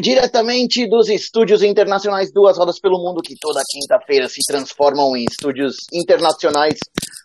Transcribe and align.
Diretamente 0.00 0.88
dos 0.88 1.08
estúdios 1.08 1.62
internacionais 1.62 2.32
Duas 2.32 2.56
Rodas 2.56 2.80
pelo 2.80 2.98
Mundo, 2.98 3.22
que 3.22 3.36
toda 3.38 3.62
quinta-feira 3.68 4.28
se 4.28 4.40
transformam 4.46 5.16
em 5.16 5.24
estúdios 5.24 5.76
internacionais 5.92 6.78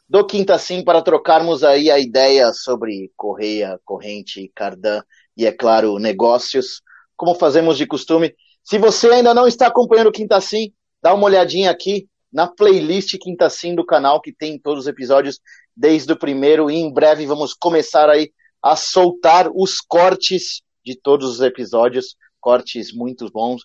do 0.08 0.26
Quinta 0.26 0.58
Sim 0.58 0.84
para 0.84 1.02
trocarmos 1.02 1.64
aí 1.64 1.90
a 1.90 1.98
ideia 1.98 2.52
sobre 2.53 3.12
correia, 3.16 3.80
corrente, 3.84 4.52
cardan 4.53 5.02
e, 5.36 5.45
é 5.45 5.52
claro, 5.52 5.98
negócios, 5.98 6.81
como 7.16 7.34
fazemos 7.36 7.77
de 7.77 7.88
costume. 7.88 8.34
Se 8.64 8.78
você 8.78 9.08
ainda 9.09 9.34
não 9.34 9.48
está 9.48 9.67
acompanhando 9.67 10.08
o 10.08 10.12
Quinta 10.12 10.39
Sim, 10.42 10.72
dá 11.02 11.14
uma 11.14 11.26
olhadinha 11.26 11.72
aqui 11.72 12.08
na 12.31 12.48
playlist 12.48 13.17
Quinta 13.20 13.50
Sim 13.50 13.76
do 13.76 13.86
canal, 13.86 14.22
que 14.22 14.34
tem 14.34 14.59
todos 14.59 14.81
os 14.81 14.88
episódios 14.88 15.39
desde 15.76 16.12
o 16.14 16.20
primeiro, 16.20 16.70
e 16.70 16.76
em 16.76 16.92
breve 16.92 17.26
vamos 17.26 17.53
começar 17.53 18.09
aí 18.09 18.31
a 18.62 18.76
soltar 18.76 19.50
os 19.53 19.80
cortes 19.80 20.62
de 20.84 20.95
todos 20.95 21.30
os 21.30 21.42
episódios, 21.42 22.16
cortes 22.45 22.94
muito 22.94 23.27
bons. 23.31 23.63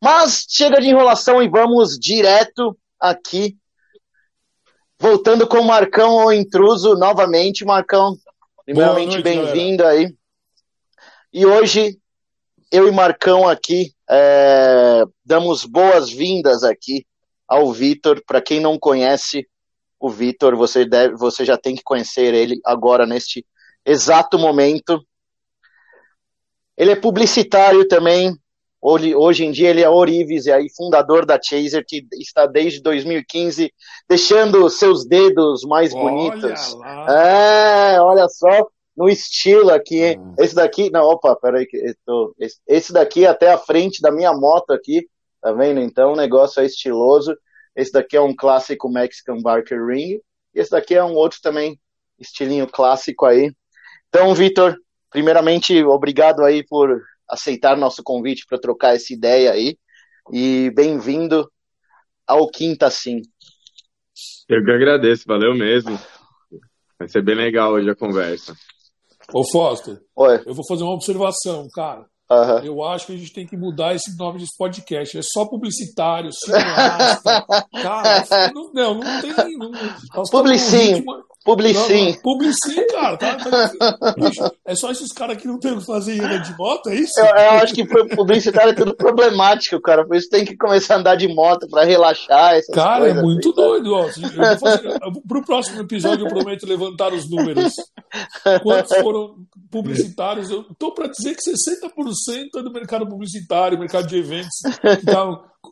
Mas 0.00 0.46
chega 0.48 0.80
de 0.80 0.86
enrolação 0.86 1.42
e 1.42 1.48
vamos 1.48 1.98
direto 1.98 2.78
aqui. 3.00 3.56
Voltando 4.96 5.44
com 5.48 5.58
o 5.58 5.66
Marcão, 5.66 6.26
o 6.26 6.32
intruso, 6.32 6.94
novamente. 6.94 7.64
Marcão, 7.64 8.16
primeiramente 8.64 9.20
bem-vindo 9.20 9.84
aí. 9.84 10.14
E 11.32 11.44
hoje, 11.44 11.98
eu 12.70 12.86
e 12.86 12.92
Marcão 12.92 13.48
aqui, 13.48 13.92
é, 14.08 15.02
damos 15.24 15.64
boas-vindas 15.64 16.62
aqui 16.62 17.04
ao 17.48 17.72
Vitor. 17.72 18.22
Para 18.24 18.40
quem 18.40 18.60
não 18.60 18.78
conhece 18.78 19.48
o 19.98 20.08
Vitor, 20.08 20.54
você, 20.54 20.86
você 21.18 21.44
já 21.44 21.58
tem 21.58 21.74
que 21.74 21.82
conhecer 21.82 22.32
ele 22.32 22.60
agora, 22.64 23.04
neste 23.04 23.44
exato 23.84 24.38
momento. 24.38 25.04
Ele 26.76 26.92
é 26.92 26.96
publicitário 26.96 27.86
também. 27.86 28.36
Hoje 28.80 29.44
em 29.44 29.50
dia 29.50 29.70
ele 29.70 29.82
é 29.82 29.88
Orives, 29.88 30.46
e 30.46 30.52
aí 30.52 30.68
fundador 30.76 31.26
da 31.26 31.40
Chaser, 31.42 31.84
que 31.84 32.06
está 32.20 32.46
desde 32.46 32.80
2015 32.82 33.72
deixando 34.08 34.68
seus 34.70 35.04
dedos 35.04 35.62
mais 35.64 35.92
olha 35.92 36.02
bonitos. 36.02 36.74
Lá. 36.74 37.94
É, 37.94 38.00
olha 38.00 38.28
só, 38.28 38.68
no 38.96 39.08
estilo 39.08 39.70
aqui. 39.70 40.16
Hum. 40.18 40.34
Esse 40.38 40.54
daqui, 40.54 40.90
não, 40.90 41.02
opa, 41.02 41.36
peraí, 41.36 41.66
tô, 42.04 42.34
esse, 42.38 42.58
esse 42.66 42.92
daqui 42.92 43.24
é 43.24 43.28
até 43.28 43.52
a 43.52 43.58
frente 43.58 44.00
da 44.00 44.10
minha 44.10 44.32
moto 44.32 44.70
aqui, 44.72 45.06
tá 45.42 45.52
vendo? 45.52 45.80
Então 45.80 46.12
o 46.12 46.16
negócio 46.16 46.60
é 46.60 46.66
estiloso. 46.66 47.36
Esse 47.74 47.92
daqui 47.92 48.16
é 48.16 48.20
um 48.20 48.34
clássico 48.34 48.88
Mexican 48.88 49.38
Barker 49.42 49.84
Ring. 49.84 50.20
Esse 50.54 50.70
daqui 50.70 50.94
é 50.94 51.04
um 51.04 51.14
outro 51.14 51.38
também, 51.42 51.78
estilinho 52.18 52.66
clássico 52.66 53.26
aí. 53.26 53.52
Então, 54.08 54.34
Vitor, 54.34 54.76
primeiramente, 55.10 55.82
obrigado 55.84 56.42
aí 56.42 56.64
por 56.64 57.02
aceitar 57.28 57.76
nosso 57.76 58.02
convite 58.02 58.46
para 58.48 58.58
trocar 58.58 58.94
essa 58.94 59.12
ideia 59.12 59.52
aí. 59.52 59.76
E 60.32 60.70
bem-vindo 60.74 61.50
ao 62.26 62.48
Quinta 62.48 62.90
Sim. 62.90 63.22
Eu 64.48 64.64
que 64.64 64.70
agradeço, 64.70 65.24
valeu 65.26 65.54
mesmo. 65.54 65.98
Vai 66.98 67.08
ser 67.08 67.22
bem 67.22 67.34
legal 67.34 67.72
hoje 67.72 67.90
a 67.90 67.94
conversa. 67.94 68.56
Ô 69.32 69.44
Foster, 69.50 70.00
Oi. 70.14 70.42
eu 70.46 70.54
vou 70.54 70.64
fazer 70.66 70.84
uma 70.84 70.94
observação, 70.94 71.68
cara. 71.72 72.06
Uhum. 72.30 72.58
Eu 72.64 72.84
acho 72.84 73.06
que 73.06 73.12
a 73.12 73.16
gente 73.16 73.32
tem 73.32 73.46
que 73.46 73.56
mudar 73.56 73.94
esse 73.94 74.16
nome 74.16 74.40
desse 74.40 74.56
podcast. 74.56 75.16
É 75.16 75.22
só 75.22 75.46
publicitário, 75.46 76.30
cineasta. 76.32 77.44
cara, 77.72 78.24
não, 78.52 78.72
não, 78.72 78.94
não 78.94 79.20
tem. 79.20 79.56
Não, 79.56 80.22
Publicinho. 80.30 81.04
Publicim. 81.46 82.12
Publicim, 82.24 82.84
cara. 82.88 83.16
Tá, 83.16 83.36
tá, 83.36 84.52
é 84.64 84.74
só 84.74 84.90
esses 84.90 85.12
caras 85.12 85.36
que 85.36 85.46
não 85.46 85.60
tem 85.60 85.72
o 85.72 85.78
que 85.78 85.86
fazer 85.86 86.14
em 86.16 86.42
de 86.42 86.58
moto, 86.58 86.90
é 86.90 86.96
isso? 86.96 87.20
Eu, 87.20 87.24
eu 87.24 87.50
acho 87.62 87.72
que 87.72 87.86
publicitário 88.16 88.70
é 88.70 88.74
tudo 88.74 88.96
problemático, 88.96 89.80
cara. 89.80 90.04
Por 90.04 90.16
isso 90.16 90.28
tem 90.28 90.44
que 90.44 90.56
começar 90.56 90.96
a 90.96 90.98
andar 90.98 91.14
de 91.14 91.28
moto 91.28 91.68
pra 91.68 91.84
relaxar. 91.84 92.60
cara, 92.74 93.08
é 93.08 93.14
muito 93.14 93.50
assim, 93.50 93.56
doido. 93.56 93.94
Ó. 93.94 94.06
Eu 94.06 94.58
fazer, 94.58 94.98
pro 95.28 95.44
próximo 95.44 95.80
episódio 95.80 96.26
eu 96.26 96.28
prometo 96.28 96.66
levantar 96.66 97.12
os 97.14 97.30
números. 97.30 97.72
Quantos 98.64 98.96
foram 98.98 99.36
publicitários? 99.70 100.50
Eu 100.50 100.64
tô 100.76 100.92
pra 100.92 101.06
dizer 101.06 101.36
que 101.36 101.42
60% 101.48 102.56
é 102.56 102.62
do 102.62 102.72
mercado 102.72 103.06
publicitário, 103.06 103.78
mercado 103.78 104.08
de 104.08 104.16
eventos, 104.16 104.58
que 104.98 105.06
tá 105.06 105.24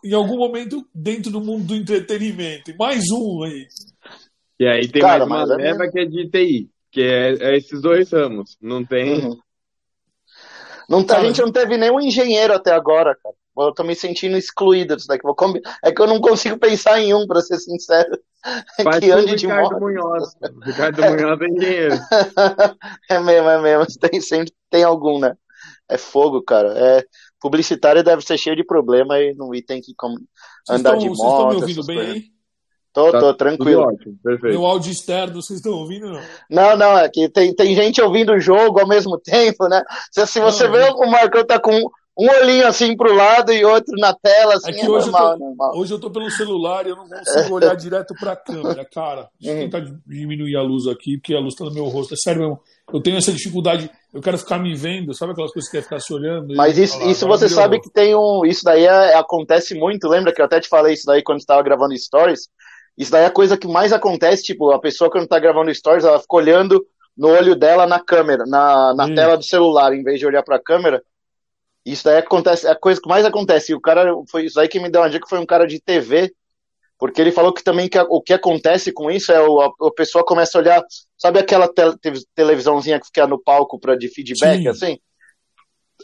em 0.05 0.15
algum 0.15 0.37
momento 0.37 0.87
dentro 0.95 1.33
do 1.33 1.41
mundo 1.41 1.65
do 1.65 1.75
entretenimento. 1.75 2.71
E 2.71 2.77
mais 2.77 3.03
um 3.11 3.43
aí. 3.43 3.67
E 4.59 4.66
aí 4.66 4.88
tem 4.88 5.03
Cara, 5.03 5.26
mais 5.26 5.48
uma 5.48 5.56
leva 5.56 5.84
é 5.84 5.91
que 5.91 5.98
é 5.98 6.04
de 6.04 6.28
TI, 6.31 6.70
que 6.91 7.03
é, 7.03 7.34
é, 7.41 7.56
esses 7.56 7.81
dois 7.81 8.10
ramos. 8.10 8.56
Não 8.60 8.84
tem. 8.84 9.25
Uhum. 9.25 9.38
Não 10.88 11.04
tá, 11.04 11.19
a 11.19 11.25
gente 11.25 11.41
não 11.41 11.50
teve 11.50 11.76
nenhum 11.76 12.00
engenheiro 12.00 12.54
até 12.54 12.72
agora, 12.72 13.16
cara. 13.16 13.34
Eu 13.56 13.72
tô 13.72 13.84
me 13.84 13.94
sentindo 13.94 14.37
excluído 14.37 14.97
disso 14.97 15.09
daqui. 15.09 15.22
É 15.82 15.93
que 15.93 16.03
eu 16.03 16.06
não 16.06 16.20
consigo 16.20 16.59
pensar 16.59 17.00
em 17.00 17.14
um, 17.14 17.26
pra 17.26 17.41
ser 17.41 17.56
sincero. 17.59 18.19
Faz 18.82 18.98
que 18.98 19.10
ande 19.10 19.37
de 19.37 19.47
Ricardo 19.47 19.70
moto. 19.70 19.81
Munhoz. 19.81 20.34
Ricardo 20.64 21.03
Munhoz 21.03 21.41
é 21.41 21.47
engenheiro. 21.47 21.94
É 23.10 23.20
mesmo, 23.20 23.48
é 23.48 23.62
mesmo. 23.62 23.87
Tem, 24.00 24.20
sempre 24.20 24.53
tem 24.70 24.82
algum, 24.82 25.19
né? 25.19 25.34
É 25.88 25.97
fogo, 25.97 26.43
cara. 26.43 26.75
É, 26.76 27.04
publicitário 27.41 28.03
deve 28.03 28.22
ser 28.22 28.37
cheio 28.38 28.56
de 28.56 28.64
problema 28.64 29.19
e, 29.20 29.34
não, 29.34 29.54
e 29.54 29.62
tem 29.62 29.81
que 29.81 29.93
andar 30.69 30.97
estão, 30.97 30.98
de 30.98 31.09
moto. 31.10 31.16
Vocês 31.16 31.32
estão 31.32 31.48
me 31.48 31.54
ouvindo 31.56 31.87
bem 31.87 32.00
aí? 32.00 32.34
Tô, 32.94 33.10
tá 33.10 33.19
tô 33.19 33.34
tranquilo. 33.34 33.82
Ótimo, 33.82 34.16
perfeito. 34.22 34.53
Meu 34.56 34.65
áudio 34.65 34.93
externo, 34.93 35.43
vocês 35.43 35.59
estão 35.59 35.72
ouvindo? 35.72 36.12
Não, 36.12 36.21
não, 36.49 36.77
não 36.77 36.99
é 36.99 37.09
que 37.09 37.28
tem, 37.28 37.53
tem 37.53 37.75
gente 37.75 38.00
ouvindo 38.00 38.32
o 38.32 38.38
jogo 38.38 38.78
ao 38.78 38.87
mesmo 38.87 39.19
tempo, 39.19 39.66
né? 39.69 39.82
Se, 40.12 40.25
se 40.28 40.38
você 40.38 40.65
não, 40.65 40.72
vê 40.72 40.91
o 40.91 41.10
Marcão 41.10 41.44
tá 41.44 41.59
com 41.59 41.72
um 42.16 42.28
olhinho 42.28 42.69
assim 42.69 42.97
pro 42.97 43.12
lado 43.12 43.53
e 43.53 43.65
outro 43.65 43.99
na 43.99 44.15
tela, 44.15 44.55
assim, 44.55 44.71
é, 44.71 44.84
é 44.84 44.88
hoje 44.88 45.10
normal, 45.10 45.32
eu 45.32 45.38
tô, 45.38 45.44
normal. 45.44 45.77
Hoje 45.77 45.93
eu 45.94 45.99
tô 45.99 46.10
pelo 46.10 46.31
celular 46.31 46.87
e 46.87 46.91
eu 46.91 46.97
não 46.97 47.09
consigo 47.09 47.55
olhar 47.56 47.75
direto 47.75 48.15
pra 48.15 48.37
câmera, 48.37 48.84
cara. 48.84 49.28
Deixa 49.41 49.59
eu 49.59 49.65
uhum. 49.65 49.71
tentar 49.71 49.93
diminuir 50.06 50.55
a 50.55 50.62
luz 50.62 50.87
aqui, 50.87 51.19
porque 51.19 51.34
a 51.34 51.41
luz 51.41 51.56
tá 51.56 51.65
no 51.65 51.75
meu 51.75 51.87
rosto. 51.87 52.15
É 52.15 52.16
sério 52.16 52.43
mesmo. 52.43 52.61
Eu 52.93 53.03
tenho 53.03 53.16
essa 53.16 53.32
dificuldade, 53.32 53.91
eu 54.12 54.21
quero 54.21 54.38
ficar 54.38 54.59
me 54.59 54.72
vendo, 54.76 55.15
sabe 55.15 55.32
aquelas 55.32 55.53
coisas 55.53 55.69
que 55.69 55.76
quer 55.76 55.82
ficar 55.82 55.99
se 55.99 56.12
olhando? 56.12 56.55
Mas 56.55 56.78
isso, 56.78 56.97
falar, 56.97 57.11
isso 57.11 57.26
você 57.26 57.49
sabe 57.49 57.81
que 57.81 57.91
tem 57.91 58.15
um. 58.15 58.44
Isso 58.44 58.62
daí 58.62 58.84
é, 58.84 59.16
acontece 59.16 59.75
muito, 59.75 60.06
lembra 60.06 60.32
que 60.32 60.41
eu 60.41 60.44
até 60.44 60.61
te 60.61 60.69
falei 60.69 60.94
isso 60.94 61.06
daí 61.06 61.22
quando 61.22 61.41
estava 61.41 61.62
gravando 61.62 61.97
stories? 61.97 62.49
Isso 62.97 63.10
daí 63.10 63.25
é 63.25 63.27
a 63.27 63.31
coisa 63.31 63.56
que 63.56 63.66
mais 63.66 63.93
acontece, 63.93 64.44
tipo, 64.44 64.71
a 64.71 64.78
pessoa 64.78 65.10
quando 65.10 65.27
tá 65.27 65.38
gravando 65.38 65.75
stories, 65.75 66.05
ela 66.05 66.21
fica 66.21 66.37
olhando 66.37 66.84
no 67.16 67.28
olho 67.28 67.55
dela 67.55 67.87
na 67.87 68.00
câmera, 68.00 68.44
na, 68.47 68.94
na 68.94 69.15
tela 69.15 69.37
do 69.37 69.44
celular, 69.44 69.93
em 69.93 70.03
vez 70.03 70.19
de 70.19 70.27
olhar 70.27 70.43
pra 70.43 70.62
câmera. 70.62 71.03
Isso 71.84 72.05
daí 72.05 72.19
acontece, 72.19 72.66
é 72.66 72.71
a 72.71 72.77
coisa 72.77 73.00
que 73.00 73.09
mais 73.09 73.25
acontece. 73.25 73.72
E 73.72 73.75
o 73.75 73.81
cara, 73.81 74.12
foi 74.31 74.47
isso 74.47 74.59
aí 74.59 74.69
que 74.69 74.81
me 74.81 74.88
deu 74.88 75.03
uma 75.03 75.10
dica, 75.10 75.27
foi 75.28 75.38
um 75.38 75.47
cara 75.47 75.66
de 75.66 75.81
TV, 75.81 76.32
porque 76.99 77.21
ele 77.21 77.32
falou 77.32 77.53
que 77.53 77.62
também 77.62 77.88
que, 77.88 77.99
o 77.99 78.22
que 78.22 78.32
acontece 78.32 78.93
com 78.93 79.11
isso 79.11 79.32
é 79.32 79.41
o, 79.41 79.61
a, 79.61 79.66
a 79.66 79.93
pessoa 79.94 80.25
começa 80.25 80.56
a 80.56 80.61
olhar, 80.61 80.82
sabe 81.19 81.38
aquela 81.38 81.69
te, 81.69 81.82
televisãozinha 82.34 82.99
que 82.99 83.06
fica 83.06 83.26
no 83.26 83.38
palco 83.38 83.78
pra, 83.78 83.97
de 83.97 84.09
feedback, 84.09 84.62
Sim. 84.62 84.69
assim? 84.69 84.99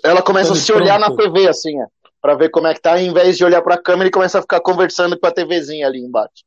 Ela 0.04 0.22
começa 0.22 0.52
a 0.52 0.56
se 0.56 0.72
olhar 0.72 0.98
na 0.98 1.14
TV, 1.14 1.48
assim, 1.48 1.80
é, 1.80 1.86
pra 2.20 2.34
ver 2.34 2.50
como 2.50 2.66
é 2.66 2.74
que 2.74 2.80
tá, 2.80 3.00
em 3.00 3.12
vez 3.12 3.36
de 3.36 3.44
olhar 3.44 3.62
pra 3.62 3.80
câmera 3.80 4.08
e 4.08 4.12
começa 4.12 4.38
a 4.38 4.42
ficar 4.42 4.60
conversando 4.60 5.18
com 5.18 5.26
a 5.26 5.32
TVzinha 5.32 5.86
ali 5.86 6.00
embaixo. 6.00 6.44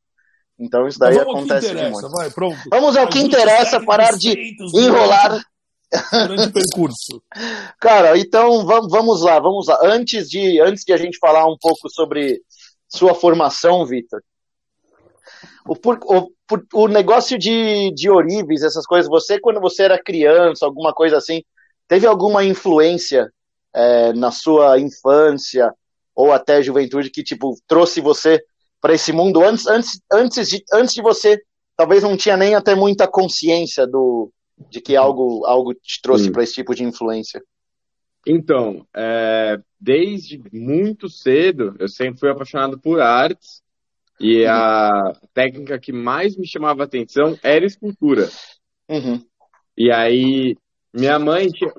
Então 0.64 0.88
isso 0.88 0.98
daí 0.98 1.20
acontece 1.20 1.74
muito. 1.74 2.10
Vai. 2.10 2.30
Vamos 2.70 2.96
ao 2.96 3.08
que 3.08 3.20
interessa, 3.20 3.84
parar 3.84 4.14
de 4.14 4.56
enrolar. 4.74 5.44
Durante 6.12 6.48
o 6.48 6.54
percurso. 6.54 7.22
Cara, 7.80 8.18
então 8.18 8.66
vamos, 8.66 8.90
vamos 8.90 9.22
lá, 9.22 9.40
vamos 9.40 9.68
lá. 9.68 9.78
Antes 9.84 10.30
de, 10.30 10.60
antes 10.60 10.84
de 10.84 10.94
a 10.94 10.98
gente 10.98 11.20
falar 11.20 11.46
um 11.46 11.58
pouco 11.60 11.88
sobre 11.90 12.42
sua 12.88 13.14
formação, 13.14 13.86
Vitor, 13.86 14.24
o, 15.68 15.76
o, 15.76 16.30
o, 16.74 16.88
negócio 16.88 17.38
de, 17.38 17.92
de 17.94 18.10
Orives, 18.10 18.64
essas 18.64 18.86
coisas, 18.86 19.08
você 19.08 19.40
quando 19.40 19.60
você 19.60 19.84
era 19.84 20.02
criança, 20.02 20.66
alguma 20.66 20.94
coisa 20.94 21.18
assim, 21.18 21.44
teve 21.88 22.08
alguma 22.08 22.44
influência 22.44 23.32
é, 23.76 24.14
na 24.14 24.32
sua 24.32 24.80
infância 24.80 25.72
ou 26.16 26.32
até 26.32 26.64
juventude 26.64 27.12
que 27.12 27.24
tipo 27.24 27.56
trouxe 27.68 28.02
você 28.02 28.44
para 28.84 28.94
esse 28.94 29.14
mundo 29.14 29.42
antes, 29.42 29.66
antes, 29.66 30.02
antes, 30.12 30.50
de, 30.50 30.62
antes 30.74 30.94
de 30.94 31.02
você, 31.02 31.42
talvez 31.78 32.04
não 32.04 32.18
tinha 32.18 32.36
nem 32.36 32.54
até 32.54 32.76
muita 32.76 33.08
consciência 33.08 33.88
do, 33.88 34.30
de 34.70 34.82
que 34.82 34.94
algo, 34.98 35.46
algo 35.46 35.74
te 35.74 36.02
trouxe 36.02 36.30
para 36.30 36.44
esse 36.44 36.56
tipo 36.56 36.76
de 36.76 36.84
influência? 36.84 37.42
Então, 38.28 38.86
é, 38.94 39.58
desde 39.80 40.42
muito 40.52 41.08
cedo, 41.08 41.74
eu 41.80 41.88
sempre 41.88 42.20
fui 42.20 42.30
apaixonado 42.30 42.78
por 42.78 43.00
artes. 43.00 43.64
E 44.20 44.46
a 44.46 45.14
técnica 45.34 45.80
que 45.80 45.94
mais 45.94 46.38
me 46.38 46.46
chamava 46.46 46.84
atenção 46.84 47.38
era 47.42 47.66
escultura. 47.66 48.30
Uhum. 48.90 49.22
E 49.78 49.92
aí, 49.92 50.58
minha 50.94 51.18
mãe, 51.18 51.48
tinha, 51.48 51.74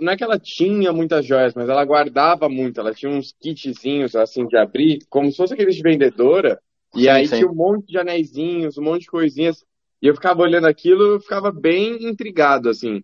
não 0.00 0.12
é 0.12 0.16
que 0.16 0.24
ela 0.24 0.38
tinha 0.38 0.92
muitas 0.92 1.26
joias, 1.26 1.52
mas 1.54 1.68
ela 1.68 1.84
guardava 1.84 2.48
muito. 2.48 2.80
Ela 2.80 2.94
tinha 2.94 3.12
uns 3.12 3.34
kitzinhos, 3.38 4.16
assim, 4.16 4.46
de 4.46 4.56
abrir, 4.56 5.00
como 5.10 5.30
se 5.30 5.36
fosse 5.36 5.52
aqueles 5.52 5.76
de 5.76 5.82
vendedora. 5.82 6.58
E 6.94 7.02
sim, 7.02 7.08
aí 7.08 7.26
sim. 7.26 7.36
tinha 7.36 7.50
um 7.50 7.54
monte 7.54 7.88
de 7.88 7.98
anéisinhos, 7.98 8.78
um 8.78 8.82
monte 8.82 9.02
de 9.02 9.08
coisinhas. 9.08 9.62
E 10.00 10.06
eu 10.06 10.14
ficava 10.14 10.42
olhando 10.42 10.66
aquilo, 10.66 11.02
eu 11.02 11.20
ficava 11.20 11.52
bem 11.52 12.08
intrigado, 12.08 12.70
assim. 12.70 13.02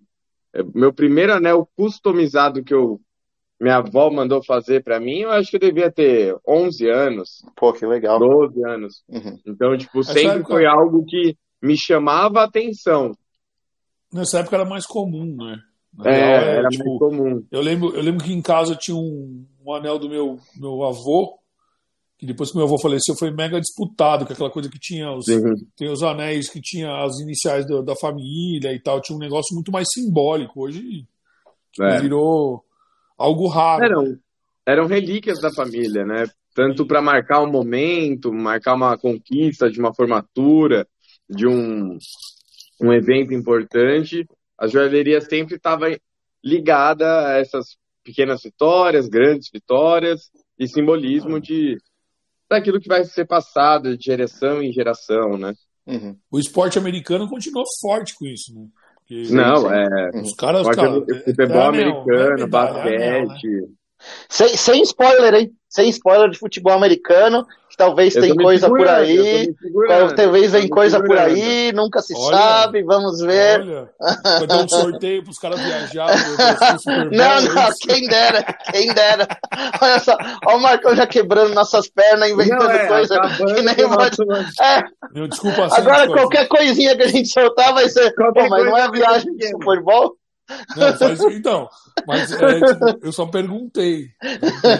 Meu 0.74 0.92
primeiro 0.92 1.34
anel 1.34 1.68
customizado 1.76 2.64
que 2.64 2.74
eu 2.74 3.00
minha 3.60 3.76
avó 3.76 4.10
mandou 4.10 4.42
fazer 4.42 4.82
para 4.82 4.98
mim, 4.98 5.18
eu 5.18 5.30
acho 5.30 5.50
que 5.50 5.56
eu 5.56 5.60
devia 5.60 5.92
ter 5.92 6.34
11 6.48 6.88
anos. 6.88 7.44
Pô, 7.54 7.74
que 7.74 7.84
legal. 7.84 8.18
12 8.18 8.64
anos. 8.64 9.04
Uhum. 9.06 9.38
Então, 9.46 9.76
tipo, 9.76 10.02
sempre 10.02 10.42
foi 10.44 10.64
algo 10.64 11.04
que 11.04 11.36
me 11.62 11.76
chamava 11.76 12.40
a 12.40 12.44
atenção. 12.44 13.12
Nessa 14.12 14.40
época 14.40 14.56
era 14.56 14.64
mais 14.64 14.86
comum, 14.86 15.36
né? 15.36 15.60
É, 16.04 16.10
real, 16.10 16.42
era, 16.42 16.68
tipo, 16.68 16.84
mais 16.84 16.98
comum. 16.98 17.46
Eu 17.50 17.60
lembro, 17.60 17.94
eu 17.94 18.02
lembro 18.02 18.24
que 18.24 18.32
em 18.32 18.42
casa 18.42 18.74
tinha 18.74 18.96
um, 18.96 19.46
um 19.64 19.72
anel 19.72 19.98
do 19.98 20.08
meu, 20.08 20.38
meu 20.56 20.84
avô, 20.84 21.38
que 22.18 22.26
depois 22.26 22.50
que 22.50 22.56
meu 22.56 22.66
avô 22.66 22.78
faleceu 22.78 23.16
foi 23.16 23.30
mega 23.30 23.60
disputado, 23.60 24.26
que 24.26 24.32
é 24.32 24.34
aquela 24.34 24.50
coisa 24.50 24.68
que 24.68 24.78
tinha 24.78 25.10
os, 25.10 25.24
tem 25.76 25.88
os 25.88 26.02
anéis 26.02 26.50
que 26.50 26.60
tinha 26.60 27.02
as 27.02 27.18
iniciais 27.18 27.66
da, 27.66 27.80
da, 27.80 27.96
família 27.96 28.72
e 28.72 28.78
tal, 28.78 29.00
tinha 29.00 29.16
um 29.16 29.20
negócio 29.20 29.54
muito 29.54 29.72
mais 29.72 29.88
simbólico. 29.92 30.62
Hoje 30.62 31.06
tipo, 31.72 31.82
é. 31.82 32.00
virou 32.00 32.62
algo 33.16 33.46
raro. 33.48 33.84
Eram, 33.84 34.18
eram 34.66 34.86
relíquias 34.86 35.40
da 35.40 35.50
família, 35.50 36.04
né? 36.04 36.26
Tanto 36.54 36.84
para 36.84 37.00
marcar 37.00 37.42
um 37.42 37.50
momento, 37.50 38.32
marcar 38.32 38.74
uma 38.74 38.98
conquista 38.98 39.70
de 39.70 39.80
uma 39.80 39.94
formatura, 39.94 40.86
de 41.28 41.46
um, 41.46 41.96
um 42.80 42.92
evento 42.92 43.32
importante. 43.34 44.26
A 44.58 44.66
joalheria 44.66 45.20
sempre 45.20 45.56
estava 45.56 45.86
ligada 46.42 47.28
a 47.28 47.38
essas 47.38 47.76
pequenas 48.02 48.42
vitórias, 48.42 49.08
grandes 49.08 49.50
vitórias 49.52 50.30
e 50.58 50.66
simbolismo 50.66 51.40
de 51.40 51.76
daquilo 52.48 52.80
que 52.80 52.88
vai 52.88 53.04
ser 53.04 53.26
passado 53.26 53.96
de 53.96 54.04
geração 54.04 54.60
em 54.60 54.72
geração, 54.72 55.38
né? 55.38 55.54
Uhum. 55.86 56.16
O 56.30 56.38
esporte 56.38 56.78
americano 56.78 57.28
continuou 57.28 57.64
forte 57.80 58.14
com 58.18 58.26
isso, 58.26 58.52
né? 58.54 58.66
Porque, 58.96 59.32
não, 59.32 59.72
é. 59.72 60.10
Os 60.20 60.34
caras, 60.34 60.66
cara, 60.68 60.92
futebol 61.24 61.62
é, 61.62 61.68
americano, 61.68 62.42
é 62.42 62.46
basquete. 62.46 63.46
Né? 63.46 63.68
Sem, 64.28 64.56
sem 64.56 64.82
spoiler, 64.82 65.34
hein? 65.34 65.52
Sem 65.70 65.88
spoiler 65.88 66.28
de 66.28 66.36
futebol 66.36 66.72
americano, 66.72 67.46
que 67.70 67.76
talvez 67.76 68.12
tem 68.12 68.34
coisa 68.34 68.68
por 68.68 68.88
aí. 68.88 69.54
Talvez 70.16 70.50
vem 70.50 70.68
coisa 70.68 71.00
por 71.00 71.16
aí, 71.16 71.70
nunca 71.72 72.02
se 72.02 72.12
olha, 72.16 72.36
sabe, 72.36 72.82
vamos 72.82 73.20
ver. 73.20 73.60
Olha, 73.60 73.90
vai 74.24 74.46
dar 74.48 74.64
um 74.64 74.68
sorteio 74.68 75.22
para 75.22 75.30
os 75.30 75.38
caras 75.38 75.60
viajarem. 75.60 76.16
não, 77.12 77.42
não, 77.42 77.70
quem 77.80 78.08
dera, 78.08 78.42
quem 78.72 78.92
dera. 78.92 79.28
Olha 79.80 80.00
só, 80.00 80.16
olha 80.44 80.56
o 80.56 80.60
Marcão 80.60 80.96
já 80.96 81.06
quebrando 81.06 81.54
nossas 81.54 81.88
pernas, 81.88 82.30
inventando 82.30 82.64
não, 82.64 82.70
é, 82.70 82.86
coisa 82.88 83.20
que 83.20 83.62
nem 83.62 83.88
pode. 83.88 84.16
É. 84.60 84.82
Meu, 85.14 85.28
desculpa 85.28 85.66
assim, 85.66 85.80
Agora 85.80 86.08
qualquer 86.08 86.48
coisinha 86.48 86.96
que 86.96 87.04
a 87.04 87.08
gente 87.08 87.28
soltar 87.28 87.72
vai 87.72 87.88
ser. 87.88 88.12
Pô, 88.16 88.48
mas 88.48 88.64
não 88.64 88.76
é 88.76 88.90
viagem 88.90 89.32
de 89.36 89.52
futebol? 89.52 90.16
Não, 90.76 90.96
faz, 90.96 91.20
então, 91.20 91.68
mas 92.06 92.32
é, 92.32 92.60
tipo, 92.60 93.06
eu 93.06 93.12
só 93.12 93.26
perguntei. 93.26 94.08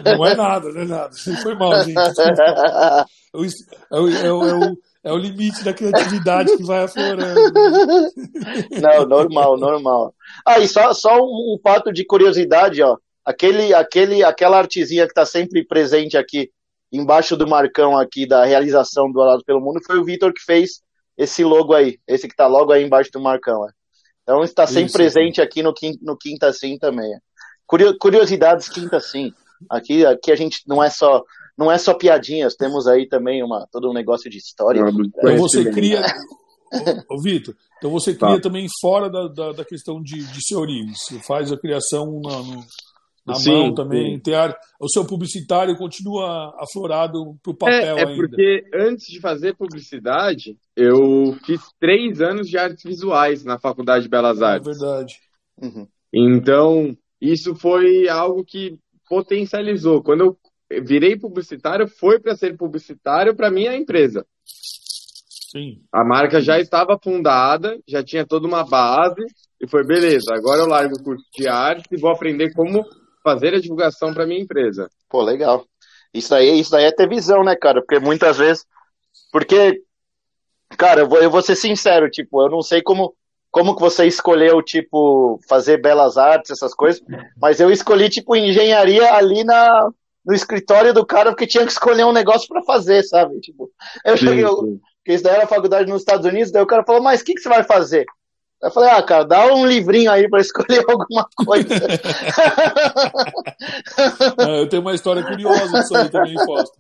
Não 0.05 0.27
é 0.27 0.35
nada, 0.35 0.71
não 0.73 0.81
é 0.81 0.85
nada. 0.85 1.11
Foi 1.43 1.55
mal, 1.55 1.83
gente. 1.85 1.99
É 1.99 3.39
o, 3.39 3.45
é, 3.45 4.01
o, 4.01 4.09
é, 4.09 4.33
o, 4.33 4.79
é 5.05 5.13
o 5.13 5.17
limite 5.17 5.63
da 5.65 5.73
criatividade 5.73 6.57
que 6.57 6.65
vai 6.65 6.85
aflorando. 6.85 7.41
Não, 8.81 9.07
normal, 9.07 9.57
normal. 9.57 10.15
Ah, 10.45 10.59
e 10.59 10.69
só, 10.69 10.93
só 10.93 11.19
um, 11.21 11.59
fato 11.63 11.93
de 11.93 12.05
curiosidade, 12.05 12.83
ó. 12.83 12.97
Aquele, 13.25 13.73
aquele, 13.73 14.25
aquela 14.25 14.59
artezinha 14.59 15.05
que 15.05 15.13
está 15.13 15.25
sempre 15.25 15.65
presente 15.65 16.17
aqui 16.17 16.51
embaixo 16.93 17.37
do 17.37 17.47
marcão 17.47 17.97
aqui 17.97 18.27
da 18.27 18.45
realização 18.45 19.11
do 19.11 19.21
Alado 19.21 19.45
pelo 19.45 19.61
Mundo 19.61 19.81
foi 19.85 19.99
o 19.99 20.05
Vitor 20.05 20.33
que 20.33 20.43
fez 20.43 20.83
esse 21.17 21.45
logo 21.45 21.75
aí, 21.75 21.99
esse 22.09 22.27
que 22.27 22.33
está 22.33 22.47
logo 22.47 22.73
aí 22.73 22.83
embaixo 22.85 23.11
do 23.13 23.21
marcão. 23.21 23.61
Ó. 23.61 23.69
Então 24.31 24.45
está 24.45 24.65
sempre 24.65 24.85
Isso, 24.85 24.97
presente 24.97 25.37
sim. 25.37 25.43
aqui 25.43 25.61
no, 25.61 25.75
no 26.03 26.17
Quinta 26.17 26.53
Sim 26.53 26.79
também. 26.79 27.11
Curiosidades 27.99 28.69
Quinta 28.69 29.01
Sim. 29.01 29.33
Aqui, 29.69 30.07
aqui 30.07 30.31
a 30.31 30.37
gente 30.37 30.63
não 30.69 30.83
é 30.83 30.89
só 30.89 31.25
não 31.59 31.71
é 31.71 31.77
só 31.77 31.93
piadinhas, 31.93 32.55
temos 32.55 32.87
aí 32.87 33.07
também 33.07 33.43
uma, 33.43 33.67
todo 33.71 33.91
um 33.91 33.93
negócio 33.93 34.31
de 34.31 34.39
história. 34.39 34.81
Então 34.89 35.37
você 35.37 35.69
cria. 35.71 36.01
Ô, 37.11 37.17
ô 37.17 37.21
Vitor, 37.21 37.55
então 37.77 37.91
você 37.91 38.15
cria 38.15 38.37
tá. 38.37 38.41
também 38.41 38.67
fora 38.81 39.11
da, 39.11 39.27
da, 39.27 39.53
da, 39.53 39.65
questão 39.65 40.01
de, 40.01 40.25
de 40.25 40.47
senhorios. 40.47 41.01
Você 41.01 41.19
faz 41.19 41.51
a 41.51 41.59
criação 41.59 42.21
na, 42.23 42.39
no, 42.39 42.65
na 43.27 43.35
sim, 43.35 43.51
mão 43.51 43.75
também. 43.75 44.19
Tem 44.21 44.35
ar, 44.35 44.57
o 44.81 44.89
seu 44.89 45.07
publicitário 45.07 45.77
continua 45.77 46.55
aflorado 46.59 47.37
para 47.43 47.53
o 47.53 47.57
papel 47.57 47.99
é, 47.99 48.03
é 48.03 48.09
ainda. 48.09 48.15
porque 48.15 48.65
antes 48.75 49.07
de 49.07 49.21
fazer 49.21 49.57
publicidade, 49.57 50.57
eu 50.77 51.37
fiz 51.45 51.61
três 51.79 52.21
anos 52.21 52.49
de 52.49 52.59
artes 52.59 52.83
visuais 52.83 53.45
na 53.45 53.59
Faculdade 53.59 54.05
de 54.05 54.11
Belas 54.11 54.41
é 54.41 54.45
Artes. 54.45 54.69
É 54.69 54.71
verdade. 54.71 55.15
Uhum. 55.61 55.87
Então, 56.13 56.97
isso 57.21 57.55
foi 57.55 58.09
algo 58.09 58.45
que 58.45 58.79
potencializou. 59.09 60.03
Quando 60.03 60.21
eu 60.21 60.83
virei 60.83 61.17
publicitário, 61.17 61.87
foi 61.87 62.19
para 62.21 62.37
ser 62.37 62.57
publicitário 62.57 63.35
para 63.35 63.51
minha 63.51 63.77
empresa. 63.77 64.25
Sim. 65.51 65.83
A 65.93 66.05
marca 66.05 66.41
já 66.41 66.61
estava 66.61 66.97
fundada, 67.03 67.77
já 67.87 68.05
tinha 68.05 68.25
toda 68.25 68.47
uma 68.47 68.65
base, 68.65 69.25
e 69.61 69.69
foi 69.69 69.85
beleza. 69.85 70.33
Agora 70.33 70.61
eu 70.61 70.69
largo 70.69 70.95
o 70.95 71.03
curso 71.03 71.25
de 71.37 71.49
arte 71.49 71.89
e 71.91 72.01
vou 72.01 72.11
aprender 72.13 72.53
como 72.55 72.85
fazer 73.23 73.55
a 73.55 73.61
divulgação 73.61 74.13
para 74.13 74.27
minha 74.27 74.41
empresa. 74.41 74.91
Pô, 75.09 75.23
legal. 75.23 75.65
Isso 76.13 76.31
daí, 76.31 76.59
isso 76.59 76.71
daí 76.71 76.85
é 76.85 76.93
ter 76.93 77.09
visão, 77.09 77.45
né, 77.45 77.55
cara? 77.55 77.81
Porque 77.81 77.99
muitas 77.99 78.39
vezes. 78.39 78.67
Porque, 79.33 79.83
cara, 80.77 81.01
eu 81.01 81.09
vou, 81.09 81.19
eu 81.19 81.31
vou 81.31 81.43
ser 81.43 81.57
sincero, 81.57 82.11
tipo, 82.11 82.43
eu 82.43 82.49
não 82.49 82.63
sei 82.63 82.83
como, 82.83 83.15
como 83.51 83.75
que 83.75 83.81
você 83.81 84.07
escolheu, 84.07 84.63
tipo, 84.63 85.39
fazer 85.49 85.81
belas 85.81 86.17
artes, 86.17 86.51
essas 86.51 86.75
coisas, 86.75 87.03
mas 87.41 87.61
eu 87.61 87.71
escolhi, 87.71 88.09
tipo, 88.09 88.37
engenharia 88.37 89.13
ali 89.15 89.45
na, 89.45 89.89
no 90.25 90.35
escritório 90.35 90.95
do 90.95 91.05
cara, 91.07 91.31
porque 91.31 91.47
tinha 91.47 91.65
que 91.65 91.73
escolher 91.73 92.05
um 92.05 92.13
negócio 92.13 92.47
para 92.49 92.63
fazer, 92.63 93.03
sabe? 93.03 93.41
Tipo, 93.41 93.71
eu 94.05 94.17
cheguei, 94.17 94.45
porque 94.45 95.13
isso 95.13 95.25
daí 95.25 95.37
era 95.37 95.47
faculdade 95.47 95.91
nos 95.91 96.03
Estados 96.03 96.27
Unidos, 96.27 96.53
daí 96.53 96.63
o 96.63 96.67
cara 96.67 96.85
falou, 96.85 97.03
mas 97.03 97.21
o 97.21 97.25
que, 97.25 97.35
que 97.35 97.41
você 97.41 97.49
vai 97.49 97.65
fazer? 97.65 98.05
Eu 98.63 98.71
falei, 98.71 98.91
ah, 98.91 99.03
cara, 99.03 99.25
dá 99.25 99.55
um 99.55 99.67
livrinho 99.67 100.11
aí 100.11 100.29
para 100.29 100.41
escolher 100.41 100.85
alguma 100.89 101.27
coisa. 101.35 101.75
eu 104.59 104.69
tenho 104.69 104.83
uma 104.83 104.95
história 104.95 105.23
curiosa 105.23 105.81
disso 105.81 105.97
aí 105.97 106.11
também, 106.11 106.35
Fausto. 106.45 106.79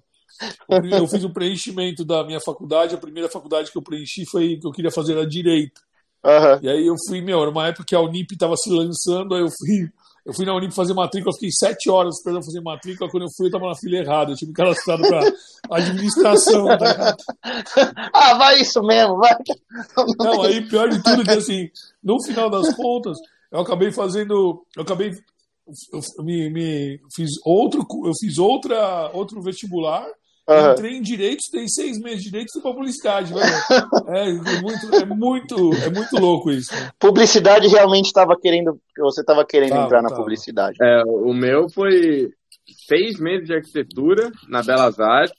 Eu 0.91 1.07
fiz 1.07 1.25
o 1.25 1.31
preenchimento 1.31 2.05
da 2.05 2.25
minha 2.25 2.41
faculdade, 2.41 2.95
a 2.95 2.99
primeira 2.99 3.29
faculdade 3.29 3.71
que 3.71 3.79
eu 3.79 3.83
preenchi 3.83 4.27
foi 4.27 4.57
que 4.57 4.67
eu 4.67 4.73
queria 4.73 4.91
fazer 4.91 5.19
a 5.19 5.27
direito. 5.27 5.81
Uhum. 6.25 6.59
E 6.63 6.69
aí 6.69 6.87
eu 6.87 6.95
fui, 7.09 7.23
meu, 7.23 7.41
era 7.41 7.51
uma 7.51 7.69
época 7.69 7.85
que 7.85 7.95
a 7.95 8.01
Unip 8.01 8.33
estava 8.33 8.57
se 8.57 8.71
lançando, 8.71 9.35
aí 9.35 9.41
eu 9.41 9.49
fui 9.49 9.91
eu 10.25 10.35
fui 10.35 10.45
na 10.45 10.55
Unip 10.55 10.75
fazer 10.75 10.95
matrícula, 10.95 11.35
fiquei 11.35 11.51
sete 11.53 11.89
horas 11.89 12.17
esperando 12.17 12.45
fazer 12.45 12.61
matrícula. 12.61 13.11
Quando 13.11 13.25
eu 13.25 13.31
fui, 13.37 13.47
eu 13.47 13.51
tava 13.51 13.69
na 13.69 13.75
fila 13.75 13.97
errada. 13.97 14.33
Eu 14.33 14.37
tive 14.37 14.51
me 14.51 14.55
cadastrado 14.55 15.03
pra 15.03 15.21
administração. 15.71 16.67
Tá 16.79 17.17
ah, 18.13 18.35
vai 18.35 18.61
isso 18.61 18.83
mesmo, 18.83 19.17
vai. 19.17 19.35
Não, 20.19 20.43
aí 20.43 20.67
pior 20.69 20.89
de 20.89 21.03
tudo 21.03 21.23
é 21.23 21.25
que 21.25 21.31
assim, 21.31 21.71
no 22.03 22.23
final 22.25 22.51
das 22.51 22.75
contas, 22.75 23.19
eu 23.51 23.61
acabei 23.61 23.91
fazendo. 23.93 24.65
Eu 24.77 24.83
acabei. 24.83 25.13
Eu 25.93 26.25
me, 26.25 26.51
me 26.51 27.01
fiz 27.15 27.31
outro, 27.45 27.87
eu 28.05 28.13
fiz 28.21 28.39
outra, 28.39 29.11
outro 29.15 29.41
vestibular 29.41 30.05
Uhum. 30.51 30.73
Entrei 30.73 30.97
em 30.97 31.03
direito, 31.03 31.43
tem 31.53 31.69
seis 31.69 32.01
meses 32.01 32.25
de 32.25 32.31
direito 32.31 32.59
e 32.59 32.61
pra 32.61 32.73
publicidade, 32.73 33.33
velho. 33.33 33.45
É, 34.11 34.29
é, 34.29 34.61
muito, 34.61 34.95
é, 34.95 35.05
muito, 35.05 35.71
é 35.85 35.91
muito 35.91 36.17
louco 36.19 36.51
isso. 36.51 36.75
Né? 36.75 36.91
Publicidade 36.99 37.69
realmente 37.69 38.07
estava 38.07 38.37
querendo. 38.37 38.81
Você 38.99 39.21
estava 39.21 39.45
querendo 39.47 39.71
tava, 39.71 39.85
entrar 39.85 40.03
na 40.03 40.09
tava. 40.09 40.21
publicidade. 40.21 40.77
É, 40.83 41.03
o 41.05 41.33
meu 41.33 41.69
foi 41.71 42.33
seis 42.89 43.21
meses 43.21 43.47
de 43.47 43.55
arquitetura 43.55 44.33
na 44.49 44.63
Belas 44.63 44.99
Artes. 44.99 45.39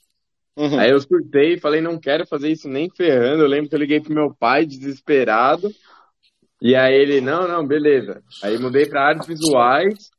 Uhum. 0.56 0.78
Aí 0.78 0.90
eu 0.90 1.00
surtei 1.00 1.54
e 1.54 1.60
falei, 1.60 1.82
não 1.82 1.98
quero 1.98 2.26
fazer 2.26 2.50
isso 2.50 2.68
nem 2.68 2.88
ferrando. 2.88 3.42
Eu 3.42 3.48
lembro 3.48 3.68
que 3.68 3.74
eu 3.74 3.80
liguei 3.80 4.00
pro 4.00 4.14
meu 4.14 4.34
pai 4.34 4.64
desesperado. 4.64 5.70
E 6.60 6.74
aí 6.74 6.94
ele, 6.94 7.20
não, 7.20 7.46
não, 7.46 7.66
beleza. 7.66 8.22
Aí 8.42 8.56
mudei 8.56 8.86
para 8.86 9.08
artes 9.08 9.26
visuais. 9.26 10.10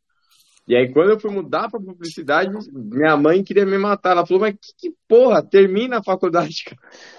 E 0.66 0.76
aí, 0.76 0.92
quando 0.94 1.10
eu 1.10 1.20
fui 1.20 1.30
mudar 1.30 1.70
para 1.70 1.80
publicidade, 1.80 2.50
minha 2.72 3.18
mãe 3.18 3.44
queria 3.44 3.66
me 3.66 3.78
matar. 3.78 4.12
Ela 4.12 4.26
falou, 4.26 4.42
mas 4.42 4.54
que, 4.54 4.90
que 4.90 4.96
porra, 5.08 5.44
termina 5.44 6.00
a 6.00 6.04
faculdade, 6.04 6.64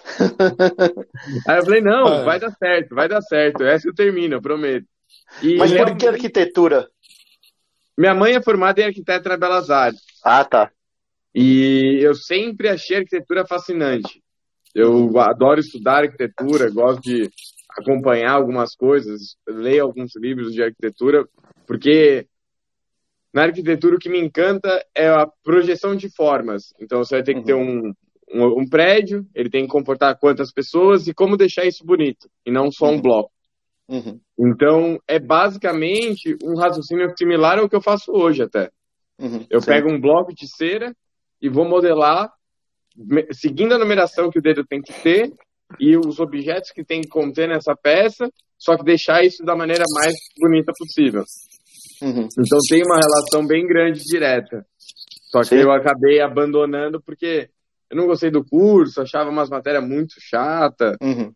aí 1.47 1.59
eu 1.59 1.65
falei, 1.65 1.83
não, 1.83 2.21
é. 2.21 2.25
vai 2.25 2.41
dar 2.41 2.51
certo, 2.53 2.95
vai 2.95 3.09
dar 3.09 3.21
certo. 3.21 3.63
Essa 3.63 3.89
eu 3.89 3.95
termino, 3.95 4.37
eu 4.37 4.43
prometo. 4.43 4.87
E 5.43 5.57
mas 5.57 5.73
por 5.73 5.97
que 5.97 6.07
arquitetura? 6.07 6.89
Minha 7.97 8.15
mãe 8.15 8.35
é 8.35 8.43
formada 8.43 8.81
em 8.81 8.85
arquitetura 8.85 9.37
Belas 9.37 9.71
Artes. 9.71 10.03
Ah, 10.25 10.45
tá. 10.45 10.71
E 11.35 11.99
eu 12.01 12.15
sempre 12.15 12.69
achei 12.69 12.97
a 12.97 13.01
arquitetura 13.01 13.47
fascinante. 13.47 14.23
Eu 14.75 15.19
adoro 15.19 15.61
estudar 15.61 16.05
arquitetura, 16.05 16.71
gosto 16.71 17.03
de 17.03 17.31
acompanhar 17.71 18.33
algumas 18.33 18.75
coisas, 18.75 19.37
ler 19.47 19.81
alguns 19.81 20.13
livros 20.17 20.53
de 20.53 20.63
arquitetura, 20.63 21.27
porque 21.67 22.27
na 23.35 23.43
arquitetura 23.43 23.97
o 23.97 23.99
que 23.99 24.09
me 24.09 24.21
encanta 24.21 24.81
é 24.95 25.09
a 25.09 25.27
projeção 25.43 25.97
de 25.97 26.09
formas. 26.09 26.73
Então 26.81 27.03
você 27.03 27.17
vai 27.17 27.25
ter 27.25 27.35
que 27.35 27.41
uhum. 27.41 27.45
ter 27.45 27.55
um, 27.55 27.93
um, 28.33 28.61
um, 28.61 28.69
prédio, 28.69 29.27
ele 29.35 29.51
tem 29.51 29.65
que 29.65 29.73
comportar 29.73 30.17
quantas 30.21 30.53
pessoas 30.53 31.09
e 31.09 31.13
como 31.13 31.37
deixar 31.37 31.65
isso 31.65 31.85
bonito, 31.85 32.31
e 32.47 32.53
não 32.53 32.71
só 32.71 32.87
um 32.87 32.93
uhum. 32.93 33.03
bloco. 33.03 33.33
Uhum. 33.89 34.21
Então 34.39 35.01
é 35.09 35.19
basicamente 35.19 36.39
um 36.45 36.57
raciocínio 36.57 37.13
similar 37.19 37.59
ao 37.59 37.69
que 37.69 37.75
eu 37.75 37.83
faço 37.83 38.13
hoje 38.13 38.45
até. 38.45 38.71
Uhum. 39.19 39.45
Eu 39.51 39.61
Sim. 39.61 39.67
pego 39.67 39.93
um 39.93 40.01
bloco 40.01 40.33
de 40.33 40.47
cera 40.47 40.95
e 41.43 41.49
vou 41.49 41.69
modelar 41.69 42.33
seguindo 43.33 43.75
a 43.75 43.79
numeração 43.79 44.31
que 44.31 44.39
o 44.39 44.43
dedo 44.43 44.65
tem 44.65 44.81
que 44.81 44.93
ter 44.93 45.33
e 45.81 45.97
os 45.97 46.21
objetos 46.21 46.71
que 46.71 46.85
tem 46.85 47.01
que 47.01 47.09
conter 47.09 47.49
nessa 47.49 47.75
peça, 47.75 48.31
só 48.57 48.77
que 48.77 48.85
deixar 48.85 49.25
isso 49.25 49.45
da 49.45 49.57
maneira 49.57 49.83
mais 49.93 50.15
bonita 50.39 50.73
possível. 50.79 51.25
Uhum. 52.03 52.29
Então 52.39 52.59
tem 52.69 52.83
uma 52.83 52.97
relação 52.97 53.47
bem 53.47 53.67
grande 53.67 54.01
direta. 54.01 54.67
Só 55.31 55.41
que 55.41 55.49
Sim. 55.49 55.57
eu 55.57 55.73
acabei 55.73 56.21
abandonando 56.21 57.03
porque 57.03 57.49
eu 57.91 57.97
não 57.97 58.07
gostei 58.07 58.31
do 58.31 58.45
curso, 58.45 59.01
achava 59.01 59.31
umas 59.31 59.51
matérias 59.51 59.87
muito 59.87 60.15
chata. 60.19 60.97
Uhum. 61.03 61.33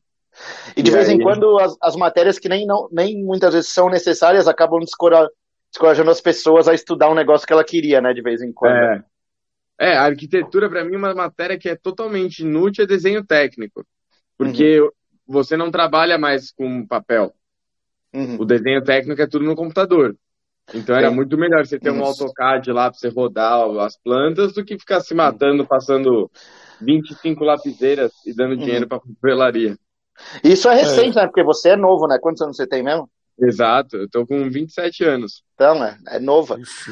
E 0.77 0.83
de 0.83 0.91
e 0.91 0.95
vez 0.95 1.09
aí... 1.09 1.17
em 1.17 1.21
quando 1.21 1.59
as, 1.59 1.77
as 1.83 1.97
matérias 1.97 2.38
que 2.38 2.49
nem, 2.49 2.67
não, 2.67 2.88
nem 2.93 3.23
muitas 3.23 3.55
vezes 3.55 3.73
são 3.73 3.88
necessárias 3.88 4.47
acabam 4.47 4.81
descorajando 4.81 6.11
as 6.11 6.21
pessoas 6.21 6.69
a 6.69 6.75
estudar 6.75 7.11
um 7.11 7.15
negócio 7.15 7.47
que 7.47 7.53
ela 7.53 7.65
queria, 7.65 8.00
né, 8.00 8.12
de 8.12 8.23
vez 8.23 8.41
em 8.41 8.53
quando. 8.53 8.75
É, 8.75 9.05
é 9.81 9.97
a 9.97 10.05
arquitetura 10.05 10.69
para 10.69 10.85
mim 10.85 10.97
uma 10.97 11.15
matéria 11.15 11.59
que 11.59 11.69
é 11.69 11.77
totalmente 11.77 12.41
inútil 12.41 12.85
é 12.85 12.87
desenho 12.87 13.25
técnico. 13.25 13.85
Porque 14.37 14.81
uhum. 14.81 14.91
você 15.27 15.57
não 15.57 15.71
trabalha 15.71 16.17
mais 16.17 16.53
com 16.53 16.87
papel. 16.87 17.33
Uhum. 18.15 18.37
O 18.41 18.45
desenho 18.45 18.83
técnico 18.83 19.21
é 19.21 19.27
tudo 19.27 19.45
no 19.45 19.57
computador. 19.57 20.17
Então 20.75 20.94
era 20.94 21.10
muito 21.10 21.37
melhor 21.38 21.66
você 21.66 21.78
ter 21.78 21.90
um 21.90 22.04
AutoCAD 22.04 22.70
lá 22.72 22.90
para 22.90 22.98
você 22.98 23.08
rodar 23.08 23.68
as 23.80 23.96
plantas 23.96 24.52
do 24.52 24.64
que 24.64 24.78
ficar 24.78 25.00
se 25.00 25.14
matando, 25.14 25.66
passando 25.66 26.30
25 26.80 27.42
lapiseiras 27.42 28.12
e 28.26 28.34
dando 28.34 28.52
uhum. 28.52 28.58
dinheiro 28.58 28.87
para 28.87 29.00
papelaria. 29.00 29.76
Isso 30.42 30.68
é 30.68 30.75
recente, 30.75 31.16
é. 31.16 31.22
né? 31.22 31.26
Porque 31.26 31.42
você 31.42 31.70
é 31.70 31.76
novo, 31.76 32.06
né? 32.06 32.18
Quantos 32.20 32.42
anos 32.42 32.56
você 32.56 32.66
tem 32.66 32.82
mesmo? 32.82 33.08
Exato, 33.40 33.96
eu 33.96 34.10
tô 34.10 34.26
com 34.26 34.50
27 34.50 35.04
anos. 35.04 35.44
Então, 35.54 35.78
né? 35.78 35.96
É 36.08 36.18
nova. 36.18 36.58
Ixi, 36.58 36.90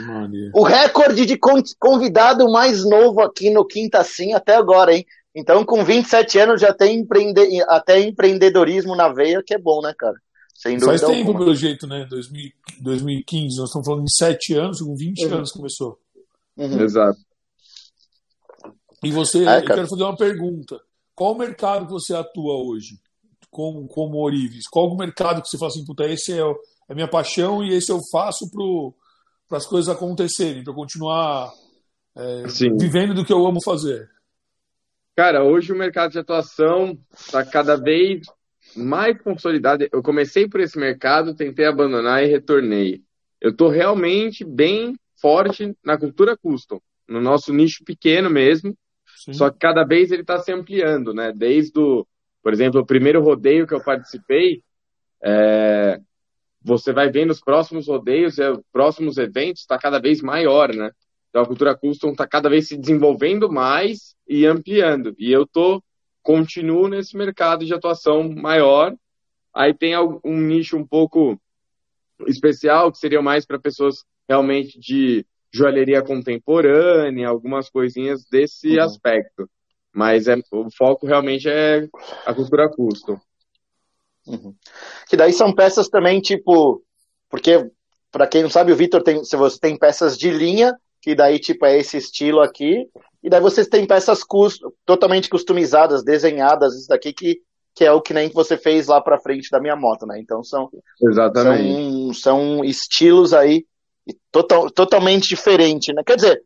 o 0.55 0.63
recorde 0.63 1.27
de 1.27 1.37
convidado 1.79 2.49
mais 2.51 2.85
novo 2.85 3.21
aqui 3.21 3.51
no 3.51 3.67
Quinta 3.67 4.05
Sim 4.05 4.33
até 4.33 4.55
agora, 4.55 4.95
hein? 4.95 5.05
Então, 5.35 5.65
com 5.65 5.85
27 5.85 6.39
anos 6.39 6.61
já 6.61 6.73
tem 6.73 7.01
empreende... 7.01 7.63
até 7.69 8.01
empreendedorismo 8.01 8.95
na 8.95 9.09
veia, 9.09 9.43
que 9.45 9.55
é 9.55 9.59
bom, 9.59 9.83
né, 9.83 9.93
cara? 9.99 10.15
Sem 10.57 10.81
Faz 10.81 11.03
tempo, 11.03 11.29
alguma. 11.29 11.39
pelo 11.41 11.55
jeito, 11.55 11.87
né? 11.87 12.09
2015, 12.81 13.59
nós 13.59 13.69
estamos 13.69 13.87
falando 13.87 14.05
de 14.05 14.17
7 14.17 14.55
anos, 14.55 14.81
com 14.81 14.97
20 14.97 15.27
uhum. 15.27 15.35
anos 15.35 15.53
começou. 15.53 15.99
Uhum. 16.57 16.81
Exato. 16.81 17.21
E 19.05 19.13
você, 19.13 19.47
é, 19.47 19.59
eu 19.59 19.65
quero 19.67 19.87
fazer 19.87 20.03
uma 20.03 20.17
pergunta. 20.17 20.81
Qual 21.15 21.35
o 21.35 21.39
mercado 21.39 21.87
que 21.87 21.93
você 21.93 22.15
atua 22.15 22.55
hoje, 22.57 22.99
como, 23.51 23.87
como 23.87 24.19
Orives? 24.19 24.67
Qual 24.67 24.89
o 24.89 24.97
mercado 24.97 25.43
que 25.43 25.49
você 25.49 25.59
fala 25.59 25.71
assim, 25.71 25.85
puta, 25.85 26.05
esse 26.05 26.33
é, 26.33 26.41
é 26.41 26.55
a 26.89 26.95
minha 26.95 27.09
paixão 27.09 27.63
e 27.63 27.75
esse 27.75 27.93
eu 27.93 28.01
faço 28.11 28.51
para 29.49 29.59
as 29.59 29.67
coisas 29.67 29.95
acontecerem, 29.95 30.65
para 30.65 30.73
continuar 30.73 31.53
é, 32.17 32.45
vivendo 32.79 33.15
do 33.15 33.25
que 33.27 33.33
eu 33.33 33.47
amo 33.47 33.63
fazer? 33.63 34.11
Cara, 35.15 35.45
hoje 35.45 35.73
o 35.73 35.77
mercado 35.77 36.13
de 36.13 36.19
atuação 36.19 36.99
está 37.15 37.45
cada 37.45 37.77
vez 37.77 38.27
mais 38.77 39.21
consolidado. 39.21 39.89
Eu 39.93 40.03
comecei 40.03 40.49
por 40.49 40.61
esse 40.61 40.79
mercado, 40.79 41.35
tentei 41.35 41.67
abandonar 41.67 42.23
e 42.23 42.27
retornei. 42.27 43.03
Eu 43.41 43.51
estou 43.51 43.69
realmente 43.69 44.45
bem 44.45 44.95
forte 45.21 45.75
na 45.85 45.99
cultura 45.99 46.37
custom, 46.37 46.81
no 47.09 47.21
nosso 47.21 47.53
nicho 47.53 47.85
pequeno 47.85 48.29
mesmo, 48.31 48.77
Sim. 49.17 49.33
só 49.33 49.51
que 49.51 49.59
cada 49.59 49.85
vez 49.85 50.11
ele 50.11 50.23
está 50.23 50.39
se 50.39 50.53
ampliando, 50.53 51.13
né? 51.15 51.33
Desde 51.35 51.79
o, 51.79 52.07
por 52.43 52.53
exemplo, 52.53 52.81
o 52.81 52.87
primeiro 52.87 53.23
rodeio 53.23 53.67
que 53.67 53.75
eu 53.75 53.83
participei, 53.83 54.63
é, 55.23 56.01
você 56.63 56.93
vai 56.93 57.11
vendo 57.11 57.31
os 57.31 57.41
próximos 57.41 57.89
rodeios, 57.89 58.39
os 58.39 58.61
próximos 58.73 59.19
eventos, 59.19 59.63
está 59.63 59.79
cada 59.79 59.99
vez 59.99 60.21
maior, 60.21 60.75
né? 60.75 60.91
Então 61.31 61.43
a 61.43 61.47
cultura 61.47 61.77
custom 61.77 62.11
está 62.11 62.27
cada 62.27 62.49
vez 62.49 62.69
se 62.69 62.77
desenvolvendo 62.77 63.51
mais 63.51 64.15
e 64.29 64.47
ampliando. 64.47 65.15
E 65.19 65.31
eu 65.31 65.47
tô 65.47 65.83
continuo 66.27 66.89
nesse 66.89 67.17
mercado 67.17 67.65
de 67.65 67.73
atuação 67.73 68.29
maior. 68.29 68.93
Aí 69.55 69.73
tem 69.73 69.97
um 69.97 70.41
nicho 70.41 70.77
um 70.77 70.85
pouco 70.85 71.41
especial 72.27 72.91
que 72.91 72.99
seria 72.99 73.23
mais 73.23 73.47
para 73.47 73.61
pessoas 73.61 74.05
realmente 74.29 74.77
de 74.77 75.25
joalheria 75.55 76.03
contemporânea, 76.03 77.29
algumas 77.29 77.71
coisinhas 77.71 78.25
desse 78.29 78.77
uhum. 78.77 78.83
aspecto. 78.83 79.49
Mas 79.95 80.27
é, 80.27 80.37
o 80.51 80.69
foco 80.77 81.07
realmente 81.07 81.49
é 81.49 81.89
a 82.27 82.35
cultura 82.35 82.69
custom. 82.69 83.21
Uhum. 84.27 84.53
Que 85.09 85.17
daí 85.17 85.33
são 85.33 85.55
peças 85.55 85.89
também, 85.89 86.21
tipo, 86.21 86.83
porque 87.31 87.71
para 88.11 88.27
quem 88.27 88.43
não 88.43 88.51
sabe, 88.51 88.73
o 88.73 88.77
Vitor 88.77 89.01
tem, 89.01 89.25
se 89.25 89.37
você 89.37 89.61
tem 89.61 89.79
peças 89.79 90.19
de 90.19 90.29
linha 90.29 90.77
que 91.01 91.15
daí, 91.15 91.39
tipo, 91.39 91.65
é 91.65 91.79
esse 91.79 91.97
estilo 91.99 92.41
aqui. 92.41 92.89
E 93.27 93.29
daí 93.29 93.41
vocês 93.41 93.67
têm 93.67 93.85
peças 93.85 94.23
custom, 94.23 94.71
totalmente 94.85 95.29
customizadas, 95.29 96.05
desenhadas, 96.05 96.77
isso 96.77 96.87
daqui 96.87 97.13
que, 97.13 97.41
que 97.75 97.85
é 97.85 97.91
o 97.91 98.01
que 98.01 98.15
nem 98.15 98.29
que 98.29 98.35
você 98.37 98.57
fez 98.57 98.87
lá 98.87 99.01
pra 99.01 99.19
frente 99.19 99.51
da 99.51 99.61
minha 99.61 99.75
moto, 99.75 100.07
né? 100.07 100.21
Então 100.21 100.45
são, 100.45 100.71
Exatamente. 101.03 102.15
são, 102.15 102.15
são 102.15 102.65
estilos 102.65 103.35
aí 103.35 103.67
total, 104.31 104.71
totalmente 104.71 105.29
diferentes, 105.29 105.93
né? 105.93 106.05
Quer 106.07 106.15
dizer, 106.15 106.41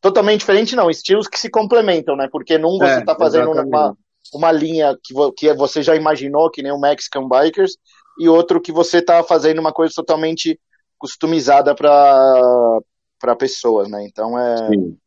totalmente 0.00 0.40
diferente 0.40 0.74
não, 0.74 0.90
estilos 0.90 1.28
que 1.28 1.38
se 1.38 1.48
complementam, 1.48 2.16
né? 2.16 2.28
Porque 2.32 2.58
num 2.58 2.78
você 2.78 2.98
é, 2.98 3.04
tá 3.04 3.14
fazendo 3.14 3.52
uma, 3.52 3.96
uma 4.32 4.50
linha 4.50 4.98
que, 5.04 5.14
que 5.36 5.54
você 5.54 5.84
já 5.84 5.94
imaginou, 5.94 6.50
que 6.50 6.64
nem 6.64 6.72
o 6.72 6.80
Mexican 6.80 7.28
Bikers, 7.28 7.76
e 8.18 8.28
outro 8.28 8.60
que 8.60 8.72
você 8.72 9.00
tá 9.00 9.22
fazendo 9.22 9.60
uma 9.60 9.72
coisa 9.72 9.94
totalmente 9.94 10.58
customizada 10.98 11.76
para 11.76 12.80
para 13.20 13.36
pessoas, 13.36 13.88
né? 13.88 14.04
Então 14.04 14.36
é. 14.36 14.68
Sim. 14.68 14.98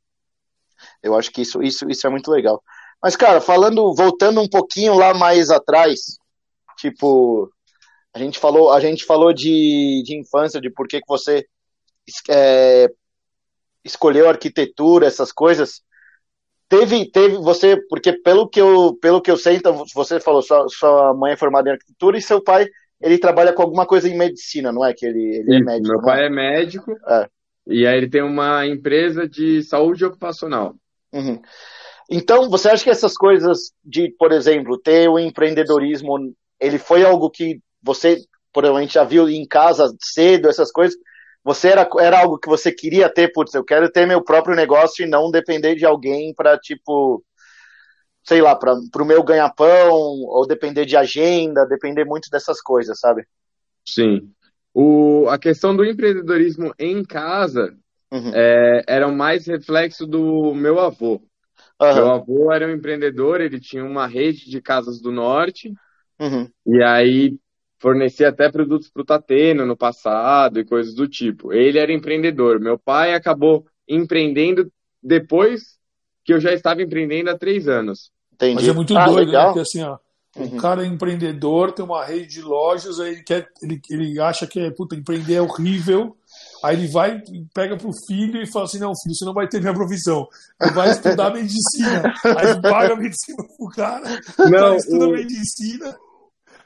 Eu 1.08 1.16
acho 1.16 1.32
que 1.32 1.42
isso, 1.42 1.62
isso, 1.62 1.90
isso 1.90 2.06
é 2.06 2.10
muito 2.10 2.30
legal. 2.32 2.62
Mas, 3.02 3.16
cara, 3.16 3.40
falando, 3.42 3.94
voltando 3.94 4.42
um 4.42 4.50
pouquinho 4.50 4.96
lá 4.96 5.14
mais 5.14 5.50
atrás, 5.50 6.18
tipo, 6.78 7.52
a 8.14 8.20
gente 8.20 8.40
falou, 8.40 8.72
a 8.72 8.80
gente 8.80 9.06
falou 9.06 9.34
de, 9.34 10.02
de 10.04 10.18
infância, 10.20 10.60
de 10.60 10.70
por 10.70 10.88
que, 10.88 11.00
que 11.00 11.08
você 11.08 11.46
é, 12.30 12.90
escolheu 13.84 14.28
arquitetura, 14.28 15.08
essas 15.08 15.32
coisas. 15.32 15.82
Teve, 16.70 17.10
teve 17.10 17.38
você, 17.38 17.78
porque 17.88 18.12
pelo 18.12 18.50
que 18.50 18.60
eu, 18.60 18.98
pelo 19.02 19.22
que 19.22 19.32
eu 19.32 19.38
sei, 19.38 19.56
então 19.56 19.86
você 19.94 20.20
falou, 20.20 20.42
sua, 20.42 20.68
sua 20.68 21.14
mãe 21.14 21.34
é 21.34 21.38
formada 21.38 21.70
em 21.70 21.74
arquitetura 21.74 22.18
e 22.18 22.22
seu 22.22 22.44
pai, 22.44 22.68
ele 23.00 23.18
trabalha 23.18 23.54
com 23.54 23.62
alguma 23.62 23.86
coisa 23.86 24.10
em 24.10 24.18
medicina, 24.18 24.72
não 24.72 24.84
é? 24.84 24.94
Que 24.94 25.06
ele, 25.06 25.38
ele 25.38 25.56
é 25.56 25.60
médico. 25.60 25.94
Meu 25.94 26.02
pai 26.02 26.24
é, 26.24 26.26
é 26.26 26.30
médico. 26.30 26.92
É. 27.08 27.30
E 27.68 27.86
aí 27.86 27.98
ele 27.98 28.10
tem 28.10 28.24
uma 28.24 28.66
empresa 28.66 29.28
de 29.28 29.62
saúde 29.62 30.04
ocupacional. 30.04 30.76
Uhum. 31.14 31.42
Então, 32.10 32.50
você 32.50 32.70
acha 32.70 32.84
que 32.84 32.90
essas 32.90 33.16
coisas 33.16 33.72
de, 33.84 34.14
por 34.18 34.32
exemplo, 34.32 34.78
ter 34.78 35.10
o 35.10 35.20
empreendedorismo, 35.20 36.34
ele 36.60 36.78
foi 36.78 37.04
algo 37.04 37.30
que 37.30 37.60
você 37.82 38.22
provavelmente 38.54 38.94
já 38.94 39.04
viu 39.04 39.30
em 39.30 39.46
casa 39.46 39.94
cedo, 40.02 40.48
essas 40.48 40.72
coisas? 40.72 40.98
Você 41.44 41.70
era, 41.70 41.88
era 42.00 42.20
algo 42.20 42.38
que 42.38 42.50
você 42.50 42.72
queria 42.72 43.10
ter, 43.10 43.32
putz, 43.32 43.54
eu 43.54 43.64
quero 43.64 43.90
ter 43.90 44.06
meu 44.06 44.24
próprio 44.24 44.56
negócio 44.56 45.06
e 45.06 45.10
não 45.10 45.32
depender 45.32 45.76
de 45.76 45.86
alguém 45.86 46.34
para, 46.34 46.58
tipo, 46.58 47.24
sei 48.24 48.42
lá, 48.42 48.56
para 48.56 48.74
o 48.74 49.06
meu 49.06 49.24
ganha-pão, 49.24 49.94
ou 49.94 50.46
depender 50.46 50.86
de 50.86 50.98
agenda, 50.98 51.66
depender 51.66 52.04
muito 52.04 52.30
dessas 52.30 52.62
coisas, 52.62 53.00
sabe? 53.00 53.26
Sim. 53.86 54.30
O, 54.74 55.28
a 55.30 55.38
questão 55.38 55.76
do 55.76 55.86
empreendedorismo 55.86 56.74
em 56.78 57.04
casa 57.04 57.74
uhum. 58.12 58.32
é, 58.34 58.84
era 58.88 59.08
mais 59.10 59.48
reflexo 59.48 60.06
do 60.06 60.54
meu 60.54 60.80
avô. 60.80 61.22
Uhum. 61.80 61.96
Meu 61.96 62.12
avô 62.12 62.52
era 62.52 62.68
um 62.68 62.72
empreendedor, 62.72 63.42
ele 63.42 63.60
tinha 63.60 63.84
uma 63.86 64.08
rede 64.08 64.50
de 64.50 64.62
casas 64.62 65.00
do 65.00 65.12
norte, 65.12 65.74
uhum. 66.20 66.50
e 66.66 66.84
aí 66.84 67.38
fornecia 67.80 68.30
até 68.30 68.52
produtos 68.52 68.90
para 68.90 69.02
o 69.02 69.06
Tateno 69.06 69.66
no 69.66 69.78
passado 69.78 70.60
e 70.60 70.66
coisas 70.66 70.96
do 70.96 71.08
tipo. 71.08 71.54
Ele 71.54 71.78
era 71.78 71.94
empreendedor. 71.94 72.60
Meu 72.60 72.78
pai 72.78 73.14
acabou 73.14 73.66
empreendendo 73.88 74.72
depois 75.02 75.78
que 76.26 76.34
eu 76.34 76.40
já 76.40 76.52
estava 76.52 76.82
empreendendo 76.82 77.30
há 77.30 77.38
três 77.38 77.68
anos. 77.68 78.12
Entendi. 78.34 78.56
Mas 78.56 78.68
é 78.68 78.74
muito 78.74 78.98
ah, 78.98 79.06
doido, 79.06 79.32
né? 79.32 79.44
Porque 79.46 79.60
assim, 79.60 79.84
ó, 79.84 79.98
Uhum. 80.38 80.58
O 80.58 80.58
cara 80.58 80.84
é 80.84 80.88
empreendedor, 80.88 81.72
tem 81.72 81.84
uma 81.84 82.06
rede 82.06 82.28
de 82.28 82.42
lojas, 82.42 83.00
aí 83.00 83.14
ele, 83.14 83.24
quer, 83.24 83.48
ele, 83.62 83.82
ele 83.90 84.20
acha 84.20 84.46
que 84.46 84.60
é, 84.60 84.70
puta, 84.70 84.96
empreender 84.96 85.36
é 85.36 85.42
horrível, 85.42 86.16
Aí 86.68 86.76
ele 86.76 86.88
vai, 86.90 87.22
pega 87.54 87.78
pro 87.78 87.94
filho 88.06 88.42
e 88.42 88.52
fala 88.52 88.66
assim: 88.66 88.80
não, 88.80 88.92
filho, 89.02 89.16
você 89.16 89.24
não 89.24 89.34
vai 89.34 89.48
ter 89.48 89.62
minha 89.62 89.74
profissão. 89.74 90.28
Você 90.62 90.74
vai 90.74 90.92
estudar 90.92 91.34
medicina. 91.34 92.14
Aí 92.38 92.62
paga 92.62 92.94
medicina 92.98 93.38
pro 93.56 93.70
cara, 93.70 94.20
não, 94.50 94.76
estuda 94.76 95.08
o... 95.08 95.12
medicina. 95.12 95.98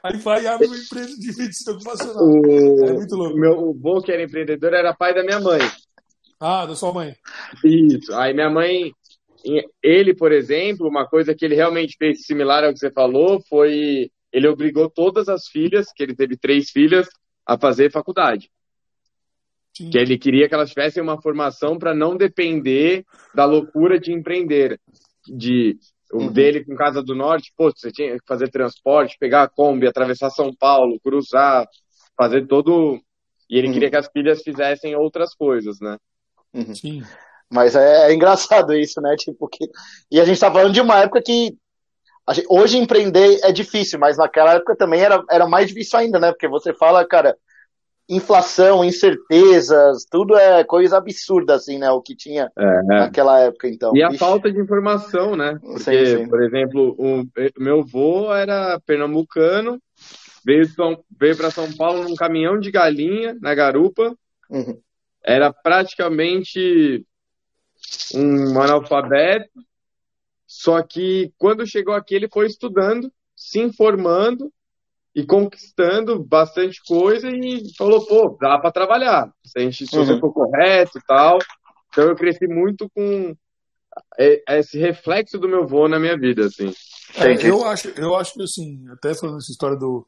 Aí 0.02 0.16
vai 0.16 0.42
e 0.42 0.46
abre 0.48 0.66
uma 0.66 0.76
empresa 0.76 1.16
de 1.16 1.36
medicina 1.36 1.76
ocupacional. 1.76 2.24
O... 2.24 2.84
É 2.84 2.92
muito 2.94 3.14
louco. 3.14 3.38
Meu 3.38 3.70
avô, 3.70 4.02
que 4.02 4.10
era 4.10 4.24
empreendedor, 4.24 4.74
era 4.74 4.92
pai 4.92 5.14
da 5.14 5.22
minha 5.22 5.38
mãe. 5.38 5.60
Ah, 6.40 6.66
da 6.66 6.74
sua 6.74 6.92
mãe. 6.92 7.14
Isso. 7.64 8.12
Aí 8.14 8.34
minha 8.34 8.50
mãe, 8.50 8.90
ele, 9.80 10.16
por 10.16 10.32
exemplo, 10.32 10.88
uma 10.88 11.06
coisa 11.06 11.32
que 11.32 11.44
ele 11.44 11.54
realmente 11.54 11.94
fez 11.96 12.26
similar 12.26 12.64
ao 12.64 12.72
que 12.72 12.80
você 12.80 12.90
falou 12.90 13.40
foi 13.48 14.10
ele 14.32 14.48
obrigou 14.48 14.90
todas 14.90 15.28
as 15.28 15.46
filhas, 15.46 15.92
que 15.94 16.02
ele 16.02 16.16
teve 16.16 16.36
três 16.36 16.70
filhas, 16.70 17.06
a 17.46 17.56
fazer 17.56 17.92
faculdade. 17.92 18.50
Sim. 19.74 19.90
Que 19.90 19.98
ele 19.98 20.18
queria 20.18 20.48
que 20.48 20.54
elas 20.54 20.70
tivessem 20.70 21.02
uma 21.02 21.20
formação 21.20 21.78
para 21.78 21.94
não 21.94 22.16
depender 22.16 23.04
da 23.34 23.44
loucura 23.44 23.98
de 23.98 24.12
empreender. 24.12 24.78
De 25.26 25.78
o 26.12 26.24
uhum. 26.24 26.32
dele 26.32 26.62
com 26.62 26.76
Casa 26.76 27.02
do 27.02 27.14
Norte, 27.14 27.52
pô, 27.56 27.70
você 27.70 27.90
tinha 27.90 28.18
que 28.18 28.26
fazer 28.26 28.50
transporte, 28.50 29.16
pegar 29.18 29.44
a 29.44 29.48
Kombi, 29.48 29.86
atravessar 29.86 30.28
São 30.30 30.54
Paulo, 30.54 31.00
cruzar, 31.00 31.66
fazer 32.16 32.46
todo. 32.46 33.00
E 33.48 33.56
ele 33.56 33.68
uhum. 33.68 33.72
queria 33.72 33.90
que 33.90 33.96
as 33.96 34.08
filhas 34.08 34.42
fizessem 34.42 34.94
outras 34.94 35.34
coisas, 35.34 35.80
né? 35.80 35.96
Uhum. 36.52 36.74
Sim. 36.74 37.02
Mas 37.50 37.74
é, 37.74 38.08
é, 38.08 38.14
engraçado 38.14 38.74
isso, 38.74 39.00
né? 39.00 39.14
Tipo, 39.16 39.48
que... 39.48 39.68
E 40.10 40.20
a 40.20 40.24
gente 40.24 40.40
tá 40.40 40.50
falando 40.52 40.72
de 40.72 40.80
uma 40.80 41.00
época 41.00 41.22
que. 41.22 41.56
Gente... 42.30 42.46
Hoje 42.48 42.78
empreender 42.78 43.40
é 43.42 43.52
difícil, 43.52 43.98
mas 43.98 44.16
naquela 44.16 44.54
época 44.54 44.76
também 44.76 45.00
era, 45.00 45.22
era 45.30 45.46
mais 45.46 45.68
difícil 45.68 45.98
ainda, 45.98 46.18
né? 46.18 46.30
Porque 46.30 46.48
você 46.48 46.72
fala, 46.74 47.06
cara, 47.06 47.36
inflação, 48.08 48.84
incertezas, 48.84 50.04
tudo 50.10 50.36
é 50.36 50.64
coisa 50.64 50.98
absurda, 50.98 51.54
assim, 51.54 51.78
né? 51.78 51.90
O 51.90 52.02
que 52.02 52.14
tinha 52.14 52.50
é, 52.56 52.64
é. 52.64 52.82
naquela 52.82 53.40
época, 53.40 53.68
então. 53.68 53.96
E 53.96 54.02
a 54.02 54.12
falta 54.14 54.52
de 54.52 54.60
informação, 54.60 55.36
né? 55.36 55.58
Porque, 55.60 56.06
sim, 56.06 56.18
sim. 56.18 56.28
por 56.28 56.42
exemplo, 56.42 56.94
o 56.98 57.24
meu 57.58 57.80
avô 57.80 58.32
era 58.34 58.80
pernambucano, 58.80 59.80
veio, 60.44 60.66
veio 61.18 61.36
para 61.36 61.50
São 61.50 61.72
Paulo 61.72 62.04
num 62.04 62.14
caminhão 62.14 62.58
de 62.58 62.70
galinha, 62.70 63.36
na 63.40 63.54
garupa, 63.54 64.14
uhum. 64.50 64.78
era 65.24 65.52
praticamente 65.52 67.06
um 68.14 68.60
analfabeto, 68.60 69.50
só 70.46 70.82
que 70.82 71.32
quando 71.38 71.66
chegou 71.66 71.94
aqui 71.94 72.14
ele 72.14 72.28
foi 72.28 72.46
estudando, 72.46 73.10
se 73.34 73.58
informando, 73.60 74.52
e 75.14 75.24
conquistando 75.24 76.22
bastante 76.24 76.80
coisa 76.86 77.28
e 77.28 77.62
falou, 77.76 78.04
pô, 78.06 78.36
dá 78.40 78.58
para 78.58 78.72
trabalhar. 78.72 79.30
Se 79.44 79.58
a 79.58 79.62
gente 79.62 79.86
se 79.86 79.96
uhum. 79.96 80.18
for 80.18 80.32
correto 80.32 80.98
e 80.98 81.02
tal. 81.02 81.38
Então 81.88 82.04
eu 82.04 82.16
cresci 82.16 82.46
muito 82.46 82.88
com 82.94 83.36
esse 84.48 84.78
reflexo 84.78 85.38
do 85.38 85.48
meu 85.48 85.66
vô 85.66 85.86
na 85.86 85.98
minha 85.98 86.16
vida, 86.16 86.46
assim. 86.46 86.72
É, 87.16 87.46
eu 87.46 87.64
acho, 87.66 87.88
eu 87.90 88.16
acho 88.16 88.32
que 88.32 88.42
assim, 88.42 88.82
até 88.90 89.14
falando 89.14 89.36
essa 89.36 89.52
história 89.52 89.76
do, 89.76 90.06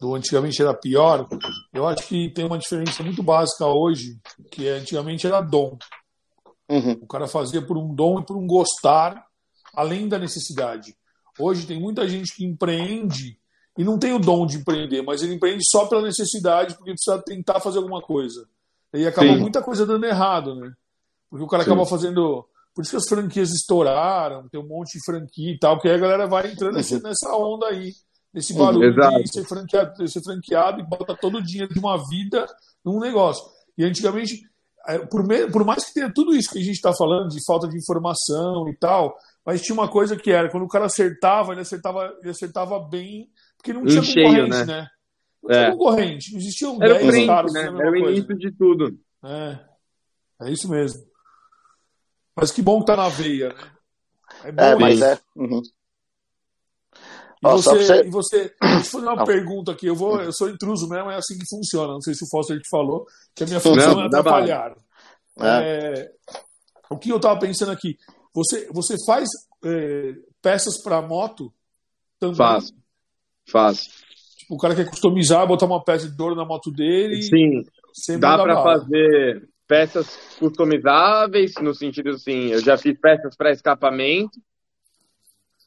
do 0.00 0.16
antigamente 0.16 0.60
era 0.60 0.74
pior, 0.74 1.28
eu 1.72 1.86
acho 1.86 2.08
que 2.08 2.28
tem 2.30 2.44
uma 2.44 2.58
diferença 2.58 3.04
muito 3.04 3.22
básica 3.22 3.66
hoje, 3.66 4.18
que 4.50 4.66
é, 4.66 4.72
antigamente 4.72 5.28
era 5.28 5.40
dom. 5.40 5.78
Uhum. 6.68 6.98
O 7.02 7.06
cara 7.06 7.28
fazia 7.28 7.62
por 7.64 7.78
um 7.78 7.94
dom 7.94 8.20
e 8.20 8.26
por 8.26 8.36
um 8.36 8.46
gostar, 8.46 9.24
além 9.72 10.08
da 10.08 10.18
necessidade. 10.18 10.96
Hoje 11.38 11.66
tem 11.66 11.80
muita 11.80 12.08
gente 12.08 12.34
que 12.34 12.44
empreende 12.44 13.39
e 13.80 13.84
não 13.84 13.98
tem 13.98 14.12
o 14.12 14.18
dom 14.18 14.44
de 14.44 14.58
empreender, 14.58 15.00
mas 15.00 15.22
ele 15.22 15.32
empreende 15.32 15.62
só 15.66 15.86
pela 15.86 16.02
necessidade, 16.02 16.74
porque 16.74 16.92
precisa 16.92 17.18
tentar 17.22 17.60
fazer 17.60 17.78
alguma 17.78 18.02
coisa. 18.02 18.46
E 18.92 19.06
acaba 19.06 19.28
Sim. 19.28 19.38
muita 19.38 19.62
coisa 19.62 19.86
dando 19.86 20.04
errado, 20.04 20.54
né? 20.54 20.70
Porque 21.30 21.42
o 21.42 21.48
cara 21.48 21.64
Sim. 21.64 21.70
acaba 21.70 21.86
fazendo. 21.86 22.46
Por 22.74 22.82
isso 22.82 22.90
que 22.90 22.98
as 22.98 23.08
franquias 23.08 23.50
estouraram, 23.52 24.46
tem 24.50 24.60
um 24.60 24.68
monte 24.68 24.98
de 24.98 25.04
franquia 25.06 25.54
e 25.54 25.58
tal, 25.58 25.76
porque 25.76 25.88
aí 25.88 25.94
a 25.94 25.98
galera 25.98 26.26
vai 26.26 26.52
entrando 26.52 26.74
uhum. 26.74 27.00
nessa 27.02 27.34
onda 27.34 27.68
aí, 27.68 27.94
nesse 28.34 28.52
barulho 28.52 28.90
uhum, 28.90 29.22
de 29.22 29.32
ser 29.32 29.44
franqueado, 29.44 30.08
ser 30.08 30.22
franqueado 30.22 30.80
e 30.80 30.86
bota 30.86 31.16
todo 31.16 31.38
o 31.38 31.42
dinheiro 31.42 31.72
de 31.72 31.80
uma 31.80 31.96
vida 32.06 32.44
num 32.84 33.00
negócio. 33.00 33.42
E 33.78 33.84
antigamente, 33.84 34.42
é, 34.88 34.98
por, 34.98 35.24
por 35.50 35.64
mais 35.64 35.86
que 35.86 35.94
tenha 35.94 36.12
tudo 36.12 36.36
isso 36.36 36.50
que 36.50 36.58
a 36.58 36.62
gente 36.62 36.76
está 36.76 36.92
falando, 36.92 37.30
de 37.30 37.42
falta 37.46 37.66
de 37.66 37.78
informação 37.78 38.68
e 38.68 38.76
tal, 38.76 39.16
mas 39.42 39.62
tinha 39.62 39.72
uma 39.72 39.88
coisa 39.88 40.18
que 40.18 40.30
era, 40.30 40.50
quando 40.50 40.64
o 40.64 40.68
cara 40.68 40.84
acertava, 40.84 41.52
ele 41.52 41.62
acertava, 41.62 42.14
ele 42.20 42.30
acertava 42.30 42.78
bem 42.78 43.30
porque 43.60 43.72
não 43.74 43.84
tinha 43.84 44.02
cheio, 44.02 44.26
concorrente, 44.26 44.50
né? 44.50 44.64
né? 44.64 44.88
Não 45.42 45.50
tinha 45.50 45.60
é. 45.60 45.70
concorrente, 45.70 46.32
não 46.32 46.40
existiam 46.40 46.82
Era 46.82 46.98
10 46.98 47.26
caras. 47.26 47.52
Né? 47.52 47.60
Era 47.60 47.90
o 47.90 47.96
início 47.96 48.38
de 48.38 48.50
tudo. 48.52 48.98
É, 49.22 49.58
é 50.42 50.50
isso 50.50 50.68
mesmo. 50.68 51.02
Mas 52.34 52.50
que 52.50 52.62
bom 52.62 52.80
que 52.80 52.86
tá 52.86 52.96
na 52.96 53.08
veia, 53.08 53.50
né? 53.50 53.72
É 54.44 54.52
bom 54.52 54.62
é, 54.62 54.76
mas 54.76 55.00
é. 55.02 55.18
Uhum. 55.36 55.60
E, 57.42 57.48
você, 57.48 57.70
você... 57.70 58.00
e 58.02 58.10
você, 58.10 58.54
deixa 58.60 58.78
eu 58.78 58.84
fazer 58.84 59.06
uma 59.06 59.16
não. 59.16 59.24
pergunta 59.24 59.72
aqui. 59.72 59.86
Eu, 59.86 59.94
vou, 59.94 60.20
eu 60.22 60.32
sou 60.32 60.48
intruso 60.48 60.88
mesmo, 60.88 61.10
é 61.10 61.16
assim 61.16 61.36
que 61.38 61.46
funciona. 61.48 61.92
Não 61.92 62.00
sei 62.00 62.14
se 62.14 62.24
o 62.24 62.28
Foster 62.28 62.58
te 62.58 62.68
falou, 62.70 63.06
que 63.34 63.44
a 63.44 63.46
minha 63.46 63.60
função 63.60 63.94
não, 63.94 64.02
é 64.02 64.06
atrapalhar. 64.06 64.74
É. 65.38 65.46
É, 65.46 66.12
o 66.90 66.98
que 66.98 67.10
eu 67.10 67.16
estava 67.16 67.38
pensando 67.38 67.72
aqui? 67.72 67.96
Você, 68.34 68.68
você 68.72 68.94
faz 69.06 69.28
é, 69.64 70.14
peças 70.40 70.82
para 70.82 71.02
moto 71.02 71.52
também? 72.18 72.36
Faço. 72.36 72.74
Faz. 73.50 73.88
Tipo, 74.38 74.54
o 74.54 74.58
cara 74.58 74.74
quer 74.74 74.88
customizar, 74.88 75.46
botar 75.46 75.66
uma 75.66 75.82
peça 75.82 76.08
de 76.08 76.16
dor 76.16 76.34
na 76.34 76.44
moto 76.44 76.70
dele. 76.70 77.22
Sim. 77.22 77.64
Dá 78.18 78.38
para 78.38 78.62
fazer 78.62 79.48
peças 79.66 80.36
customizáveis, 80.38 81.54
no 81.60 81.72
sentido 81.74 82.10
assim, 82.10 82.48
eu 82.48 82.60
já 82.60 82.76
fiz 82.76 82.98
peças 82.98 83.36
para 83.36 83.52
escapamento 83.52 84.38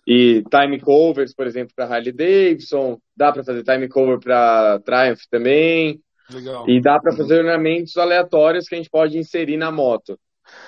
e 0.06 0.44
time 0.50 0.80
covers, 0.80 1.34
por 1.34 1.48
exemplo, 1.48 1.74
para 1.76 1.86
Harley 1.86 2.12
Davidson. 2.12 3.00
Dá 3.16 3.32
para 3.32 3.44
fazer 3.44 3.64
time 3.64 3.88
cover 3.88 4.20
para 4.20 4.80
Triumph 4.80 5.22
também. 5.32 6.02
Legal. 6.30 6.70
E 6.70 6.82
dá 6.82 7.00
para 7.00 7.16
fazer 7.16 7.40
ornamentos 7.40 7.96
aleatórios 7.98 8.68
que 8.68 8.76
a 8.76 8.78
gente 8.78 8.90
pode 8.90 9.18
inserir 9.18 9.58
na 9.58 9.72
moto. 9.72 10.20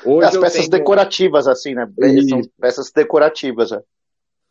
Hoje 0.06 0.28
As 0.28 0.38
peças 0.38 0.68
tenho... 0.68 0.72
decorativas, 0.72 1.48
assim, 1.48 1.74
né? 1.74 1.86
São 2.30 2.42
peças 2.60 2.92
decorativas. 2.94 3.72
Né? 3.72 3.82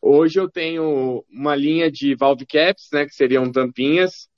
Hoje 0.07 0.39
eu 0.39 0.51
tenho 0.51 1.25
uma 1.31 1.57
linha 1.57 1.91
de 1.91 2.15
valve 2.15 2.45
caps, 2.45 2.91
né, 2.93 3.07
que 3.07 3.15
seriam 3.15 3.51
tampinhas 3.51 4.29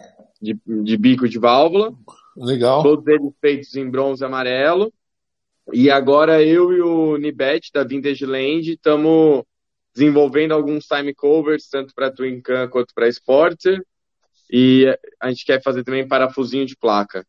de, 0.41 0.57
de 0.65 0.97
bico 0.97 1.29
de 1.29 1.41
válvula. 1.41 1.93
Legal. 2.37 2.85
Todos 2.85 3.05
eles 3.09 3.33
feitos 3.41 3.75
em 3.75 3.91
bronze 3.91 4.25
amarelo. 4.25 4.93
E 5.73 5.91
agora 5.91 6.41
eu 6.41 6.73
e 6.73 6.81
o 6.81 7.17
Nibet 7.17 7.73
da 7.75 7.83
Vintage 7.83 8.25
Land 8.25 8.75
estamos 8.75 9.43
desenvolvendo 9.93 10.53
alguns 10.53 10.87
time 10.87 11.13
covers, 11.13 11.69
tanto 11.69 11.93
para 11.97 12.13
Twin 12.13 12.41
Cam 12.41 12.69
quanto 12.69 12.95
para 12.95 13.09
Sportster. 13.09 13.85
E 14.49 14.87
a 15.19 15.29
gente 15.31 15.45
quer 15.45 15.61
fazer 15.61 15.83
também 15.83 16.07
parafusinho 16.07 16.65
de 16.65 16.77
placa. 16.77 17.27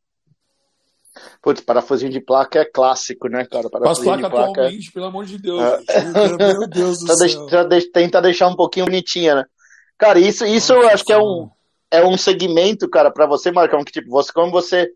Putz, 1.41 1.61
parafusinho 1.61 2.11
de 2.11 2.19
placa 2.19 2.59
é 2.59 2.65
clássico, 2.65 3.27
né, 3.27 3.45
cara? 3.45 3.69
Parafusinho 3.69 4.13
As 4.13 4.19
placas 4.19 4.23
de 4.23 4.29
placa... 4.29 4.51
atualmente, 4.51 4.91
pelo 4.91 5.05
amor 5.05 5.25
de 5.25 5.37
Deus. 5.37 5.61
É. 5.61 6.03
Meu 6.37 6.67
Deus 6.67 6.99
do 6.99 7.15
céu. 7.15 7.67
Deixa, 7.67 7.91
tenta 7.91 8.21
deixar 8.21 8.47
um 8.47 8.55
pouquinho 8.55 8.85
bonitinha, 8.85 9.35
né? 9.35 9.45
Cara, 9.97 10.19
isso, 10.19 10.45
isso 10.45 10.73
eu 10.73 10.87
acho 10.89 11.03
que 11.03 11.13
é 11.13 11.17
um, 11.17 11.49
é 11.89 12.05
um 12.05 12.17
segmento, 12.17 12.89
cara, 12.89 13.11
para 13.11 13.25
você, 13.25 13.51
Marcão, 13.51 13.83
que 13.83 13.91
tipo, 13.91 14.09
você, 14.09 14.31
como 14.31 14.51
você 14.51 14.89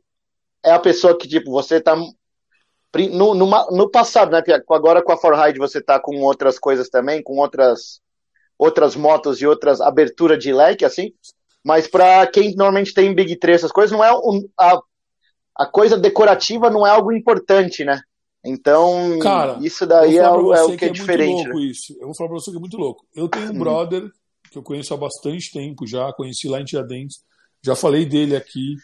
é 0.63 0.71
a 0.71 0.79
pessoa 0.79 1.17
que, 1.17 1.27
tipo, 1.27 1.49
você 1.51 1.81
tá 1.81 1.95
no, 1.95 3.33
no, 3.33 3.45
no 3.71 3.89
passado, 3.89 4.31
né, 4.31 4.43
agora 4.69 5.01
com 5.01 5.11
a 5.11 5.17
Forride 5.17 5.57
você 5.57 5.81
tá 5.81 5.99
com 5.99 6.17
outras 6.21 6.59
coisas 6.59 6.89
também, 6.89 7.23
com 7.23 7.37
outras 7.37 8.01
outras 8.57 8.95
motos 8.95 9.41
e 9.41 9.47
outras 9.47 9.81
abertura 9.81 10.37
de 10.37 10.53
leque, 10.53 10.85
assim, 10.85 11.11
mas 11.63 11.87
para 11.87 12.27
quem 12.27 12.53
normalmente 12.55 12.93
tem 12.93 13.13
Big 13.13 13.35
3, 13.37 13.55
essas 13.55 13.71
coisas, 13.71 13.91
não 13.91 14.03
é 14.03 14.13
um, 14.13 14.47
a 14.55 14.79
a 15.55 15.65
coisa 15.65 15.97
decorativa 15.97 16.69
não 16.69 16.85
é 16.85 16.89
algo 16.89 17.11
importante, 17.11 17.83
né? 17.83 18.01
Então, 18.43 19.19
Cara, 19.19 19.59
isso 19.61 19.85
daí 19.85 20.17
é, 20.17 20.21
é, 20.21 20.29
o 20.29 20.75
que 20.75 20.85
é, 20.85 20.87
é 20.87 20.91
diferente. 20.91 21.47
Né? 21.47 21.61
Isso. 21.61 21.95
Eu 21.99 22.07
vou 22.07 22.15
falar 22.15 22.29
pra 22.29 22.39
você 22.39 22.49
que 22.49 22.57
é 22.57 22.59
muito 22.59 22.77
louco. 22.77 23.05
Eu 23.15 23.29
tenho 23.29 23.51
um 23.51 23.59
brother 23.59 24.09
que 24.49 24.57
eu 24.57 24.63
conheço 24.63 24.93
há 24.93 24.97
bastante 24.97 25.51
tempo 25.51 25.87
já, 25.87 26.11
conheci 26.13 26.49
lá 26.49 26.59
em 26.59 26.65
Tiradentes, 26.65 27.23
já 27.63 27.75
falei 27.75 28.05
dele 28.05 28.35
aqui. 28.35 28.75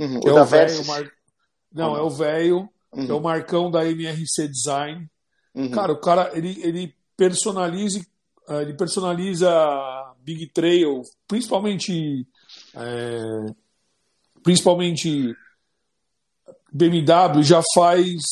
Uhum. 0.00 0.20
É 0.24 0.32
o 0.32 0.44
velho. 0.44 0.86
Mar... 0.86 1.12
Não, 1.72 1.90
uhum. 1.92 1.96
é 1.96 2.02
o 2.02 2.10
velho, 2.10 2.68
uhum. 2.92 3.06
é 3.08 3.12
o 3.12 3.20
Marcão 3.20 3.70
da 3.70 3.86
MRC 3.86 4.48
Design. 4.48 5.06
Uhum. 5.54 5.70
Cara, 5.70 5.92
o 5.92 6.00
cara, 6.00 6.30
ele, 6.34 6.58
ele 6.62 6.94
personaliza, 7.16 8.04
eh, 8.48 8.62
ele 8.62 8.74
personaliza 8.74 9.50
Big 10.22 10.46
Trail, 10.48 11.02
principalmente. 11.28 12.26
É, 12.74 13.46
principalmente 14.42 15.34
BMW 16.72 17.42
já 17.42 17.60
faz 17.74 18.22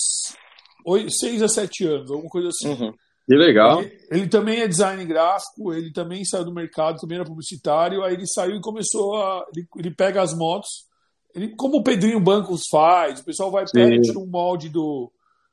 6 1.20 1.42
a 1.42 1.48
7 1.48 1.87
anos, 1.87 2.11
alguma 2.11 2.31
coisa 2.31 2.48
assim. 2.48 2.68
Uhum. 2.68 2.92
Que 3.26 3.37
legal. 3.37 3.83
Ele, 3.83 3.98
ele, 4.11 4.29
também 4.29 4.61
é 4.61 4.66
design 4.66 5.05
gráfico, 5.05 5.72
ele 5.72 5.92
também 5.92 6.24
saiu 6.24 6.44
do 6.44 6.53
mercado, 6.53 6.98
também 6.98 7.16
era 7.16 7.24
publicitário, 7.24 8.03
aí 8.03 8.14
ele 8.14 8.26
saiu 8.26 8.57
e 8.57 8.61
começou 8.61 9.16
a. 9.16 9.44
Ele, 9.55 9.66
ele 9.76 9.94
pega 9.94 10.20
as 10.22 10.35
motos, 10.35 10.88
ele, 11.35 11.55
como 11.55 11.79
o 11.79 11.83
Pedrinho 11.83 12.18
Bancos 12.18 12.62
faz, 12.70 13.20
o 13.20 13.24
pessoal 13.24 13.50
vai 13.50 13.64
pega 13.70 13.94
e 13.94 14.00
tira 14.00 14.18
um 14.18 14.26
molde 14.26 14.68
do, 14.68 15.12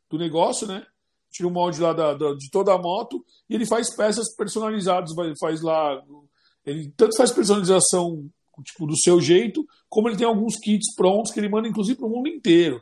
do 0.10 0.18
negócio, 0.18 0.66
né? 0.68 0.84
Tira 1.32 1.48
um 1.48 1.52
molde 1.52 1.80
lá 1.80 1.94
da, 1.94 2.14
da, 2.14 2.34
de 2.34 2.50
toda 2.50 2.74
a 2.74 2.78
moto 2.78 3.24
e 3.50 3.56
ele 3.56 3.66
faz 3.66 3.94
peças 3.96 4.34
personalizadas, 4.36 5.14
faz 5.40 5.62
lá. 5.62 6.02
Ele 6.66 6.92
tanto 6.98 7.16
faz 7.16 7.32
personalização 7.32 8.28
tipo, 8.64 8.86
do 8.86 8.98
seu 8.98 9.20
jeito, 9.20 9.68
como 9.90 10.08
ele 10.08 10.18
tem 10.18 10.28
alguns 10.28 10.56
kits 10.58 10.94
prontos 10.96 11.32
que 11.32 11.40
ele 11.40 11.50
manda, 11.50 11.68
inclusive, 11.68 11.98
para 11.98 12.08
o 12.08 12.10
mundo 12.10 12.28
inteiro. 12.28 12.82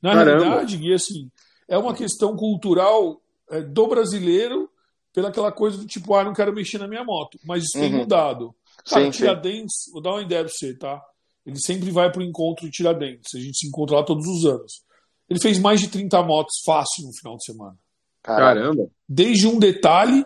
Na 0.00 0.14
Caramba. 0.14 0.44
realidade, 0.44 0.82
e 0.82 0.92
assim, 0.92 1.30
é 1.68 1.78
uma 1.78 1.94
questão 1.94 2.36
cultural 2.36 3.20
é, 3.50 3.60
do 3.60 3.86
brasileiro 3.86 4.68
pela 5.12 5.28
aquela 5.28 5.52
coisa 5.52 5.78
do 5.78 5.86
tipo, 5.86 6.14
ah, 6.14 6.24
não 6.24 6.32
quero 6.32 6.52
mexer 6.52 6.78
na 6.78 6.88
minha 6.88 7.04
moto. 7.04 7.38
Mas 7.44 7.64
isso 7.64 7.78
uhum. 7.78 7.82
tem 7.82 7.92
mudado. 7.92 8.54
Cara, 8.88 9.04
sim, 9.04 9.10
Tiradentes, 9.10 9.84
sim. 9.84 9.92
vou 9.92 10.02
dar 10.02 10.12
uma 10.12 10.22
ideia 10.22 10.42
para 10.42 10.52
você, 10.52 10.74
tá? 10.74 11.02
Ele 11.44 11.58
sempre 11.58 11.90
vai 11.90 12.10
para 12.10 12.20
o 12.20 12.24
encontro 12.24 12.64
de 12.64 12.70
Tiradentes. 12.70 13.34
A 13.34 13.38
gente 13.38 13.58
se 13.58 13.66
encontra 13.66 13.96
lá 13.96 14.02
todos 14.02 14.26
os 14.26 14.46
anos. 14.46 14.82
Ele 15.28 15.40
fez 15.40 15.58
mais 15.58 15.80
de 15.80 15.88
30 15.88 16.22
motos 16.22 16.62
fácil 16.64 17.06
no 17.06 17.12
final 17.12 17.36
de 17.36 17.44
semana. 17.44 17.76
Caramba! 18.22 18.88
Desde 19.08 19.46
um 19.46 19.58
detalhe, 19.58 20.24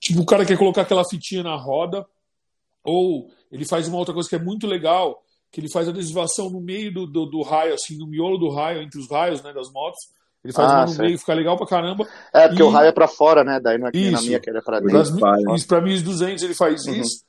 tipo, 0.00 0.20
o 0.20 0.26
cara 0.26 0.44
quer 0.44 0.56
colocar 0.56 0.82
aquela 0.82 1.04
fitinha 1.08 1.42
na 1.42 1.56
roda, 1.56 2.06
ou 2.84 3.30
ele 3.50 3.64
faz 3.64 3.88
uma 3.88 3.98
outra 3.98 4.14
coisa 4.14 4.28
que 4.28 4.36
é 4.36 4.38
muito 4.38 4.66
legal, 4.66 5.22
que 5.50 5.60
ele 5.60 5.70
faz 5.70 5.88
a 5.88 5.90
adesivação 5.90 6.48
no 6.50 6.60
meio 6.60 6.92
do, 6.92 7.06
do, 7.06 7.26
do, 7.26 7.42
raio, 7.42 7.74
assim, 7.74 7.98
no 7.98 8.06
miolo 8.06 8.38
do 8.38 8.50
raio, 8.50 8.82
entre 8.82 9.00
os 9.00 9.10
raios 9.10 9.42
né, 9.42 9.52
das 9.52 9.70
motos. 9.72 9.98
Ele 10.42 10.52
faz 10.52 10.70
ah, 10.70 10.76
uma 10.76 10.86
no 10.86 10.98
meio, 10.98 11.18
fica 11.18 11.34
legal 11.34 11.56
pra 11.56 11.66
caramba. 11.66 12.08
É, 12.32 12.48
porque 12.48 12.62
e... 12.62 12.64
o 12.64 12.70
raio 12.70 12.88
é 12.88 12.92
pra 12.92 13.08
fora, 13.08 13.44
né? 13.44 13.60
Daí 13.60 13.76
não 13.76 13.88
é 13.88 13.92
que 13.92 14.10
na 14.10 14.22
minha 14.22 14.40
que 14.40 14.48
ele 14.48 14.58
é 14.58 14.62
pra 14.62 14.80
dentro. 14.80 15.54
Isso, 15.54 15.66
pra 15.66 15.80
1200 15.80 16.42
ele 16.44 16.54
faz 16.54 16.86
uhum. 16.86 16.94
isso. 16.94 17.24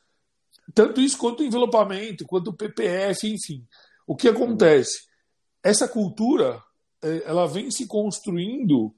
Tanto 0.74 1.02
isso 1.02 1.18
quanto 1.18 1.42
o 1.42 1.46
envelopamento, 1.46 2.26
quanto 2.26 2.52
o 2.52 2.54
PPF, 2.54 3.28
enfim. 3.28 3.66
O 4.08 4.16
que 4.16 4.30
acontece? 4.30 5.02
Essa 5.62 5.88
cultura, 5.88 6.62
é, 7.04 7.24
ela 7.26 7.48
vem 7.48 7.70
se 7.70 7.86
construindo 7.86 8.94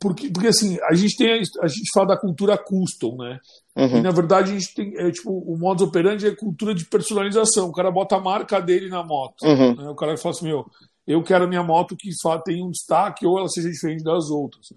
porque, 0.00 0.30
porque 0.30 0.48
assim, 0.48 0.78
a 0.82 0.94
gente 0.94 1.16
tem 1.16 1.32
a, 1.32 1.66
gente 1.68 1.90
fala 1.92 2.08
da 2.08 2.16
cultura 2.16 2.56
custom, 2.56 3.16
né? 3.16 3.40
Uhum. 3.76 3.98
E 3.98 4.02
na 4.02 4.10
verdade 4.10 4.52
a 4.52 4.58
gente 4.58 4.74
tem 4.74 4.96
é, 4.96 5.10
tipo 5.10 5.30
o 5.30 5.58
modus 5.58 5.86
operandi 5.86 6.26
é 6.26 6.34
cultura 6.34 6.74
de 6.74 6.84
personalização. 6.84 7.68
O 7.68 7.72
cara 7.72 7.90
bota 7.90 8.16
a 8.16 8.20
marca 8.20 8.60
dele 8.60 8.88
na 8.88 9.02
moto. 9.02 9.42
Uhum. 9.42 9.74
Né? 9.74 9.90
O 9.90 9.94
cara 9.94 10.16
fala 10.16 10.34
assim, 10.34 10.46
meu, 10.46 10.66
eu 11.06 11.22
quero 11.22 11.44
a 11.44 11.48
minha 11.48 11.62
moto 11.62 11.96
que 11.96 12.10
tem 12.44 12.62
um 12.64 12.70
destaque 12.70 13.26
ou 13.26 13.38
ela 13.38 13.48
seja 13.48 13.70
diferente 13.70 14.04
das 14.04 14.30
outras. 14.30 14.68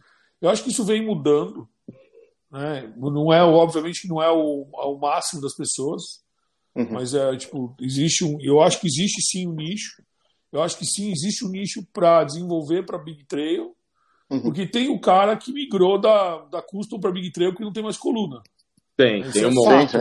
Eu 0.42 0.50
acho 0.50 0.64
que 0.64 0.72
isso 0.72 0.84
vem 0.84 1.06
mudando, 1.06 1.68
né? 2.52 2.92
Não 2.98 3.32
é 3.32 3.44
obviamente 3.44 4.02
que 4.02 4.08
não 4.08 4.22
é 4.22 4.32
o, 4.32 4.68
o 4.72 4.98
máximo 4.98 5.42
das 5.42 5.56
pessoas, 5.56 6.02
uhum. 6.76 6.94
mas 6.94 7.14
é 7.14 7.36
tipo 7.38 7.76
existe 7.80 8.26
um, 8.26 8.40
eu 8.42 8.62
acho 8.62 8.80
que 8.80 8.88
existe 8.88 9.22
sim 9.22 9.48
um 9.48 9.54
nicho. 9.54 10.02
Eu 10.52 10.62
acho 10.64 10.78
que 10.78 10.86
sim 10.86 11.12
existe 11.12 11.46
um 11.46 11.50
nicho 11.50 11.86
para 11.94 12.24
desenvolver 12.24 12.86
para 12.86 12.98
Big 12.98 13.24
Trail 13.26 13.76
Uhum. 14.32 14.42
Porque 14.42 14.66
tem 14.66 14.90
o 14.90 14.98
cara 14.98 15.36
que 15.36 15.52
migrou 15.52 16.00
da, 16.00 16.38
da 16.50 16.62
Custom 16.62 17.02
para 17.02 17.12
Big 17.12 17.32
Trail 17.34 17.54
que 17.54 17.62
não 17.62 17.74
tem 17.74 17.84
mais 17.84 17.98
coluna. 17.98 18.42
Tem, 18.96 19.30
tem 19.30 19.44
é 19.44 19.48
um 19.48 19.54
monte. 19.54 19.98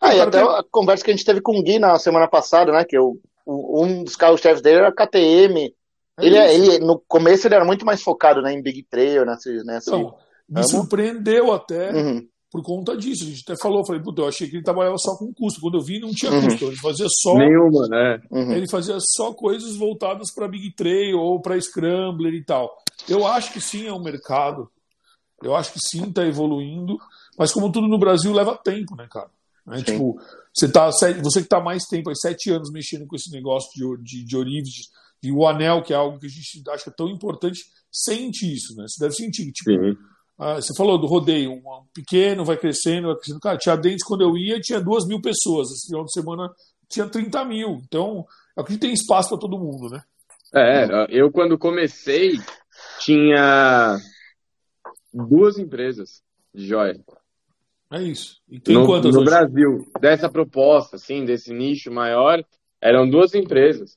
Ah, 0.00 0.14
e 0.14 0.20
até 0.20 0.44
tem... 0.44 0.48
a 0.48 0.62
conversa 0.70 1.02
que 1.02 1.10
a 1.10 1.14
gente 1.14 1.24
teve 1.24 1.40
com 1.40 1.58
o 1.58 1.62
Gui 1.62 1.78
na 1.78 1.98
semana 1.98 2.28
passada, 2.28 2.72
né? 2.72 2.84
Que 2.84 2.98
eu, 2.98 3.18
um 3.46 4.04
dos 4.04 4.16
carros-chefes 4.16 4.60
dele 4.60 4.80
era 4.80 4.92
KTM. 4.92 5.74
É 6.18 6.26
ele, 6.26 6.36
é, 6.36 6.54
ele, 6.54 6.78
no 6.80 7.02
começo 7.08 7.46
ele 7.48 7.54
era 7.54 7.64
muito 7.64 7.86
mais 7.86 8.02
focado 8.02 8.42
né, 8.42 8.52
em 8.52 8.62
Big 8.62 8.82
Trail, 8.84 9.24
nessa. 9.24 9.50
nessa 9.64 9.96
então, 9.96 10.14
me 10.46 10.62
surpreendeu 10.62 11.50
até 11.50 11.90
uhum. 11.90 12.22
por 12.50 12.62
conta 12.62 12.94
disso. 12.94 13.24
A 13.24 13.28
gente 13.28 13.44
até 13.46 13.58
falou, 13.58 13.86
falei, 13.86 14.02
puta, 14.02 14.20
eu 14.20 14.28
achei 14.28 14.46
que 14.46 14.56
ele 14.56 14.62
trabalhava 14.62 14.98
só 14.98 15.16
com 15.16 15.32
custo. 15.32 15.58
Quando 15.58 15.78
eu 15.78 15.82
vi, 15.82 16.00
não 16.00 16.10
tinha 16.10 16.30
uhum. 16.30 16.42
custo. 16.44 16.66
Ele 16.66 16.76
fazia 16.76 17.06
só. 17.08 17.34
Nenhuma, 17.38 17.88
né? 17.88 18.20
Uhum. 18.30 18.52
Ele 18.52 18.68
fazia 18.68 18.98
só 19.00 19.32
coisas 19.32 19.74
voltadas 19.74 20.30
para 20.34 20.46
Big 20.46 20.74
Trail 20.74 21.18
ou 21.18 21.40
para 21.40 21.58
Scrambler 21.58 22.34
e 22.34 22.44
tal. 22.44 22.83
Eu 23.08 23.26
acho 23.26 23.52
que 23.52 23.60
sim, 23.60 23.86
é 23.86 23.92
um 23.92 24.02
mercado. 24.02 24.70
Eu 25.42 25.54
acho 25.54 25.72
que 25.72 25.80
sim, 25.80 26.04
está 26.04 26.24
evoluindo. 26.26 26.98
Mas 27.38 27.52
como 27.52 27.70
tudo 27.70 27.88
no 27.88 27.98
Brasil, 27.98 28.32
leva 28.32 28.56
tempo, 28.56 28.94
né, 28.96 29.06
cara? 29.10 29.30
Né? 29.66 29.82
Tipo, 29.82 30.18
você, 30.52 30.70
tá, 30.70 30.86
você 30.86 31.40
que 31.40 31.46
está 31.46 31.60
mais 31.60 31.84
tempo, 31.84 32.10
aí, 32.10 32.16
sete 32.16 32.50
anos 32.50 32.70
mexendo 32.70 33.06
com 33.06 33.16
esse 33.16 33.30
negócio 33.30 33.70
de, 33.74 34.02
de, 34.02 34.24
de 34.24 34.36
Orives, 34.36 34.90
e 35.22 35.32
o 35.32 35.46
anel, 35.46 35.82
que 35.82 35.92
é 35.92 35.96
algo 35.96 36.18
que 36.18 36.26
a 36.26 36.28
gente 36.28 36.62
acha 36.68 36.90
tão 36.90 37.08
importante, 37.08 37.62
sente 37.90 38.44
isso, 38.52 38.76
né? 38.76 38.84
Você 38.86 39.02
deve 39.02 39.14
sentir. 39.14 39.50
Tipo, 39.52 39.98
ah, 40.38 40.56
você 40.56 40.74
falou 40.76 40.98
do 40.98 41.06
rodeio, 41.06 41.52
um 41.52 41.62
pequeno, 41.94 42.44
vai 42.44 42.58
crescendo, 42.58 43.06
vai 43.06 43.16
crescendo. 43.16 43.40
Cara, 43.40 43.56
tinha 43.56 43.76
dentes 43.76 44.04
quando 44.04 44.20
eu 44.20 44.36
ia, 44.36 44.60
tinha 44.60 44.80
duas 44.80 45.06
mil 45.06 45.22
pessoas. 45.22 45.70
Esse 45.70 45.86
final 45.86 46.04
de 46.04 46.12
semana 46.12 46.50
tinha 46.90 47.08
30 47.08 47.42
mil. 47.46 47.80
Então, 47.86 48.26
aqui 48.54 48.76
tem 48.76 48.92
espaço 48.92 49.30
para 49.30 49.38
todo 49.38 49.58
mundo, 49.58 49.88
né? 49.88 50.02
É, 50.54 51.06
eu 51.08 51.32
quando 51.32 51.58
comecei, 51.58 52.38
tinha 53.04 53.98
duas 55.12 55.58
empresas 55.58 56.22
de 56.54 56.66
joia. 56.66 57.00
É 57.92 58.02
isso. 58.02 58.40
E 58.48 58.58
tem 58.58 58.74
no, 58.74 58.86
no 58.86 59.08
hoje? 59.08 59.24
Brasil, 59.24 59.86
dessa 60.00 60.28
proposta, 60.28 60.96
assim, 60.96 61.24
desse 61.24 61.52
nicho 61.52 61.92
maior, 61.92 62.44
eram 62.80 63.08
duas 63.08 63.34
empresas. 63.34 63.96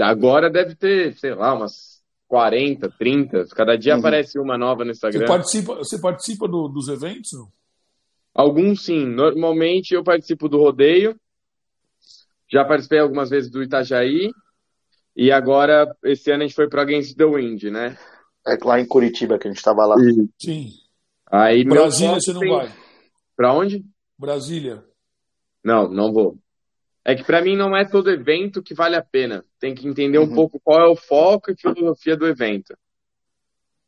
Agora 0.00 0.50
deve 0.50 0.74
ter, 0.74 1.14
sei 1.14 1.34
lá, 1.34 1.54
umas 1.54 2.00
40, 2.26 2.90
30. 2.98 3.44
Cada 3.54 3.76
dia 3.76 3.94
uhum. 3.94 4.00
aparece 4.00 4.38
uma 4.38 4.56
nova 4.56 4.84
no 4.84 4.90
Instagram. 4.90 5.20
Você 5.20 5.26
participa, 5.26 5.74
você 5.76 6.00
participa 6.00 6.48
do, 6.48 6.68
dos 6.68 6.88
eventos? 6.88 7.30
Alguns 8.34 8.84
sim. 8.84 9.04
Normalmente 9.04 9.94
eu 9.94 10.02
participo 10.02 10.48
do 10.48 10.58
rodeio. 10.58 11.18
Já 12.50 12.64
participei 12.64 12.98
algumas 12.98 13.30
vezes 13.30 13.50
do 13.50 13.62
Itajaí. 13.62 14.30
E 15.16 15.30
agora, 15.30 15.92
esse 16.04 16.30
ano 16.30 16.44
a 16.44 16.46
gente 16.46 16.54
foi 16.54 16.68
para 16.68 16.82
Against 16.82 17.16
the 17.16 17.24
Wind, 17.24 17.64
né? 17.64 17.98
É 18.46 18.56
lá 18.64 18.80
em 18.80 18.86
Curitiba 18.86 19.38
que 19.38 19.46
a 19.46 19.50
gente 19.50 19.58
estava 19.58 19.84
lá. 19.86 19.96
Sim. 20.38 20.72
Aí, 21.30 21.64
Brasília 21.64 22.14
você 22.14 22.32
não 22.32 22.40
tem... 22.40 22.50
vai? 22.50 22.72
Para 23.36 23.54
onde? 23.54 23.84
Brasília. 24.18 24.84
Não, 25.64 25.88
não 25.88 26.12
vou. 26.12 26.38
É 27.04 27.14
que 27.14 27.24
para 27.24 27.42
mim 27.42 27.56
não 27.56 27.76
é 27.76 27.84
todo 27.84 28.10
evento 28.10 28.62
que 28.62 28.74
vale 28.74 28.96
a 28.96 29.02
pena. 29.02 29.44
Tem 29.58 29.74
que 29.74 29.86
entender 29.86 30.18
uhum. 30.18 30.24
um 30.24 30.34
pouco 30.34 30.60
qual 30.62 30.80
é 30.80 30.88
o 30.88 30.96
foco 30.96 31.50
e 31.50 31.56
filosofia 31.56 32.16
do 32.16 32.26
evento. 32.26 32.76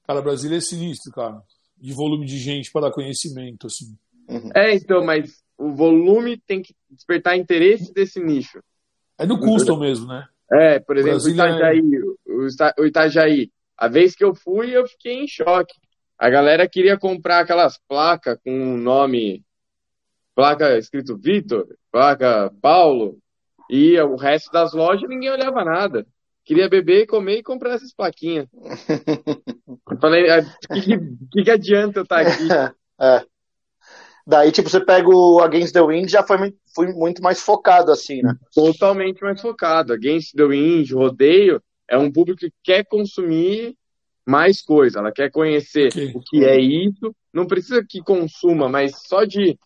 Cara, 0.07 0.23
Brasília 0.23 0.59
é 0.59 0.61
sinistro, 0.61 1.13
cara. 1.13 1.43
De 1.77 1.93
volume 1.93 2.27
de 2.27 2.39
gente 2.39 2.71
para 2.73 2.89
dar 2.89 2.93
conhecimento, 2.93 3.67
assim. 3.67 3.97
Uhum. 4.29 4.51
É, 4.55 4.75
então, 4.75 5.05
mas 5.05 5.43
o 5.59 5.73
volume 5.73 6.39
tem 6.39 6.63
que 6.63 6.75
despertar 6.91 7.37
interesse 7.37 7.93
desse 7.93 8.21
nicho. 8.21 8.61
É 9.19 9.27
do 9.27 9.39
custo 9.39 9.77
mesmo, 9.77 10.07
né? 10.07 10.27
É, 10.51 10.81
por 10.81 10.97
exemplo, 10.97 11.23
o 11.23 11.29
Itajaí, 11.29 11.81
é... 11.81 12.81
o 12.81 12.87
Itajaí. 12.87 13.51
A 13.77 13.89
vez 13.89 14.15
que 14.15 14.25
eu 14.25 14.35
fui, 14.35 14.77
eu 14.77 14.87
fiquei 14.87 15.15
em 15.15 15.27
choque. 15.27 15.75
A 16.19 16.31
galera 16.31 16.69
queria 16.69 16.99
comprar 16.99 17.41
aquelas 17.41 17.79
placas 17.89 18.39
com 18.45 18.75
o 18.75 18.77
nome, 18.77 19.45
placa 20.35 20.79
escrito 20.79 21.17
Vitor, 21.17 21.67
placa 21.91 22.53
Paulo, 22.61 23.19
e 23.69 23.99
o 24.01 24.17
resto 24.17 24.53
das 24.53 24.73
lojas 24.73 25.09
ninguém 25.09 25.31
olhava 25.31 25.65
nada. 25.65 26.07
Queria 26.45 26.69
beber, 26.69 27.07
comer 27.07 27.39
e 27.39 27.43
comprar 27.43 27.75
essas 27.75 27.95
plaquinhas. 27.95 28.47
eu 29.91 29.99
falei, 30.01 30.29
o 30.29 30.33
ah, 30.33 30.75
que, 30.75 30.99
que, 31.31 31.45
que, 31.45 31.51
adianta 31.51 32.01
eu 32.01 32.03
estar 32.03 32.21
aqui? 32.21 32.49
É. 33.01 33.25
Daí, 34.25 34.53
tipo, 34.53 34.69
você 34.69 34.79
pega 34.79 35.09
o 35.09 35.41
Against 35.41 35.73
the 35.73 35.83
Wind, 35.83 36.09
já 36.09 36.23
foi, 36.23 36.55
foi 36.73 36.93
muito 36.93 37.21
mais 37.21 37.41
focado, 37.41 37.91
assim, 37.91 38.23
né? 38.23 38.37
Totalmente 38.55 39.21
mais 39.23 39.41
focado. 39.41 39.93
Against 39.93 40.37
the 40.37 40.45
Wind, 40.45 40.93
rodeio, 40.93 41.61
é 41.89 41.99
um 41.99 42.11
público 42.11 42.41
que 42.41 42.53
quer 42.63 42.85
consumir 42.85 43.75
mais 44.27 44.63
coisa, 44.63 45.01
ela 45.01 45.13
quer 45.13 45.31
conhecer 45.31 45.89
okay. 45.89 46.13
o 46.15 46.21
que 46.21 46.45
é 46.45 46.59
isso. 46.59 47.15
Não 47.33 47.47
precisa 47.47 47.85
que 47.87 48.01
consuma, 48.01 48.69
mas 48.69 48.93
só 49.07 49.25
de 49.25 49.59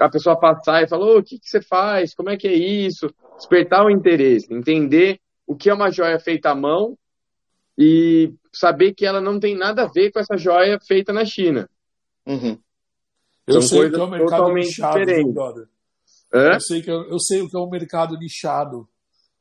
a 0.00 0.08
pessoa 0.08 0.38
passar 0.38 0.82
e 0.82 0.88
falar: 0.88 1.06
oh, 1.06 1.18
o 1.18 1.22
que, 1.22 1.38
que 1.38 1.48
você 1.48 1.60
faz, 1.60 2.14
como 2.14 2.30
é 2.30 2.36
que 2.36 2.46
é 2.46 2.54
isso, 2.54 3.12
despertar 3.36 3.84
o 3.84 3.90
interesse, 3.90 4.52
entender 4.52 5.18
o 5.46 5.56
que 5.56 5.68
é 5.68 5.74
uma 5.74 5.90
joia 5.90 6.18
feita 6.18 6.50
à 6.50 6.54
mão 6.54 6.96
e 7.76 8.32
saber 8.52 8.94
que 8.94 9.06
ela 9.06 9.20
não 9.20 9.38
tem 9.38 9.56
nada 9.56 9.84
a 9.84 9.88
ver 9.88 10.10
com 10.10 10.20
essa 10.20 10.36
joia 10.36 10.78
feita 10.80 11.12
na 11.12 11.24
China. 11.24 11.68
Uhum. 12.26 12.58
Eu 13.46 13.62
sei 13.62 13.86
o 13.86 13.90
que 13.90 13.98
é 13.98 14.02
o 14.02 14.10
mercado 14.10 14.52
nichado, 14.52 14.98
Eu 16.30 16.60
sei, 16.60 16.82
que 16.82 16.90
é, 16.90 16.94
eu 16.94 17.18
sei 17.18 17.40
o 17.40 17.48
que 17.48 17.56
é 17.56 17.60
o 17.60 17.70
mercado 17.70 18.18
nichado. 18.18 18.86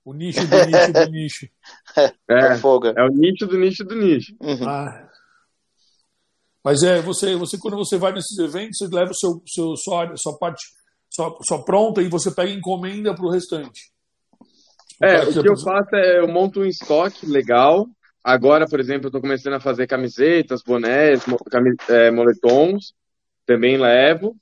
O 0.08 0.14
nicho 0.14 0.40
do 0.48 0.56
nicho 0.66 0.94
do 0.94 1.12
nicho. 1.12 1.50
É, 2.30 2.34
é, 2.34 2.60
é 2.96 3.04
o 3.04 3.10
nicho 3.10 3.46
do 3.46 3.58
nicho 3.58 3.84
do 3.84 3.96
nicho. 3.96 4.34
Uhum. 4.40 4.70
Ah. 4.70 5.10
Mas 6.64 6.82
é, 6.82 7.02
você, 7.02 7.36
você, 7.36 7.58
quando 7.58 7.76
você 7.76 7.98
vai 7.98 8.14
nesses 8.14 8.38
eventos, 8.38 8.78
você 8.78 8.88
leva 8.88 9.12
o 9.12 9.16
seu, 9.16 9.42
seu, 9.46 9.76
sua, 9.76 10.16
sua 10.16 10.38
parte 10.38 10.64
só, 11.10 11.38
só 11.42 11.58
pronta 11.64 12.02
e 12.02 12.08
você 12.08 12.32
pega 12.32 12.52
encomenda 12.52 13.14
para 13.14 13.26
o 13.26 13.30
restante. 13.30 13.92
É, 15.02 15.24
o 15.24 15.42
que 15.42 15.50
eu 15.50 15.60
faço 15.60 15.94
é 15.96 16.20
eu 16.20 16.28
monto 16.30 16.62
um 16.62 16.66
estoque 16.66 17.26
legal. 17.26 17.86
Agora, 18.24 18.66
por 18.66 18.80
exemplo, 18.80 19.08
eu 19.08 19.10
estou 19.10 19.22
começando 19.22 19.56
a 19.56 19.60
fazer 19.60 19.88
camisetas, 19.88 20.62
bonés, 20.64 21.22
camis, 21.52 21.76
é, 21.90 22.12
moletons 22.12 22.94
também 23.46 23.78
levo. 23.78 24.38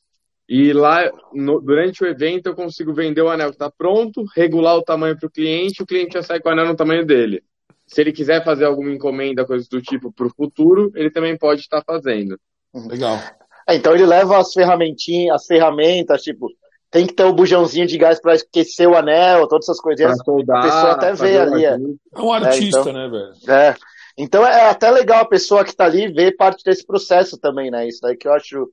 E 0.47 0.73
lá, 0.73 1.11
no, 1.33 1.59
durante 1.59 2.03
o 2.03 2.07
evento, 2.07 2.47
eu 2.47 2.55
consigo 2.55 2.93
vender 2.93 3.21
o 3.21 3.29
anel 3.29 3.49
que 3.49 3.55
está 3.55 3.71
pronto, 3.71 4.23
regular 4.35 4.75
o 4.75 4.83
tamanho 4.83 5.17
para 5.17 5.27
o 5.27 5.31
cliente, 5.31 5.81
o 5.81 5.85
cliente 5.85 6.13
já 6.13 6.21
sai 6.21 6.39
com 6.39 6.49
o 6.49 6.51
anel 6.51 6.67
no 6.67 6.75
tamanho 6.75 7.05
dele. 7.05 7.43
Se 7.87 8.01
ele 8.01 8.11
quiser 8.11 8.43
fazer 8.43 8.65
alguma 8.65 8.91
encomenda, 8.91 9.45
coisas 9.45 9.67
do 9.67 9.81
tipo, 9.81 10.11
para 10.11 10.27
o 10.27 10.33
futuro, 10.35 10.91
ele 10.95 11.09
também 11.09 11.37
pode 11.37 11.61
estar 11.61 11.83
fazendo. 11.83 12.39
Legal. 12.73 13.19
É, 13.67 13.75
então 13.75 13.93
ele 13.93 14.05
leva 14.05 14.37
as 14.37 14.53
ferramentinhas, 14.53 15.35
as 15.35 15.45
ferramentas, 15.47 16.21
tipo, 16.21 16.47
tem 16.91 17.05
que 17.05 17.13
ter 17.13 17.23
o 17.23 17.33
bujãozinho 17.33 17.87
de 17.87 17.97
gás 17.97 18.21
para 18.21 18.33
aquecer 18.33 18.87
o 18.87 18.95
anel, 18.95 19.47
todas 19.47 19.65
essas 19.65 19.81
coisinhas. 19.81 20.17
Soldar, 20.23 20.59
a 20.59 20.61
pessoa 20.61 20.91
até 20.91 21.13
vê 21.13 21.37
ali. 21.37 21.65
É. 21.65 21.73
é 21.73 22.21
um 22.21 22.31
artista, 22.31 22.77
é, 22.77 22.81
então, 22.81 22.93
né, 22.93 23.09
velho? 23.09 23.59
É. 23.59 23.75
Então 24.17 24.45
é 24.45 24.69
até 24.69 24.89
legal 24.89 25.21
a 25.21 25.27
pessoa 25.27 25.63
que 25.63 25.71
está 25.71 25.85
ali 25.85 26.07
ver 26.07 26.37
parte 26.37 26.63
desse 26.63 26.85
processo 26.85 27.37
também, 27.37 27.69
né? 27.69 27.87
Isso 27.87 27.99
daí 28.01 28.15
que 28.15 28.27
eu 28.27 28.33
acho, 28.33 28.69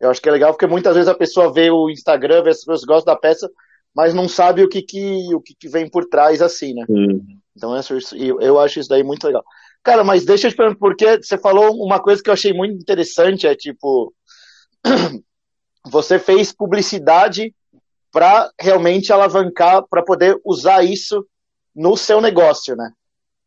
eu 0.00 0.10
acho 0.10 0.20
que 0.20 0.28
é 0.28 0.32
legal, 0.32 0.52
porque 0.52 0.66
muitas 0.66 0.94
vezes 0.94 1.08
a 1.08 1.14
pessoa 1.14 1.52
vê 1.52 1.70
o 1.70 1.90
Instagram, 1.90 2.42
vê 2.42 2.50
as 2.50 2.58
pessoas 2.58 2.84
gostam 2.84 3.14
da 3.14 3.20
peça, 3.20 3.50
mas 3.94 4.14
não 4.14 4.28
sabe 4.28 4.62
o 4.62 4.68
que, 4.68 4.82
que, 4.82 5.34
o 5.34 5.40
que, 5.40 5.54
que 5.54 5.68
vem 5.68 5.88
por 5.88 6.04
trás 6.06 6.40
assim, 6.40 6.74
né? 6.74 6.84
Hum. 6.88 7.20
Então 7.56 7.74
eu, 8.16 8.40
eu 8.40 8.60
acho 8.60 8.78
isso 8.78 8.88
daí 8.88 9.02
muito 9.02 9.26
legal. 9.26 9.44
Cara, 9.82 10.04
mas 10.04 10.24
deixa 10.24 10.46
eu 10.46 10.50
te 10.50 10.56
perguntar, 10.56 10.78
porque 10.78 11.22
você 11.22 11.36
falou 11.38 11.74
uma 11.84 12.00
coisa 12.00 12.22
que 12.22 12.30
eu 12.30 12.34
achei 12.34 12.52
muito 12.52 12.74
interessante, 12.74 13.46
é 13.46 13.54
tipo, 13.54 14.12
você 15.90 16.18
fez 16.18 16.52
publicidade 16.52 17.54
para 18.12 18.50
realmente 18.60 19.12
alavancar, 19.12 19.84
para 19.88 20.02
poder 20.02 20.38
usar 20.44 20.84
isso 20.84 21.26
no 21.74 21.96
seu 21.96 22.20
negócio, 22.20 22.76
né? 22.76 22.90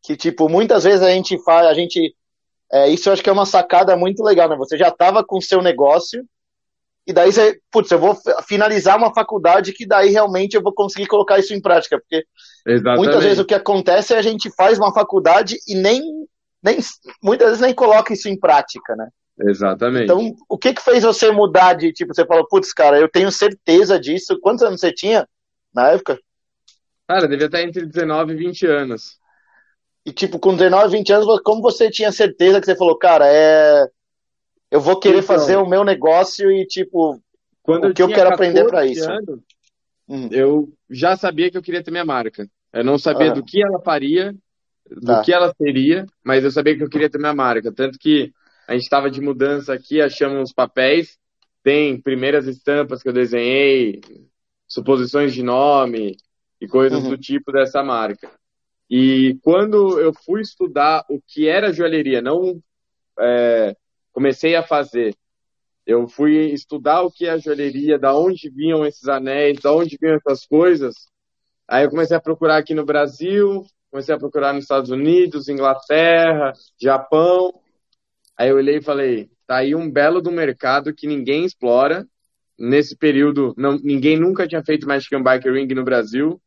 Que, 0.02 0.16
tipo, 0.16 0.48
muitas 0.48 0.84
vezes 0.84 1.02
a 1.02 1.10
gente 1.10 1.38
faz, 1.44 1.66
a 1.66 1.74
gente, 1.74 2.14
é, 2.72 2.88
isso 2.88 3.08
eu 3.08 3.12
acho 3.12 3.22
que 3.22 3.30
é 3.30 3.32
uma 3.32 3.46
sacada 3.46 3.96
muito 3.96 4.22
legal, 4.22 4.48
né? 4.48 4.56
Você 4.56 4.76
já 4.76 4.88
estava 4.88 5.24
com 5.24 5.38
o 5.38 5.42
seu 5.42 5.62
negócio, 5.62 6.24
e 7.06 7.12
daí 7.12 7.32
você, 7.32 7.58
putz, 7.70 7.90
eu 7.90 7.98
vou 7.98 8.16
finalizar 8.46 8.96
uma 8.96 9.12
faculdade 9.12 9.72
que 9.72 9.86
daí 9.86 10.10
realmente 10.10 10.54
eu 10.54 10.62
vou 10.62 10.72
conseguir 10.72 11.06
colocar 11.06 11.38
isso 11.38 11.52
em 11.52 11.60
prática, 11.60 11.98
porque 11.98 12.24
Exatamente. 12.66 12.98
muitas 12.98 13.24
vezes 13.24 13.38
o 13.38 13.44
que 13.44 13.54
acontece 13.54 14.14
é 14.14 14.18
a 14.18 14.22
gente 14.22 14.50
faz 14.54 14.78
uma 14.78 14.94
faculdade 14.94 15.56
e 15.66 15.74
nem, 15.74 16.00
nem 16.62 16.78
muitas 17.22 17.48
vezes 17.48 17.60
nem 17.60 17.74
coloca 17.74 18.12
isso 18.12 18.28
em 18.28 18.38
prática, 18.38 18.94
né? 18.94 19.08
Exatamente. 19.40 20.04
Então, 20.04 20.34
o 20.48 20.58
que 20.58 20.74
que 20.74 20.82
fez 20.82 21.02
você 21.02 21.30
mudar 21.30 21.74
de, 21.74 21.92
tipo, 21.92 22.14
você 22.14 22.24
falou, 22.24 22.46
putz, 22.46 22.72
cara, 22.72 22.98
eu 22.98 23.08
tenho 23.08 23.30
certeza 23.32 23.98
disso. 23.98 24.38
Quantos 24.40 24.62
anos 24.62 24.80
você 24.80 24.92
tinha 24.92 25.26
na 25.74 25.88
época? 25.88 26.18
Cara, 27.08 27.26
devia 27.26 27.46
estar 27.46 27.62
entre 27.62 27.84
19 27.86 28.32
e 28.32 28.36
20 28.36 28.66
anos. 28.66 29.18
E, 30.04 30.12
tipo, 30.12 30.38
com 30.38 30.54
19, 30.54 30.96
20 30.96 31.12
anos, 31.12 31.40
como 31.42 31.62
você 31.62 31.90
tinha 31.90 32.12
certeza 32.12 32.60
que 32.60 32.66
você 32.66 32.76
falou, 32.76 32.96
cara, 32.98 33.26
é. 33.26 33.86
Eu 34.72 34.80
vou 34.80 34.98
querer 34.98 35.18
então, 35.18 35.26
fazer 35.26 35.56
o 35.56 35.68
meu 35.68 35.84
negócio 35.84 36.50
e, 36.50 36.66
tipo, 36.66 37.20
quando 37.62 37.88
o 37.88 37.94
que 37.94 38.00
eu, 38.00 38.08
eu 38.08 38.14
quero 38.14 38.30
aprender 38.30 38.64
para 38.64 38.86
isso? 38.86 39.04
Anos, 39.04 39.40
hum. 40.08 40.28
Eu 40.32 40.72
já 40.88 41.14
sabia 41.14 41.50
que 41.50 41.58
eu 41.58 41.62
queria 41.62 41.84
ter 41.84 41.90
minha 41.90 42.06
marca. 42.06 42.48
Eu 42.72 42.82
não 42.82 42.96
sabia 42.96 43.32
ah. 43.32 43.34
do 43.34 43.44
que 43.44 43.62
ela 43.62 43.82
faria, 43.82 44.34
do 44.90 45.06
tá. 45.06 45.20
que 45.22 45.30
ela 45.30 45.52
seria, 45.54 46.06
mas 46.24 46.42
eu 46.42 46.50
sabia 46.50 46.74
que 46.74 46.82
eu 46.82 46.88
queria 46.88 47.10
ter 47.10 47.18
minha 47.18 47.34
marca. 47.34 47.70
Tanto 47.70 47.98
que 47.98 48.32
a 48.66 48.72
gente 48.72 48.84
estava 48.84 49.10
de 49.10 49.20
mudança 49.20 49.74
aqui, 49.74 50.00
achamos 50.00 50.42
os 50.48 50.54
papéis, 50.54 51.18
tem 51.62 52.00
primeiras 52.00 52.46
estampas 52.46 53.02
que 53.02 53.10
eu 53.10 53.12
desenhei, 53.12 54.00
suposições 54.66 55.34
de 55.34 55.42
nome 55.42 56.16
e 56.58 56.66
coisas 56.66 57.04
uhum. 57.04 57.10
do 57.10 57.18
tipo 57.18 57.52
dessa 57.52 57.82
marca. 57.82 58.30
E 58.88 59.38
quando 59.42 60.00
eu 60.00 60.14
fui 60.24 60.40
estudar 60.40 61.04
o 61.10 61.20
que 61.20 61.46
era 61.46 61.74
joalheria, 61.74 62.22
não 62.22 62.58
é, 63.20 63.76
comecei 64.12 64.54
a 64.54 64.62
fazer, 64.62 65.14
eu 65.86 66.06
fui 66.06 66.52
estudar 66.52 67.02
o 67.02 67.10
que 67.10 67.26
é 67.26 67.30
a 67.30 67.38
joalheria, 67.38 67.98
da 67.98 68.16
onde 68.16 68.50
vinham 68.50 68.86
esses 68.86 69.08
anéis, 69.08 69.60
da 69.60 69.72
onde 69.72 69.98
vinham 70.00 70.16
essas 70.16 70.46
coisas. 70.46 70.94
Aí 71.66 71.84
eu 71.84 71.90
comecei 71.90 72.16
a 72.16 72.20
procurar 72.20 72.58
aqui 72.58 72.74
no 72.74 72.84
Brasil, 72.84 73.64
comecei 73.90 74.14
a 74.14 74.18
procurar 74.18 74.52
nos 74.52 74.64
Estados 74.64 74.90
Unidos, 74.90 75.48
Inglaterra, 75.48 76.52
Japão, 76.80 77.52
Aí 78.36 78.48
eu 78.48 78.56
olhei 78.56 78.78
e 78.78 78.82
falei, 78.82 79.30
tá 79.46 79.58
aí 79.58 79.72
um 79.72 79.90
belo 79.90 80.20
do 80.20 80.32
mercado 80.32 80.92
que 80.92 81.06
ninguém 81.06 81.44
explora. 81.44 82.06
Nesse 82.58 82.96
período, 82.96 83.54
não, 83.56 83.78
ninguém 83.78 84.18
nunca 84.18 84.46
tinha 84.46 84.64
feito 84.64 84.86
Magic 84.86 85.16
Bike 85.22 85.48
Ring 85.50 85.72
no 85.74 85.84
Brasil. 85.84 86.40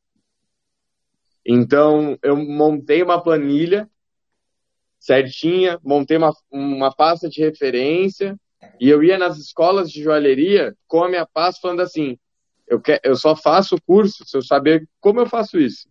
Então, 1.45 2.17
eu 2.23 2.35
montei 2.35 3.03
uma 3.03 3.21
planilha 3.21 3.89
certinha, 5.05 5.79
montei 5.83 6.17
uma, 6.17 6.33
uma 6.51 6.91
pasta 6.91 7.29
de 7.29 7.39
referência 7.39 8.35
e 8.79 8.89
eu 8.89 9.03
ia 9.03 9.19
nas 9.19 9.37
escolas 9.37 9.91
de 9.91 10.01
joalheria 10.01 10.75
com 10.87 11.03
a 11.03 11.09
minha 11.09 11.27
pasta 11.27 11.61
falando 11.61 11.81
assim, 11.81 12.17
eu, 12.67 12.81
quer, 12.81 12.99
eu 13.03 13.15
só 13.15 13.35
faço 13.35 13.75
o 13.75 13.81
curso 13.81 14.25
se 14.25 14.35
eu 14.35 14.41
saber 14.41 14.87
como 14.99 15.19
eu 15.19 15.27
faço 15.27 15.59
isso. 15.59 15.87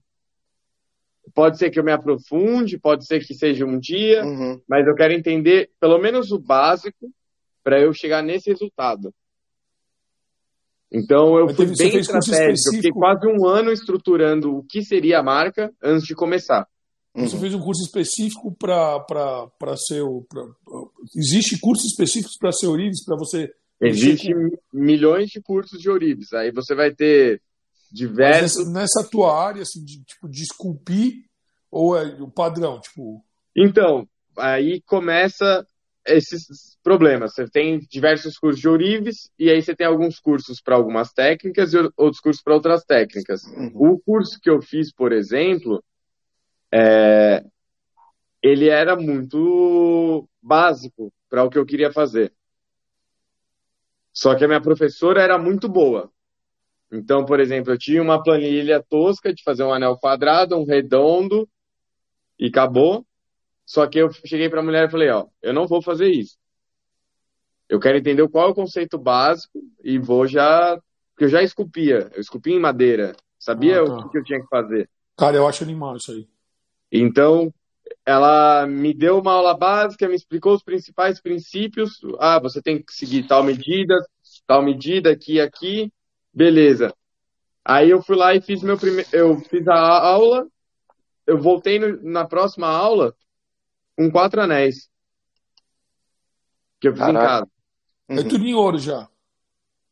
Pode 1.33 1.59
ser 1.59 1.71
que 1.71 1.79
eu 1.79 1.85
me 1.85 1.93
aprofunde, 1.93 2.79
pode 2.79 3.07
ser 3.07 3.25
que 3.25 3.35
seja 3.35 3.65
um 3.65 3.79
dia, 3.79 4.25
uhum. 4.25 4.61
mas 4.69 4.85
eu 4.87 4.95
quero 4.97 5.13
entender 5.13 5.71
pelo 5.81 5.99
menos 5.99 6.33
o 6.33 6.39
básico 6.39 7.09
para 7.63 7.81
eu 7.81 7.93
chegar 7.93 8.21
nesse 8.21 8.51
resultado. 8.51 9.15
Então 10.93 11.39
eu 11.39 11.47
mas 11.47 11.57
fui 11.57 11.67
bem 11.77 11.97
estratégico, 11.97 12.69
eu 12.69 12.73
fiquei 12.75 12.91
quase 12.91 13.27
um 13.29 13.47
ano 13.47 13.71
estruturando 13.71 14.57
o 14.57 14.65
que 14.65 14.83
seria 14.83 15.21
a 15.21 15.23
marca 15.23 15.73
antes 15.83 16.05
de 16.05 16.15
começar. 16.15 16.67
Você 17.15 17.37
uhum. 17.37 17.41
fez 17.41 17.55
um 17.55 17.61
curso 17.61 17.83
específico 17.83 18.57
para 18.59 19.77
ser 19.77 20.03
o. 20.03 20.27
Pra, 20.29 20.45
existe 21.17 21.59
cursos 21.61 21.87
específicos 21.87 22.37
para 22.37 22.51
ser 22.51 22.67
Orives, 22.67 23.05
para 23.05 23.17
você. 23.17 23.53
Existe 23.81 24.33
com... 24.33 24.51
milhões 24.73 25.29
de 25.29 25.41
cursos 25.41 25.81
de 25.81 25.89
Orives. 25.89 26.33
Aí 26.33 26.51
você 26.51 26.75
vai 26.75 26.93
ter 26.93 27.41
diversos. 27.93 28.67
Nessa, 28.67 28.99
nessa, 28.99 29.11
tua 29.11 29.33
área, 29.41 29.63
assim, 29.63 29.85
de, 29.85 30.03
tipo, 30.03 30.29
de 30.29 30.43
esculpir, 30.43 31.25
ou 31.71 31.97
é 31.97 32.21
o 32.21 32.29
padrão, 32.29 32.81
tipo. 32.81 33.25
Então, 33.57 34.09
aí 34.37 34.81
começa 34.81 35.65
esses 36.05 36.77
problemas. 36.83 37.35
Você 37.35 37.49
tem 37.49 37.79
diversos 37.89 38.37
cursos 38.37 38.61
de 38.61 38.69
Orives, 38.69 39.31
e 39.39 39.51
aí 39.51 39.63
você 39.63 39.75
tem 39.75 39.87
alguns 39.87 40.19
cursos 40.19 40.61
para 40.61 40.75
algumas 40.75 41.13
técnicas 41.13 41.73
e 41.73 41.79
outros 41.97 42.21
cursos 42.21 42.43
para 42.43 42.55
outras 42.55 42.85
técnicas. 42.85 43.45
Uhum. 43.45 43.71
O 43.75 44.01
curso 44.01 44.41
que 44.41 44.51
eu 44.51 44.61
fiz, 44.61 44.93
por 44.93 45.13
exemplo, 45.13 45.83
é... 46.75 47.45
ele 48.43 48.69
era 48.69 48.97
muito 48.97 50.29
básico 50.43 51.13
para 51.31 51.45
o 51.45 51.51
que 51.51 51.59
eu 51.59 51.65
queria 51.65 51.93
fazer. 51.93 52.33
Só 54.13 54.35
que 54.35 54.45
a 54.45 54.49
minha 54.49 54.61
professora 54.61 55.23
era 55.23 55.39
muito 55.39 55.69
boa. 55.69 56.11
Então, 56.93 57.25
por 57.25 57.41
exemplo, 57.41 57.73
eu 57.73 57.79
tinha 57.79 58.03
uma 58.03 58.23
planilha 58.23 58.85
tosca 58.89 59.33
de 59.33 59.43
fazer 59.43 59.65
um 59.65 59.73
anel 59.73 59.97
quadrado, 59.97 60.57
um 60.57 60.65
redondo 60.65 61.49
e 62.39 62.49
acabou. 62.49 63.05
Só 63.65 63.87
que 63.87 63.99
eu 63.99 64.13
cheguei 64.13 64.49
para 64.49 64.61
a 64.61 64.63
mulher 64.63 64.89
e 64.89 64.91
falei, 64.91 65.11
ó, 65.11 65.27
eu 65.43 65.53
não 65.53 65.67
vou 65.67 65.81
fazer 65.81 66.09
isso. 66.09 66.37
Eu 67.69 67.81
quero 67.81 67.99
entender 67.99 68.29
qual 68.29 68.49
é 68.49 68.51
o 68.51 68.55
conceito 68.55 68.99
básico 68.99 69.59
e 69.83 69.99
vou 69.99 70.27
já, 70.27 70.79
porque 71.11 71.25
eu 71.25 71.29
já 71.29 71.43
esculpia, 71.43 72.11
eu 72.15 72.21
esculpia 72.21 72.55
em 72.55 72.61
madeira, 72.61 73.17
sabia 73.39 73.81
ah, 73.81 73.87
tá. 73.87 73.97
o 73.97 74.11
que 74.11 74.19
eu 74.19 74.25
tinha 74.25 74.41
que 74.41 74.49
fazer. 74.49 74.89
Cara, 75.17 75.37
eu 75.37 75.49
acho 75.49 75.65
animal 75.65 75.97
isso 75.97 76.13
aí. 76.13 76.29
Então, 76.97 77.53
ela 78.07 78.69
me 78.69 78.95
deu 78.95 79.19
uma 79.19 79.33
aula 79.33 79.53
básica, 79.53 80.09
me 80.09 80.15
explicou 80.15 80.55
os 80.55 80.63
principais 80.63 81.21
princípios. 81.21 81.99
Ah, 82.21 82.39
você 82.39 82.63
tem 82.63 82.81
que 82.81 82.95
seguir 82.95 83.27
tal 83.27 83.43
medida, 83.43 83.97
tal 84.47 84.63
medida 84.63 85.11
aqui, 85.11 85.41
aqui. 85.41 85.93
Beleza. 86.33 86.95
Aí 87.65 87.91
eu 87.91 88.01
fui 88.01 88.15
lá 88.15 88.33
e 88.33 88.41
fiz 88.41 88.63
meu 88.63 88.79
primeiro. 88.79 89.09
Eu 89.13 89.41
fiz 89.41 89.67
a 89.67 89.75
aula, 89.77 90.47
eu 91.27 91.37
voltei 91.37 91.81
no, 91.81 92.01
na 92.01 92.25
próxima 92.25 92.69
aula 92.69 93.13
com 93.97 94.09
quatro 94.09 94.41
anéis. 94.41 94.89
Que 96.81 96.87
eu 96.87 96.93
fiz 96.93 97.01
Caraca. 97.01 97.19
em 97.19 97.29
casa. 97.29 98.25
É 98.27 98.29
tudo 98.29 98.47
em 98.47 98.55
ouro 98.55 98.79
já. 98.79 99.09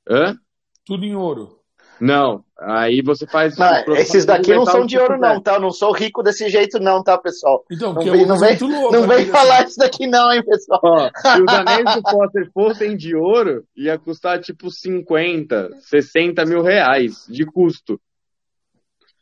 Hã? 0.09 0.38
Tudo 0.85 1.05
em 1.05 1.17
ouro. 1.17 1.62
Não, 2.03 2.45
aí 2.59 3.01
você 3.01 3.25
faz. 3.29 3.57
Não, 3.57 3.95
esses 3.95 4.25
daqui 4.25 4.53
não 4.53 4.67
são 4.67 4.85
de 4.85 4.99
ouro, 4.99 5.17
não, 5.17 5.41
tá? 5.41 5.55
Eu 5.55 5.61
não 5.61 5.71
sou 5.71 5.93
rico 5.93 6.21
desse 6.21 6.49
jeito, 6.49 6.81
não, 6.81 7.01
tá, 7.01 7.17
pessoal? 7.17 7.65
Então, 7.71 7.93
não 7.93 8.03
vem, 8.03 8.27
não 8.27 8.37
vem, 8.41 8.59
louco, 8.59 8.93
não 8.93 9.07
vem 9.07 9.27
falar 9.27 9.65
isso 9.65 9.79
daqui, 9.79 10.09
não, 10.09 10.33
hein, 10.33 10.43
pessoal? 10.45 10.81
Ó, 10.83 11.09
se 11.15 11.43
os 11.43 11.47
anéis 11.55 11.95
do 11.95 12.03
Potter 12.03 12.51
fossem 12.53 12.97
de 12.97 13.15
ouro, 13.15 13.65
ia 13.77 13.97
custar 13.97 14.41
tipo 14.41 14.69
50, 14.69 15.71
60 15.79 16.45
mil 16.45 16.61
reais 16.61 17.25
de 17.29 17.47
custo. 17.47 18.01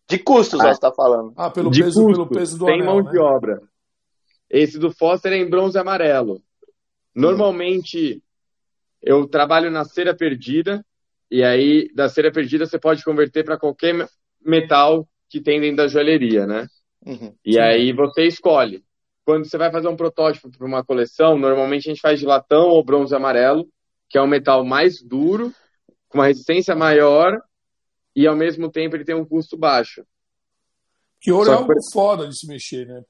De 0.09 0.19
custos, 0.19 0.59
ah, 0.59 0.73
você 0.73 0.81
tá 0.81 0.90
falando. 0.90 1.35
Ah, 1.37 1.51
pelo, 1.51 1.71
de 1.71 1.85
peso, 1.85 2.03
custo, 2.03 2.27
pelo 2.27 2.40
peso 2.40 2.59
do 2.59 2.64
Sem 2.64 2.81
anel, 2.81 2.87
mão 2.87 3.03
né? 3.03 3.11
de 3.11 3.19
obra. 3.19 3.61
Esse 4.49 4.79
do 4.79 4.90
Foster 4.90 5.35
é 5.35 5.37
em 5.37 5.51
bronze 5.51 5.79
amarelo. 5.79 6.40
Normalmente, 7.14 8.23
eu 9.03 9.29
trabalho 9.29 9.71
na 9.71 9.85
cera 9.85 10.16
perdida, 10.16 10.83
e 11.31 11.45
aí, 11.45 11.90
da 11.95 12.09
cera 12.09 12.33
perdida, 12.33 12.66
você 12.66 12.79
pode 12.79 13.05
converter 13.05 13.45
para 13.45 13.59
qualquer 13.59 14.09
metal 14.45 15.07
que 15.29 15.40
tem 15.40 15.61
dentro 15.61 15.77
da 15.77 15.88
joalheria, 15.88 16.47
né? 16.47 16.66
Uhum. 17.07 17.35
E 17.45 17.55
Sim. 17.55 17.61
aí 17.61 17.93
você 17.93 18.25
escolhe. 18.27 18.85
Quando 19.25 19.49
você 19.49 19.57
vai 19.57 19.71
fazer 19.71 19.88
um 19.88 19.97
protótipo 19.97 20.51
para 20.51 20.66
uma 20.66 20.85
coleção, 20.85 21.38
normalmente 21.38 21.88
a 21.88 21.93
gente 21.93 22.01
faz 22.01 22.19
de 22.19 22.27
latão 22.27 22.69
ou 22.69 22.85
bronze 22.85 23.14
amarelo, 23.14 23.69
que 24.09 24.19
é 24.19 24.23
um 24.23 24.27
metal 24.27 24.64
mais 24.64 25.01
duro 25.01 25.53
com 26.09 26.19
uma 26.19 26.27
resistência 26.27 26.75
maior 26.75 27.40
e 28.14 28.27
ao 28.27 28.37
mesmo 28.37 28.71
tempo 28.71 28.97
ele 28.97 29.05
tem 29.05 29.14
um 29.14 29.25
custo 29.25 29.57
baixo. 29.57 30.05
Que 31.21 31.31
ouro 31.31 31.51
é 31.51 31.55
algo 31.55 31.73
foda 31.93 32.27
de 32.27 32.37
se 32.37 32.47
mexer, 32.49 32.87
né? 32.87 33.03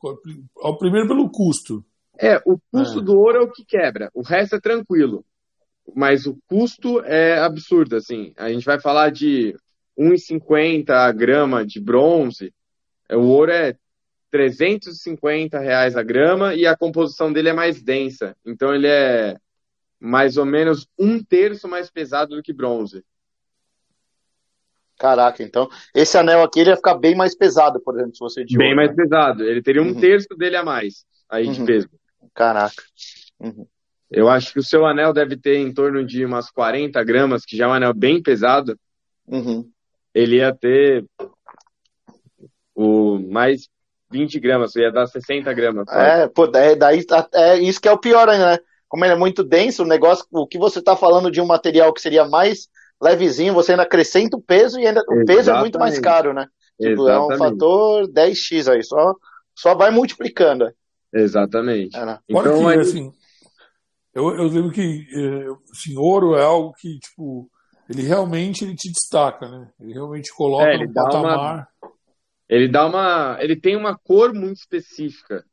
Primeiro 0.79 1.09
pelo 1.09 1.31
custo. 1.31 1.83
É, 2.19 2.37
o 2.45 2.59
custo 2.71 2.99
é. 2.99 3.03
do 3.03 3.19
ouro 3.19 3.39
é 3.39 3.41
o 3.41 3.51
que 3.51 3.65
quebra. 3.65 4.11
O 4.13 4.21
resto 4.21 4.57
é 4.57 4.61
tranquilo. 4.61 5.25
Mas 5.95 6.27
o 6.27 6.39
custo 6.47 7.01
é 7.05 7.39
absurdo, 7.39 7.97
assim. 7.97 8.33
A 8.37 8.51
gente 8.51 8.65
vai 8.65 8.81
falar 8.81 9.11
de 9.11 9.55
1,50 9.99 10.91
a 10.91 11.13
grama 11.13 11.65
de 11.65 11.81
bronze. 11.81 12.53
É, 13.09 13.17
o 13.17 13.23
ouro 13.23 13.53
é 13.53 13.77
350 14.31 15.59
reais 15.59 15.97
a 15.97 16.03
grama 16.03 16.55
e 16.55 16.67
a 16.67 16.77
composição 16.77 17.33
dele 17.33 17.49
é 17.49 17.53
mais 17.53 17.83
densa. 17.83 18.37
Então 18.47 18.75
ele 18.75 18.87
é 18.87 19.37
mais 19.99 20.37
ou 20.37 20.47
menos 20.47 20.87
um 20.99 21.23
terço 21.23 21.69
mais 21.69 21.91
pesado 21.91 22.35
do 22.35 22.43
que 22.43 22.53
bronze. 22.53 23.05
Caraca, 24.99 25.43
então 25.43 25.69
esse 25.95 26.17
anel 26.19 26.43
aqui 26.43 26.61
ele 26.61 26.71
ia 26.71 26.77
ficar 26.77 26.95
bem 26.95 27.15
mais 27.15 27.35
pesado, 27.35 27.81
por 27.81 27.95
exemplo, 27.95 28.15
se 28.15 28.21
você 28.21 28.45
de 28.45 28.57
Bem 28.57 28.69
ouro, 28.69 28.77
mais 28.77 28.91
né? 28.91 28.97
pesado. 28.97 29.45
Ele 29.45 29.63
teria 29.63 29.83
um 29.83 29.89
uhum. 29.89 30.01
terço 30.01 30.29
dele 30.37 30.57
a 30.57 30.65
mais 30.65 31.05
aí 31.29 31.47
uhum. 31.47 31.53
de 31.53 31.65
peso. 31.65 31.91
Caraca. 32.35 32.83
Uhum. 33.39 33.67
Eu 34.11 34.29
acho 34.29 34.53
que 34.53 34.59
o 34.59 34.65
seu 34.65 34.85
anel 34.85 35.13
deve 35.13 35.37
ter 35.37 35.57
em 35.57 35.73
torno 35.73 36.05
de 36.05 36.25
umas 36.25 36.51
40 36.51 37.03
gramas, 37.05 37.45
que 37.45 37.57
já 37.57 37.67
é 37.67 37.69
um 37.69 37.73
anel 37.73 37.95
bem 37.95 38.21
pesado. 38.21 38.77
Uhum. 39.27 39.69
Ele 40.13 40.37
ia 40.37 40.53
ter 40.53 41.05
o 42.75 43.19
mais 43.19 43.69
20 44.11 44.41
gramas, 44.41 44.75
ia 44.75 44.91
dar 44.91 45.07
60 45.07 45.53
gramas. 45.53 45.87
É, 45.89 46.27
pô, 46.27 46.47
daí, 46.47 46.75
daí 46.75 47.05
é 47.35 47.59
isso 47.59 47.81
que 47.81 47.89
é 47.89 47.93
o 47.93 47.99
pior 47.99 48.29
ainda, 48.29 48.53
né? 48.53 48.59
Como 48.89 49.05
ele 49.05 49.13
é 49.13 49.17
muito 49.17 49.45
denso, 49.45 49.85
o 49.85 49.87
negócio, 49.87 50.27
o 50.33 50.47
que 50.47 50.59
você 50.59 50.81
está 50.81 50.97
falando 50.97 51.31
de 51.31 51.41
um 51.41 51.47
material 51.47 51.93
que 51.93 52.01
seria 52.01 52.25
mais 52.25 52.69
levezinho, 53.01 53.55
você 53.55 53.71
ainda 53.71 53.85
acrescenta 53.85 54.37
o 54.37 54.43
peso 54.43 54.81
e 54.81 54.87
ainda 54.87 55.01
o 55.09 55.25
peso 55.25 55.51
é 55.51 55.59
muito 55.61 55.79
mais 55.79 55.99
caro, 56.01 56.35
né? 56.35 56.49
Tipo, 56.81 57.09
é 57.09 57.21
um 57.21 57.37
fator 57.37 58.09
10x 58.09 58.73
aí, 58.73 58.83
só, 58.83 59.15
só 59.55 59.75
vai 59.75 59.93
multiplicando. 59.93 60.69
Exatamente. 61.13 61.97
É, 61.97 62.05
né? 62.05 62.19
Então, 62.29 62.59
que, 62.59 62.67
aí... 62.67 62.79
assim, 62.79 63.13
eu, 64.15 64.37
eu 64.37 64.45
lembro 64.49 64.73
que 64.73 65.07
é, 65.13 65.47
assim, 65.71 65.97
ouro 65.97 66.37
é 66.37 66.43
algo 66.43 66.73
que, 66.75 66.99
tipo, 66.99 67.51
ele 67.89 68.03
realmente 68.03 68.65
ele 68.65 68.75
te 68.75 68.91
destaca, 68.91 69.49
né? 69.49 69.71
Ele 69.81 69.93
realmente 69.93 70.33
coloca 70.35 70.65
é, 70.65 70.79
no 70.79 70.93
patamar. 70.93 71.39
Uma, 71.39 71.69
ele 72.49 72.69
dá 72.69 72.87
uma. 72.87 73.37
Ele 73.41 73.55
tem 73.55 73.77
uma 73.77 73.97
cor 73.97 74.35
muito 74.35 74.59
específica. 74.59 75.45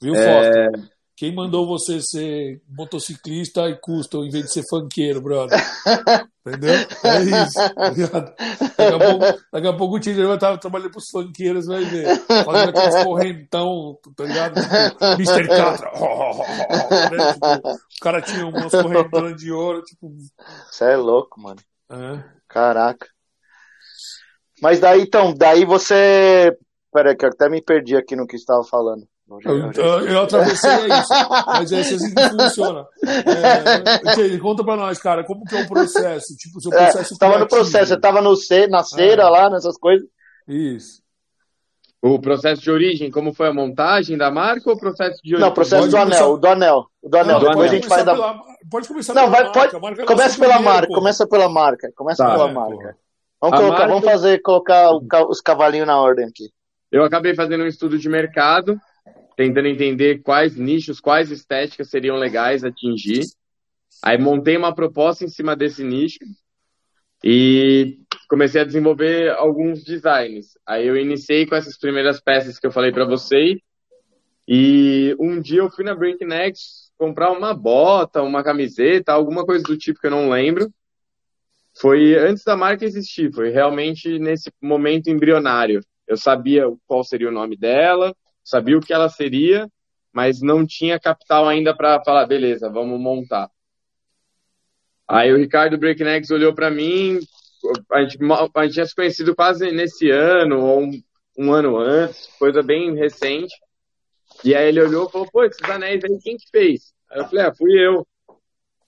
Viu, 0.00 0.14
é... 0.14 0.68
Quem 1.16 1.34
mandou 1.34 1.66
você 1.66 2.00
ser 2.00 2.62
motociclista 2.68 3.68
e 3.68 3.78
custom 3.78 4.24
em 4.24 4.30
vez 4.30 4.46
de 4.46 4.52
ser 4.52 4.64
funkeiro, 4.68 5.20
brother? 5.20 5.58
Entendeu? 6.44 6.74
É 7.04 7.22
isso. 7.22 7.58
Tá 8.08 8.34
daqui 8.76 8.94
a 8.94 8.98
pouco, 8.98 9.42
daqui 9.52 9.66
a 9.68 9.72
pouco 9.76 9.96
o 9.96 10.00
Tinder 10.00 10.26
vai 10.26 10.34
estar 10.34 10.58
trabalhando 10.58 10.90
pros 10.90 11.08
funkeiros, 11.10 11.66
vai 11.66 11.84
ver. 11.84 12.18
Fazendo 12.26 12.70
aqueles 12.70 13.04
correntão, 13.04 13.98
tá 14.16 14.24
ligado? 14.24 14.54
Tipo, 14.54 15.04
Mr. 15.04 15.48
Catra. 15.48 15.90
né? 17.10 17.32
tipo, 17.32 17.68
o 17.68 18.00
cara 18.02 18.22
tinha 18.22 18.46
umas 18.46 18.72
correntões 18.72 19.36
de 19.36 19.52
ouro, 19.52 19.82
tipo. 19.82 20.10
Você 20.70 20.84
é 20.84 20.96
louco, 20.96 21.40
mano. 21.40 21.60
É. 21.90 22.24
Caraca. 22.48 23.06
Mas 24.60 24.80
daí, 24.80 25.02
então, 25.02 25.34
daí 25.34 25.64
você. 25.64 26.56
Peraí, 26.92 27.16
que 27.16 27.24
eu 27.24 27.30
até 27.30 27.48
me 27.48 27.62
perdi 27.62 27.96
aqui 27.96 28.16
no 28.16 28.26
que 28.26 28.36
estava 28.36 28.64
falando. 28.64 29.06
Eu, 29.40 30.00
eu, 30.06 30.22
atravessei 30.22 30.70
isso, 30.70 31.12
mas 31.46 31.72
é 31.72 31.80
assim 31.80 32.14
que 32.14 32.28
funciona. 32.30 32.86
É, 33.04 34.38
conta 34.38 34.64
pra 34.64 34.76
nós, 34.76 34.98
cara, 34.98 35.24
como 35.24 35.44
que 35.44 35.56
é 35.56 35.62
o 35.62 35.68
processo? 35.68 36.36
Tipo, 36.36 36.60
seu 36.60 36.72
é, 36.72 36.76
processo 36.76 37.14
é, 37.14 37.18
Tava 37.18 37.38
no 37.38 37.48
processo, 37.48 37.88
você 37.88 38.00
tava 38.00 38.20
no 38.20 38.36
C, 38.36 38.66
na 38.66 38.82
cera 38.82 39.22
é. 39.22 39.28
lá, 39.28 39.48
nessas 39.50 39.78
coisas. 39.78 40.06
Isso. 40.46 41.02
O 42.02 42.18
processo 42.18 42.60
de 42.60 42.70
origem, 42.70 43.10
como 43.10 43.32
foi 43.32 43.48
a 43.48 43.54
montagem 43.54 44.18
da 44.18 44.30
marca 44.30 44.68
ou 44.68 44.76
o 44.76 44.78
processo 44.78 45.22
de 45.22 45.34
origem? 45.34 45.40
Não, 45.40 45.48
o 45.48 45.54
processo 45.54 45.88
do 45.88 45.96
anel, 45.96 46.32
o 46.32 46.36
do 46.36 46.48
anel. 46.48 46.86
O 47.00 47.08
do 47.08 47.16
anel. 47.16 47.40
Não, 47.40 47.48
Depois 47.48 47.70
a 47.70 47.74
gente 47.74 47.88
dar. 47.88 48.04
Pela, 48.04 48.42
pode 48.68 48.88
começar 48.88 49.14
Não, 49.14 49.30
vai, 49.30 49.44
marca. 49.44 49.80
Pode, 49.80 50.04
começa 50.04 50.38
pela 50.38 50.54
primeiro, 50.54 50.64
marca, 50.64 50.88
pô. 50.88 50.94
começa 50.94 51.26
pela 51.28 51.48
marca. 51.48 51.92
Começa 51.94 52.24
tá, 52.24 52.32
pela 52.32 52.50
é, 52.50 52.52
marca. 52.52 52.96
Vamos, 53.40 53.58
colocar, 53.58 53.78
marca... 53.78 53.88
vamos 53.88 54.04
fazer, 54.04 54.42
colocar 54.42 54.90
os 55.28 55.40
cavalinhos 55.40 55.86
na 55.86 56.00
ordem 56.00 56.26
aqui. 56.26 56.50
Eu 56.90 57.04
acabei 57.04 57.34
fazendo 57.34 57.64
um 57.64 57.66
estudo 57.68 57.96
de 57.96 58.08
mercado 58.08 58.78
tentando 59.36 59.68
entender 59.68 60.22
quais 60.22 60.56
nichos, 60.56 61.00
quais 61.00 61.30
estéticas 61.30 61.88
seriam 61.88 62.16
legais 62.16 62.64
atingir. 62.64 63.22
Aí 64.02 64.18
montei 64.18 64.56
uma 64.56 64.74
proposta 64.74 65.24
em 65.24 65.28
cima 65.28 65.54
desse 65.54 65.84
nicho 65.84 66.18
e 67.24 67.98
comecei 68.28 68.60
a 68.60 68.64
desenvolver 68.64 69.30
alguns 69.32 69.84
designs. 69.84 70.58
Aí 70.66 70.86
eu 70.86 70.96
iniciei 70.96 71.46
com 71.46 71.54
essas 71.54 71.78
primeiras 71.78 72.20
peças 72.20 72.58
que 72.58 72.66
eu 72.66 72.72
falei 72.72 72.90
para 72.92 73.04
vocês. 73.04 73.58
E 74.46 75.14
um 75.20 75.40
dia 75.40 75.60
eu 75.60 75.70
fui 75.70 75.84
na 75.84 75.94
Breakneck 75.94 76.58
comprar 76.98 77.30
uma 77.30 77.54
bota, 77.54 78.22
uma 78.22 78.42
camiseta, 78.42 79.12
alguma 79.12 79.44
coisa 79.44 79.62
do 79.62 79.76
tipo 79.76 80.00
que 80.00 80.06
eu 80.06 80.10
não 80.10 80.30
lembro. 80.30 80.72
Foi 81.80 82.16
antes 82.16 82.44
da 82.44 82.56
marca 82.56 82.84
existir, 82.84 83.32
foi 83.32 83.50
realmente 83.50 84.18
nesse 84.18 84.52
momento 84.60 85.08
embrionário. 85.08 85.80
Eu 86.06 86.16
sabia 86.16 86.64
qual 86.86 87.02
seria 87.02 87.28
o 87.28 87.32
nome 87.32 87.56
dela, 87.56 88.14
sabia 88.44 88.76
o 88.76 88.80
que 88.80 88.92
ela 88.92 89.08
seria, 89.08 89.68
mas 90.12 90.40
não 90.40 90.66
tinha 90.66 91.00
capital 91.00 91.48
ainda 91.48 91.74
para 91.74 92.02
falar, 92.04 92.26
beleza, 92.26 92.68
vamos 92.68 93.00
montar. 93.00 93.50
Aí 95.08 95.32
o 95.32 95.36
Ricardo 95.36 95.78
Breaknecks 95.78 96.30
olhou 96.30 96.54
para 96.54 96.70
mim, 96.70 97.18
a 97.90 98.02
gente, 98.02 98.18
a 98.54 98.62
gente 98.64 98.74
tinha 98.74 98.86
se 98.86 98.94
conhecido 98.94 99.34
quase 99.34 99.70
nesse 99.70 100.10
ano, 100.10 100.60
ou 100.60 100.82
um, 100.82 101.02
um, 101.38 101.52
ano 101.52 101.78
antes, 101.78 102.28
coisa 102.38 102.62
bem 102.62 102.94
recente. 102.94 103.54
E 104.44 104.54
aí 104.54 104.68
ele 104.68 104.82
olhou 104.82 105.08
e 105.08 105.12
falou, 105.12 105.28
pô, 105.30 105.44
esses 105.44 105.62
anéis 105.68 106.02
aí, 106.04 106.18
quem 106.20 106.36
que 106.36 106.48
fez? 106.50 106.92
Aí 107.10 107.20
eu 107.20 107.26
falei, 107.26 107.46
ah, 107.46 107.54
fui 107.54 107.72
eu. 107.72 108.06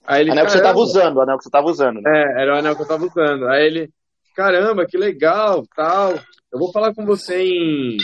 Aí 0.05 0.21
ele, 0.21 0.31
anel 0.31 0.45
que 0.45 0.51
você 0.51 0.61
tava 0.61 0.79
usando, 0.79 1.17
o 1.17 1.21
anel 1.21 1.37
que 1.37 1.43
você 1.43 1.49
tava 1.49 1.67
usando. 1.67 2.01
Né? 2.01 2.11
É, 2.11 2.41
era 2.41 2.55
o 2.55 2.57
anel 2.57 2.75
que 2.75 2.81
eu 2.81 2.87
tava 2.87 3.05
usando. 3.05 3.47
Aí 3.47 3.65
ele, 3.65 3.89
caramba, 4.35 4.85
que 4.85 4.97
legal, 4.97 5.65
tal. 5.75 6.13
Eu 6.51 6.59
vou 6.59 6.71
falar 6.71 6.93
com 6.93 7.05
você 7.05 7.41
em 7.41 7.97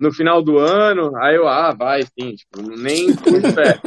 no 0.00 0.12
final 0.12 0.42
do 0.42 0.58
ano, 0.58 1.14
aí 1.16 1.36
eu, 1.36 1.46
ah, 1.46 1.72
vai 1.72 2.02
sim, 2.02 2.34
tipo, 2.34 2.62
nem 2.62 3.14
fui 3.14 3.40
pé. 3.40 3.78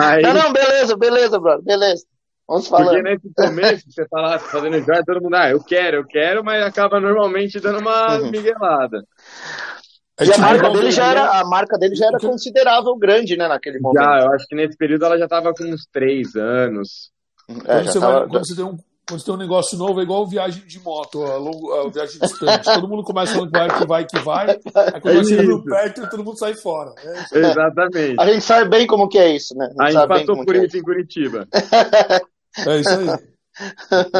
aí, 0.00 0.22
não, 0.22 0.34
não, 0.34 0.52
beleza, 0.52 0.96
beleza, 0.96 1.40
brother, 1.40 1.64
beleza. 1.64 2.04
Vamos 2.48 2.68
falar. 2.68 2.84
Porque 2.84 3.02
nesse 3.02 3.34
começo, 3.34 3.84
você 3.90 4.06
tá 4.06 4.20
lá 4.20 4.38
fazendo 4.38 4.80
joia, 4.80 5.02
todo 5.04 5.20
mundo, 5.20 5.34
ah, 5.34 5.50
eu 5.50 5.62
quero, 5.62 5.96
eu 5.96 6.06
quero, 6.06 6.44
mas 6.44 6.62
acaba 6.62 7.00
normalmente 7.00 7.58
dando 7.58 7.80
uma 7.80 8.20
uhum. 8.20 8.30
miguelada. 8.30 9.04
E 10.20 10.32
a 10.32 10.38
marca, 10.38 10.70
dele 10.70 10.90
já 10.92 11.10
era, 11.10 11.40
a 11.40 11.44
marca 11.44 11.76
dele 11.76 11.94
já 11.94 12.06
era 12.06 12.18
considerável 12.18 12.96
grande, 12.96 13.36
né, 13.36 13.48
naquele 13.48 13.80
momento. 13.80 14.02
Já, 14.02 14.20
eu 14.20 14.32
acho 14.32 14.46
que 14.46 14.54
nesse 14.54 14.76
período 14.76 15.04
ela 15.04 15.18
já 15.18 15.28
tava 15.28 15.52
com 15.52 15.64
uns 15.64 15.86
três 15.92 16.36
anos. 16.36 17.10
É, 17.50 17.54
quando, 17.54 17.86
você 17.86 18.00
tava... 18.00 18.20
vai, 18.20 18.28
quando 18.28 18.46
você 18.46 18.56
tem 18.56 18.64
um 18.64 18.78
quando 19.08 19.20
você 19.20 19.26
tem 19.26 19.34
um 19.34 19.38
negócio 19.38 19.78
novo, 19.78 20.00
é 20.00 20.02
igual 20.02 20.26
viagem 20.26 20.66
de 20.66 20.80
moto, 20.80 21.22
a, 21.22 21.36
longo, 21.36 21.72
a 21.72 21.88
viagem 21.88 22.18
distante. 22.18 22.64
todo 22.64 22.88
mundo 22.88 23.04
começa 23.04 23.34
falando 23.34 23.52
que 23.52 23.58
vai, 23.58 23.78
que 23.78 23.86
vai, 23.86 24.06
que 24.06 24.18
vai. 24.18 24.50
Aí 24.94 25.00
quando 25.00 25.20
é 25.20 25.24
chega 25.24 25.62
perto, 25.62 26.10
todo 26.10 26.24
mundo 26.24 26.36
sai 26.36 26.54
fora. 26.54 26.92
É 27.32 27.38
Exatamente. 27.38 28.16
A 28.18 28.26
gente 28.26 28.42
sabe 28.42 28.68
bem 28.68 28.86
como 28.86 29.08
que 29.08 29.18
é 29.18 29.36
isso, 29.36 29.56
né? 29.56 29.72
A 29.78 29.90
gente, 29.90 29.96
a 29.96 30.00
gente 30.00 30.26
passou 30.26 30.44
por 30.44 30.56
isso 30.56 30.76
é. 30.76 30.80
em 30.80 30.82
Curitiba. 30.82 31.48
é 32.66 32.80
isso 32.80 32.90
aí. 32.90 33.36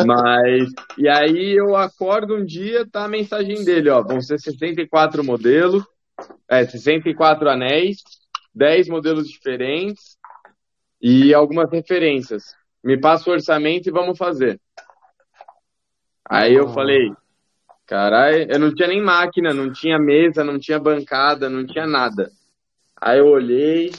Mas, 0.07 0.68
e 0.96 1.09
aí 1.09 1.53
eu 1.59 1.75
acordo 1.75 2.37
um 2.37 2.44
dia, 2.44 2.87
tá 2.88 3.05
a 3.05 3.09
mensagem 3.09 3.64
dele, 3.64 3.90
ó, 3.90 4.03
vão 4.03 4.20
ser 4.20 4.38
64 4.38 5.22
modelos, 5.22 5.85
é, 6.49 6.64
64 6.64 7.51
anéis, 7.51 7.99
10 8.55 8.88
modelos 8.88 9.29
diferentes 9.29 10.16
e 11.03 11.35
algumas 11.35 11.70
referências. 11.70 12.55
Me 12.83 12.99
passa 13.01 13.29
o 13.29 13.33
orçamento 13.33 13.89
e 13.89 13.93
vamos 13.93 14.17
fazer. 14.17 14.61
Aí 16.29 16.55
eu 16.55 16.69
falei, 16.69 17.12
caralho, 17.87 18.51
eu 18.51 18.59
não 18.59 18.75
tinha 18.75 18.89
nem 18.89 19.01
máquina, 19.01 19.55
não 19.55 19.73
tinha 19.73 19.99
mesa, 19.99 20.43
não 20.43 20.59
tinha 20.59 20.79
bancada, 20.79 21.49
não 21.49 21.65
tinha 21.65 21.87
nada. 21.87 22.31
Aí 23.01 23.19
eu 23.19 23.27
olhei, 23.27 23.92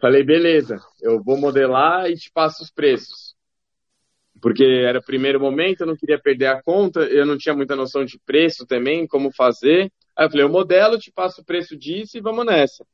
falei, 0.00 0.22
beleza, 0.22 0.80
eu 1.02 1.22
vou 1.22 1.36
modelar 1.36 2.08
e 2.08 2.14
te 2.14 2.30
passo 2.32 2.62
os 2.62 2.70
preços. 2.70 3.34
Porque 4.40 4.64
era 4.64 4.98
o 4.98 5.04
primeiro 5.04 5.40
momento, 5.40 5.80
eu 5.80 5.86
não 5.86 5.96
queria 5.96 6.20
perder 6.20 6.46
a 6.46 6.62
conta, 6.62 7.00
eu 7.00 7.24
não 7.24 7.38
tinha 7.38 7.54
muita 7.54 7.74
noção 7.74 8.04
de 8.04 8.18
preço 8.18 8.66
também, 8.66 9.06
como 9.06 9.32
fazer. 9.32 9.90
Aí 10.16 10.26
eu 10.26 10.30
falei, 10.30 10.44
eu 10.44 10.50
modelo, 10.50 10.98
te 10.98 11.10
passo 11.10 11.40
o 11.40 11.44
preço 11.44 11.76
disso 11.76 12.16
e 12.16 12.20
vamos 12.20 12.44
nessa. 12.44 12.86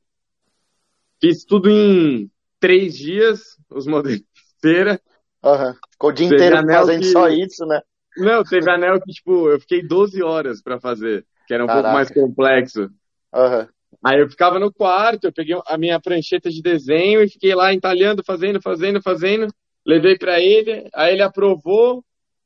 Fiz 1.20 1.45
tudo 1.45 1.68
em 1.68 2.30
três 2.61 2.96
dias, 2.96 3.56
os 3.70 3.86
modelos 3.86 4.22
inteira. 4.58 5.00
Uhum. 5.42 5.74
Ficou 5.90 6.11
o 6.11 6.12
dia 6.12 6.26
inteiro 6.26 6.56
fazendo 6.56 7.00
que... 7.00 7.06
só 7.06 7.28
isso, 7.28 7.64
né? 7.66 7.80
Não, 8.16 8.44
teve 8.44 8.70
anel 8.70 9.00
que, 9.00 9.12
tipo, 9.12 9.48
eu 9.48 9.58
fiquei 9.61 9.86
12 9.86 10.22
horas 10.22 10.62
para 10.62 10.78
fazer, 10.78 11.24
que 11.46 11.54
era 11.54 11.64
um 11.64 11.66
Caraca. 11.66 11.82
pouco 11.82 11.96
mais 11.96 12.11
complexo. 12.11 12.90
Uhum. 13.34 13.66
Aí 14.04 14.20
eu 14.20 14.28
ficava 14.28 14.58
no 14.58 14.72
quarto, 14.72 15.24
eu 15.24 15.32
peguei 15.32 15.58
a 15.66 15.78
minha 15.78 16.00
prancheta 16.00 16.50
de 16.50 16.62
desenho 16.62 17.22
e 17.22 17.28
fiquei 17.28 17.54
lá 17.54 17.72
entalhando, 17.72 18.22
fazendo, 18.24 18.61
fazendo, 18.62 19.02
fazendo. 19.02 19.48
levei 19.84 20.16
para 20.16 20.40
ele, 20.40 20.88
aí 20.94 21.14
ele 21.14 21.22
aprovou, 21.22 22.04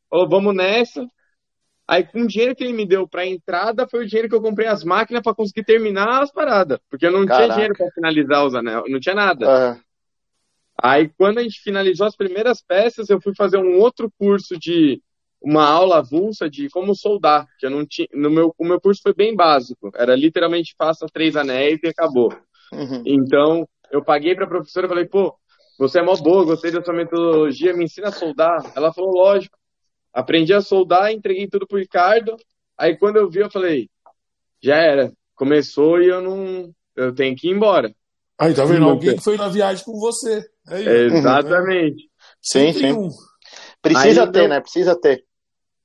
falou, 0.09 0.29
vamos 0.29 0.55
nessa. 0.55 1.07
Aí, 1.87 2.03
com 2.03 2.23
o 2.23 2.27
dinheiro 2.27 2.57
que 2.57 2.65
ele 2.65 2.73
me 2.73 2.87
deu 2.87 3.07
para 3.07 3.27
entrada, 3.27 3.87
foi 3.87 4.05
o 4.05 4.07
dinheiro 4.07 4.29
que 4.29 4.35
eu 4.35 4.41
comprei 4.41 4.67
as 4.67 4.83
máquinas 4.83 5.23
para 5.23 5.35
conseguir 5.35 5.65
terminar 5.65 6.23
as 6.23 6.33
paradas. 6.33 6.79
Porque 6.89 7.07
eu 7.07 7.13
não 7.13 7.27
Caraca. 7.27 7.45
tinha 7.45 7.55
dinheiro 7.55 7.75
para 7.77 7.91
finalizar 7.91 8.47
os 8.47 8.55
anéis, 8.55 8.85
não 8.89 9.01
tinha 9.01 9.15
nada. 9.15 9.47
Uhum. 9.47 9.81
Aí, 10.85 11.09
quando 11.17 11.39
a 11.39 11.43
gente 11.43 11.63
finalizou 11.63 12.07
as 12.07 12.15
primeiras 12.15 12.61
peças, 12.61 13.09
eu 13.09 13.19
fui 13.19 13.33
fazer 13.35 13.57
um 13.57 13.81
outro 13.81 14.13
curso 14.19 14.59
de 14.59 15.01
uma 15.41 15.67
aula 15.67 16.01
avulsa 16.01 16.51
de 16.51 16.69
como 16.69 16.95
soldar, 16.95 17.47
que 17.59 17.65
eu 17.65 17.71
não 17.71 17.87
tinha, 17.87 18.07
no 18.13 18.29
meu, 18.29 18.55
o 18.59 18.65
meu 18.67 18.79
curso 18.79 19.01
foi 19.03 19.15
bem 19.15 19.35
básico, 19.35 19.91
era 19.95 20.15
literalmente 20.15 20.75
faça 20.77 21.07
três 21.11 21.37
anéis 21.37 21.81
e 21.83 21.89
acabou. 21.89 22.37
Uhum. 22.71 23.03
Então, 23.07 23.67
eu 23.91 24.05
paguei 24.05 24.35
para 24.35 24.45
a 24.45 24.49
professora 24.49 24.85
e 24.85 24.89
falei, 24.91 25.07
pô, 25.07 25.35
você 25.79 26.01
é 26.01 26.03
mó 26.03 26.15
boa, 26.17 26.45
gostei 26.45 26.71
da 26.71 26.85
sua 26.85 26.93
metodologia, 26.93 27.73
me 27.73 27.85
ensina 27.85 28.09
a 28.09 28.13
soldar. 28.13 28.63
Ela 28.77 28.93
falou, 28.93 29.11
lógico. 29.11 29.57
Aprendi 30.13 30.53
a 30.53 30.61
soldar, 30.61 31.11
entreguei 31.11 31.49
tudo 31.49 31.67
pro 31.67 31.79
Ricardo. 31.79 32.37
Aí 32.77 32.95
quando 32.95 33.17
eu 33.17 33.31
vi, 33.31 33.41
eu 33.41 33.51
falei, 33.51 33.89
já 34.63 34.77
era. 34.77 35.11
Começou 35.35 36.03
e 36.03 36.09
eu 36.09 36.21
não. 36.21 36.71
Eu 36.95 37.15
tenho 37.15 37.35
que 37.35 37.49
ir 37.49 37.53
embora. 37.53 37.91
Aí, 38.39 38.53
tá 38.53 38.67
vendo? 38.67 38.85
Alguém 38.85 39.17
que 39.17 39.25
foi 39.25 39.37
na 39.37 39.49
viagem 39.49 39.83
com 39.83 39.99
você. 39.99 40.45
Aí, 40.67 40.87
Exatamente. 41.07 42.09
Sim, 42.41 42.73
sim. 42.73 43.09
Precisa 43.81 44.25
aí, 44.25 44.33
ter, 44.33 44.45
eu... 44.45 44.49
né? 44.49 44.61
Precisa 44.61 44.99
ter. 44.99 45.25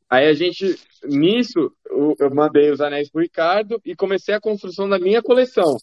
Aí 0.10 0.28
a 0.28 0.34
gente, 0.34 0.76
nisso, 1.04 1.72
eu 2.18 2.34
mandei 2.34 2.72
os 2.72 2.82
anéis 2.82 3.10
pro 3.10 3.22
Ricardo 3.22 3.80
e 3.86 3.96
comecei 3.96 4.34
a 4.34 4.42
construção 4.42 4.90
da 4.90 4.98
minha 4.98 5.22
coleção. 5.22 5.78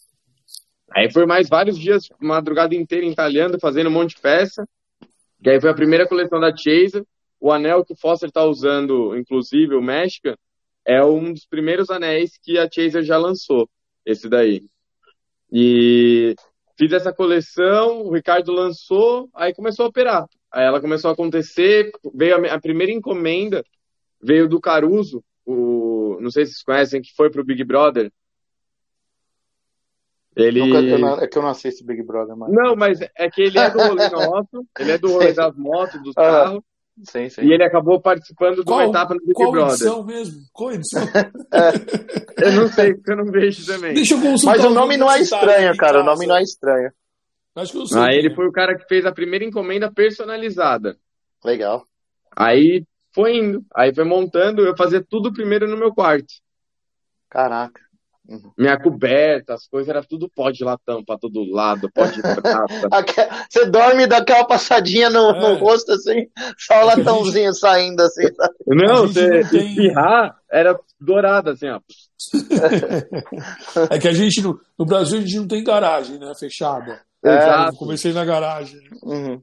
Aí 0.91 1.11
foi 1.11 1.25
mais 1.25 1.47
vários 1.47 1.77
dias, 1.77 2.09
madrugada 2.19 2.75
inteira 2.75 3.05
entalhando, 3.05 3.59
fazendo 3.59 3.87
um 3.87 3.93
monte 3.93 4.15
de 4.15 4.21
peça. 4.21 4.67
E 5.43 5.49
aí 5.49 5.61
foi 5.61 5.69
a 5.69 5.75
primeira 5.75 6.07
coleção 6.07 6.39
da 6.39 6.55
Chaser. 6.55 7.05
O 7.39 7.51
anel 7.51 7.85
que 7.85 7.93
o 7.93 7.97
Foster 7.97 8.29
está 8.29 8.43
usando, 8.43 9.15
inclusive, 9.15 9.75
o 9.75 9.81
México, 9.81 10.35
é 10.85 11.03
um 11.03 11.31
dos 11.31 11.45
primeiros 11.45 11.89
anéis 11.89 12.37
que 12.41 12.57
a 12.57 12.67
Chaser 12.69 13.03
já 13.03 13.17
lançou, 13.17 13.69
esse 14.05 14.27
daí. 14.27 14.63
E 15.51 16.35
fiz 16.77 16.93
essa 16.93 17.11
coleção, 17.11 18.03
o 18.03 18.13
Ricardo 18.13 18.51
lançou, 18.53 19.29
aí 19.33 19.53
começou 19.53 19.85
a 19.85 19.89
operar. 19.89 20.25
Aí 20.51 20.65
ela 20.65 20.79
começou 20.79 21.09
a 21.09 21.13
acontecer, 21.13 21.91
veio 22.13 22.35
a, 22.35 22.53
a 22.53 22.61
primeira 22.61 22.91
encomenda, 22.91 23.63
veio 24.21 24.47
do 24.47 24.61
Caruso, 24.61 25.23
o, 25.45 26.17
não 26.21 26.29
sei 26.29 26.45
se 26.45 26.53
vocês 26.53 26.63
conhecem, 26.63 27.01
que 27.01 27.13
foi 27.15 27.29
pro 27.29 27.43
Big 27.43 27.63
Brother. 27.63 28.11
Ele... 30.35 30.59
Nunca, 30.59 31.23
é 31.23 31.27
que 31.27 31.37
eu 31.37 31.41
não 31.41 31.49
assisto 31.49 31.83
Big 31.83 32.03
Brother, 32.03 32.35
mas... 32.37 32.51
Não, 32.51 32.75
mas 32.75 33.01
é 33.01 33.29
que 33.29 33.41
ele 33.41 33.57
é 33.57 33.71
do 33.71 33.79
rolê 33.79 34.09
nosso, 34.11 34.65
ele 34.79 34.91
é 34.91 34.97
do 34.97 35.11
rolê 35.11 35.33
das 35.33 35.55
motos, 35.55 36.01
dos 36.03 36.13
carros, 36.13 36.61
Sim, 37.03 37.29
sim. 37.29 37.41
E 37.41 37.53
ele 37.53 37.63
acabou 37.63 38.01
participando 38.01 38.63
de 38.63 38.71
uma 38.71 38.85
etapa 38.85 39.13
no 39.13 39.19
Big 39.19 39.33
qual 39.33 39.51
Brother. 39.51 39.77
Qual 39.77 39.99
edição 39.99 40.03
mesmo? 40.03 40.41
Qual 40.51 40.71
edição? 40.71 41.03
eu 42.41 42.51
não 42.53 42.67
sei, 42.67 42.95
porque 42.95 43.11
eu 43.11 43.17
não 43.17 43.31
vejo 43.31 43.65
também. 43.65 43.93
Deixa 43.93 44.15
eu 44.15 44.19
Mas 44.19 44.65
o 44.65 44.69
nome 44.69 44.97
não 44.97 45.11
é 45.11 45.21
estranho, 45.21 45.77
cara. 45.77 46.01
O 46.01 46.03
nome 46.03 46.25
não 46.25 46.35
é 46.35 46.41
estranho. 46.41 46.91
Acho 47.55 47.71
que 47.71 47.77
eu 47.77 47.85
sei. 47.85 48.01
Aí 48.01 48.17
ele 48.17 48.33
foi 48.33 48.47
o 48.47 48.51
cara 48.51 48.77
que 48.77 48.87
fez 48.87 49.05
a 49.05 49.11
primeira 49.11 49.45
encomenda 49.45 49.91
personalizada. 49.91 50.97
Legal. 51.43 51.85
Aí 52.35 52.83
foi 53.13 53.37
indo. 53.37 53.65
Aí 53.75 53.93
foi 53.93 54.03
montando, 54.03 54.65
eu 54.65 54.75
fazia 54.75 55.03
tudo 55.03 55.33
primeiro 55.33 55.67
no 55.67 55.77
meu 55.77 55.93
quarto. 55.93 56.33
Caraca. 57.29 57.81
Uhum. 58.27 58.51
Minha 58.57 58.77
coberta, 58.77 59.53
as 59.53 59.65
coisas, 59.67 59.87
era 59.87 60.03
tudo 60.03 60.29
pó 60.29 60.51
de 60.51 60.61
latão 60.61 61.03
pra 61.03 61.17
todo 61.17 61.49
lado, 61.49 61.89
pó 61.93 62.05
de 62.05 62.21
prata. 62.21 62.67
Você 63.49 63.65
dorme 63.65 64.05
daquela 64.05 64.45
passadinha 64.45 65.09
no, 65.09 65.29
é. 65.29 65.39
no 65.39 65.59
rosto, 65.59 65.93
assim, 65.93 66.27
só 66.57 66.83
o 66.83 66.85
latãozinho 66.85 67.45
gente... 67.45 67.59
saindo, 67.59 68.01
assim. 68.01 68.27
Sabe? 68.35 68.55
Não, 68.67 69.07
você 69.07 69.47
tem... 69.49 69.69
espirrar, 69.69 70.35
era 70.51 70.77
dourado, 70.99 71.51
assim, 71.51 71.69
ó. 71.69 71.79
é 73.89 73.97
que 73.97 74.07
a 74.07 74.13
gente, 74.13 74.41
no, 74.41 74.59
no, 74.77 74.85
Brasil, 74.85 75.19
a 75.19 75.21
gente 75.21 75.37
não 75.37 75.47
tem 75.47 75.63
garagem, 75.63 76.19
né, 76.19 76.33
fechada. 76.37 77.01
É. 77.23 77.37
Exato. 77.37 77.77
comecei 77.77 78.11
na 78.11 78.25
garagem. 78.25 78.79
Uhum. 79.03 79.41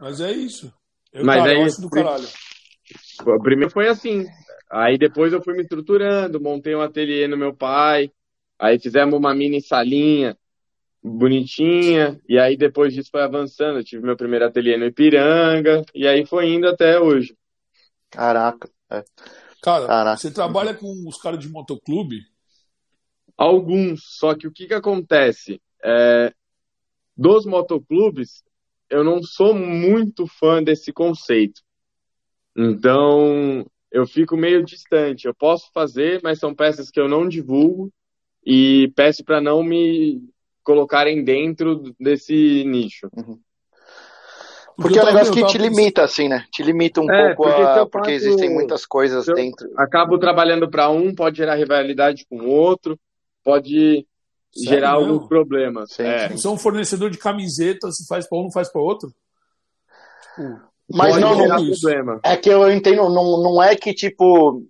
Mas 0.00 0.20
é 0.20 0.30
isso. 0.30 0.72
Eu, 1.12 1.24
Mas 1.24 1.42
cara, 1.42 1.50
aí, 1.50 1.66
do 1.80 1.90
caralho. 1.90 2.28
Primeiro 3.42 3.70
foi 3.70 3.88
assim, 3.88 4.26
Aí 4.72 4.96
depois 4.96 5.34
eu 5.34 5.42
fui 5.42 5.52
me 5.54 5.62
estruturando, 5.62 6.40
montei 6.40 6.74
um 6.74 6.80
ateliê 6.80 7.28
no 7.28 7.36
meu 7.36 7.54
pai, 7.54 8.10
aí 8.58 8.80
fizemos 8.80 9.14
uma 9.14 9.34
mini 9.34 9.60
salinha 9.60 10.34
bonitinha, 11.02 12.18
e 12.26 12.38
aí 12.38 12.56
depois 12.56 12.94
disso 12.94 13.10
foi 13.10 13.22
avançando. 13.22 13.78
Eu 13.78 13.84
tive 13.84 14.02
meu 14.02 14.16
primeiro 14.16 14.46
ateliê 14.46 14.78
no 14.78 14.86
Ipiranga, 14.86 15.84
e 15.94 16.06
aí 16.06 16.24
foi 16.24 16.48
indo 16.48 16.66
até 16.66 16.98
hoje. 16.98 17.36
Caraca. 18.08 18.70
É. 18.90 19.04
Cara, 19.62 19.86
Caraca. 19.86 20.16
você 20.16 20.30
trabalha 20.30 20.72
com 20.72 21.06
os 21.06 21.18
caras 21.18 21.38
de 21.38 21.50
motoclube? 21.50 22.22
Alguns, 23.36 24.04
só 24.16 24.34
que 24.34 24.46
o 24.46 24.52
que, 24.52 24.66
que 24.66 24.74
acontece? 24.74 25.60
É, 25.84 26.32
dos 27.14 27.44
motoclubes, 27.44 28.42
eu 28.88 29.04
não 29.04 29.22
sou 29.22 29.54
muito 29.54 30.26
fã 30.26 30.62
desse 30.62 30.92
conceito. 30.92 31.60
Então, 32.56 33.66
eu 33.92 34.06
fico 34.06 34.36
meio 34.36 34.64
distante. 34.64 35.26
Eu 35.26 35.34
posso 35.34 35.70
fazer, 35.72 36.20
mas 36.22 36.38
são 36.38 36.54
peças 36.54 36.90
que 36.90 36.98
eu 36.98 37.08
não 37.08 37.28
divulgo 37.28 37.92
e 38.44 38.90
peço 38.96 39.22
para 39.22 39.40
não 39.40 39.62
me 39.62 40.20
colocarem 40.64 41.22
dentro 41.22 41.94
desse 42.00 42.64
nicho. 42.64 43.08
Uhum. 43.14 43.38
Porque, 44.76 44.98
é 44.98 45.02
um 45.02 45.06
negócio 45.06 45.34
que 45.34 45.44
te 45.46 45.58
limita, 45.58 46.02
assim, 46.02 46.28
né? 46.28 46.46
Te 46.50 46.62
limita 46.62 47.00
um 47.02 47.10
é, 47.10 47.34
pouco, 47.34 47.52
porque, 47.52 47.62
a... 47.62 47.86
porque 47.86 48.10
existem 48.12 48.50
muitas 48.50 48.86
coisas 48.86 49.26
dentro. 49.26 49.70
Acabo 49.76 50.18
trabalhando 50.18 50.68
para 50.68 50.88
um, 50.88 51.14
pode 51.14 51.36
gerar 51.36 51.56
rivalidade 51.56 52.24
com 52.28 52.38
o 52.38 52.48
outro, 52.48 52.98
pode 53.44 54.06
Sério, 54.50 54.68
gerar 54.70 54.96
mesmo? 54.96 55.12
alguns 55.12 55.28
problemas. 55.28 55.92
Sim, 55.92 56.04
é. 56.04 56.28
Sim. 56.28 56.36
Você 56.38 56.46
é 56.46 56.50
um 56.50 56.56
fornecedor 56.56 57.10
de 57.10 57.18
camisetas, 57.18 57.96
se 57.96 58.06
faz 58.08 58.26
para 58.26 58.38
um, 58.38 58.44
não 58.44 58.50
faz 58.50 58.72
para 58.72 58.80
outro? 58.80 59.12
Tipo, 60.34 60.71
mas 60.94 61.16
não, 61.16 61.36
não 61.36 61.66
problema. 61.66 62.20
é 62.22 62.36
que 62.36 62.48
eu 62.48 62.70
entendo, 62.70 63.08
não, 63.08 63.42
não 63.42 63.62
é 63.62 63.74
que 63.74 63.94
tipo. 63.94 64.62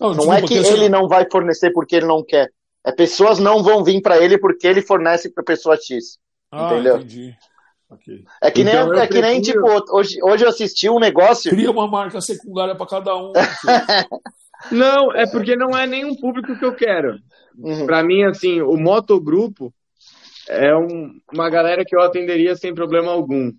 Não, 0.00 0.14
não 0.14 0.32
é 0.32 0.42
que 0.42 0.54
ele 0.54 0.88
não 0.88 1.06
vai 1.06 1.26
fornecer 1.30 1.70
porque 1.72 1.96
ele 1.96 2.06
não 2.06 2.24
quer. 2.24 2.50
É 2.84 2.90
pessoas 2.90 3.38
não 3.38 3.62
vão 3.62 3.84
vir 3.84 4.00
para 4.00 4.18
ele 4.18 4.36
porque 4.38 4.66
ele 4.66 4.82
fornece 4.82 5.30
para 5.30 5.44
pessoa 5.44 5.76
X. 5.76 6.18
Ah, 6.50 6.66
entendeu? 6.72 6.96
Entendi. 6.96 7.36
Okay. 7.88 8.24
É 8.42 8.50
que 8.50 8.64
nem, 8.64 8.74
então, 8.74 8.94
é 8.94 9.06
que 9.06 9.20
nem 9.20 9.40
tipo, 9.40 9.60
hoje, 9.90 10.18
hoje 10.22 10.44
eu 10.44 10.48
assisti 10.48 10.88
um 10.88 10.98
negócio. 10.98 11.50
Cria 11.50 11.70
uma 11.70 11.86
marca 11.86 12.20
secundária 12.20 12.74
para 12.74 12.86
cada 12.86 13.14
um. 13.14 13.32
não, 14.72 15.12
é 15.12 15.26
porque 15.26 15.54
não 15.54 15.76
é 15.76 15.86
nenhum 15.86 16.14
público 16.16 16.58
que 16.58 16.64
eu 16.64 16.74
quero. 16.74 17.18
Uhum. 17.56 17.84
Para 17.84 18.02
mim, 18.02 18.24
assim, 18.24 18.62
o 18.62 18.76
motogrupo 18.78 19.72
é 20.48 20.74
um, 20.74 21.12
uma 21.32 21.50
galera 21.50 21.84
que 21.84 21.94
eu 21.94 22.00
atenderia 22.00 22.56
sem 22.56 22.74
problema 22.74 23.12
algum. 23.12 23.52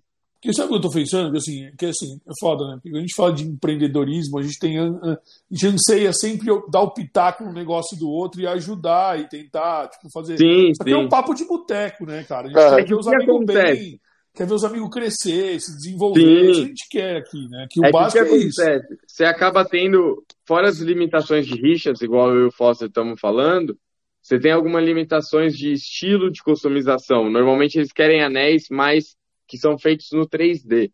Porque 0.44 0.56
sabe 0.56 0.66
o 0.66 0.68
que 0.68 0.74
eu 0.74 0.76
estou 0.76 0.92
pensando? 0.92 1.30
Que 1.32 1.38
assim, 1.38 1.70
que 1.78 1.86
assim, 1.86 2.20
é 2.28 2.32
foda, 2.38 2.66
né? 2.68 2.78
Porque 2.82 2.94
a 2.94 3.00
gente 3.00 3.14
fala 3.14 3.32
de 3.32 3.44
empreendedorismo, 3.44 4.38
a 4.38 4.42
gente 4.42 4.58
tem. 4.58 4.78
A 4.78 5.18
gente 5.50 5.66
anseia 5.68 6.12
sempre 6.12 6.48
dar 6.70 6.82
o 6.82 6.90
pitaco 6.90 7.44
no 7.44 7.52
negócio 7.52 7.98
do 7.98 8.10
outro 8.10 8.42
e 8.42 8.46
ajudar 8.46 9.18
e 9.18 9.26
tentar, 9.26 9.88
tipo, 9.88 10.10
fazer. 10.12 10.36
Sim, 10.36 10.68
Isso 10.68 10.82
aqui 10.82 10.92
é 10.92 10.98
um 10.98 11.08
papo 11.08 11.32
de 11.32 11.46
boteco, 11.46 12.04
né, 12.04 12.24
cara? 12.24 12.48
A 12.48 12.50
gente 12.50 12.58
é, 12.58 12.76
quer 12.76 12.88
ver 12.88 12.94
os 12.94 13.08
amigos 13.08 13.46
bem, 13.46 14.00
quer 14.34 14.46
ver 14.46 14.52
os 14.52 14.64
amigos 14.64 14.90
crescer, 14.90 15.58
se 15.58 15.74
desenvolver. 15.76 16.20
Sim. 16.20 16.50
Isso 16.50 16.60
a 16.60 16.66
gente 16.66 16.88
quer 16.90 17.16
aqui, 17.16 17.48
né? 17.48 17.66
Que 17.70 17.80
o 17.80 17.86
é 17.86 17.90
básico 17.90 18.26
que 18.26 18.34
é 18.34 18.36
isso. 18.36 18.62
Você 19.06 19.24
acaba 19.24 19.64
tendo, 19.64 20.22
fora 20.46 20.68
as 20.68 20.76
limitações 20.76 21.46
de 21.46 21.54
rixas, 21.54 22.02
igual 22.02 22.34
eu 22.34 22.44
e 22.44 22.48
o 22.48 22.52
Foster 22.52 22.88
estamos 22.88 23.18
falando, 23.18 23.78
você 24.20 24.38
tem 24.38 24.52
algumas 24.52 24.84
limitações 24.84 25.54
de 25.54 25.72
estilo 25.72 26.30
de 26.30 26.42
customização. 26.42 27.30
Normalmente 27.30 27.78
eles 27.78 27.92
querem 27.92 28.22
anéis 28.22 28.66
mais 28.70 29.16
que 29.46 29.58
são 29.58 29.78
feitos 29.78 30.08
no 30.12 30.28
3D. 30.28 30.92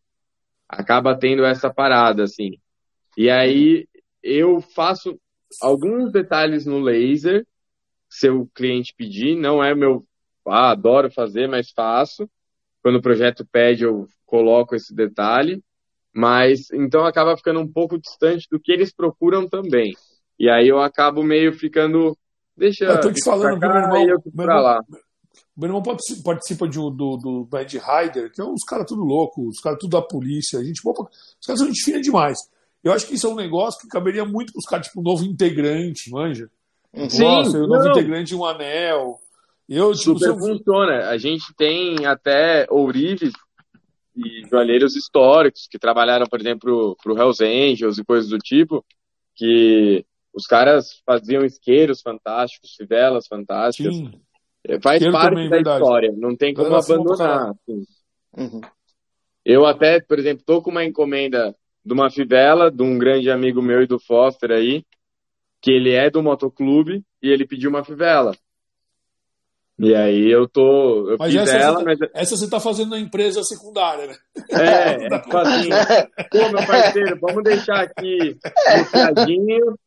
Acaba 0.68 1.18
tendo 1.18 1.44
essa 1.44 1.72
parada, 1.72 2.24
assim. 2.24 2.58
E 3.16 3.28
aí 3.28 3.86
eu 4.22 4.60
faço 4.60 5.18
alguns 5.60 6.12
detalhes 6.12 6.66
no 6.66 6.78
laser, 6.78 7.46
se 8.08 8.28
o 8.28 8.46
cliente 8.54 8.94
pedir, 8.96 9.36
não 9.36 9.62
é 9.62 9.74
meu, 9.74 10.04
ah, 10.46 10.70
adoro 10.70 11.10
fazer, 11.10 11.48
mas 11.48 11.70
faço. 11.70 12.28
Quando 12.82 12.96
o 12.96 13.02
projeto 13.02 13.46
pede, 13.50 13.84
eu 13.84 14.06
coloco 14.24 14.74
esse 14.74 14.94
detalhe. 14.94 15.62
Mas 16.12 16.70
então 16.72 17.04
acaba 17.04 17.36
ficando 17.36 17.60
um 17.60 17.70
pouco 17.70 17.98
distante 17.98 18.48
do 18.50 18.58
que 18.58 18.72
eles 18.72 18.92
procuram 18.92 19.48
também. 19.48 19.94
E 20.38 20.48
aí 20.48 20.66
eu 20.66 20.80
acabo 20.80 21.22
meio 21.22 21.52
ficando. 21.52 22.16
Deixa 22.56 22.84
eu 22.84 23.00
tô 23.00 23.12
te 23.12 23.22
falando, 23.24 23.60
cá, 23.60 23.68
meu 23.68 24.02
irmão, 24.02 24.22
meu 24.34 24.46
irmão, 24.46 24.80
lá. 25.34 25.40
Meu 25.56 25.68
irmão 25.68 25.82
participa 26.24 26.68
de, 26.68 26.78
do, 26.78 27.16
do 27.16 27.44
Bad 27.44 27.78
Rider, 27.78 28.32
que 28.32 28.40
é 28.40 28.44
uns 28.44 28.64
caras 28.64 28.86
tudo 28.86 29.02
louco, 29.02 29.46
os 29.48 29.60
caras 29.60 29.78
tudo 29.78 29.90
da 29.90 30.02
polícia. 30.02 30.58
A 30.58 30.64
gente, 30.64 30.80
os 30.80 31.46
caras 31.46 31.60
são 31.60 31.66
gente 31.66 31.84
fina 31.84 32.00
demais. 32.00 32.38
Eu 32.82 32.92
acho 32.92 33.06
que 33.06 33.14
isso 33.14 33.26
é 33.26 33.30
um 33.30 33.36
negócio 33.36 33.80
que 33.80 33.88
caberia 33.88 34.24
muito 34.24 34.52
para 34.52 34.60
os 34.60 34.66
caras, 34.66 34.86
tipo, 34.86 35.00
um 35.00 35.04
novo 35.04 35.24
integrante, 35.24 36.10
manja? 36.10 36.50
Sim, 37.08 37.22
Nossa, 37.22 37.58
o 37.58 37.66
novo 37.66 37.88
integrante 37.88 38.28
de 38.30 38.36
um 38.36 38.44
anel. 38.44 39.20
Eu, 39.68 39.92
tipo, 39.94 40.18
Super 40.18 40.38
funciona. 40.38 41.08
A 41.08 41.18
gente 41.18 41.54
tem 41.56 42.06
até 42.06 42.66
ourives 42.70 43.32
e 44.16 44.48
joalheiros 44.48 44.96
históricos 44.96 45.68
que 45.70 45.78
trabalharam, 45.78 46.26
por 46.26 46.40
exemplo, 46.40 46.96
para 47.02 47.12
o 47.12 47.18
Hells 47.18 47.44
Angels 47.44 47.98
e 47.98 48.04
coisas 48.04 48.28
do 48.30 48.38
tipo, 48.38 48.84
que 49.36 50.04
os 50.34 50.46
caras 50.46 51.00
faziam 51.06 51.44
isqueiros 51.44 52.00
fantásticos, 52.00 52.74
fivelas 52.76 53.26
fantásticas. 53.26 53.94
Sim. 53.94 54.20
É, 54.66 54.80
faz 54.80 55.02
parte 55.10 55.30
também, 55.30 55.48
da 55.48 55.56
verdade. 55.56 55.82
história, 55.82 56.14
não 56.16 56.36
tem 56.36 56.52
como 56.52 56.74
abandonar. 56.74 57.50
Assim. 57.50 57.84
Uhum. 58.36 58.60
Eu 59.44 59.64
até, 59.66 60.00
por 60.00 60.18
exemplo, 60.18 60.44
tô 60.44 60.60
com 60.60 60.70
uma 60.70 60.84
encomenda 60.84 61.54
de 61.84 61.92
uma 61.92 62.10
fivela, 62.10 62.70
de 62.70 62.82
um 62.82 62.98
grande 62.98 63.30
amigo 63.30 63.62
meu 63.62 63.82
e 63.82 63.86
do 63.86 63.98
Foster 63.98 64.50
aí, 64.50 64.84
que 65.62 65.70
ele 65.70 65.92
é 65.92 66.10
do 66.10 66.22
motoclube 66.22 67.02
e 67.22 67.28
ele 67.28 67.46
pediu 67.46 67.70
uma 67.70 67.84
fivela. 67.84 68.34
E 69.82 69.94
aí 69.94 70.30
eu 70.30 70.46
tô. 70.46 71.10
Eu 71.10 71.16
mas 71.18 71.32
fiz 71.32 71.40
essa, 71.40 71.56
ela, 71.56 71.78
você, 71.78 71.84
tá, 71.84 71.84
mas... 71.84 72.10
essa 72.12 72.36
você 72.36 72.50
tá 72.50 72.60
fazendo 72.60 72.90
na 72.90 72.98
empresa 72.98 73.42
secundária, 73.42 74.08
né? 74.08 74.14
É, 74.50 75.06
é 75.08 75.18
tipo 75.20 75.36
assim, 75.38 75.70
pô, 76.30 76.38
meu 76.50 76.66
parceiro, 76.66 77.18
vamos 77.18 77.42
deixar 77.42 77.80
aqui 77.80 78.36
no 79.16 79.78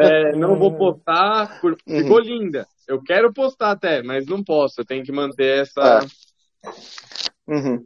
é, 0.00 0.32
não 0.34 0.58
vou 0.58 0.72
postar, 0.72 1.60
ficou 1.60 1.82
uhum. 1.86 2.18
linda. 2.20 2.66
Eu 2.88 3.02
quero 3.02 3.32
postar 3.32 3.72
até, 3.72 4.02
mas 4.02 4.26
não 4.26 4.42
posso, 4.42 4.80
eu 4.80 4.84
tenho 4.84 5.04
que 5.04 5.12
manter 5.12 5.62
essa. 5.62 6.00
É. 6.64 6.70
Uhum. 7.46 7.84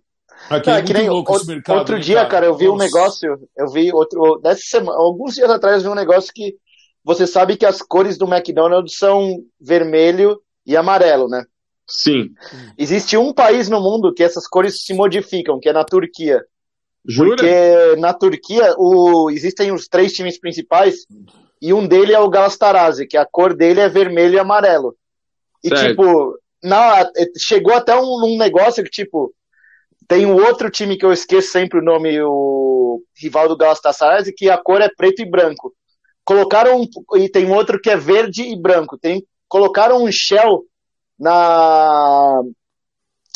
Aqui 0.48 0.70
é, 0.70 0.82
que 0.82 0.92
nem 0.92 1.11
outro, 1.11 1.46
mercado, 1.46 1.78
outro 1.78 1.94
né, 1.96 2.00
dia, 2.00 2.16
cara, 2.16 2.28
cara 2.28 2.46
eu 2.46 2.57
vi 2.57 2.66
Nossa. 2.66 2.74
um 2.74 2.78
negócio, 2.78 3.48
eu 3.57 3.70
vi 3.70 3.92
outro, 3.92 4.40
dessa 4.42 4.62
semana, 4.64 4.96
alguns 4.96 5.34
dias 5.34 5.50
atrás 5.50 5.76
eu 5.76 5.82
vi 5.82 5.88
um 5.88 6.00
negócio 6.00 6.32
que 6.34 6.57
você 7.05 7.26
sabe 7.26 7.57
que 7.57 7.66
as 7.66 7.82
cores 7.82 8.16
do 8.16 8.32
McDonald's 8.32 8.96
são 8.96 9.38
vermelho 9.61 10.40
e 10.64 10.76
amarelo, 10.76 11.28
né? 11.28 11.44
Sim. 11.88 12.30
Existe 12.78 13.16
um 13.16 13.32
país 13.32 13.68
no 13.68 13.80
mundo 13.80 14.14
que 14.14 14.22
essas 14.22 14.46
cores 14.46 14.82
se 14.84 14.94
modificam, 14.94 15.59
que 15.61 15.68
é 15.68 15.72
na 15.72 15.84
Turquia. 15.84 16.40
Jura? 17.05 17.30
Porque 17.30 17.96
na 18.00 18.14
Turquia 18.14 18.74
o, 18.78 19.30
existem 19.30 19.72
os 19.72 19.88
três 19.88 20.12
times 20.12 20.38
principais 20.38 21.05
e 21.62 21.72
um 21.72 21.86
dele 21.86 22.12
é 22.12 22.18
o 22.18 22.28
Galatasaray, 22.28 23.06
que 23.06 23.16
a 23.16 23.24
cor 23.24 23.54
dele 23.54 23.78
é 23.78 23.88
vermelho 23.88 24.34
e 24.34 24.38
amarelo. 24.40 24.96
E 25.62 25.68
certo. 25.68 25.90
tipo, 25.90 26.38
na, 26.60 27.08
chegou 27.38 27.72
até 27.72 27.94
um, 27.94 28.24
um 28.24 28.36
negócio 28.36 28.82
que 28.82 28.90
tipo 28.90 29.32
tem 30.08 30.26
um 30.26 30.34
outro 30.34 30.68
time 30.68 30.98
que 30.98 31.06
eu 31.06 31.12
esqueço 31.12 31.52
sempre 31.52 31.78
o 31.78 31.84
nome, 31.84 32.20
o 32.20 33.00
rival 33.16 33.48
do 33.48 33.56
Galatasaray, 33.56 34.32
que 34.32 34.50
a 34.50 34.58
cor 34.58 34.80
é 34.80 34.90
preto 34.94 35.22
e 35.22 35.24
branco. 35.24 35.72
Colocaram 36.24 36.84
e 37.14 37.28
tem 37.28 37.48
outro 37.52 37.80
que 37.80 37.88
é 37.88 37.96
verde 37.96 38.42
e 38.42 38.60
branco. 38.60 38.98
Tem 38.98 39.24
colocaram 39.48 40.02
um 40.02 40.10
Shell 40.10 40.64
na 41.16 42.42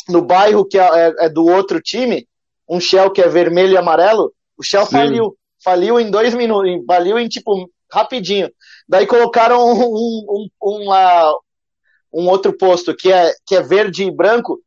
no 0.09 0.21
bairro 0.21 0.65
que 0.65 0.77
é, 0.77 0.83
é, 0.83 1.15
é, 1.25 1.29
do 1.29 1.45
outro 1.45 1.81
time, 1.81 2.27
um 2.67 2.79
Shell 2.79 3.09
que 3.11 3.21
é 3.21 3.29
vermelho 3.29 3.73
e 3.73 3.77
amarelo, 3.77 4.33
o 4.57 4.63
Shell 4.63 4.85
Sim. 4.85 4.91
faliu. 4.91 5.37
Faliu 5.63 5.99
em 5.99 6.11
dois 6.11 6.35
minutos, 6.35 6.85
faliu 6.85 7.17
em 7.17 7.27
tipo 7.27 7.67
rapidinho. 7.91 8.51
Daí 8.87 9.05
colocaram 9.05 9.65
um, 9.65 10.25
um, 10.29 10.49
um, 10.63 11.39
um 12.13 12.29
outro 12.29 12.53
posto 12.53 12.95
que 12.95 13.11
é, 13.11 13.33
que 13.45 13.55
é 13.55 13.61
verde 13.61 14.03
e 14.03 14.11
branco. 14.11 14.59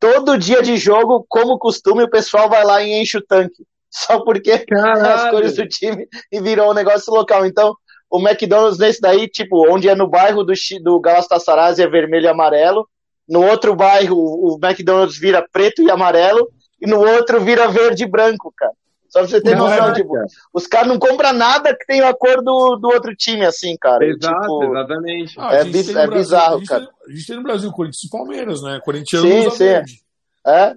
Todo 0.00 0.38
dia 0.38 0.62
de 0.62 0.76
jogo, 0.76 1.24
como 1.28 1.58
costume, 1.58 2.04
o 2.04 2.10
pessoal 2.10 2.48
vai 2.48 2.64
lá 2.64 2.82
e 2.82 2.92
enche 2.92 3.18
o 3.18 3.24
tanque. 3.24 3.64
Só 3.90 4.22
porque 4.22 4.58
Caralho. 4.58 5.06
as 5.06 5.30
cores 5.30 5.56
do 5.56 5.66
time 5.66 6.06
e 6.30 6.40
virou 6.40 6.70
um 6.70 6.74
negócio 6.74 7.12
local. 7.12 7.46
Então, 7.46 7.74
o 8.10 8.18
McDonald's 8.18 8.78
nesse 8.78 9.00
daí, 9.00 9.28
tipo, 9.28 9.70
onde 9.70 9.88
é 9.88 9.94
no 9.94 10.08
bairro 10.08 10.44
do, 10.44 10.52
do 10.82 11.00
Galatasaray 11.00 11.74
é 11.80 11.88
vermelho 11.88 12.24
e 12.24 12.28
amarelo, 12.28 12.88
no 13.28 13.44
outro 13.44 13.74
bairro 13.74 14.16
o 14.16 14.58
McDonald's 14.62 15.18
vira 15.18 15.46
preto 15.52 15.82
e 15.82 15.90
amarelo, 15.90 16.48
e 16.80 16.86
no 16.86 17.00
outro 17.00 17.40
vira 17.40 17.68
verde 17.68 18.04
e 18.04 18.06
branco, 18.06 18.52
cara. 18.56 18.72
Só 19.08 19.20
pra 19.20 19.28
você 19.28 19.40
ter 19.40 19.56
noção, 19.56 19.92
tipo, 19.94 20.14
os 20.52 20.66
caras 20.66 20.88
não 20.88 20.98
compram 20.98 21.32
nada 21.32 21.74
que 21.74 21.86
tenha 21.86 22.08
a 22.08 22.14
cor 22.14 22.42
do, 22.42 22.76
do 22.76 22.88
outro 22.88 23.14
time, 23.16 23.44
assim, 23.44 23.76
cara. 23.80 24.04
Exato, 24.04 24.40
tipo, 24.40 24.64
exatamente. 24.64 25.34
Ah, 25.38 25.54
é, 25.54 25.64
biz, 25.64 25.88
é 25.88 26.06
bizarro, 26.06 26.58
a 26.58 26.64
cara. 26.64 26.86
Tem, 26.86 26.94
a 27.06 27.16
gente 27.16 27.26
tem 27.26 27.36
no 27.36 27.42
Brasil 27.42 27.72
Corinthians 27.72 28.04
e 28.04 28.10
Palmeiras, 28.10 28.62
né? 28.62 28.80
Corintiano 28.84 29.26
sim, 29.26 29.38
usa 29.40 29.50
sim. 29.50 29.64
verde. 29.64 30.02
É. 30.46 30.74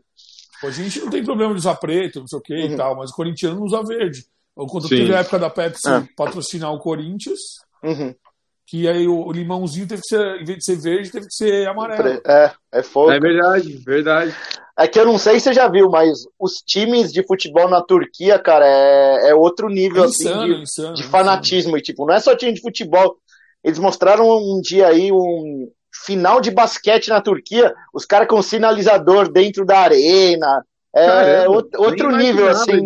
A 0.63 0.69
gente 0.69 0.99
não 0.99 1.09
tem 1.09 1.23
problema 1.23 1.53
de 1.53 1.59
usar 1.59 1.75
preto, 1.75 2.19
não 2.19 2.27
sei 2.27 2.39
o 2.39 2.41
que 2.41 2.53
uhum. 2.53 2.73
e 2.73 2.77
tal, 2.77 2.95
mas 2.95 3.09
o 3.09 3.15
corintiano 3.15 3.55
não 3.55 3.65
usa 3.65 3.83
verde. 3.83 4.25
Quando 4.53 4.87
Sim. 4.87 4.97
teve 4.97 5.15
a 5.15 5.19
época 5.19 5.39
da 5.39 5.49
Pepsi 5.49 5.89
é. 5.89 6.07
patrocinar 6.15 6.73
o 6.73 6.79
Corinthians, 6.79 7.39
uhum. 7.83 8.13
que 8.67 8.87
aí 8.87 9.07
o, 9.07 9.31
limãozinho 9.31 9.87
teve 9.87 10.01
que 10.01 10.07
ser, 10.07 10.41
em 10.41 10.45
vez 10.45 10.59
de 10.59 10.65
ser 10.65 10.75
verde, 10.75 11.11
teve 11.11 11.27
que 11.27 11.33
ser 11.33 11.67
amarelo. 11.67 12.21
É, 12.25 12.53
é 12.73 12.83
fogo. 12.83 13.11
É 13.11 13.19
verdade, 13.19 13.81
verdade. 13.83 14.35
É 14.83 14.87
que 14.87 14.99
eu 14.99 15.05
não 15.05 15.17
sei 15.17 15.39
se 15.39 15.45
você 15.45 15.53
já 15.53 15.67
viu, 15.67 15.89
mas 15.89 16.25
os 16.39 16.55
times 16.65 17.13
de 17.13 17.25
futebol 17.25 17.69
na 17.69 17.81
Turquia, 17.81 18.39
cara, 18.39 18.65
é, 18.65 19.29
é 19.29 19.35
outro 19.35 19.69
nível 19.69 20.03
é 20.03 20.07
insano, 20.07 20.41
assim, 20.41 20.53
de, 20.53 20.61
insano, 20.61 20.93
de 20.95 21.03
fanatismo. 21.03 21.77
E 21.77 21.81
tipo, 21.81 22.05
não 22.05 22.15
é 22.15 22.19
só 22.19 22.35
time 22.35 22.53
de 22.53 22.61
futebol. 22.61 23.15
Eles 23.63 23.77
mostraram 23.77 24.27
um 24.27 24.59
dia 24.61 24.87
aí 24.87 25.11
um 25.11 25.67
final 26.05 26.41
de 26.41 26.49
basquete 26.49 27.09
na 27.09 27.21
Turquia, 27.21 27.73
os 27.93 28.05
caras 28.05 28.27
com 28.27 28.41
sinalizador 28.41 29.31
dentro 29.31 29.65
da 29.65 29.79
arena. 29.79 30.65
É 30.93 31.05
Caramba, 31.05 31.51
outro, 31.51 31.81
outro 31.81 32.17
nível, 32.17 32.49
assim. 32.49 32.81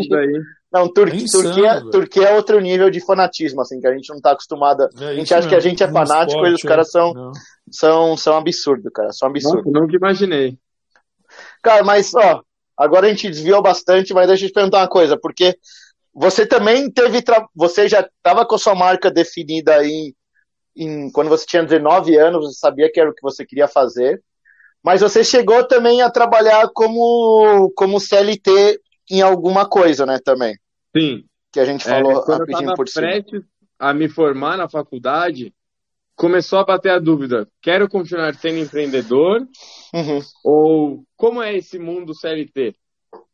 Não, 0.72 0.92
Tur 0.92 1.08
é 1.08 1.16
insano, 1.16 1.44
Turquia, 1.44 1.82
Turquia 1.90 2.24
é 2.28 2.36
outro 2.36 2.60
nível 2.60 2.90
de 2.90 3.00
fanatismo, 3.00 3.62
assim, 3.62 3.80
que 3.80 3.88
a 3.88 3.94
gente 3.94 4.10
não 4.10 4.20
tá 4.20 4.32
acostumado. 4.32 4.84
É, 5.00 5.06
a 5.06 5.14
gente 5.16 5.34
acha 5.34 5.48
mesmo. 5.48 5.50
que 5.50 5.56
a 5.56 5.60
gente 5.62 5.84
é 5.84 5.88
fanático 5.88 6.32
esporte, 6.32 6.52
e 6.52 6.56
os 6.56 6.62
caras 6.62 6.92
são, 6.92 7.32
são, 7.72 8.18
são 8.18 8.36
absurdos, 8.36 8.92
cara. 8.94 9.14
São 9.14 9.30
absurdos. 9.30 9.64
Nossa, 9.66 9.80
nunca 9.80 9.96
imaginei. 9.96 10.58
Cara, 11.66 11.84
mas, 11.84 12.14
ó, 12.14 12.44
agora 12.78 13.08
a 13.08 13.10
gente 13.10 13.28
desviou 13.28 13.60
bastante, 13.60 14.14
mas 14.14 14.28
deixa 14.28 14.46
eu 14.46 14.50
te 14.50 14.54
perguntar 14.54 14.82
uma 14.82 14.88
coisa, 14.88 15.18
porque 15.18 15.58
você 16.14 16.46
também 16.46 16.92
teve. 16.92 17.24
Você 17.56 17.90
já 17.90 18.02
estava 18.02 18.46
com 18.46 18.54
a 18.54 18.60
sua 18.60 18.76
marca 18.76 19.10
definida 19.10 19.74
aí 19.74 20.14
em... 20.78 21.12
quando 21.12 21.28
você 21.28 21.44
tinha 21.44 21.64
19 21.64 22.16
anos, 22.18 22.46
você 22.46 22.60
sabia 22.60 22.92
que 22.92 23.00
era 23.00 23.10
o 23.10 23.16
que 23.16 23.22
você 23.24 23.44
queria 23.44 23.68
fazer. 23.68 24.22
Mas 24.84 25.02
você 25.02 25.24
chegou 25.24 25.68
também 25.68 26.04
a 26.04 26.12
trabalhar 26.12 26.70
como, 26.72 27.74
como 27.76 28.00
CLT 28.00 28.80
em 29.10 29.24
alguma 29.24 29.68
coisa, 29.68 30.06
né, 30.06 30.20
também. 30.24 30.56
Sim. 30.96 31.26
Que 31.52 31.60
a 31.60 31.66
gente 31.66 31.88
é, 31.88 31.90
falou 31.90 32.12
é, 32.12 32.38
rapidinho 32.38 32.76
por 32.76 32.88
cima. 32.88 33.08
prestes 33.08 33.42
a 33.80 33.92
me 33.92 34.08
formar 34.08 34.56
na 34.56 34.70
faculdade, 34.70 35.52
começou 36.16 36.60
a 36.60 36.66
bater 36.66 36.92
a 36.92 37.00
dúvida: 37.00 37.48
quero 37.62 37.90
continuar 37.90 38.34
sendo 38.36 38.60
empreendedor? 38.60 39.42
Uhum. 39.94 40.20
Ou 40.44 41.04
como 41.16 41.42
é 41.42 41.56
esse 41.56 41.78
mundo 41.78 42.14
CLT? 42.14 42.76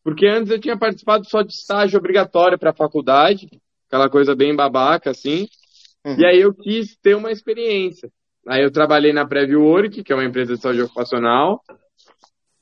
Porque 0.04 0.26
antes 0.28 0.52
eu 0.52 0.60
tinha 0.60 0.78
participado 0.78 1.28
só 1.28 1.42
de 1.42 1.54
estágio 1.54 2.00
obrigatório 2.00 2.58
para 2.58 2.72
a 2.72 2.76
faculdade, 2.76 3.48
aquela 3.88 4.10
coisa 4.10 4.36
bem 4.36 4.56
babaca 4.56 5.12
assim. 5.12 5.48
Uhum. 6.06 6.20
E 6.20 6.26
aí 6.26 6.42
eu 6.42 6.54
quis 6.54 6.98
ter 6.98 7.16
uma 7.16 7.32
experiência. 7.32 8.10
Aí 8.48 8.64
eu 8.64 8.72
trabalhei 8.72 9.14
na 9.14 9.28
Preview 9.28 9.64
Work, 9.64 10.04
que 10.04 10.12
é 10.12 10.16
uma 10.16 10.26
empresa 10.26 10.56
de 10.56 10.62
saúde 10.62 10.82
ocupacional, 10.82 11.62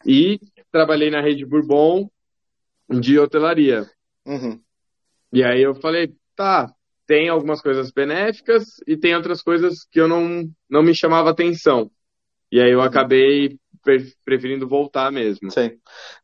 e 0.05 0.37
trabalhei 0.71 1.09
na 1.09 1.21
Rede 1.21 1.45
Bourbon 1.45 2.09
de 2.89 3.17
hotelaria. 3.17 3.89
Uhum. 4.25 4.59
E 5.31 5.43
aí 5.43 5.61
eu 5.61 5.75
falei, 5.75 6.13
tá, 6.35 6.73
tem 7.09 7.27
algumas 7.27 7.59
coisas 7.59 7.89
benéficas 7.89 8.65
e 8.85 8.95
tem 8.95 9.15
outras 9.15 9.41
coisas 9.41 9.83
que 9.91 9.99
eu 9.99 10.07
não, 10.07 10.47
não 10.69 10.83
me 10.83 10.93
chamava 10.93 11.31
atenção. 11.31 11.89
E 12.51 12.61
aí 12.61 12.69
eu 12.69 12.83
acabei 12.83 13.57
preferindo 14.23 14.67
voltar 14.67 15.11
mesmo. 15.11 15.49
Sim. 15.49 15.71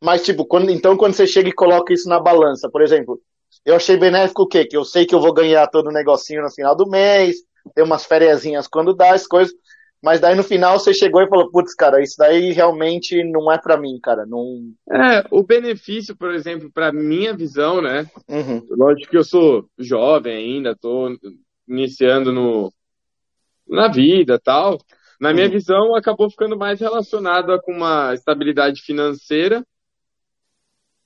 Mas, 0.00 0.22
tipo, 0.22 0.46
quando, 0.46 0.70
então 0.70 0.96
quando 0.96 1.14
você 1.14 1.26
chega 1.26 1.48
e 1.48 1.52
coloca 1.52 1.92
isso 1.92 2.08
na 2.08 2.20
balança, 2.20 2.70
por 2.70 2.82
exemplo, 2.82 3.20
eu 3.64 3.74
achei 3.74 3.96
benéfico 3.96 4.42
o 4.42 4.46
quê? 4.46 4.64
Que 4.64 4.76
eu 4.76 4.84
sei 4.84 5.04
que 5.04 5.12
eu 5.12 5.20
vou 5.20 5.34
ganhar 5.34 5.66
todo 5.66 5.88
o 5.88 5.92
negocinho 5.92 6.40
no 6.40 6.52
final 6.52 6.76
do 6.76 6.88
mês, 6.88 7.38
ter 7.74 7.82
umas 7.82 8.04
férias 8.04 8.44
quando 8.70 8.94
dá, 8.94 9.12
as 9.12 9.26
coisas. 9.26 9.52
Mas 10.02 10.20
daí 10.20 10.34
no 10.34 10.42
final 10.44 10.78
você 10.78 10.92
chegou 10.92 11.22
e 11.22 11.28
falou, 11.28 11.50
putz, 11.50 11.74
cara, 11.74 12.02
isso 12.02 12.14
daí 12.18 12.52
realmente 12.52 13.24
não 13.24 13.50
é 13.50 13.58
para 13.58 13.76
mim, 13.76 13.98
cara. 14.00 14.24
Não... 14.26 14.72
É, 14.90 15.24
o 15.30 15.42
benefício, 15.42 16.16
por 16.16 16.32
exemplo, 16.32 16.70
para 16.70 16.92
minha 16.92 17.34
visão, 17.34 17.80
né? 17.80 18.06
Uhum. 18.28 18.64
Lógico 18.70 19.10
que 19.10 19.16
eu 19.16 19.24
sou 19.24 19.68
jovem 19.78 20.36
ainda, 20.36 20.76
tô 20.76 21.16
iniciando 21.66 22.32
no, 22.32 22.72
na 23.68 23.88
vida 23.88 24.38
tal. 24.38 24.78
Na 25.20 25.32
minha 25.32 25.46
uhum. 25.46 25.52
visão, 25.52 25.96
acabou 25.96 26.30
ficando 26.30 26.56
mais 26.56 26.78
relacionado 26.78 27.58
com 27.62 27.72
uma 27.72 28.12
estabilidade 28.12 28.82
financeira. 28.82 29.66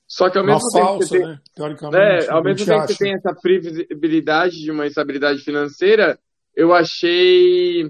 Só 0.07 0.29
que 0.29 0.37
ao 0.37 0.45
mesmo 0.45 0.61
uma 0.61 0.73
tempo 0.73 0.87
falsa, 0.87 1.07
você 1.07 1.19
tem, 1.19 1.29
né? 1.29 1.41
Teoricamente, 1.55 2.27
é, 2.27 2.31
ao 2.31 2.43
mesmo 2.43 2.67
tempo 2.67 2.87
que 2.87 2.93
você 2.93 3.05
tem 3.05 3.15
essa 3.15 3.33
previsibilidade 3.33 4.57
de 4.57 4.71
uma 4.73 4.85
estabilidade 4.85 5.39
financeira, 5.41 6.19
eu 6.57 6.75
achei 6.75 7.89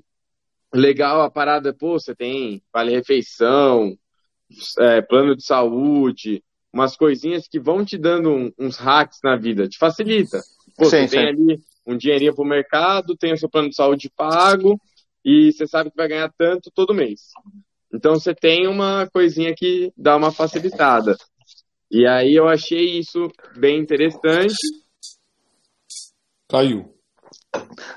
legal 0.73 1.23
a 1.23 1.31
parada, 1.31 1.73
pô, 1.73 1.99
você 1.99 2.15
tem 2.15 2.63
vale-refeição, 2.73 3.97
é, 4.79 5.03
plano 5.03 5.37
de 5.37 5.45
saúde, 5.45 6.43
umas 6.73 6.97
coisinhas 6.97 7.49
que 7.49 7.59
vão 7.59 7.85
te 7.85 7.99
dando 7.99 8.31
um, 8.31 8.53
uns 8.59 8.77
hacks 8.77 9.19
na 9.23 9.37
vida, 9.37 9.69
te 9.69 9.79
facilita. 9.79 10.41
Pô, 10.77 10.85
sim, 10.85 10.91
você 10.91 11.09
sim. 11.09 11.17
tem 11.17 11.29
ali 11.29 11.61
um 11.87 11.97
dinheirinho 11.97 12.35
pro 12.35 12.45
mercado, 12.45 13.17
tem 13.17 13.33
o 13.33 13.37
seu 13.37 13.49
plano 13.49 13.69
de 13.69 13.75
saúde 13.75 14.11
pago 14.15 14.81
e 15.25 15.53
você 15.53 15.67
sabe 15.67 15.91
que 15.91 15.97
vai 15.97 16.09
ganhar 16.09 16.33
tanto 16.37 16.71
todo 16.71 16.95
mês. 16.95 17.29
Então 17.93 18.15
você 18.15 18.35
tem 18.35 18.69
uma 18.69 19.09
coisinha 19.13 19.55
que 19.55 19.93
dá 19.97 20.17
uma 20.17 20.31
facilitada. 20.31 21.17
E 21.91 22.07
aí 22.07 22.35
eu 22.35 22.47
achei 22.47 22.99
isso 22.99 23.29
bem 23.57 23.81
interessante. 23.81 24.55
Caiu. 26.49 27.00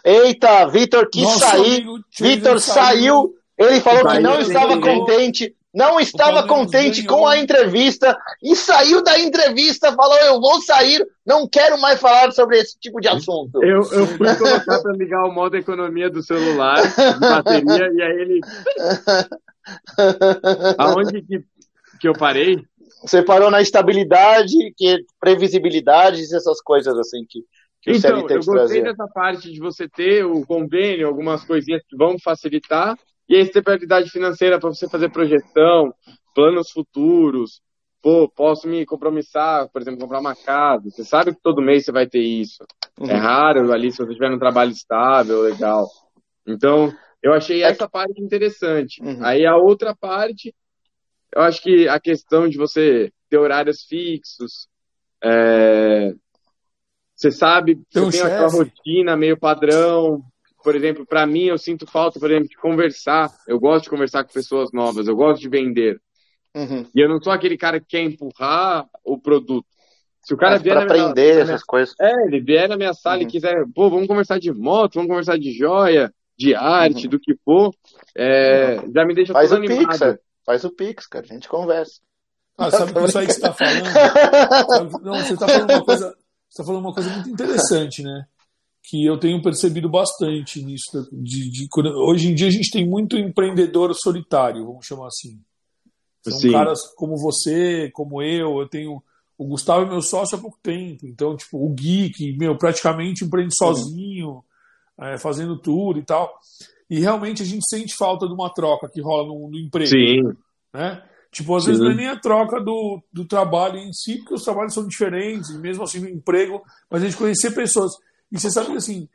Eita, 0.03 0.67
Vitor 0.67 1.09
quis 1.09 1.23
Nosso 1.23 1.39
sair. 1.39 1.85
Vitor 2.19 2.59
saiu. 2.59 3.33
Ele 3.57 3.79
falou 3.81 4.07
que 4.07 4.19
não 4.19 4.39
estava 4.39 4.79
contente. 4.79 5.55
Não 5.73 5.99
estava 5.99 6.47
contente 6.47 7.03
com 7.03 7.27
a 7.27 7.39
entrevista 7.39 8.15
e 8.43 8.55
saiu 8.55 9.03
da 9.03 9.19
entrevista, 9.19 9.91
falou: 9.91 10.15
Eu 10.19 10.39
vou 10.39 10.61
sair, 10.61 11.03
não 11.25 11.47
quero 11.49 11.81
mais 11.81 11.99
falar 11.99 12.31
sobre 12.31 12.59
esse 12.59 12.77
tipo 12.79 13.01
de 13.01 13.07
assunto. 13.07 13.63
Eu, 13.63 13.81
eu 13.91 14.05
fui 14.05 14.35
colocar 14.35 14.79
para 14.79 14.93
ligar 14.93 15.25
o 15.25 15.33
modo 15.33 15.57
economia 15.57 16.11
do 16.11 16.21
celular, 16.21 16.79
de 16.79 17.19
bateria, 17.19 17.91
e 17.91 18.01
aí 18.03 18.21
ele. 18.21 18.41
Aonde 20.77 21.23
que, 21.23 21.43
que 21.99 22.07
eu 22.07 22.13
parei? 22.13 22.63
Você 23.01 23.23
parou 23.23 23.49
na 23.49 23.61
estabilidade, 23.61 24.55
que 24.77 25.03
previsibilidade, 25.19 26.21
essas 26.21 26.61
coisas 26.61 26.95
assim 26.99 27.25
que. 27.27 27.39
Que 27.83 27.91
então, 27.91 28.19
eu 28.19 28.37
gostei 28.37 28.53
trazer. 28.53 28.83
dessa 28.83 29.07
parte 29.07 29.51
de 29.51 29.59
você 29.59 29.89
ter 29.89 30.25
o 30.25 30.45
convênio, 30.45 31.05
algumas 31.05 31.43
coisinhas 31.43 31.81
que 31.85 31.97
vão 31.97 32.17
facilitar, 32.17 32.97
e 33.27 33.35
a 33.35 33.41
estabilidade 33.41 34.09
financeira 34.09 34.57
para 34.57 34.69
você 34.69 34.87
fazer 34.87 35.09
projeção, 35.11 35.93
planos 36.33 36.71
futuros. 36.71 37.61
Pô, 38.01 38.29
posso 38.29 38.67
me 38.67 38.85
compromissar, 38.85 39.69
por 39.69 39.81
exemplo, 39.81 39.99
comprar 39.99 40.19
uma 40.19 40.35
casa. 40.35 40.89
Você 40.89 41.03
sabe 41.03 41.33
que 41.33 41.41
todo 41.41 41.61
mês 41.61 41.83
você 41.83 41.91
vai 41.91 42.07
ter 42.07 42.21
isso. 42.21 42.63
Uhum. 42.99 43.09
É 43.09 43.15
raro 43.15 43.71
ali 43.73 43.91
se 43.91 43.97
você 43.97 44.13
tiver 44.13 44.31
um 44.31 44.39
trabalho 44.39 44.71
estável, 44.71 45.41
legal. 45.41 45.87
Então, 46.47 46.93
eu 47.21 47.33
achei 47.33 47.63
é 47.63 47.67
essa 47.67 47.89
parte 47.89 48.21
interessante. 48.21 49.01
Uhum. 49.01 49.25
Aí 49.25 49.45
a 49.45 49.57
outra 49.57 49.93
parte, 49.95 50.53
eu 51.35 51.41
acho 51.41 51.61
que 51.61 51.87
a 51.87 51.99
questão 51.99 52.47
de 52.47 52.57
você 52.57 53.11
ter 53.29 53.37
horários 53.37 53.83
fixos, 53.83 54.67
é... 55.21 56.13
você 57.15 57.31
sabe, 57.31 57.79
você 57.91 58.11
tem 58.11 58.21
aquela 58.21 58.49
rotina 58.49 59.15
meio 59.15 59.37
padrão, 59.37 60.23
por 60.63 60.75
exemplo, 60.75 61.05
para 61.05 61.27
mim, 61.27 61.45
eu 61.45 61.57
sinto 61.57 61.85
falta, 61.85 62.19
por 62.19 62.31
exemplo, 62.31 62.49
de 62.49 62.55
conversar. 62.55 63.29
Eu 63.47 63.59
gosto 63.59 63.83
de 63.83 63.89
conversar 63.89 64.23
com 64.23 64.31
pessoas 64.31 64.71
novas, 64.71 65.07
eu 65.07 65.15
gosto 65.15 65.41
de 65.41 65.49
vender. 65.49 65.99
Uhum. 66.55 66.85
E 66.95 67.01
eu 67.01 67.09
não 67.09 67.21
sou 67.21 67.33
aquele 67.33 67.57
cara 67.57 67.79
que 67.79 67.87
quer 67.87 68.01
empurrar 68.01 68.87
o 69.03 69.19
produto. 69.19 69.67
Se 70.21 70.33
o 70.33 70.37
cara 70.37 70.57
vier 70.57 70.75
pra 70.75 70.85
aprender 70.85 71.33
minha, 71.33 71.43
essas 71.43 71.63
coisas. 71.63 71.93
É, 71.99 72.13
ele 72.25 72.39
vier 72.39 72.69
na 72.69 72.77
minha 72.77 72.93
sala 72.93 73.17
uhum. 73.17 73.23
e 73.23 73.27
quiser, 73.27 73.65
pô, 73.75 73.89
vamos 73.89 74.07
conversar 74.07 74.39
de 74.39 74.53
moto, 74.53 74.93
vamos 74.95 75.09
conversar 75.09 75.37
de 75.37 75.51
joia, 75.51 76.13
de 76.37 76.55
arte, 76.55 77.05
uhum. 77.05 77.09
do 77.09 77.19
que 77.19 77.35
for, 77.43 77.73
é, 78.15 78.79
uhum. 78.79 78.91
já 78.93 79.05
me 79.05 79.13
deixa 79.13 79.33
Faz 79.33 79.49
todo 79.49 79.59
o 79.59 79.65
animado. 79.65 79.89
Pix, 79.89 80.01
é. 80.01 80.17
Faz 80.45 80.63
o 80.63 80.71
Pix, 80.71 81.07
cara, 81.07 81.25
a 81.29 81.33
gente 81.33 81.49
conversa. 81.49 81.99
Ah, 82.57 82.71
sabe 82.71 82.91
isso 83.03 83.19
aí 83.19 83.27
que 83.27 83.33
você 83.33 83.41
tá 83.41 83.53
falando? 83.53 85.03
Não, 85.03 85.15
você 85.15 85.35
tá 85.35 85.47
falando 85.47 85.71
uma 85.71 85.83
coisa, 85.83 86.15
você 86.53 86.61
tá 86.61 86.63
falando 86.65 86.85
uma 86.85 86.93
coisa 86.93 87.09
muito 87.09 87.29
interessante, 87.29 88.03
né? 88.03 88.27
que 88.83 89.05
eu 89.05 89.17
tenho 89.17 89.41
percebido 89.41 89.89
bastante 89.89 90.61
nisso. 90.61 91.07
De, 91.11 91.49
de, 91.49 91.67
hoje 91.95 92.29
em 92.29 92.35
dia 92.35 92.47
a 92.47 92.51
gente 92.51 92.69
tem 92.69 92.87
muito 92.87 93.17
empreendedor 93.17 93.93
solitário, 93.95 94.65
vamos 94.65 94.85
chamar 94.85 95.07
assim. 95.07 95.39
São 96.21 96.37
Sim. 96.37 96.51
caras 96.51 96.81
como 96.95 97.17
você, 97.17 97.89
como 97.93 98.21
eu, 98.21 98.59
eu 98.59 98.67
tenho. 98.67 99.01
O 99.37 99.47
Gustavo 99.47 99.85
é 99.85 99.89
meu 99.89 100.01
sócio 100.01 100.37
há 100.37 100.41
pouco 100.41 100.59
tempo, 100.61 101.07
então, 101.07 101.35
tipo, 101.35 101.57
o 101.57 101.69
Gui, 101.69 102.11
que, 102.11 102.37
meu, 102.37 102.55
praticamente 102.55 103.25
empreende 103.25 103.55
sozinho, 103.55 104.43
é, 104.99 105.17
fazendo 105.17 105.57
tudo 105.57 105.99
e 105.99 106.03
tal. 106.03 106.31
E 106.89 106.99
realmente 106.99 107.41
a 107.41 107.45
gente 107.45 107.67
sente 107.67 107.95
falta 107.95 108.27
de 108.27 108.33
uma 108.33 108.53
troca 108.53 108.87
que 108.87 109.01
rola 109.01 109.27
no, 109.27 109.49
no 109.49 109.57
emprego. 109.57 109.89
Sim. 109.89 110.21
Né? 110.71 111.03
Tipo, 111.33 111.55
às 111.55 111.65
vezes 111.65 111.81
não 111.81 111.89
é 111.89 111.95
nem 111.95 112.07
a 112.07 112.19
troca 112.19 112.61
do, 112.61 113.01
do 113.11 113.25
trabalho 113.25 113.79
em 113.79 113.91
si, 113.91 114.17
porque 114.19 114.35
os 114.35 114.43
trabalhos 114.43 114.73
são 114.73 114.87
diferentes, 114.87 115.49
mesmo 115.57 115.83
assim 115.83 115.99
no 115.99 116.07
emprego, 116.07 116.61
mas 116.89 117.01
a 117.01 117.05
gente 117.05 117.17
conhecer 117.17 117.55
pessoas. 117.55 117.91
E 118.31 118.39
você 118.39 118.51
sabe 118.51 118.67
que 118.67 118.77
assim, 118.77 119.09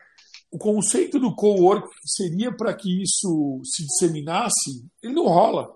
o 0.51 0.59
conceito 0.59 1.21
do 1.21 1.33
co-work 1.33 1.89
seria 2.05 2.51
para 2.51 2.75
que 2.75 3.03
isso 3.03 3.61
se 3.63 3.87
disseminasse, 3.87 4.85
ele 5.01 5.15
não 5.15 5.27
rola. 5.27 5.71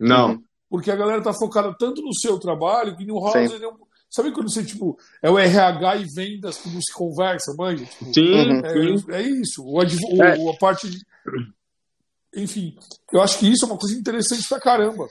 Não. 0.00 0.42
Porque 0.70 0.90
a 0.90 0.96
galera 0.96 1.22
tá 1.22 1.34
focada 1.34 1.74
tanto 1.78 2.00
no 2.00 2.14
seu 2.14 2.38
trabalho 2.38 2.96
que 2.96 3.04
não 3.04 3.18
rola. 3.18 3.46
Sabe 4.08 4.32
quando 4.32 4.50
você, 4.50 4.64
tipo, 4.64 4.96
é 5.20 5.28
o 5.28 5.38
RH 5.38 5.96
e 5.96 6.04
vendas 6.14 6.56
que 6.56 6.70
não 6.70 6.80
se 6.80 6.92
conversa, 6.94 7.52
manja? 7.58 7.84
Tipo, 7.84 8.14
sim, 8.14 8.62
é, 8.64 8.72
sim. 8.72 9.12
é 9.12 9.22
isso. 9.22 9.62
O, 9.62 9.76
o, 9.76 10.22
é. 10.22 10.50
a 10.50 10.56
parte 10.56 10.88
de... 10.88 10.98
Enfim, 12.36 12.74
eu 13.12 13.20
acho 13.20 13.38
que 13.38 13.50
isso 13.50 13.64
é 13.64 13.68
uma 13.68 13.76
coisa 13.76 13.94
interessante 13.94 14.48
pra 14.48 14.60
caramba. 14.60 15.06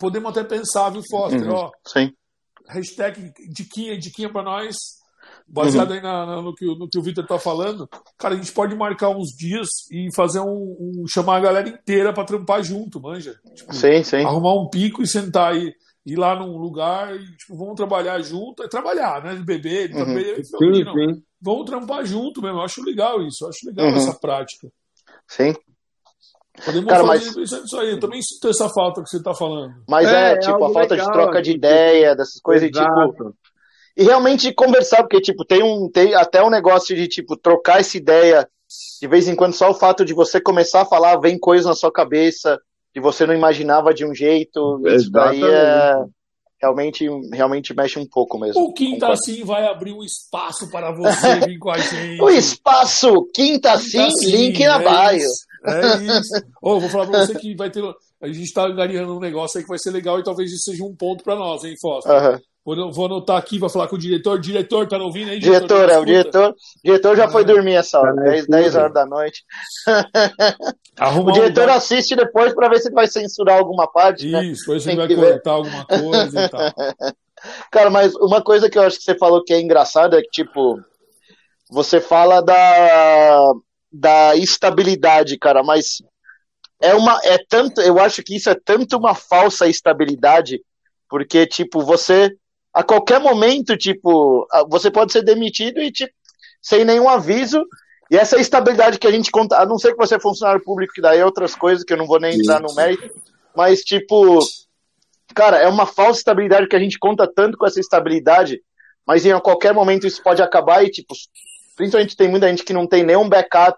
Podemos 0.00 0.30
até 0.30 0.42
pensar, 0.42 0.88
viu, 0.90 1.02
Foster? 1.08 1.46
Uhum. 1.46 1.54
Ó, 1.54 1.70
sim. 1.86 2.10
Hashtag 2.66 3.32
diquinha, 3.50 3.98
diquinha 3.98 4.32
pra 4.32 4.42
nós 4.42 4.76
baseado 5.46 5.90
uhum. 5.90 5.96
aí 5.96 6.02
na, 6.02 6.26
na, 6.26 6.42
no 6.42 6.54
que, 6.54 6.64
no 6.64 6.88
que 6.88 6.98
o 6.98 7.02
Vitor 7.02 7.26
tá 7.26 7.38
falando, 7.38 7.88
cara, 8.16 8.34
a 8.34 8.36
gente 8.36 8.52
pode 8.52 8.74
marcar 8.74 9.10
uns 9.10 9.30
dias 9.30 9.68
e 9.90 10.08
fazer 10.14 10.40
um, 10.40 10.76
um 10.80 11.04
chamar 11.08 11.36
a 11.36 11.40
galera 11.40 11.68
inteira 11.68 12.12
para 12.12 12.24
trampar 12.24 12.62
junto, 12.62 13.00
manja. 13.00 13.34
Tipo, 13.54 13.74
sim, 13.74 14.02
sim. 14.02 14.24
Arrumar 14.24 14.54
um 14.54 14.68
pico 14.68 15.02
e 15.02 15.06
sentar 15.06 15.52
aí, 15.52 15.72
ir 16.06 16.16
lá 16.16 16.36
num 16.36 16.56
lugar 16.56 17.14
e 17.14 17.36
tipo, 17.36 17.56
vamos 17.56 17.74
trabalhar 17.74 18.20
junto, 18.20 18.62
é 18.62 18.68
trabalhar, 18.68 19.22
né? 19.22 19.34
De 19.34 19.42
beber, 19.42 19.88
de 19.88 19.96
uhum. 19.96 20.14
beber, 20.14 20.44
sim, 20.44 20.84
sim. 20.84 21.22
Vamos 21.42 21.66
trampar 21.66 22.06
junto 22.06 22.40
mesmo. 22.40 22.58
Eu 22.58 22.64
acho 22.64 22.84
legal 22.84 23.20
isso, 23.26 23.44
eu 23.44 23.48
acho 23.48 23.66
legal 23.66 23.88
uhum. 23.88 23.96
essa 23.96 24.14
prática. 24.18 24.68
Sim. 25.26 25.54
Podemos 26.64 26.88
Cara, 26.88 27.06
fazer 27.06 27.32
mas... 27.36 27.52
isso 27.52 27.78
aí. 27.78 27.90
Eu 27.92 28.00
também 28.00 28.22
sinto 28.22 28.48
essa 28.48 28.68
falta 28.68 29.02
que 29.02 29.08
você 29.08 29.16
está 29.16 29.34
falando. 29.34 29.74
Mas 29.88 30.08
é, 30.08 30.32
é 30.32 30.38
tipo, 30.38 30.64
a 30.64 30.72
falta 30.72 30.94
legal, 30.94 31.06
de 31.06 31.12
troca 31.12 31.42
de 31.42 31.52
ideia, 31.52 32.14
dessas 32.14 32.40
coisas, 32.40 32.68
Exato. 32.68 33.10
tipo, 33.10 33.34
e 33.96 34.04
realmente 34.04 34.52
conversar, 34.54 35.02
porque, 35.02 35.20
tipo, 35.20 35.44
tem 35.44 35.62
um 35.62 35.90
tem 35.90 36.14
até 36.14 36.42
um 36.42 36.50
negócio 36.50 36.94
de, 36.94 37.08
tipo, 37.08 37.36
trocar 37.36 37.80
essa 37.80 37.96
ideia 37.96 38.48
de 39.00 39.08
vez 39.08 39.26
em 39.26 39.34
quando, 39.34 39.52
só 39.52 39.70
o 39.70 39.74
fato 39.74 40.04
de 40.04 40.14
você 40.14 40.40
começar 40.40 40.82
a 40.82 40.86
falar, 40.86 41.16
vem 41.18 41.38
coisa 41.38 41.68
na 41.68 41.74
sua 41.74 41.90
cabeça 41.90 42.60
que 42.92 43.00
você 43.00 43.26
não 43.26 43.34
imaginava 43.34 43.92
de 43.94 44.04
um 44.04 44.14
jeito, 44.14 44.80
Exatamente. 44.84 44.96
isso 44.96 45.10
daí 45.12 45.42
é, 45.44 46.04
realmente, 46.60 47.08
realmente 47.32 47.74
mexe 47.74 47.98
um 47.98 48.06
pouco 48.06 48.38
mesmo. 48.38 48.62
O 48.62 48.72
Quinta 48.72 49.06
concordo. 49.06 49.12
Assim 49.12 49.44
vai 49.44 49.66
abrir 49.66 49.92
um 49.92 50.02
espaço 50.02 50.70
para 50.70 50.92
você 50.92 51.40
vir 51.46 51.58
com 51.58 51.70
a 51.70 51.78
gente. 51.78 52.20
o 52.20 52.28
espaço 52.28 53.08
Quinta, 53.34 53.78
Quinta 53.78 54.06
Assim, 54.06 54.30
link 54.30 54.64
na 54.64 54.82
é 54.82 55.12
bio. 55.12 55.18
Isso, 55.18 55.46
é 55.64 56.18
isso. 56.18 56.34
oh, 56.62 56.80
vou 56.80 56.88
falar 56.88 57.06
para 57.06 57.26
você 57.26 57.34
que 57.34 57.54
vai 57.54 57.70
ter. 57.70 57.82
A 58.20 58.26
gente 58.26 58.42
está 58.42 58.68
ganhando 58.68 59.16
um 59.16 59.20
negócio 59.20 59.58
aí 59.58 59.64
que 59.64 59.68
vai 59.68 59.78
ser 59.78 59.90
legal 59.90 60.18
e 60.18 60.24
talvez 60.24 60.50
isso 60.52 60.70
seja 60.70 60.84
um 60.84 60.94
ponto 60.94 61.24
para 61.24 61.36
nós, 61.36 61.64
hein, 61.64 61.74
Foster? 61.80 62.12
Uhum. 62.12 62.38
Vou, 62.62 62.92
vou 62.92 63.06
anotar 63.06 63.38
aqui, 63.38 63.58
vou 63.58 63.70
falar 63.70 63.88
com 63.88 63.96
o 63.96 63.98
diretor. 63.98 64.38
Diretor, 64.38 64.86
tá 64.86 64.98
ouvindo 64.98 65.30
aí? 65.30 65.38
Diretor, 65.38 65.66
diretor 65.66 65.90
é, 65.90 65.98
o 65.98 66.04
diretor, 66.04 66.54
diretor 66.84 67.16
já 67.16 67.28
foi 67.28 67.44
dormir 67.44 67.74
essa 67.74 67.98
hora, 67.98 68.14
10, 68.14 68.46
10 68.46 68.76
horas 68.76 68.92
da 68.92 69.06
noite. 69.06 69.42
o 71.24 71.32
diretor 71.32 71.68
um... 71.68 71.72
assiste 71.72 72.14
depois 72.14 72.54
para 72.54 72.68
ver 72.68 72.80
se 72.80 72.90
vai 72.90 73.06
censurar 73.06 73.58
alguma 73.58 73.90
parte. 73.90 74.30
Né? 74.30 74.44
Isso, 74.44 74.70
né? 74.70 74.78
depois 74.78 74.82
você 74.84 74.94
vai 74.94 75.32
cortar 75.32 75.50
alguma 75.52 75.86
coisa 75.86 76.44
e 76.44 76.48
tal. 76.48 76.60
Cara, 77.72 77.88
mas 77.88 78.14
uma 78.16 78.42
coisa 78.42 78.68
que 78.68 78.76
eu 78.76 78.82
acho 78.82 78.98
que 78.98 79.04
você 79.04 79.16
falou 79.16 79.42
que 79.42 79.54
é 79.54 79.60
engraçada 79.60 80.18
é 80.18 80.22
que, 80.22 80.28
tipo, 80.28 80.78
você 81.70 81.98
fala 81.98 82.42
da, 82.42 83.52
da 83.92 84.36
estabilidade, 84.36 85.38
cara, 85.38 85.62
mas 85.62 86.02
é 86.80 86.94
uma, 86.94 87.20
é 87.24 87.38
tanto, 87.48 87.80
eu 87.80 87.98
acho 87.98 88.22
que 88.22 88.36
isso 88.36 88.48
é 88.48 88.54
tanto 88.54 88.96
uma 88.96 89.14
falsa 89.14 89.68
estabilidade, 89.68 90.62
porque, 91.08 91.46
tipo, 91.46 91.82
você 91.82 92.34
a 92.72 92.82
qualquer 92.82 93.20
momento, 93.20 93.76
tipo, 93.76 94.46
você 94.68 94.90
pode 94.90 95.12
ser 95.12 95.22
demitido 95.22 95.80
e 95.80 95.90
tipo, 95.90 96.12
sem 96.62 96.84
nenhum 96.84 97.08
aviso. 97.08 97.64
E 98.10 98.16
essa 98.16 98.40
estabilidade 98.40 98.98
que 98.98 99.06
a 99.06 99.10
gente 99.10 99.30
conta, 99.30 99.58
a 99.58 99.66
não 99.66 99.78
ser 99.78 99.92
que 99.92 99.98
você 99.98 100.16
é 100.16 100.20
funcionário 100.20 100.62
público, 100.62 100.92
que 100.92 101.00
daí 101.00 101.18
é 101.18 101.24
outras 101.24 101.54
coisas 101.54 101.84
que 101.84 101.92
eu 101.92 101.96
não 101.96 102.06
vou 102.06 102.20
nem 102.20 102.38
entrar 102.38 102.60
no 102.60 102.74
mérito, 102.74 103.10
mas 103.54 103.82
tipo, 103.82 104.40
cara, 105.34 105.58
é 105.58 105.68
uma 105.68 105.86
falsa 105.86 106.18
estabilidade 106.18 106.66
que 106.68 106.76
a 106.76 106.80
gente 106.80 106.98
conta 106.98 107.30
tanto 107.32 107.56
com 107.56 107.66
essa 107.66 107.78
estabilidade, 107.78 108.60
mas 109.06 109.24
em 109.24 109.38
qualquer 109.40 109.72
momento 109.72 110.06
isso 110.06 110.22
pode 110.22 110.42
acabar 110.42 110.84
e 110.84 110.90
tipo, 110.90 111.14
principalmente 111.80 112.16
tem 112.16 112.28
muita 112.28 112.46
gente 112.46 112.62
que 112.62 112.74
não 112.74 112.86
tem 112.86 113.02
nenhum 113.02 113.26
backup, 113.26 113.76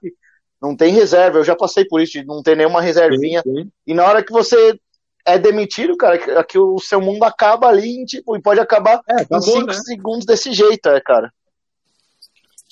não 0.61 0.77
tem 0.77 0.93
reserva, 0.93 1.39
eu 1.39 1.45
já 1.45 1.55
passei 1.55 1.85
por 1.85 2.01
isso, 2.01 2.13
de 2.13 2.25
não 2.25 2.43
ter 2.43 2.57
nenhuma 2.57 2.81
reservinha, 2.81 3.43
sim, 3.43 3.63
sim. 3.63 3.73
e 3.87 3.95
na 3.95 4.05
hora 4.05 4.25
que 4.25 4.33
você 4.33 4.77
é 5.25 5.39
demitido, 5.39 5.97
cara, 5.97 6.19
que, 6.19 6.45
que, 6.45 6.59
o 6.59 6.81
seu 6.81 7.01
mundo 7.01 7.23
acaba 7.23 7.69
ali 7.69 8.05
tipo, 8.05 8.37
e 8.37 8.43
pode 8.43 8.59
acabar 8.59 9.01
é, 9.09 9.23
em 9.23 9.41
5 9.41 9.67
né? 9.67 9.73
segundos 9.73 10.27
desse 10.27 10.53
jeito, 10.53 10.89
é, 10.89 11.01
cara. 11.01 11.33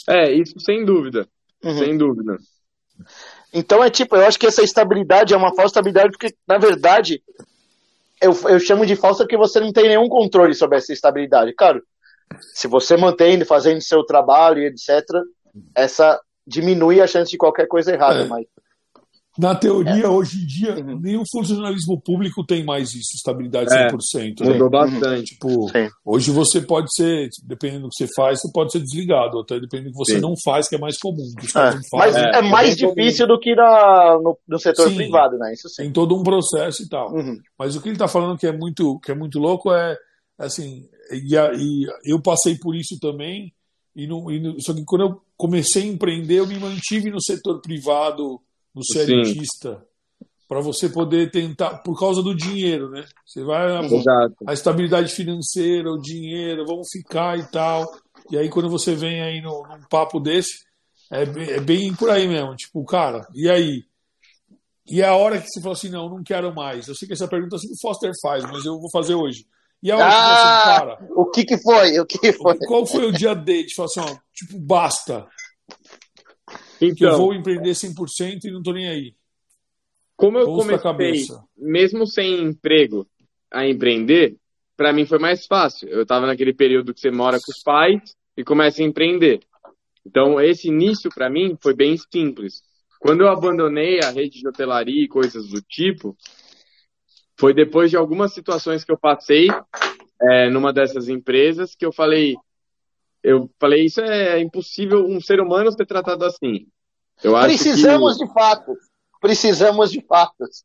É, 0.09 0.33
isso 0.33 0.59
sem 0.59 0.85
dúvida. 0.85 1.28
Uhum. 1.62 1.78
Sem 1.78 1.97
dúvida. 1.97 2.39
Então 3.53 3.85
é 3.85 3.89
tipo, 3.89 4.16
eu 4.16 4.26
acho 4.26 4.39
que 4.39 4.47
essa 4.47 4.64
estabilidade 4.64 5.33
é 5.33 5.37
uma 5.37 5.55
falsa 5.55 5.66
estabilidade, 5.66 6.11
porque, 6.11 6.35
na 6.47 6.59
verdade, 6.59 7.22
eu, 8.20 8.33
eu 8.49 8.59
chamo 8.59 8.85
de 8.85 8.97
falsa 8.97 9.22
porque 9.22 9.37
você 9.37 9.61
não 9.61 9.72
tem 9.72 9.87
nenhum 9.87 10.09
controle 10.09 10.55
sobre 10.55 10.78
essa 10.78 10.93
estabilidade. 10.93 11.55
Claro, 11.55 11.83
se 12.55 12.68
você 12.68 12.97
mantém, 12.97 13.45
fazendo 13.45 13.81
seu 13.81 14.05
trabalho 14.05 14.62
e 14.62 14.66
etc., 14.66 15.05
essa 15.74 16.20
diminui 16.47 17.01
a 17.01 17.07
chance 17.07 17.31
de 17.31 17.39
qualquer 17.39 17.66
coisa 17.66 17.93
errada, 17.93 18.22
é. 18.22 18.24
mas 18.26 18.47
Na 19.39 19.55
teoria, 19.55 20.05
é. 20.05 20.09
hoje 20.09 20.43
em 20.43 20.47
dia, 20.47 20.74
uhum. 20.74 20.99
nenhum 20.99 21.22
funcionalismo 21.31 22.01
público 22.01 22.45
tem 22.45 22.64
mais 22.64 22.91
isso, 22.91 23.14
estabilidade 23.14 23.70
100%. 23.70 24.41
É, 24.41 24.45
né? 24.45 24.53
mudou 24.53 24.64
uhum. 24.64 24.70
bastante. 24.70 25.35
Tipo, 25.35 25.66
hoje 26.05 26.31
você 26.31 26.61
pode 26.61 26.89
ser, 26.95 27.28
dependendo 27.45 27.83
do 27.83 27.89
que 27.89 27.97
você 27.97 28.09
faz, 28.14 28.41
você 28.41 28.51
pode 28.53 28.72
ser 28.72 28.81
desligado, 28.81 29.39
até 29.39 29.61
dependendo 29.61 29.91
do 29.91 29.93
que 29.93 29.99
você 29.99 30.14
Sim. 30.14 30.20
não 30.20 30.35
faz, 30.45 30.68
que 30.68 30.74
é 30.74 30.78
mais 30.78 30.99
comum. 30.99 31.33
É, 31.57 31.97
mas 31.97 32.16
é, 32.16 32.39
é 32.39 32.43
mais 32.43 32.76
difícil 32.76 33.26
comum. 33.26 33.37
do 33.37 33.41
que 33.41 33.55
na, 33.55 34.18
no, 34.20 34.37
no 34.49 34.59
setor 34.59 34.89
sim, 34.89 34.97
privado, 34.97 35.39
né? 35.39 35.53
Isso 35.53 35.68
sim. 35.68 35.85
Tem 35.85 35.93
todo 35.93 36.16
um 36.16 36.22
processo 36.22 36.83
e 36.83 36.89
tal. 36.89 37.12
Uhum. 37.12 37.39
Mas 37.59 37.76
o 37.76 37.81
que 37.81 37.89
ele 37.89 37.97
está 37.97 38.09
falando 38.09 38.39
que 38.39 38.47
é 38.47 38.53
muito, 38.53 38.99
que 39.01 39.12
é 39.12 39.14
muito 39.14 39.39
louco 39.39 39.72
é, 39.72 39.97
assim, 40.39 40.89
e, 41.11 41.35
e 41.57 41.87
eu 42.05 42.21
passei 42.21 42.57
por 42.57 42.75
isso 42.75 42.99
também, 43.01 43.53
e, 43.95 44.07
não, 44.07 44.31
e 44.31 44.61
só 44.63 44.73
que 44.73 44.85
quando 44.85 45.03
eu 45.03 45.23
comecei 45.37 45.83
a 45.83 45.87
empreender, 45.87 46.39
eu 46.39 46.47
me 46.47 46.59
mantive 46.59 47.11
no 47.11 47.21
setor 47.21 47.61
privado, 47.61 48.41
no 48.75 48.85
cientista, 48.85 49.85
para 50.49 50.61
você 50.61 50.89
poder 50.89 51.31
tentar, 51.31 51.79
por 51.79 51.99
causa 51.99 52.23
do 52.23 52.35
dinheiro, 52.35 52.91
né? 52.91 53.05
Você 53.25 53.45
vai 53.45 53.77
a, 53.77 53.81
a, 54.49 54.53
estabilidade 54.53 55.13
financeira, 55.13 55.93
o 55.93 56.01
dinheiro, 56.01 56.67
vamos 56.67 56.89
ficar 56.91 57.39
e 57.39 57.45
tal. 57.51 57.85
E 58.31 58.37
aí 58.37 58.49
quando 58.49 58.69
você 58.69 58.95
vem 58.95 59.23
aí 59.23 59.41
no, 59.41 59.63
num 59.67 59.83
papo 59.89 60.19
desse, 60.19 60.65
é, 61.11 61.23
é 61.23 61.61
bem 61.61 61.95
por 61.95 62.11
aí 62.11 62.27
mesmo, 62.29 62.55
tipo, 62.57 62.85
cara, 62.85 63.27
e 63.35 63.49
aí? 63.49 63.85
E 64.89 65.01
é 65.01 65.07
a 65.07 65.15
hora 65.15 65.41
que 65.41 65.47
você 65.49 65.61
fala 65.61 65.75
assim, 65.75 65.89
não, 65.89 66.09
não 66.09 66.23
quero 66.23 66.53
mais. 66.53 66.89
Eu 66.89 66.97
sei 66.97 67.07
que 67.07 67.15
essa 67.15 67.29
pergunta 67.29 67.55
assim 67.57 67.69
o 67.71 67.81
Foster 67.81 68.13
faz, 68.21 68.45
mas 68.45 68.65
eu 68.65 68.79
vou 68.81 68.91
fazer 68.91 69.15
hoje. 69.15 69.47
E 69.83 69.91
a 69.91 69.97
hora 69.97 70.07
ah, 70.07 70.11
que 70.11 70.16
você, 70.16 70.47
assim, 70.47 70.78
cara, 70.78 71.09
o 71.16 71.31
que 71.31 71.45
que 71.45 71.59
foi? 71.59 72.01
O 72.01 72.07
que, 72.07 72.18
que 72.18 72.33
foi? 72.33 72.59
Qual 72.59 72.87
foi 72.87 73.07
o 73.07 73.12
dia 73.12 73.35
dele? 73.35 73.66
Tipo 73.66 73.85
assim, 73.85 74.01
ó, 74.01 74.16
tipo, 74.35 74.59
basta. 74.59 75.26
Então, 76.81 77.11
eu 77.11 77.16
vou 77.16 77.35
empreender 77.35 77.70
100% 77.70 78.45
e 78.45 78.51
não 78.51 78.62
tô 78.62 78.72
nem 78.72 78.89
aí. 78.89 79.14
Como 80.16 80.39
eu 80.39 80.47
Vamos 80.47 80.83
comecei, 80.83 81.37
mesmo 81.57 82.07
sem 82.07 82.43
emprego, 82.43 83.07
a 83.51 83.66
empreender, 83.66 84.37
para 84.76 84.93
mim 84.93 85.07
foi 85.07 85.18
mais 85.18 85.47
fácil. 85.47 85.89
Eu 85.89 86.03
estava 86.03 86.26
naquele 86.26 86.53
período 86.53 86.93
que 86.93 87.01
você 87.01 87.11
mora 87.11 87.39
com 87.39 87.51
os 87.51 87.62
pais 87.62 88.14
e 88.37 88.45
começa 88.45 88.83
a 88.83 88.85
empreender. 88.85 89.41
Então, 90.07 90.41
esse 90.41 90.68
início 90.68 91.11
para 91.14 91.31
mim 91.31 91.57
foi 91.62 91.74
bem 91.74 91.97
simples. 92.12 92.62
Quando 92.99 93.22
eu 93.22 93.28
abandonei 93.28 94.01
a 94.03 94.11
rede 94.11 94.41
de 94.41 94.49
hotelaria 94.49 95.05
e 95.05 95.09
coisas 95.09 95.49
do 95.49 95.62
tipo, 95.62 96.14
foi 97.41 97.55
depois 97.55 97.91
de 97.91 97.97
algumas 97.97 98.34
situações 98.34 98.84
que 98.84 98.93
eu 98.93 98.99
passei 98.99 99.49
é, 100.20 100.51
numa 100.51 100.74
dessas 100.74 101.09
empresas 101.09 101.74
que 101.74 101.86
eu 101.86 101.91
falei, 101.91 102.36
eu 103.22 103.51
falei, 103.59 103.86
isso 103.86 104.03
é 104.03 104.38
impossível 104.38 105.07
um 105.07 105.18
ser 105.22 105.41
humano 105.41 105.72
ser 105.72 105.86
tratado 105.86 106.26
assim. 106.26 106.66
Eu 107.24 107.32
Precisamos 107.41 108.18
que... 108.18 108.26
de 108.26 108.32
fatos. 108.34 108.76
Precisamos 109.22 109.91
de 109.91 110.03
fatos. 110.03 110.64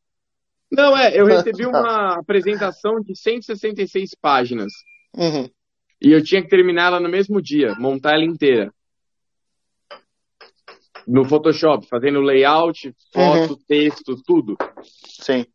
Não, 0.70 0.98
é, 0.98 1.18
eu 1.18 1.26
recebi 1.26 1.66
uma 1.66 2.20
apresentação 2.20 3.00
de 3.00 3.16
166 3.16 4.14
páginas. 4.22 4.74
Uhum. 5.16 5.50
E 6.02 6.12
eu 6.12 6.22
tinha 6.22 6.42
que 6.42 6.50
terminar 6.50 6.88
ela 6.88 7.00
no 7.00 7.08
mesmo 7.08 7.42
dia, 7.42 7.74
montar 7.76 8.16
ela 8.16 8.26
inteira. 8.26 8.70
No 11.08 11.24
Photoshop, 11.24 11.88
fazendo 11.88 12.20
layout, 12.20 12.94
foto, 13.14 13.54
uhum. 13.54 13.60
texto, 13.66 14.22
tudo. 14.26 14.58
Sim. 15.22 15.46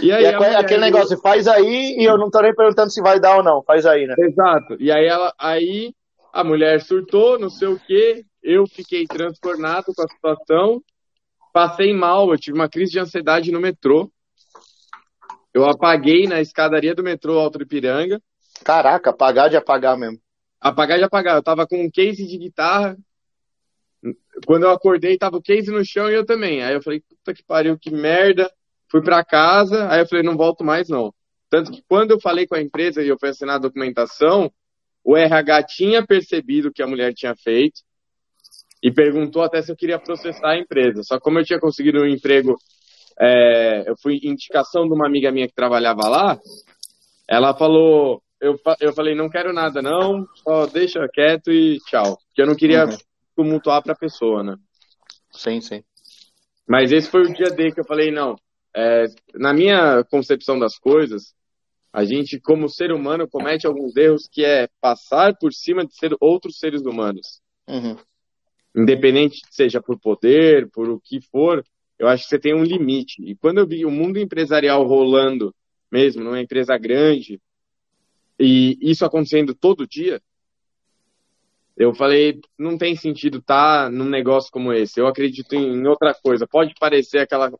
E 0.00 0.12
aí, 0.12 0.24
e 0.24 0.26
é, 0.26 0.56
aquele 0.56 0.80
negócio, 0.80 1.18
faz 1.18 1.48
aí 1.48 1.96
e 1.98 2.04
eu 2.04 2.18
não 2.18 2.30
tô 2.30 2.40
nem 2.40 2.54
perguntando 2.54 2.90
se 2.90 3.00
vai 3.00 3.18
dar 3.18 3.36
ou 3.36 3.42
não, 3.42 3.62
faz 3.62 3.86
aí, 3.86 4.06
né? 4.06 4.14
Exato. 4.18 4.76
E 4.78 4.90
aí 4.92 5.06
ela, 5.06 5.32
aí 5.38 5.94
a 6.32 6.44
mulher 6.44 6.82
surtou, 6.82 7.38
não 7.38 7.48
sei 7.48 7.68
o 7.68 7.78
quê, 7.78 8.24
eu 8.42 8.66
fiquei 8.66 9.06
transtornado 9.06 9.86
com 9.94 10.02
a 10.02 10.08
situação, 10.08 10.82
passei 11.52 11.94
mal, 11.94 12.30
eu 12.30 12.38
tive 12.38 12.58
uma 12.58 12.68
crise 12.68 12.92
de 12.92 12.98
ansiedade 12.98 13.50
no 13.50 13.60
metrô. 13.60 14.10
Eu 15.54 15.64
apaguei 15.64 16.26
na 16.26 16.38
escadaria 16.38 16.94
do 16.94 17.02
metrô 17.02 17.38
Alto 17.38 17.62
Ipiranga. 17.62 18.20
Caraca, 18.62 19.08
apagar 19.08 19.48
de 19.48 19.56
apagar 19.56 19.96
mesmo. 19.96 20.18
Apagar 20.60 20.98
de 20.98 21.04
apagar. 21.04 21.36
Eu 21.36 21.42
tava 21.42 21.66
com 21.66 21.82
um 21.82 21.90
case 21.90 22.26
de 22.26 22.36
guitarra. 22.36 22.96
Quando 24.46 24.64
eu 24.64 24.70
acordei, 24.70 25.16
tava 25.16 25.38
o 25.38 25.42
case 25.42 25.70
no 25.70 25.82
chão 25.82 26.10
e 26.10 26.14
eu 26.14 26.26
também. 26.26 26.62
Aí 26.62 26.74
eu 26.74 26.82
falei, 26.82 27.00
puta 27.00 27.32
que 27.32 27.42
pariu, 27.42 27.78
que 27.78 27.90
merda. 27.90 28.52
Fui 28.90 29.02
para 29.02 29.24
casa, 29.24 29.88
aí 29.90 30.00
eu 30.00 30.06
falei, 30.06 30.24
não 30.24 30.36
volto 30.36 30.64
mais 30.64 30.88
não. 30.88 31.12
Tanto 31.50 31.72
que 31.72 31.82
quando 31.88 32.12
eu 32.12 32.20
falei 32.20 32.46
com 32.46 32.54
a 32.54 32.60
empresa 32.60 33.02
e 33.02 33.08
eu 33.08 33.16
fui 33.18 33.28
assinar 33.28 33.56
a 33.56 33.60
documentação, 33.60 34.50
o 35.04 35.16
RH 35.16 35.62
tinha 35.64 36.04
percebido 36.04 36.68
o 36.68 36.72
que 36.72 36.82
a 36.82 36.86
mulher 36.86 37.14
tinha 37.14 37.34
feito 37.36 37.82
e 38.82 38.92
perguntou 38.92 39.42
até 39.42 39.62
se 39.62 39.70
eu 39.70 39.76
queria 39.76 39.98
processar 39.98 40.50
a 40.50 40.58
empresa. 40.58 41.02
Só 41.02 41.18
como 41.18 41.38
eu 41.38 41.44
tinha 41.44 41.60
conseguido 41.60 42.00
um 42.00 42.06
emprego, 42.06 42.56
é, 43.18 43.84
eu 43.86 43.94
fui 44.02 44.20
indicação 44.22 44.86
de 44.86 44.94
uma 44.94 45.06
amiga 45.06 45.30
minha 45.30 45.46
que 45.46 45.54
trabalhava 45.54 46.08
lá, 46.08 46.38
ela 47.28 47.54
falou, 47.54 48.22
eu, 48.40 48.56
eu 48.80 48.92
falei, 48.92 49.14
não 49.14 49.28
quero 49.28 49.52
nada 49.52 49.80
não, 49.80 50.26
só 50.36 50.66
deixa 50.66 51.08
quieto 51.08 51.50
e 51.50 51.78
tchau. 51.86 52.18
Porque 52.26 52.42
eu 52.42 52.46
não 52.46 52.54
queria 52.54 52.84
uhum. 52.84 52.96
tumultuar 53.34 53.82
para 53.82 53.92
a 53.92 53.98
pessoa, 53.98 54.42
né? 54.42 54.56
Sim, 55.32 55.60
sim. 55.60 55.82
Mas 56.68 56.92
esse 56.92 57.08
foi 57.08 57.22
o 57.22 57.32
dia 57.32 57.50
D 57.50 57.72
que 57.72 57.80
eu 57.80 57.84
falei, 57.84 58.10
não, 58.10 58.36
é, 58.76 59.06
na 59.34 59.54
minha 59.54 60.04
concepção 60.04 60.58
das 60.58 60.78
coisas, 60.78 61.34
a 61.90 62.04
gente, 62.04 62.38
como 62.38 62.68
ser 62.68 62.92
humano, 62.92 63.26
comete 63.26 63.66
alguns 63.66 63.96
erros 63.96 64.28
que 64.30 64.44
é 64.44 64.68
passar 64.82 65.34
por 65.34 65.50
cima 65.54 65.86
de 65.86 65.96
ser 65.96 66.14
outros 66.20 66.58
seres 66.58 66.82
humanos. 66.82 67.40
Uhum. 67.66 67.96
Independente 68.76 69.40
seja 69.50 69.80
por 69.80 69.98
poder, 69.98 70.68
por 70.68 70.90
o 70.90 71.00
que 71.00 71.22
for, 71.22 71.64
eu 71.98 72.06
acho 72.06 72.24
que 72.24 72.28
você 72.28 72.38
tem 72.38 72.54
um 72.54 72.64
limite. 72.64 73.22
E 73.22 73.34
quando 73.34 73.58
eu 73.58 73.66
vi 73.66 73.86
o 73.86 73.90
mundo 73.90 74.18
empresarial 74.18 74.86
rolando, 74.86 75.54
mesmo 75.90 76.22
numa 76.22 76.42
empresa 76.42 76.76
grande, 76.76 77.40
e 78.38 78.76
isso 78.82 79.06
acontecendo 79.06 79.54
todo 79.54 79.88
dia, 79.88 80.20
eu 81.78 81.94
falei, 81.94 82.40
não 82.58 82.76
tem 82.76 82.94
sentido 82.94 83.38
estar 83.38 83.84
tá 83.84 83.90
num 83.90 84.04
negócio 84.08 84.52
como 84.52 84.70
esse. 84.70 85.00
Eu 85.00 85.06
acredito 85.06 85.54
em 85.54 85.86
outra 85.86 86.12
coisa. 86.12 86.46
Pode 86.46 86.74
parecer 86.78 87.20
aquela 87.20 87.50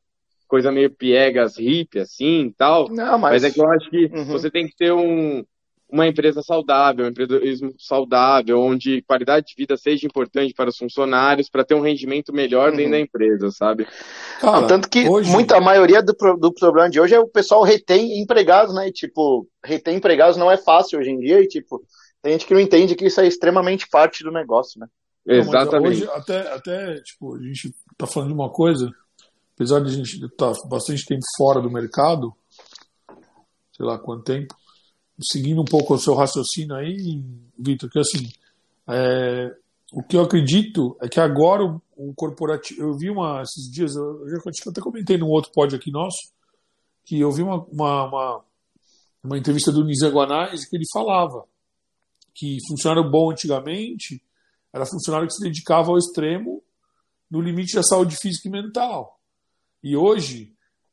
coisa 0.46 0.72
meio 0.72 0.90
piegas, 0.90 1.56
hippie, 1.58 2.00
assim, 2.00 2.54
tal. 2.56 2.88
Não, 2.88 3.18
mas... 3.18 3.42
mas 3.42 3.44
é 3.44 3.50
que 3.50 3.60
eu 3.60 3.68
acho 3.70 3.90
que 3.90 4.06
uhum. 4.06 4.24
você 4.24 4.50
tem 4.50 4.66
que 4.66 4.76
ter 4.76 4.92
um, 4.92 5.44
uma 5.88 6.06
empresa 6.06 6.42
saudável, 6.42 7.04
um 7.04 7.08
empreendedorismo 7.08 7.74
saudável, 7.78 8.60
onde 8.60 9.02
qualidade 9.02 9.46
de 9.46 9.54
vida 9.56 9.76
seja 9.76 10.06
importante 10.06 10.52
para 10.52 10.68
os 10.68 10.76
funcionários, 10.76 11.48
para 11.48 11.64
ter 11.64 11.74
um 11.74 11.80
rendimento 11.80 12.32
melhor 12.32 12.70
uhum. 12.70 12.76
dentro 12.76 12.92
da 12.92 13.00
empresa, 13.00 13.50
sabe? 13.50 13.86
Cara, 14.40 14.66
tanto 14.66 14.88
que 14.88 15.08
hoje... 15.08 15.30
muita 15.30 15.60
maioria 15.60 16.02
do, 16.02 16.12
do 16.38 16.52
problema 16.52 16.90
de 16.90 17.00
hoje 17.00 17.14
é 17.14 17.20
o 17.20 17.28
pessoal 17.28 17.62
retém 17.62 18.20
empregados, 18.20 18.74
né? 18.74 18.88
E, 18.88 18.92
tipo, 18.92 19.48
retém 19.64 19.96
empregados 19.96 20.36
não 20.36 20.50
é 20.50 20.56
fácil 20.56 20.98
hoje 20.98 21.10
em 21.10 21.18
dia 21.18 21.40
e, 21.40 21.46
tipo, 21.46 21.80
tem 22.22 22.32
gente 22.32 22.46
que 22.46 22.54
não 22.54 22.60
entende 22.60 22.96
que 22.96 23.06
isso 23.06 23.20
é 23.20 23.26
extremamente 23.26 23.88
parte 23.88 24.24
do 24.24 24.32
negócio, 24.32 24.80
né? 24.80 24.86
Exatamente. 25.28 26.04
Não, 26.04 26.12
hoje, 26.12 26.18
até, 26.18 26.52
até, 26.52 27.00
tipo, 27.00 27.36
a 27.36 27.42
gente 27.42 27.74
tá 27.96 28.06
falando 28.06 28.28
de 28.28 28.34
uma 28.34 28.50
coisa 28.50 28.90
apesar 29.56 29.80
de 29.80 29.88
a 29.88 29.92
gente 29.92 30.24
estar 30.24 30.52
tá 30.52 30.68
bastante 30.68 31.04
tempo 31.04 31.22
fora 31.36 31.60
do 31.60 31.70
mercado, 31.70 32.32
sei 33.74 33.84
lá 33.84 33.98
quanto 33.98 34.22
tempo, 34.24 34.54
seguindo 35.20 35.60
um 35.60 35.64
pouco 35.64 35.94
o 35.94 35.98
seu 35.98 36.14
raciocínio 36.14 36.76
aí, 36.76 37.24
Vitor, 37.58 37.90
que 37.90 37.98
assim, 37.98 38.30
é, 38.86 39.56
o 39.92 40.02
que 40.02 40.16
eu 40.16 40.22
acredito 40.22 40.96
é 41.00 41.08
que 41.08 41.18
agora 41.18 41.64
o, 41.64 41.82
o, 41.96 42.14
corporativo. 42.14 42.82
Eu 42.82 42.96
vi 42.96 43.08
uma, 43.08 43.42
esses 43.42 43.70
dias, 43.72 43.96
eu 43.96 44.28
eu 44.28 44.40
até 44.68 44.80
comentei 44.80 45.16
num 45.16 45.30
outro 45.30 45.50
pódio 45.52 45.78
aqui 45.78 45.90
nosso, 45.90 46.32
que 47.04 47.18
eu 47.18 47.32
vi 47.32 47.42
uma, 47.42 47.64
uma, 47.64 48.04
uma, 48.04 48.44
uma 49.24 49.38
entrevista 49.38 49.72
do 49.72 49.84
Nizam 49.84 50.12
Guanais 50.12 50.68
que 50.68 50.76
ele 50.76 50.84
falava 50.92 51.44
que 52.34 52.58
funcionário 52.68 53.10
bom 53.10 53.30
antigamente 53.30 54.22
era 54.72 54.84
funcionário 54.84 55.26
que 55.26 55.32
se 55.32 55.42
dedicava 55.42 55.90
ao 55.90 55.96
extremo 55.96 56.62
no 57.30 57.40
limite 57.40 57.74
da 57.74 57.82
saúde 57.82 58.16
física 58.20 58.46
e 58.46 58.50
mental. 58.50 59.15
E 59.82 59.96
hoje, 59.96 60.52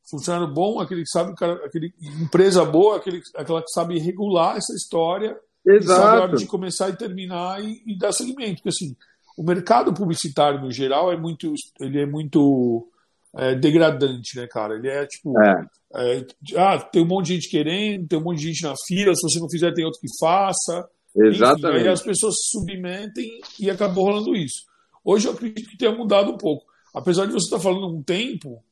funcionário 0.09 0.53
bom 0.53 0.79
é 0.79 0.83
aquele 0.83 1.01
que 1.01 1.09
sabe, 1.09 1.33
aquele, 1.65 1.93
empresa 2.21 2.63
boa 2.65 2.95
é 2.95 2.97
aquele, 2.99 3.21
aquela 3.35 3.61
que 3.61 3.71
sabe 3.71 3.99
regular 3.99 4.57
essa 4.57 4.73
história, 4.73 5.37
Exato. 5.65 6.01
sabe 6.01 6.17
a 6.17 6.23
hora 6.23 6.37
de 6.37 6.45
começar 6.45 6.89
e 6.89 6.97
terminar 6.97 7.63
e, 7.63 7.81
e 7.85 7.97
dar 7.97 8.11
seguimento. 8.11 8.55
Porque 8.55 8.69
assim, 8.69 8.95
o 9.37 9.43
mercado 9.43 9.93
publicitário 9.93 10.61
no 10.61 10.71
geral 10.71 11.11
é 11.11 11.17
muito, 11.17 11.53
ele 11.79 12.01
é 12.01 12.05
muito 12.05 12.87
é, 13.35 13.55
degradante, 13.55 14.37
né, 14.37 14.47
cara? 14.47 14.75
Ele 14.75 14.87
é 14.87 15.05
tipo, 15.05 15.33
é. 15.41 15.65
É, 15.95 16.25
ah, 16.57 16.79
tem 16.79 17.03
um 17.03 17.07
monte 17.07 17.27
de 17.27 17.33
gente 17.35 17.49
querendo, 17.49 18.07
tem 18.07 18.19
um 18.19 18.23
monte 18.23 18.39
de 18.39 18.47
gente 18.47 18.63
na 18.63 18.73
fila, 18.87 19.15
se 19.15 19.21
você 19.21 19.39
não 19.39 19.49
fizer 19.49 19.73
tem 19.73 19.85
outro 19.85 19.99
que 19.99 20.07
faça. 20.19 20.87
Exatamente. 21.15 21.77
Enfim, 21.77 21.87
aí 21.87 21.87
as 21.87 22.01
pessoas 22.01 22.35
se 22.35 22.57
submetem 22.57 23.39
e 23.59 23.69
acabou 23.69 24.05
rolando 24.05 24.35
isso. 24.35 24.63
Hoje 25.03 25.27
eu 25.27 25.33
acredito 25.33 25.69
que 25.69 25.77
tenha 25.77 25.91
mudado 25.91 26.31
um 26.31 26.37
pouco. 26.37 26.65
Apesar 26.93 27.25
de 27.25 27.33
você 27.33 27.45
estar 27.45 27.59
falando 27.59 27.95
um 27.95 28.01
tempo 28.01 28.63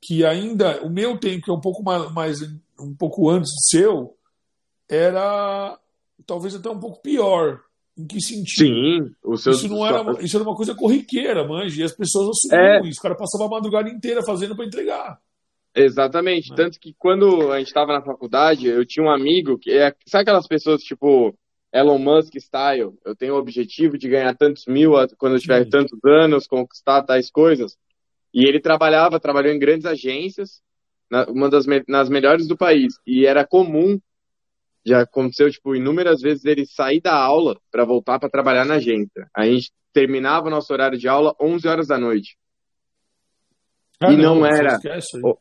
que 0.00 0.24
ainda 0.24 0.82
o 0.82 0.90
meu 0.90 1.18
tempo, 1.18 1.44
que 1.44 1.50
é 1.50 1.54
um 1.54 1.60
pouco 1.60 1.82
mais, 1.82 2.40
um 2.78 2.94
pouco 2.94 3.28
antes 3.28 3.50
do 3.50 3.68
seu, 3.68 4.16
era 4.88 5.78
talvez 6.26 6.54
até 6.54 6.70
um 6.70 6.80
pouco 6.80 7.00
pior 7.02 7.60
Em 7.96 8.06
que 8.06 8.20
sentido? 8.20 8.66
Sim, 8.66 9.14
o 9.22 9.36
seu... 9.36 9.52
isso, 9.52 9.68
não 9.68 9.86
era, 9.86 10.22
isso 10.22 10.36
era 10.36 10.44
uma 10.44 10.56
coisa 10.56 10.74
corriqueira, 10.74 11.46
manja, 11.46 11.80
e 11.80 11.84
as 11.84 11.92
pessoas 11.92 12.30
assumiam 12.30 12.84
é... 12.84 12.88
isso. 12.88 12.98
O 12.98 13.02
cara 13.02 13.14
passava 13.14 13.46
a 13.46 13.48
madrugada 13.48 13.88
inteira 13.88 14.22
fazendo 14.22 14.56
para 14.56 14.64
entregar. 14.64 15.20
Exatamente. 15.74 16.52
É. 16.52 16.56
Tanto 16.56 16.80
que 16.80 16.94
quando 16.98 17.52
a 17.52 17.58
gente 17.58 17.68
estava 17.68 17.92
na 17.92 18.02
faculdade, 18.02 18.66
eu 18.66 18.84
tinha 18.84 19.04
um 19.04 19.10
amigo 19.10 19.58
que 19.58 19.70
é. 19.70 19.94
Sabe 20.06 20.22
aquelas 20.22 20.46
pessoas 20.46 20.82
tipo 20.82 21.34
Elon 21.72 21.98
Musk 21.98 22.34
style? 22.38 22.92
Eu 23.04 23.14
tenho 23.14 23.34
o 23.34 23.38
objetivo 23.38 23.96
de 23.96 24.08
ganhar 24.08 24.34
tantos 24.36 24.64
mil 24.66 24.92
quando 25.16 25.34
eu 25.34 25.40
tiver 25.40 25.64
Sim. 25.64 25.70
tantos 25.70 25.98
anos, 26.04 26.46
conquistar 26.46 27.02
tais 27.02 27.30
coisas. 27.30 27.76
E 28.32 28.46
ele 28.46 28.60
trabalhava, 28.60 29.20
trabalhou 29.20 29.52
em 29.52 29.58
grandes 29.58 29.86
agências, 29.86 30.60
na, 31.10 31.24
uma 31.24 31.48
das 31.50 31.66
nas 31.88 32.08
melhores 32.08 32.46
do 32.46 32.56
país. 32.56 32.94
E 33.06 33.26
era 33.26 33.46
comum, 33.46 33.98
já 34.84 35.02
aconteceu 35.02 35.50
tipo 35.50 35.74
inúmeras 35.74 36.20
vezes 36.20 36.44
ele 36.44 36.64
sair 36.66 37.00
da 37.00 37.14
aula 37.14 37.58
para 37.70 37.84
voltar 37.84 38.18
para 38.18 38.30
trabalhar 38.30 38.64
na 38.64 38.74
agência. 38.74 39.28
A 39.34 39.44
gente 39.44 39.72
terminava 39.92 40.48
nosso 40.48 40.72
horário 40.72 40.98
de 40.98 41.08
aula 41.08 41.34
11 41.40 41.68
horas 41.68 41.86
da 41.88 41.98
noite. 41.98 42.36
Ah, 44.02 44.10
e 44.10 44.16
não, 44.16 44.36
não 44.36 44.46
era 44.46 44.78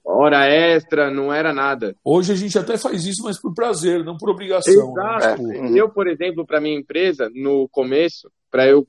hora 0.04 0.46
extra, 0.46 1.10
não 1.10 1.34
era 1.34 1.54
nada. 1.54 1.96
Hoje 2.04 2.34
a 2.34 2.36
gente 2.36 2.60
até 2.60 2.78
faz 2.78 3.06
isso, 3.06 3.24
mas 3.24 3.40
por 3.40 3.54
prazer, 3.54 4.04
não 4.04 4.18
por 4.18 4.30
obrigação. 4.30 4.94
Né? 4.94 5.16
Exato. 5.18 5.44
Né? 5.44 5.80
Eu, 5.80 5.90
por 5.90 6.08
exemplo, 6.08 6.46
para 6.46 6.60
minha 6.60 6.78
empresa, 6.78 7.32
no 7.34 7.70
começo, 7.70 8.30
para 8.52 8.68
eu, 8.68 8.86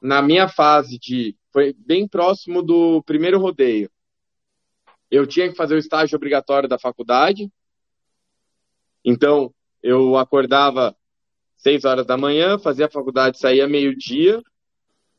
na 0.00 0.22
minha 0.22 0.48
fase 0.48 0.98
de, 0.98 1.36
foi 1.52 1.74
bem 1.74 2.08
próximo 2.08 2.62
do 2.62 3.02
primeiro 3.02 3.38
rodeio, 3.38 3.90
eu 5.10 5.26
tinha 5.26 5.48
que 5.48 5.56
fazer 5.56 5.74
o 5.74 5.78
estágio 5.78 6.16
obrigatório 6.16 6.68
da 6.68 6.78
faculdade. 6.78 7.50
Então, 9.04 9.52
eu 9.82 10.16
acordava 10.16 10.96
seis 11.56 11.84
horas 11.84 12.06
da 12.06 12.16
manhã, 12.16 12.58
fazia 12.58 12.86
a 12.86 12.90
faculdade, 12.90 13.38
saía 13.38 13.66
meio-dia, 13.66 14.40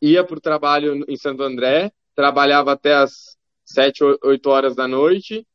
ia 0.01 0.23
para 0.23 0.37
o 0.37 0.41
trabalho 0.41 1.03
em 1.07 1.17
Santo 1.17 1.43
André, 1.43 1.91
trabalhava 2.15 2.71
até 2.71 2.93
as 2.95 3.37
sete, 3.65 4.03
oito 4.23 4.49
horas 4.49 4.75
da 4.75 4.87
noite, 4.87 5.45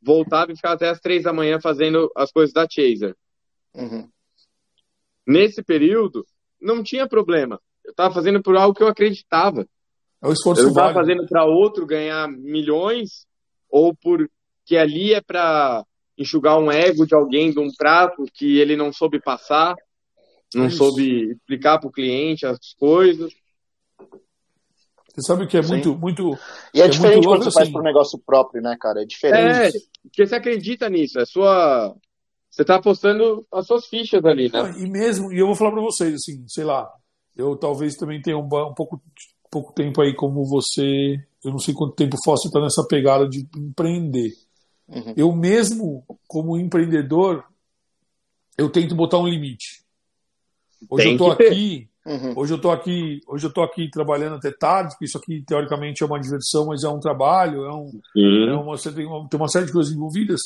voltava 0.00 0.52
e 0.52 0.56
ficava 0.56 0.74
até 0.74 0.88
as 0.88 1.00
três 1.00 1.22
da 1.24 1.32
manhã 1.32 1.60
fazendo 1.60 2.10
as 2.16 2.32
coisas 2.32 2.52
da 2.52 2.66
Chaser. 2.68 3.14
Uhum. 3.74 4.08
Nesse 5.26 5.62
período, 5.62 6.26
não 6.60 6.82
tinha 6.82 7.06
problema. 7.06 7.60
Eu 7.84 7.90
estava 7.90 8.14
fazendo 8.14 8.42
por 8.42 8.56
algo 8.56 8.74
que 8.74 8.82
eu 8.82 8.88
acreditava. 8.88 9.66
É 10.22 10.28
o 10.28 10.32
esforço 10.32 10.62
eu 10.62 10.68
estava 10.68 10.94
fazendo 10.94 11.26
para 11.26 11.44
outro 11.44 11.84
ganhar 11.84 12.28
milhões 12.28 13.26
ou 13.68 13.94
porque 13.94 14.76
ali 14.76 15.14
é 15.14 15.20
para 15.20 15.84
enxugar 16.16 16.58
um 16.58 16.70
ego 16.70 17.06
de 17.06 17.14
alguém 17.14 17.50
de 17.50 17.58
um 17.58 17.72
prato 17.76 18.24
que 18.32 18.58
ele 18.58 18.76
não 18.76 18.92
soube 18.92 19.20
passar, 19.20 19.74
não 20.54 20.66
Isso. 20.66 20.76
soube 20.76 21.32
explicar 21.32 21.78
para 21.78 21.88
o 21.88 21.92
cliente 21.92 22.46
as 22.46 22.74
coisas. 22.78 23.32
Você 25.14 25.26
sabe 25.26 25.46
que 25.46 25.58
é 25.58 25.62
muito, 25.62 25.94
muito. 25.98 26.38
E 26.72 26.80
é, 26.80 26.84
é 26.84 26.88
diferente 26.88 27.26
quando 27.26 27.42
você 27.42 27.48
assim. 27.48 27.58
faz 27.58 27.70
para 27.70 27.80
um 27.80 27.84
negócio 27.84 28.18
próprio, 28.24 28.62
né, 28.62 28.76
cara? 28.80 29.02
É 29.02 29.04
diferente. 29.04 29.76
É, 29.76 29.80
porque 30.02 30.26
você 30.26 30.34
acredita 30.34 30.88
nisso, 30.88 31.18
é 31.18 31.26
sua. 31.26 31.94
Você 32.50 32.62
está 32.62 32.76
apostando 32.76 33.46
as 33.52 33.66
suas 33.66 33.86
fichas 33.86 34.24
ali, 34.24 34.50
né? 34.50 34.74
e 34.76 34.88
mesmo, 34.88 35.32
e 35.32 35.38
eu 35.38 35.46
vou 35.46 35.54
falar 35.54 35.72
para 35.72 35.80
vocês, 35.80 36.14
assim, 36.14 36.44
sei 36.46 36.64
lá, 36.64 36.86
eu 37.36 37.56
talvez 37.56 37.94
também 37.96 38.20
tenha 38.20 38.36
um, 38.36 38.44
um 38.44 38.74
pouco, 38.74 39.00
pouco 39.50 39.72
tempo 39.72 40.00
aí 40.00 40.14
como 40.14 40.44
você. 40.44 41.18
Eu 41.44 41.50
não 41.50 41.58
sei 41.58 41.74
quanto 41.74 41.94
tempo 41.94 42.16
Fóssil 42.24 42.48
está 42.48 42.60
nessa 42.60 42.86
pegada 42.86 43.28
de 43.28 43.46
empreender. 43.56 44.30
Uhum. 44.88 45.14
Eu 45.16 45.32
mesmo, 45.32 46.04
como 46.26 46.58
empreendedor, 46.58 47.44
eu 48.56 48.68
tento 48.70 48.94
botar 48.94 49.18
um 49.18 49.26
limite. 49.26 49.82
Hoje 50.90 51.04
Tem 51.04 51.12
eu 51.12 51.18
tô 51.18 51.30
aqui, 51.30 51.88
Uhum. 52.04 52.32
Hoje 52.36 52.52
eu 52.52 52.56
estou 52.56 52.72
aqui, 52.72 53.20
hoje 53.28 53.46
eu 53.46 53.52
tô 53.52 53.62
aqui 53.62 53.88
trabalhando 53.88 54.34
até 54.34 54.50
tarde, 54.50 54.90
porque 54.90 55.04
isso 55.04 55.16
aqui 55.16 55.42
teoricamente 55.46 56.02
é 56.02 56.06
uma 56.06 56.18
diversão, 56.18 56.66
mas 56.66 56.82
é 56.82 56.88
um 56.88 56.98
trabalho, 56.98 57.64
é, 57.64 57.72
um, 57.72 57.90
uhum. 58.16 58.48
é 58.48 58.56
uma, 58.56 58.76
tem, 58.76 59.06
uma, 59.06 59.28
tem 59.28 59.40
uma 59.40 59.48
série 59.48 59.66
de 59.66 59.72
coisas 59.72 59.92
envolvidas. 59.92 60.40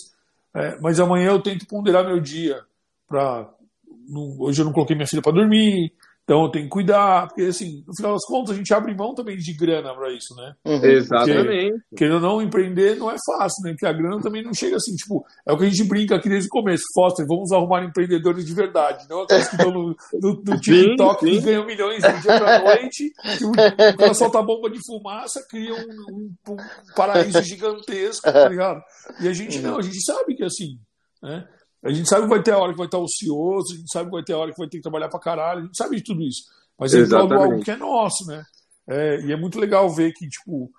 É, 0.55 0.79
mas 0.81 1.01
amanhã 1.01 1.31
eu 1.31 1.41
tento 1.41 1.67
ponderar 1.67 2.05
meu 2.05 2.21
dia 2.21 2.61
para 3.09 3.51
hoje 4.39 4.61
eu 4.61 4.65
não 4.65 4.73
coloquei 4.73 4.95
minha 4.95 5.09
filha 5.09 5.23
para 5.23 5.33
dormir, 5.33 5.93
então 6.27 6.51
tem 6.51 6.65
que 6.65 6.71
cuidar, 6.71 7.29
porque 7.29 7.43
assim, 7.43 7.85
no 7.87 7.95
final 7.95 8.13
das 8.13 8.27
contas, 8.27 8.51
a 8.51 8.59
gente 8.59 8.75
abre 8.75 8.93
mão 8.97 9.15
também 9.15 9.37
de 9.37 9.55
grana 9.55 9.95
para 9.95 10.13
isso, 10.13 10.35
né? 10.35 10.55
Uhum. 10.65 10.85
Exatamente. 10.85 11.81
Querendo 11.97 12.15
ou 12.17 12.21
não, 12.21 12.43
empreender 12.43 12.97
não 12.97 13.09
é 13.09 13.15
fácil, 13.25 13.63
né? 13.63 13.71
Porque 13.71 13.87
a 13.87 13.93
grana 13.93 14.21
também 14.21 14.43
não 14.43 14.53
chega 14.53 14.75
assim, 14.75 14.93
tipo, 14.97 15.25
é 15.47 15.53
o 15.53 15.57
que 15.57 15.63
a 15.63 15.69
gente 15.69 15.85
brinca 15.85 16.17
aqui 16.17 16.29
desde 16.29 16.49
o 16.49 16.51
começo. 16.51 16.83
Foster, 16.93 17.25
vamos 17.29 17.53
arrumar 17.53 17.85
empreendedores 17.85 18.45
de 18.45 18.53
verdade, 18.53 19.07
não 19.09 19.23
aqueles 19.23 19.47
que 19.47 19.55
estão 19.55 19.71
no, 19.71 19.97
no, 20.21 20.43
no 20.45 20.59
TikTok 20.59 21.25
sim, 21.25 21.35
sim. 21.37 21.47
ganham 21.47 21.65
milhões 21.65 22.03
do 22.03 22.21
dia 22.21 22.41
pra 22.41 22.59
noite, 22.59 23.13
que 23.39 23.45
o, 23.45 23.51
o 23.51 23.97
cara 23.97 24.15
solta 24.15 24.43
bomba 24.43 24.69
de 24.69 24.81
fumaça, 24.85 25.47
cria 25.49 25.75
um, 25.75 25.87
um, 26.13 26.53
um 26.55 26.57
paraíso 26.97 27.41
gigantesco, 27.45 28.33
tá 28.33 28.49
ligado? 28.51 28.83
E 29.21 29.29
a 29.29 29.33
gente 29.33 29.61
não, 29.61 29.79
a 29.79 29.83
gente 29.83 30.05
sabe 30.05 30.35
que 30.35 30.43
é 30.43 30.47
assim, 30.47 30.77
né? 31.23 31.47
A 31.83 31.93
gente 31.93 32.09
sabe 32.09 32.23
que 32.23 32.31
vai 32.31 32.43
ter 32.43 32.53
a 32.53 32.59
hora 32.59 32.73
que 32.73 32.79
vai 32.79 32.87
estar 32.87 32.99
ocioso, 32.99 33.75
a 33.75 33.77
gente 33.77 33.93
sabe 33.93 34.07
que 34.07 34.17
vai 34.17 34.25
ter 34.25 34.33
a 34.33 34.39
hora 34.39 34.53
que 34.53 34.59
vai 34.59 34.69
ter 34.69 34.79
que 34.79 34.83
trabalhar 34.83 35.09
pra 35.09 35.21
caralho, 35.21 35.61
a 35.61 35.65
gente 35.65 35.77
sabe 35.77 35.97
de 35.97 36.03
tudo 36.03 36.23
isso. 36.23 36.43
Mas 36.79 36.95
é 36.95 37.15
algo 37.15 37.63
que 37.63 37.71
é 37.71 37.77
nosso, 37.77 38.27
né? 38.27 38.45
É, 38.89 39.21
e 39.23 39.33
é 39.33 39.37
muito 39.37 39.59
legal 39.59 39.89
ver 39.89 40.13
que, 40.13 40.29
tipo, 40.29 40.71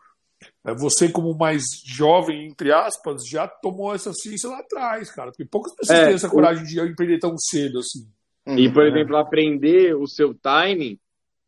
é, 0.66 0.74
você, 0.74 1.10
como 1.10 1.36
mais 1.36 1.64
jovem, 1.86 2.48
entre 2.48 2.72
aspas, 2.72 3.28
já 3.28 3.48
tomou 3.48 3.94
essa 3.94 4.14
ciência 4.14 4.50
lá 4.50 4.60
atrás, 4.60 5.12
cara. 5.12 5.32
Porque 5.32 5.46
poucas 5.46 5.76
pessoas 5.76 6.00
é, 6.00 6.06
têm 6.06 6.16
essa 6.16 6.30
coragem 6.30 6.64
de 6.64 6.80
empreender 6.80 7.20
tão 7.20 7.38
cedo 7.38 7.80
assim. 7.80 8.08
E, 8.46 8.72
por 8.72 8.84
uhum. 8.84 8.90
exemplo, 8.90 9.18
aprender 9.18 9.94
o 9.96 10.08
seu 10.08 10.34
timing, 10.34 10.98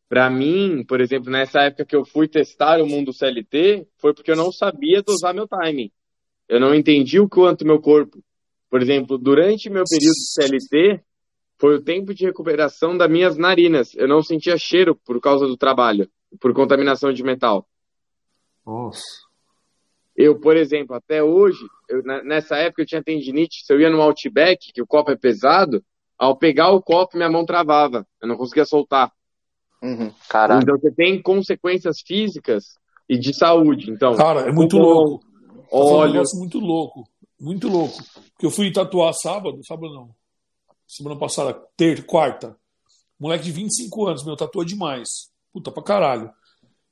para 0.10 0.30
mim, 0.30 0.84
por 0.86 1.00
exemplo, 1.00 1.32
nessa 1.32 1.62
época 1.62 1.86
que 1.86 1.96
eu 1.96 2.04
fui 2.04 2.28
testar 2.28 2.82
o 2.82 2.88
mundo 2.88 3.14
CLT, 3.14 3.88
foi 3.98 4.14
porque 4.14 4.32
eu 4.32 4.36
não 4.36 4.52
sabia 4.52 5.02
dosar 5.02 5.34
meu 5.34 5.48
timing. 5.48 5.92
Eu 6.48 6.60
não 6.60 6.74
entendi 6.74 7.20
o 7.20 7.30
quanto 7.30 7.66
meu 7.66 7.80
corpo 7.80 8.22
por 8.70 8.82
exemplo, 8.82 9.18
durante 9.18 9.70
meu 9.70 9.84
período 9.90 10.14
de 10.14 10.34
CLT, 10.34 11.04
foi 11.60 11.76
o 11.76 11.82
tempo 11.82 12.14
de 12.14 12.26
recuperação 12.26 12.98
das 12.98 13.10
minhas 13.10 13.38
narinas. 13.38 13.94
Eu 13.96 14.08
não 14.08 14.22
sentia 14.24 14.58
cheiro 14.58 14.96
por 14.96 15.20
causa 15.20 15.46
do 15.46 15.58
trabalho, 15.58 16.10
por 16.40 16.54
contaminação 16.54 17.12
de 17.12 17.24
metal. 17.24 17.68
Nossa. 18.66 19.02
Eu, 20.16 20.40
por 20.40 20.56
exemplo, 20.56 20.96
até 20.96 21.24
hoje, 21.24 21.66
eu, 21.88 22.04
nessa 22.24 22.58
época 22.58 22.82
eu 22.82 22.86
tinha 22.86 23.04
tendinite, 23.04 23.66
se 23.66 23.74
eu 23.74 23.80
ia 23.80 23.90
no 23.90 24.02
Outback, 24.02 24.72
que 24.74 24.82
o 24.82 24.88
copo 24.88 25.12
é 25.12 25.16
pesado, 25.16 25.84
ao 26.18 26.36
pegar 26.36 26.72
o 26.72 26.82
copo 26.82 27.16
minha 27.16 27.30
mão 27.30 27.46
travava, 27.46 28.06
eu 28.22 28.28
não 28.28 28.36
conseguia 28.36 28.66
soltar. 28.66 29.12
Uhum, 29.82 30.12
então 30.62 30.78
você 30.78 30.92
tem 30.92 31.22
consequências 31.22 32.02
físicas 32.06 32.78
e 33.08 33.18
de 33.18 33.34
saúde. 33.34 33.90
Então, 33.90 34.14
cara, 34.16 34.42
é 34.42 34.52
muito 34.52 34.78
louco. 34.78 35.26
Olha, 35.72 36.10
um 36.10 36.14
negócio 36.14 36.38
muito 36.38 36.60
louco, 36.60 37.08
muito 37.40 37.68
louco. 37.68 38.04
Porque 38.32 38.46
eu 38.46 38.52
fui 38.52 38.72
tatuar 38.72 39.14
sábado, 39.14 39.60
sábado 39.66 39.94
não, 39.94 40.16
semana 40.88 41.18
passada, 41.18 41.54
ter, 41.78 42.06
quarta. 42.06 42.58
Moleque 43.20 43.46
de 43.46 43.52
25 43.52 44.08
anos, 44.08 44.26
meu, 44.26 44.36
tatuou 44.36 44.66
demais. 44.66 45.10
Puta 45.52 45.72
pra 45.72 45.84
caralho. 45.84 46.32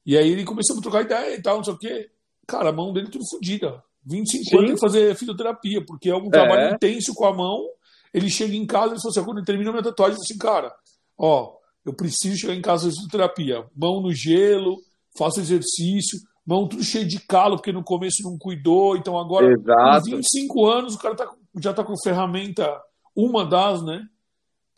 E 0.05 0.17
aí 0.17 0.29
ele 0.29 0.43
começou 0.43 0.77
a 0.77 0.81
trocar 0.81 1.01
ideia 1.01 1.35
e 1.35 1.41
tal, 1.41 1.57
não 1.57 1.63
sei 1.63 1.73
o 1.73 1.77
quê. 1.77 2.09
Cara, 2.45 2.69
a 2.69 2.73
mão 2.73 2.93
dele 2.93 3.09
tudo 3.09 3.27
fodida. 3.29 3.83
25 4.05 4.43
Sim. 4.45 4.57
anos 4.57 4.79
fazer 4.79 5.15
fisioterapia, 5.15 5.83
porque 5.85 6.09
é 6.09 6.15
um 6.15 6.29
trabalho 6.29 6.69
é. 6.69 6.73
intenso 6.73 7.13
com 7.13 7.25
a 7.25 7.33
mão. 7.33 7.67
Ele 8.13 8.29
chega 8.29 8.55
em 8.55 8.65
casa 8.65 8.95
e 8.95 9.01
fala 9.01 9.11
assim, 9.11 9.23
quando 9.23 9.43
termina 9.43 9.71
minha 9.71 9.83
tatuagem, 9.83 10.15
ele 10.15 10.23
assim, 10.23 10.37
cara, 10.37 10.73
ó, 11.17 11.57
eu 11.85 11.93
preciso 11.93 12.37
chegar 12.37 12.53
em 12.53 12.61
casa 12.61 12.83
fazer 12.83 12.95
fisioterapia. 12.95 13.65
Mão 13.75 14.01
no 14.01 14.13
gelo, 14.13 14.77
faço 15.17 15.41
exercício 15.41 16.19
mão 16.47 16.65
tudo 16.65 16.81
cheio 16.81 17.05
de 17.05 17.19
calo, 17.19 17.57
porque 17.57 17.73
no 17.73 17.83
começo 17.83 18.23
não 18.23 18.37
cuidou, 18.37 18.95
então 18.95 19.19
agora, 19.19 19.51
Exato. 19.51 20.09
com 20.09 20.15
25 20.15 20.65
anos, 20.65 20.95
o 20.95 20.99
cara 20.99 21.13
tá, 21.13 21.29
já 21.59 21.71
está 21.71 21.83
com 21.83 21.93
ferramenta, 22.01 22.81
uma 23.13 23.45
das, 23.45 23.83
né, 23.83 24.07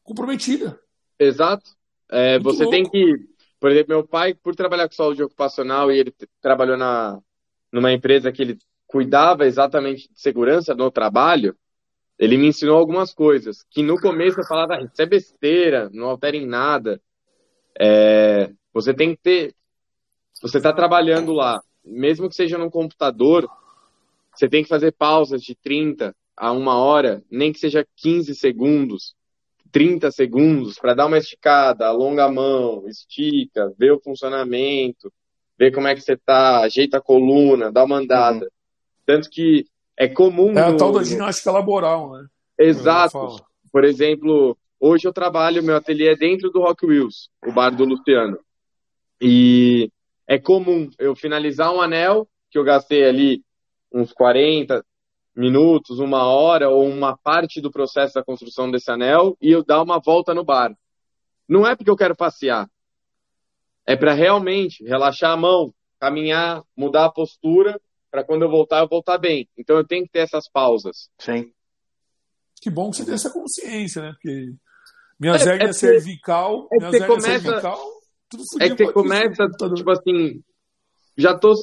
comprometida. 0.04 0.80
Exato. 1.20 1.70
É, 2.10 2.40
você 2.40 2.64
louco. 2.64 2.72
tem 2.72 2.90
que, 2.90 3.16
por 3.60 3.70
exemplo, 3.70 3.96
meu 3.96 4.08
pai, 4.08 4.34
por 4.34 4.56
trabalhar 4.56 4.88
com 4.88 4.96
saúde 4.96 5.22
ocupacional 5.22 5.92
e 5.92 6.00
ele 6.00 6.14
trabalhou 6.42 6.76
na, 6.76 7.20
numa 7.72 7.94
empresa 7.94 8.32
que 8.32 8.42
ele 8.42 8.58
cuidava 8.88 9.46
exatamente 9.46 10.12
de 10.12 10.20
segurança 10.20 10.74
no 10.74 10.90
trabalho, 10.90 11.56
ele 12.18 12.36
me 12.36 12.48
ensinou 12.48 12.80
algumas 12.80 13.14
coisas, 13.14 13.64
que 13.70 13.84
no 13.84 14.02
começo 14.02 14.40
eu 14.40 14.46
falava, 14.46 14.74
ah, 14.74 14.82
isso 14.82 15.00
é 15.00 15.06
besteira, 15.06 15.88
não 15.94 16.08
altera 16.08 16.36
em 16.36 16.48
nada. 16.48 17.00
É, 17.80 18.52
você 18.74 18.92
tem 18.92 19.16
que 19.16 19.22
ter, 19.22 19.56
você 20.42 20.58
está 20.58 20.74
trabalhando 20.74 21.34
lá, 21.34 21.62
mesmo 21.84 22.30
que 22.30 22.36
seja 22.36 22.58
num 22.58 22.70
computador, 22.70 23.50
você 24.34 24.48
tem 24.48 24.64
que 24.64 24.70
fazer 24.70 24.92
pausas 24.92 25.42
de 25.42 25.56
30 25.56 26.16
a 26.36 26.52
uma 26.52 26.78
hora, 26.78 27.24
nem 27.30 27.52
que 27.52 27.60
seja 27.60 27.86
15 27.98 28.34
segundos, 28.36 29.14
30 29.72 30.12
segundos, 30.12 30.80
para 30.80 30.94
dar 30.94 31.06
uma 31.06 31.18
esticada, 31.18 31.88
alonga 31.88 32.26
a 32.26 32.32
mão, 32.32 32.88
estica, 32.88 33.74
vê 33.78 33.92
o 33.92 34.00
funcionamento, 34.00 35.12
vê 35.58 35.72
como 35.72 35.88
é 35.88 35.96
que 35.96 36.02
você 36.02 36.14
está, 36.14 36.62
ajeita 36.62 36.98
a 36.98 37.02
coluna, 37.02 37.72
dá 37.72 37.84
uma 37.84 37.98
andada. 37.98 38.46
Uhum. 38.46 38.52
Tanto 39.06 39.30
que 39.30 39.66
é 39.98 40.08
comum. 40.08 40.58
É 40.58 40.62
a 40.62 40.76
tal 40.76 40.94
da 40.94 41.04
ginástica 41.04 41.52
laboral, 41.52 42.14
né? 42.14 42.26
Exato. 42.58 43.44
Por 43.72 43.84
exemplo, 43.84 44.58
hoje 44.80 45.06
eu 45.06 45.14
trabalho, 45.14 45.62
meu 45.62 45.76
ateliê 45.76 46.14
é 46.14 46.16
dentro 46.16 46.50
do 46.50 46.62
Rock 46.62 46.86
Wheels, 46.86 47.30
o 47.46 47.52
bar 47.52 47.72
do 47.72 47.84
Luciano. 47.84 48.40
E 49.22 49.92
é 50.30 50.38
comum 50.38 50.88
eu 51.00 51.16
finalizar 51.16 51.74
um 51.74 51.82
anel, 51.82 52.30
que 52.52 52.60
eu 52.60 52.64
gastei 52.64 53.04
ali 53.04 53.44
uns 53.92 54.14
40 54.14 54.86
minutos, 55.36 55.98
uma 55.98 56.24
hora, 56.28 56.70
ou 56.70 56.88
uma 56.88 57.18
parte 57.18 57.60
do 57.60 57.72
processo 57.72 58.14
da 58.14 58.24
construção 58.24 58.70
desse 58.70 58.92
anel, 58.92 59.36
e 59.42 59.50
eu 59.50 59.66
dar 59.66 59.82
uma 59.82 60.00
volta 60.00 60.32
no 60.36 60.46
bar. 60.46 60.72
Não 61.48 61.66
é 61.66 61.76
porque 61.76 61.90
eu 61.90 61.96
quero 61.96 62.16
passear. 62.16 62.70
É 63.88 63.96
para 63.96 64.14
realmente 64.14 64.84
relaxar 64.84 65.32
a 65.32 65.38
mão, 65.38 65.74
caminhar, 66.00 66.62
mudar 66.78 67.06
a 67.06 67.12
postura, 67.12 67.82
para 68.12 68.24
quando 68.24 68.44
eu 68.44 68.52
voltar, 68.52 68.82
eu 68.82 68.88
voltar 68.88 69.18
bem. 69.18 69.50
Então 69.58 69.78
eu 69.78 69.84
tenho 69.84 70.06
que 70.06 70.12
ter 70.12 70.20
essas 70.20 70.48
pausas. 70.48 71.10
Sim. 71.18 71.52
Que 72.62 72.70
bom 72.70 72.92
que 72.92 72.98
você 72.98 73.06
tem 73.06 73.16
essa 73.16 73.32
consciência, 73.32 74.04
né? 74.04 74.12
Porque 74.12 74.54
minhas 75.20 75.48
é, 75.48 75.56
é 75.56 75.74
cervical, 75.74 76.68
é 76.72 76.78
minhas 76.78 77.08
começa, 77.08 77.40
cervical, 77.40 77.99
tudo 78.30 78.44
É 78.60 78.70
que 78.70 78.86
você 78.86 78.94
começa, 78.94 79.48
tipo 79.76 79.92
assim, 79.92 80.42
já 81.18 81.38
tô 81.38 81.54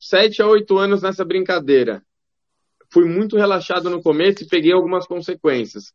sete 0.00 0.42
a 0.42 0.46
oito 0.46 0.76
anos 0.76 1.02
nessa 1.02 1.24
brincadeira. 1.24 2.02
Fui 2.92 3.04
muito 3.04 3.36
relaxado 3.36 3.88
no 3.88 4.02
começo 4.02 4.42
e 4.42 4.48
peguei 4.48 4.72
algumas 4.72 5.06
consequências. 5.06 5.92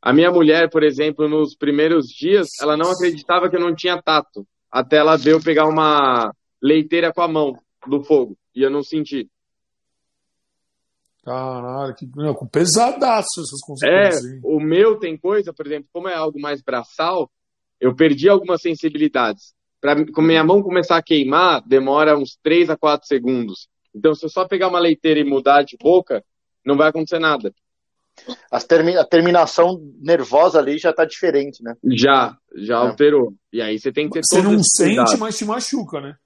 A 0.00 0.12
minha 0.12 0.30
mulher, 0.30 0.70
por 0.70 0.82
exemplo, 0.82 1.28
nos 1.28 1.54
primeiros 1.54 2.06
dias, 2.06 2.48
ela 2.60 2.76
não 2.76 2.90
acreditava 2.90 3.50
que 3.50 3.56
eu 3.56 3.60
não 3.60 3.74
tinha 3.74 4.00
tato. 4.00 4.46
Até 4.70 4.96
ela 4.96 5.16
ver 5.16 5.32
eu 5.32 5.42
pegar 5.42 5.66
uma 5.66 6.32
leiteira 6.62 7.12
com 7.12 7.20
a 7.20 7.28
mão 7.28 7.54
do 7.86 8.02
fogo. 8.02 8.36
E 8.54 8.62
eu 8.62 8.70
não 8.70 8.82
senti. 8.82 9.28
Caralho, 11.22 11.94
que 11.94 12.08
não, 12.16 12.34
pesadaço 12.46 13.40
essas 13.40 13.60
consequências. 13.60 14.24
É, 14.24 14.40
o 14.42 14.58
meu 14.58 14.98
tem 14.98 15.18
coisa, 15.18 15.52
por 15.52 15.66
exemplo, 15.66 15.88
como 15.92 16.08
é 16.08 16.14
algo 16.14 16.40
mais 16.40 16.62
braçal, 16.62 17.30
eu 17.78 17.94
perdi 17.94 18.28
algumas 18.28 18.62
sensibilidades. 18.62 19.54
Para 19.80 19.94
minha 20.22 20.44
mão 20.44 20.62
começar 20.62 20.96
a 20.96 21.02
queimar, 21.02 21.62
demora 21.66 22.16
uns 22.16 22.38
3 22.42 22.70
a 22.70 22.76
4 22.76 23.06
segundos. 23.06 23.68
Então, 23.94 24.14
se 24.14 24.24
eu 24.24 24.28
só 24.28 24.46
pegar 24.46 24.68
uma 24.68 24.78
leiteira 24.78 25.20
e 25.20 25.24
mudar 25.24 25.62
de 25.62 25.76
boca, 25.78 26.22
não 26.64 26.76
vai 26.76 26.88
acontecer 26.88 27.18
nada. 27.18 27.52
Termi 28.68 28.96
a 28.96 29.04
terminação 29.04 29.80
nervosa 29.98 30.58
ali 30.58 30.76
já 30.78 30.90
está 30.90 31.04
diferente, 31.04 31.62
né? 31.62 31.74
Já, 31.84 32.36
já 32.54 32.74
é. 32.74 32.76
alterou. 32.76 33.34
E 33.52 33.62
aí 33.62 33.78
você 33.78 33.90
tem 33.90 34.08
que 34.08 34.14
ter 34.14 34.24
Você 34.24 34.42
não 34.42 34.62
sente, 34.62 34.96
cuidado. 34.96 35.18
mas 35.18 35.38
te 35.38 35.44
machuca, 35.44 36.00
né? 36.00 36.16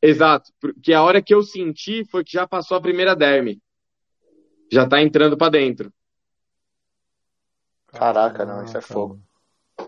Exato. 0.00 0.52
Porque 0.60 0.92
a 0.92 1.02
hora 1.02 1.22
que 1.22 1.34
eu 1.34 1.42
senti 1.42 2.04
foi 2.04 2.22
que 2.24 2.32
já 2.32 2.46
passou 2.46 2.76
a 2.76 2.80
primeira 2.80 3.16
derme 3.16 3.60
já 4.70 4.86
tá 4.86 5.02
entrando 5.02 5.36
para 5.36 5.50
dentro. 5.50 5.92
Caraca, 7.88 8.44
não, 8.44 8.64
isso 8.64 8.76
é 8.76 8.80
fogo. 8.80 9.20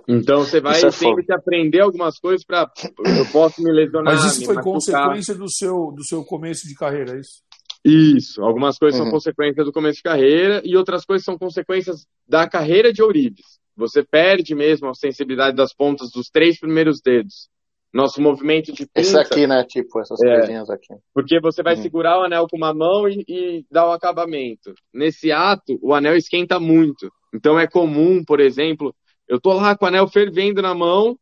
Então 0.07 0.41
você 0.41 0.61
vai 0.61 0.81
é 0.83 0.91
sempre 0.91 1.25
aprender 1.33 1.81
algumas 1.81 2.19
coisas 2.19 2.45
para 2.45 2.71
eu 3.19 3.27
posso 3.33 3.63
me 3.63 3.73
lesionar. 3.73 4.15
Mas 4.15 4.25
isso 4.25 4.45
foi 4.45 4.63
consequência 4.63 5.35
do 5.35 5.51
seu 5.51 5.93
do 5.93 6.05
seu 6.05 6.25
começo 6.25 6.67
de 6.69 6.75
carreira, 6.75 7.17
é 7.17 7.21
isso? 7.21 7.43
Isso, 7.85 8.43
algumas 8.43 8.79
coisas 8.79 8.99
uhum. 8.99 9.07
são 9.07 9.13
consequências 9.13 9.67
do 9.67 9.73
começo 9.73 9.97
de 9.97 10.03
carreira 10.03 10.63
e 10.65 10.77
outras 10.77 11.05
coisas 11.05 11.25
são 11.25 11.37
consequências 11.37 12.07
da 12.27 12.49
carreira 12.49 12.93
de 12.93 13.03
Ourives. 13.03 13.59
Você 13.77 14.03
perde 14.03 14.55
mesmo 14.55 14.89
a 14.89 14.95
sensibilidade 14.95 15.57
das 15.57 15.75
pontas 15.75 16.11
dos 16.11 16.29
três 16.29 16.59
primeiros 16.59 17.01
dedos 17.05 17.49
nosso 17.95 18.21
movimento 18.21 18.73
de 18.73 18.87
pinça. 18.87 19.01
Esse 19.01 19.19
aqui, 19.19 19.47
né? 19.47 19.65
Tipo, 19.65 20.01
essas 20.01 20.21
é, 20.21 20.39
coisinhas 20.39 20.69
aqui. 20.69 20.95
Porque 21.15 21.41
você 21.41 21.63
vai 21.63 21.75
hum. 21.75 21.83
segurar 21.83 22.19
o 22.19 22.25
anel 22.25 22.49
com 22.51 22.57
uma 22.57 22.75
mão 22.75 23.09
e, 23.09 23.25
e 23.29 23.65
dar 23.71 23.87
o 23.87 23.93
acabamento. 23.93 24.75
Nesse 24.93 25.31
ato, 25.31 25.79
o 25.81 25.95
anel 25.95 26.17
esquenta 26.17 26.59
muito. 26.59 27.09
Então 27.33 27.59
é 27.59 27.69
comum, 27.69 28.25
por 28.25 28.41
exemplo, 28.41 28.93
eu 29.35 29.41
tô 29.41 29.53
lá 29.53 29.77
com 29.77 29.85
o 29.85 29.89
anel 29.89 30.09
fervendo 30.09 30.63
na 30.63 30.75
mão 30.75 31.19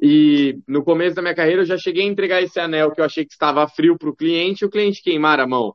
e 0.00 0.58
no 0.68 0.84
começo 0.84 1.16
da 1.16 1.22
minha 1.22 1.34
carreira 1.34 1.62
eu 1.62 1.66
já 1.66 1.78
cheguei 1.78 2.04
a 2.04 2.08
entregar 2.08 2.42
esse 2.42 2.58
anel 2.60 2.90
que 2.90 3.00
eu 3.00 3.04
achei 3.04 3.24
que 3.24 3.32
estava 3.32 3.66
frio 3.68 3.96
para 3.98 4.10
o 4.10 4.16
cliente 4.16 4.62
e 4.62 4.66
o 4.66 4.70
cliente 4.70 5.02
queimar 5.02 5.40
a 5.40 5.46
mão. 5.46 5.74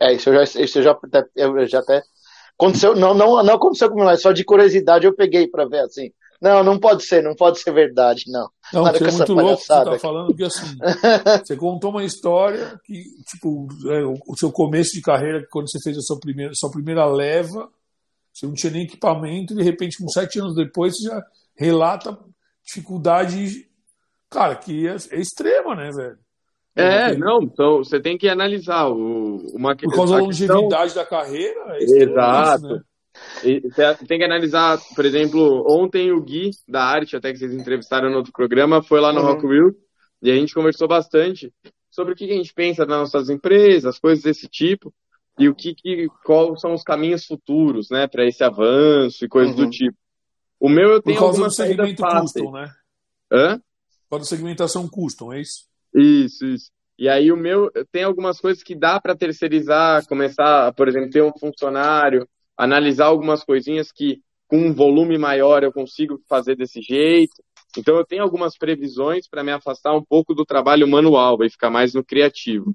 É, 0.00 0.12
isso 0.12 0.30
eu 0.30 0.34
já, 0.34 0.62
isso 0.62 0.78
eu 0.78 0.82
já, 0.82 0.98
eu 1.36 1.66
já 1.66 1.80
até 1.80 2.02
aconteceu, 2.58 2.96
não, 2.96 3.14
não, 3.14 3.42
não 3.42 3.54
aconteceu 3.54 3.88
comigo, 3.88 4.06
mas 4.06 4.22
só 4.22 4.32
de 4.32 4.44
curiosidade 4.44 5.06
eu 5.06 5.14
peguei 5.14 5.46
para 5.46 5.66
ver 5.66 5.80
assim. 5.80 6.10
Não, 6.40 6.62
não 6.62 6.78
pode 6.78 7.04
ser, 7.04 7.22
não 7.22 7.34
pode 7.34 7.58
ser 7.58 7.72
verdade, 7.72 8.24
não. 8.28 8.48
Não, 8.72 8.82
Para 8.82 8.98
você 8.98 9.04
é 9.04 9.10
muito 9.10 9.32
louco 9.32 9.56
que 9.56 9.66
você 9.66 9.84
tá 9.84 9.98
falando, 9.98 10.26
porque 10.26 10.44
assim, 10.44 10.76
você 11.44 11.56
contou 11.56 11.90
uma 11.90 12.04
história 12.04 12.78
que, 12.84 13.02
tipo, 13.26 13.66
é, 13.90 14.04
o 14.04 14.36
seu 14.38 14.52
começo 14.52 14.92
de 14.92 15.00
carreira, 15.00 15.46
quando 15.50 15.70
você 15.70 15.78
fez 15.82 15.96
a 15.96 16.02
sua 16.02 16.20
primeira, 16.20 16.52
sua 16.54 16.70
primeira 16.70 17.06
leva, 17.06 17.70
você 18.36 18.46
não 18.46 18.54
tinha 18.54 18.72
nem 18.72 18.82
equipamento, 18.82 19.54
e 19.54 19.56
de 19.56 19.62
repente, 19.62 19.96
com 19.96 20.08
sete 20.08 20.38
anos 20.38 20.54
depois, 20.54 20.94
você 20.94 21.08
já 21.08 21.24
relata 21.56 22.18
dificuldade, 22.62 23.66
cara, 24.28 24.54
que 24.54 24.86
é, 24.86 24.94
é 25.10 25.20
extrema, 25.20 25.74
né, 25.74 25.90
velho? 25.90 26.18
É, 26.74 27.16
não, 27.16 27.42
então 27.42 27.78
você 27.78 27.98
tem 27.98 28.18
que 28.18 28.28
analisar 28.28 28.88
o, 28.88 29.36
uma 29.54 29.74
Por 29.74 29.94
causa 29.94 30.16
da 30.16 30.22
longevidade 30.22 30.82
questão... 30.82 31.02
da 31.02 31.06
carreira, 31.06 31.58
é 31.70 31.82
Exato. 31.82 32.66
Isso, 33.42 33.68
né? 33.78 33.94
Você 33.94 34.06
tem 34.06 34.18
que 34.18 34.24
analisar, 34.24 34.78
por 34.94 35.06
exemplo, 35.06 35.64
ontem 35.66 36.12
o 36.12 36.20
Gui 36.20 36.50
da 36.68 36.84
arte, 36.84 37.16
até 37.16 37.32
que 37.32 37.38
vocês 37.38 37.54
entrevistaram 37.54 38.10
no 38.10 38.18
outro 38.18 38.30
programa, 38.30 38.82
foi 38.82 39.00
lá 39.00 39.10
no 39.10 39.20
uhum. 39.20 39.26
Rock 39.26 39.46
Wheel 39.46 39.74
e 40.20 40.30
a 40.30 40.34
gente 40.34 40.52
conversou 40.52 40.86
bastante 40.86 41.50
sobre 41.90 42.12
o 42.12 42.16
que 42.16 42.30
a 42.30 42.34
gente 42.34 42.52
pensa 42.52 42.84
nas 42.84 42.98
nossas 42.98 43.30
empresas, 43.30 43.98
coisas 43.98 44.22
desse 44.22 44.46
tipo, 44.46 44.92
e 45.38 45.48
o 45.48 45.54
que, 45.54 45.74
que 45.74 46.08
quais 46.24 46.60
são 46.60 46.72
os 46.72 46.82
caminhos 46.82 47.24
futuros, 47.24 47.88
né, 47.90 48.06
para 48.06 48.26
esse 48.26 48.42
avanço 48.42 49.24
e 49.24 49.28
coisas 49.28 49.56
uhum. 49.56 49.64
do 49.64 49.70
tipo. 49.70 49.96
O 50.58 50.68
meu 50.68 50.90
eu 50.92 51.02
tenho 51.02 51.18
Por 51.18 51.24
causa 51.24 51.44
do 51.44 51.50
segmento 51.50 52.02
custom, 52.02 52.52
né? 52.52 52.72
Hã? 53.30 53.60
Da 54.10 54.24
segmentação 54.24 54.88
custom, 54.88 55.32
é 55.32 55.40
isso? 55.40 55.66
Isso, 55.94 56.46
isso. 56.46 56.70
E 56.98 57.08
aí 57.08 57.30
o 57.30 57.36
meu 57.36 57.70
tem 57.92 58.04
algumas 58.04 58.40
coisas 58.40 58.62
que 58.62 58.74
dá 58.74 58.98
para 58.98 59.14
terceirizar, 59.14 60.06
começar, 60.06 60.72
por 60.72 60.88
exemplo, 60.88 61.10
ter 61.10 61.22
um 61.22 61.32
funcionário, 61.38 62.26
analisar 62.56 63.06
algumas 63.06 63.44
coisinhas 63.44 63.92
que 63.92 64.22
com 64.48 64.58
um 64.58 64.72
volume 64.72 65.18
maior 65.18 65.62
eu 65.62 65.72
consigo 65.72 66.18
fazer 66.26 66.56
desse 66.56 66.80
jeito. 66.80 67.42
Então 67.76 67.96
eu 67.96 68.06
tenho 68.06 68.22
algumas 68.22 68.56
previsões 68.56 69.28
para 69.28 69.44
me 69.44 69.52
afastar 69.52 69.94
um 69.94 70.02
pouco 70.02 70.34
do 70.34 70.46
trabalho 70.46 70.88
manual 70.88 71.44
e 71.44 71.50
ficar 71.50 71.68
mais 71.68 71.92
no 71.92 72.02
criativo. 72.02 72.74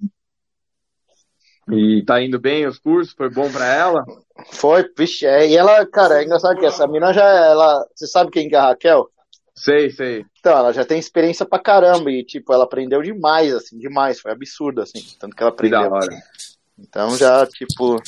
E 1.71 2.03
tá 2.03 2.21
indo 2.21 2.39
bem 2.39 2.67
os 2.67 2.77
cursos? 2.77 3.13
Foi 3.13 3.29
bom 3.29 3.49
para 3.49 3.65
ela? 3.65 4.03
Foi, 4.51 4.85
vixe, 4.97 5.25
é, 5.25 5.47
e 5.47 5.55
ela, 5.55 5.85
cara, 5.85 6.21
é 6.21 6.25
engraçado 6.25 6.59
que 6.59 6.65
essa 6.65 6.85
menina 6.85 7.13
já, 7.13 7.23
ela, 7.23 7.85
você 7.95 8.05
sabe 8.07 8.29
quem 8.29 8.49
que 8.49 8.55
é 8.55 8.59
a 8.59 8.67
Raquel? 8.67 9.09
Sei, 9.55 9.89
sei. 9.89 10.25
Então, 10.39 10.57
ela 10.57 10.73
já 10.73 10.83
tem 10.83 10.99
experiência 10.99 11.45
pra 11.45 11.59
caramba 11.59 12.11
e, 12.11 12.23
tipo, 12.25 12.51
ela 12.51 12.63
aprendeu 12.63 13.01
demais, 13.01 13.53
assim, 13.53 13.77
demais, 13.77 14.19
foi 14.19 14.31
absurdo, 14.31 14.81
assim, 14.81 14.99
tanto 15.19 15.35
que 15.35 15.41
ela 15.41 15.51
aprendeu. 15.51 15.81
da 15.81 15.89
hora. 15.89 16.17
Então 16.77 17.15
já, 17.15 17.45
tipo, 17.45 18.01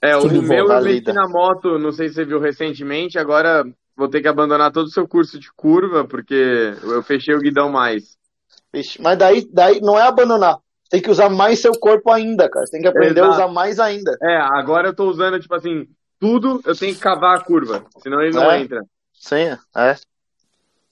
é, 0.00 0.16
o 0.16 0.28
meu 0.28 0.70
eu 0.70 0.82
meti 0.82 1.12
na 1.12 1.28
moto, 1.28 1.78
não 1.78 1.90
sei 1.90 2.08
se 2.08 2.14
você 2.14 2.24
viu 2.24 2.38
recentemente, 2.38 3.18
agora 3.18 3.64
vou 3.96 4.08
ter 4.08 4.20
que 4.20 4.28
abandonar 4.28 4.70
todo 4.70 4.86
o 4.86 4.90
seu 4.90 5.08
curso 5.08 5.38
de 5.38 5.50
curva, 5.52 6.06
porque 6.06 6.74
eu 6.82 7.02
fechei 7.02 7.34
o 7.34 7.40
guidão 7.40 7.68
mais. 7.68 8.16
Vixe, 8.72 9.00
mas 9.00 9.18
daí, 9.18 9.48
daí 9.52 9.80
não 9.80 9.98
é 9.98 10.02
abandonar. 10.02 10.58
Tem 10.94 11.02
que 11.02 11.10
usar 11.10 11.28
mais 11.28 11.58
seu 11.58 11.72
corpo 11.72 12.08
ainda, 12.08 12.48
cara. 12.48 12.64
Você 12.64 12.70
tem 12.70 12.80
que 12.80 12.86
aprender 12.86 13.18
Exato. 13.18 13.32
a 13.32 13.34
usar 13.34 13.48
mais 13.48 13.80
ainda. 13.80 14.16
É, 14.22 14.36
agora 14.36 14.86
eu 14.86 14.94
tô 14.94 15.10
usando, 15.10 15.40
tipo 15.40 15.52
assim, 15.52 15.88
tudo 16.20 16.62
eu 16.64 16.78
tenho 16.78 16.94
que 16.94 17.00
cavar 17.00 17.36
a 17.36 17.42
curva, 17.42 17.84
senão 18.00 18.22
ele 18.22 18.32
não 18.32 18.48
é. 18.48 18.60
entra. 18.60 18.80
Sim, 19.12 19.58
é. 19.76 19.96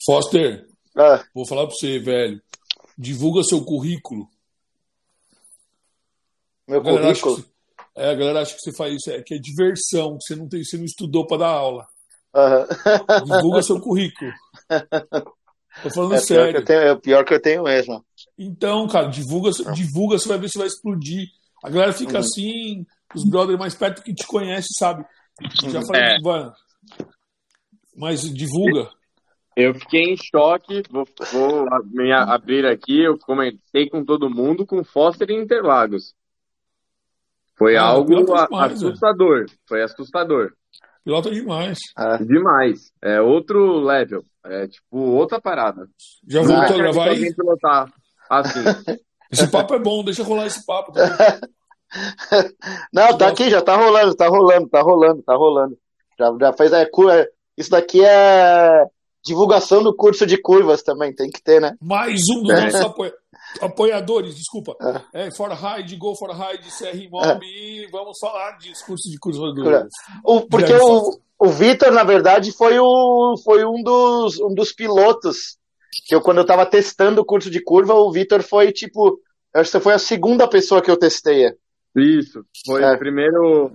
Foster, 0.05 0.67
é. 0.99 1.21
vou 1.33 1.47
falar 1.47 1.69
pra 1.69 1.77
você, 1.77 2.01
velho. 2.01 2.43
Divulga 2.99 3.45
seu 3.45 3.65
currículo. 3.65 4.27
Meu 6.67 6.83
currículo? 6.83 7.45
É, 7.95 8.11
a 8.11 8.15
galera 8.17 8.43
acha 8.43 8.57
que 8.57 8.61
você 8.61 8.73
faz 8.73 8.97
isso, 8.97 9.09
é 9.09 9.23
que 9.23 9.37
é 9.37 9.39
diversão, 9.39 10.19
que 10.19 10.25
você 10.25 10.35
não, 10.35 10.49
tem, 10.49 10.65
você 10.65 10.77
não 10.79 10.85
estudou 10.85 11.29
para 11.29 11.37
dar 11.37 11.51
aula. 11.51 11.87
Uhum. 12.35 13.37
Divulga 13.37 13.63
seu 13.63 13.81
currículo. 13.81 14.33
Tô 15.81 15.91
falando 15.91 16.15
é 16.15 16.19
sério. 16.19 16.53
Pior 16.55 16.65
tenho, 16.65 16.81
é 16.81 16.93
o 16.93 17.01
pior 17.01 17.25
que 17.25 17.35
eu 17.35 17.41
tenho 17.41 17.63
mesmo. 17.63 18.05
Então, 18.39 18.87
cara, 18.89 19.09
divulga, 19.09 19.51
divulga, 19.75 20.19
você 20.19 20.29
vai 20.29 20.39
ver 20.39 20.49
se 20.49 20.59
vai 20.59 20.67
explodir. 20.67 21.29
A 21.63 21.71
galera 21.71 21.93
fica 21.93 22.15
uhum. 22.15 22.19
assim, 22.19 22.87
os 23.15 23.29
brothers 23.29 23.59
mais 23.59 23.75
perto 23.75 24.03
que 24.03 24.15
te 24.15 24.27
conhecem, 24.27 24.71
sabe? 24.79 25.05
Já 25.65 25.81
uhum. 25.81 25.87
falei, 25.87 26.03
é. 26.03 26.19
mas 27.97 28.23
divulga. 28.23 28.89
Eu 29.55 29.75
fiquei 29.75 30.15
em 30.15 30.17
choque, 30.17 30.83
vou, 30.91 31.07
vou 31.31 31.67
me 31.91 32.11
abrir 32.11 32.67
aqui, 32.67 33.03
eu 33.05 33.19
comentei 33.19 33.89
com 33.89 34.03
todo 34.05 34.31
mundo 34.31 34.67
com 34.67 34.83
Foster 34.83 35.31
e 35.31 35.35
Interlagos. 35.35 36.15
Foi 37.59 37.77
ah, 37.77 37.83
algo 37.83 38.17
demais, 38.17 38.73
assustador. 38.73 39.47
Foi 39.69 39.83
assustador. 39.83 40.53
Pilota 41.05 41.31
demais. 41.31 41.79
É. 41.99 42.19
Demais. 42.25 42.93
É 43.03 43.21
outro 43.21 43.81
level. 43.81 44.25
É 44.45 44.67
tipo 44.67 44.97
outra 44.97 45.41
parada. 45.41 45.87
Já 46.27 46.43
voltou 46.43 46.77
a 46.77 46.79
gravar 46.79 47.09
aí? 47.11 47.35
pilotar 47.35 47.93
assim. 48.41 48.61
esse 49.31 49.47
papo 49.49 49.75
é 49.75 49.79
bom, 49.79 50.05
deixa 50.05 50.23
rolar 50.23 50.47
esse 50.47 50.65
papo. 50.65 50.93
Tá? 50.93 51.41
Não, 52.93 53.17
tá 53.19 53.29
aqui, 53.29 53.51
já 53.51 53.61
tá 53.61 53.77
rolando, 53.77 54.15
tá 54.15 54.29
rolando, 54.29 54.69
tá 54.69 54.81
rolando, 54.81 55.23
tá 55.23 55.35
rolando. 55.35 55.79
Já, 56.19 56.35
já 56.41 56.53
fez 56.53 56.73
a 56.73 56.81
é, 56.83 56.89
Isso 57.57 57.71
daqui 57.71 58.05
é 58.05 58.87
divulgação 59.25 59.83
do 59.83 59.95
curso 59.95 60.27
de 60.27 60.37
curvas 60.37 60.83
também, 60.83 61.15
tem 61.15 61.31
que 61.31 61.43
ter, 61.43 61.61
né? 61.61 61.77
Mais 61.81 62.21
um 62.31 62.43
dos 62.43 62.53
nossos 62.53 62.81
apoia 62.81 63.13
apoiadores, 63.61 64.35
desculpa. 64.35 64.75
É. 65.13 65.27
é 65.27 65.31
for 65.31 65.51
Ride, 65.51 65.97
Go 65.97 66.15
for 66.15 66.31
Ride, 66.31 66.69
CR 66.71 67.11
Mob 67.11 67.45
é. 67.45 67.49
e 67.49 67.87
vamos 67.91 68.19
falar 68.19 68.53
de 68.59 68.73
curso 68.85 69.11
de 69.11 69.19
curvas. 69.19 69.89
O, 70.25 70.41
porque 70.43 70.73
o, 70.73 71.19
o 71.39 71.49
Vitor, 71.49 71.93
na 71.93 72.05
verdade, 72.05 72.53
foi, 72.53 72.79
o, 72.79 73.35
foi 73.45 73.65
um, 73.65 73.83
dos, 73.83 74.41
um 74.41 74.55
dos 74.55 74.73
pilotos 74.73 75.59
eu, 76.11 76.21
quando 76.21 76.39
eu 76.39 76.47
tava 76.47 76.65
testando 76.67 77.21
o 77.21 77.25
curso 77.25 77.51
de 77.51 77.63
curva, 77.63 77.95
o 77.95 78.11
Vitor 78.11 78.43
foi 78.43 78.73
tipo. 78.73 79.21
Acho 79.55 79.71
que 79.71 79.81
foi 79.81 79.93
a 79.93 79.99
segunda 79.99 80.49
pessoa 80.49 80.81
que 80.81 80.91
eu 80.91 80.97
testei. 80.97 81.53
Isso. 81.95 82.45
Foi 82.65 82.83
é. 82.83 82.97
primeiro 82.97 83.71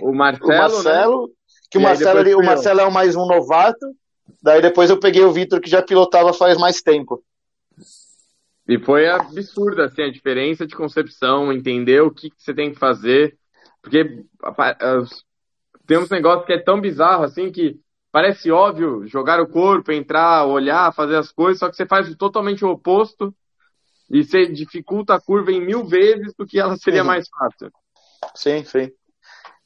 o 0.00 0.12
Marcelo. 0.14 0.46
O 0.46 0.56
Marcelo, 0.56 1.26
né? 1.26 1.32
que 1.70 1.78
o 1.78 1.80
Marcelo, 1.80 2.40
o 2.40 2.44
Marcelo 2.44 2.80
é 2.80 2.84
o 2.84 2.92
mais 2.92 3.16
um 3.16 3.26
novato. 3.26 3.86
Daí 4.42 4.62
depois 4.62 4.90
eu 4.90 5.00
peguei 5.00 5.24
o 5.24 5.32
Vitor 5.32 5.60
que 5.60 5.70
já 5.70 5.82
pilotava 5.82 6.32
faz 6.32 6.56
mais 6.56 6.80
tempo. 6.80 7.22
E 8.68 8.78
foi 8.78 9.08
absurda 9.08 9.86
assim, 9.86 10.02
a 10.02 10.12
diferença 10.12 10.66
de 10.66 10.76
concepção, 10.76 11.52
entender 11.52 12.02
o 12.02 12.10
que, 12.10 12.30
que 12.30 12.36
você 12.38 12.54
tem 12.54 12.70
que 12.70 12.78
fazer. 12.78 13.36
Porque 13.80 14.22
tem 15.86 15.98
uns 15.98 16.10
negócios 16.10 16.46
que 16.46 16.52
é 16.52 16.58
tão 16.58 16.80
bizarro 16.80 17.24
assim 17.24 17.50
que 17.50 17.80
parece 18.10 18.50
óbvio 18.50 19.06
jogar 19.06 19.40
o 19.40 19.48
corpo, 19.48 19.92
entrar, 19.92 20.46
olhar, 20.46 20.94
fazer 20.94 21.16
as 21.16 21.30
coisas, 21.30 21.58
só 21.58 21.68
que 21.68 21.76
você 21.76 21.86
faz 21.86 22.14
totalmente 22.16 22.64
o 22.64 22.70
oposto 22.70 23.34
e 24.10 24.24
você 24.24 24.46
dificulta 24.46 25.14
a 25.14 25.20
curva 25.20 25.52
em 25.52 25.60
mil 25.60 25.84
vezes 25.84 26.32
do 26.36 26.46
que 26.46 26.58
ela 26.58 26.76
seria 26.76 27.02
uhum. 27.02 27.06
mais 27.06 27.28
fácil. 27.28 27.70
Sim, 28.34 28.64
sim. 28.64 28.90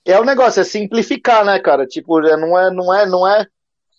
É 0.05 0.19
o 0.19 0.25
negócio, 0.25 0.61
é 0.61 0.65
simplificar, 0.65 1.45
né, 1.45 1.61
cara? 1.61 1.87
Tipo, 1.87 2.21
é, 2.27 2.37
não 2.37 2.59
é, 2.59 2.71
não 2.71 2.95
é, 2.95 3.07
não 3.07 3.27
é. 3.29 3.47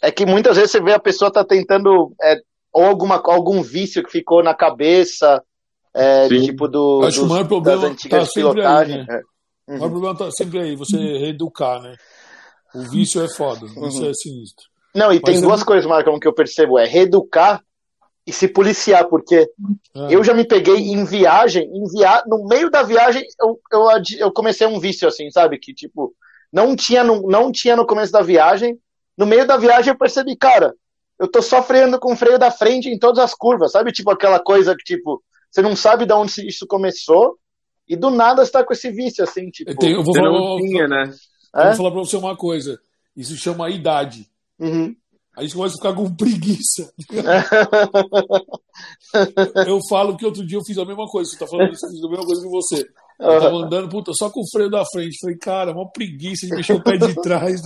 É 0.01 0.11
que 0.11 0.25
muitas 0.25 0.57
vezes 0.57 0.71
você 0.71 0.81
vê 0.81 0.93
a 0.93 0.99
pessoa 0.99 1.31
tá 1.31 1.45
tentando 1.45 2.13
é, 2.21 2.35
ou 2.73 2.83
alguma, 2.83 3.21
algum 3.23 3.61
vício 3.61 4.03
que 4.03 4.11
ficou 4.11 4.43
na 4.43 4.53
cabeça, 4.53 5.41
é, 5.93 6.27
tipo 6.27 6.67
do. 6.67 7.03
Acho 7.05 7.19
que 7.19 7.25
o 7.25 7.29
maior 7.29 7.47
problema 7.47 7.95
tá 8.09 8.25
sempre 8.25 8.65
aí, 8.65 8.97
né? 8.97 9.05
é. 9.09 9.15
uhum. 9.71 9.75
O 9.75 9.79
maior 9.79 9.89
problema 9.91 10.17
tá 10.17 10.31
sempre 10.31 10.59
aí, 10.59 10.75
você 10.75 10.97
reeducar, 10.97 11.81
né? 11.81 11.95
O 12.73 12.81
vício 12.83 13.21
é 13.21 13.29
foda, 13.29 13.65
o 13.65 13.85
vício 13.85 14.03
uhum. 14.03 14.09
é 14.09 14.13
sinistro. 14.13 14.65
Não, 14.95 15.11
e 15.11 15.19
Mas 15.21 15.23
tem 15.23 15.41
duas 15.41 15.63
coisas, 15.63 15.85
Marcão, 15.85 16.19
que 16.19 16.27
eu 16.27 16.33
percebo: 16.33 16.77
é 16.77 16.85
reeducar 16.85 17.63
e 18.25 18.31
se 18.31 18.47
policiar, 18.47 19.07
porque 19.07 19.35
é. 19.35 19.47
eu 20.09 20.23
já 20.23 20.33
me 20.33 20.45
peguei 20.45 20.75
em 20.75 21.03
viagem, 21.03 21.63
em 21.63 21.83
via... 21.89 22.23
no 22.25 22.47
meio 22.47 22.69
da 22.69 22.81
viagem 22.81 23.23
eu, 23.41 23.59
eu, 23.71 23.87
eu 24.19 24.31
comecei 24.31 24.65
um 24.65 24.79
vício 24.79 25.07
assim, 25.07 25.29
sabe? 25.29 25.59
Que 25.59 25.73
tipo, 25.73 26.15
não 26.51 26.75
tinha 26.75 27.03
no, 27.03 27.27
não 27.29 27.51
tinha 27.51 27.75
no 27.75 27.85
começo 27.85 28.13
da 28.13 28.21
viagem, 28.21 28.79
no 29.17 29.25
meio 29.25 29.45
da 29.45 29.57
viagem 29.57 29.91
eu 29.91 29.97
percebi, 29.97 30.35
cara, 30.37 30.73
eu 31.19 31.27
tô 31.27 31.41
só 31.41 31.61
freando 31.61 31.99
com 31.99 32.13
o 32.13 32.15
freio 32.15 32.39
da 32.39 32.49
frente 32.49 32.89
em 32.89 32.97
todas 32.97 33.23
as 33.23 33.33
curvas, 33.33 33.71
sabe? 33.71 33.91
Tipo 33.91 34.11
aquela 34.11 34.39
coisa 34.39 34.75
que, 34.75 34.83
tipo, 34.83 35.21
você 35.49 35.61
não 35.61 35.75
sabe 35.75 36.05
de 36.05 36.13
onde 36.13 36.47
isso 36.47 36.65
começou 36.65 37.37
e 37.87 37.95
do 37.95 38.09
nada 38.09 38.45
você 38.45 38.51
tá 38.51 38.63
com 38.63 38.73
esse 38.73 38.89
vício, 38.89 39.23
assim, 39.23 39.49
tipo. 39.49 39.71
Eu, 39.71 39.77
tenho, 39.77 39.97
eu 39.97 40.03
vou, 40.03 40.15
falar, 40.15 40.57
tinha, 40.57 40.87
né? 40.87 41.13
Eu 41.53 41.65
vou 41.65 41.75
falar 41.75 41.91
pra 41.91 41.99
você 41.99 42.17
uma 42.17 42.35
coisa. 42.35 42.79
Isso 43.15 43.37
chama 43.37 43.69
idade. 43.69 44.27
Uhum. 44.59 44.95
Aí 45.35 45.49
você 45.49 45.55
começa 45.55 45.75
a 45.75 45.77
ficar 45.77 45.93
com 45.93 46.15
preguiça. 46.15 46.93
eu 49.67 49.79
falo 49.89 50.15
que 50.15 50.25
outro 50.25 50.45
dia 50.45 50.59
eu 50.59 50.63
fiz 50.63 50.77
a 50.77 50.85
mesma 50.85 51.07
coisa. 51.07 51.31
Você 51.31 51.37
tá 51.37 51.47
falando 51.47 51.73
isso, 51.73 51.85
eu 51.85 51.89
fiz 51.89 52.03
a 52.03 52.09
mesma 52.09 52.25
coisa 52.25 52.41
que 52.41 52.49
você. 52.49 52.87
Eu 53.19 53.39
tava 53.39 53.55
andando, 53.57 53.89
puta, 53.89 54.11
só 54.13 54.29
com 54.29 54.41
o 54.41 54.51
freio 54.51 54.69
da 54.69 54.83
frente. 54.85 55.17
Falei, 55.19 55.37
cara, 55.37 55.71
uma 55.71 55.89
preguiça 55.89 56.45
de 56.45 56.55
mexer 56.55 56.73
o 56.73 56.83
pé 56.83 56.97
de 56.97 57.15
trás. 57.21 57.61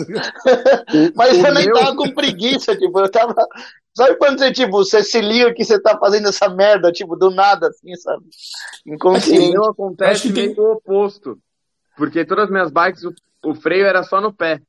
Mas 1.16 1.44
eu 1.44 1.54
nem 1.54 1.72
tava 1.72 1.96
com 1.96 2.14
preguiça, 2.14 2.76
tipo, 2.76 3.00
eu 3.00 3.10
tava. 3.10 3.36
Sabe 3.94 4.16
quando 4.18 4.40
você, 4.40 4.52
tipo, 4.52 4.72
você 4.72 5.04
se 5.04 5.20
liga 5.20 5.54
que 5.54 5.66
você 5.66 5.82
tá 5.82 5.98
fazendo 5.98 6.30
essa 6.30 6.48
merda, 6.48 6.92
tipo, 6.92 7.16
do 7.16 7.32
nada, 7.32 7.68
assim, 7.68 7.96
sabe? 7.96 8.26
Inconsciente. 8.86 9.58
Assim, 9.58 9.70
acontece 9.70 10.32
meio 10.32 10.56
tem... 10.56 10.64
o 10.64 10.74
oposto. 10.74 11.38
Porque 11.98 12.24
todas 12.24 12.46
as 12.46 12.52
minhas 12.52 12.72
bikes, 12.72 13.04
o, 13.04 13.14
o 13.44 13.56
freio 13.56 13.86
era 13.86 14.04
só 14.04 14.20
no 14.22 14.34
pé. 14.34 14.60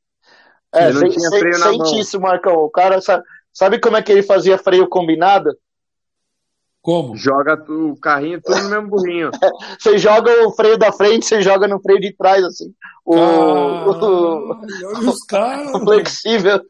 É, 0.72 0.92
não 0.92 1.08
tinha 1.08 1.30
freio 1.30 1.58
na 1.58 1.72
mão. 1.72 1.98
isso, 1.98 2.20
Marcão. 2.20 2.54
O 2.56 2.70
cara 2.70 3.00
sabe, 3.00 3.24
sabe 3.52 3.80
como 3.80 3.96
é 3.96 4.02
que 4.02 4.12
ele 4.12 4.22
fazia 4.22 4.58
freio 4.58 4.88
combinado? 4.88 5.50
Como? 6.80 7.16
Joga 7.16 7.54
o 7.70 7.98
carrinho 7.98 8.40
tudo 8.42 8.62
no 8.62 8.68
mesmo 8.70 8.88
burrinho. 8.88 9.30
você 9.78 9.98
joga 9.98 10.46
o 10.46 10.52
freio 10.52 10.78
da 10.78 10.92
frente, 10.92 11.26
você 11.26 11.42
joga 11.42 11.66
no 11.66 11.80
freio 11.80 12.00
de 12.00 12.14
trás, 12.16 12.42
assim. 12.44 12.72
O, 13.04 13.14
Caralho, 13.14 15.08
os 15.08 15.18
caras, 15.26 15.74
o 15.74 15.80
flexível. 15.80 16.60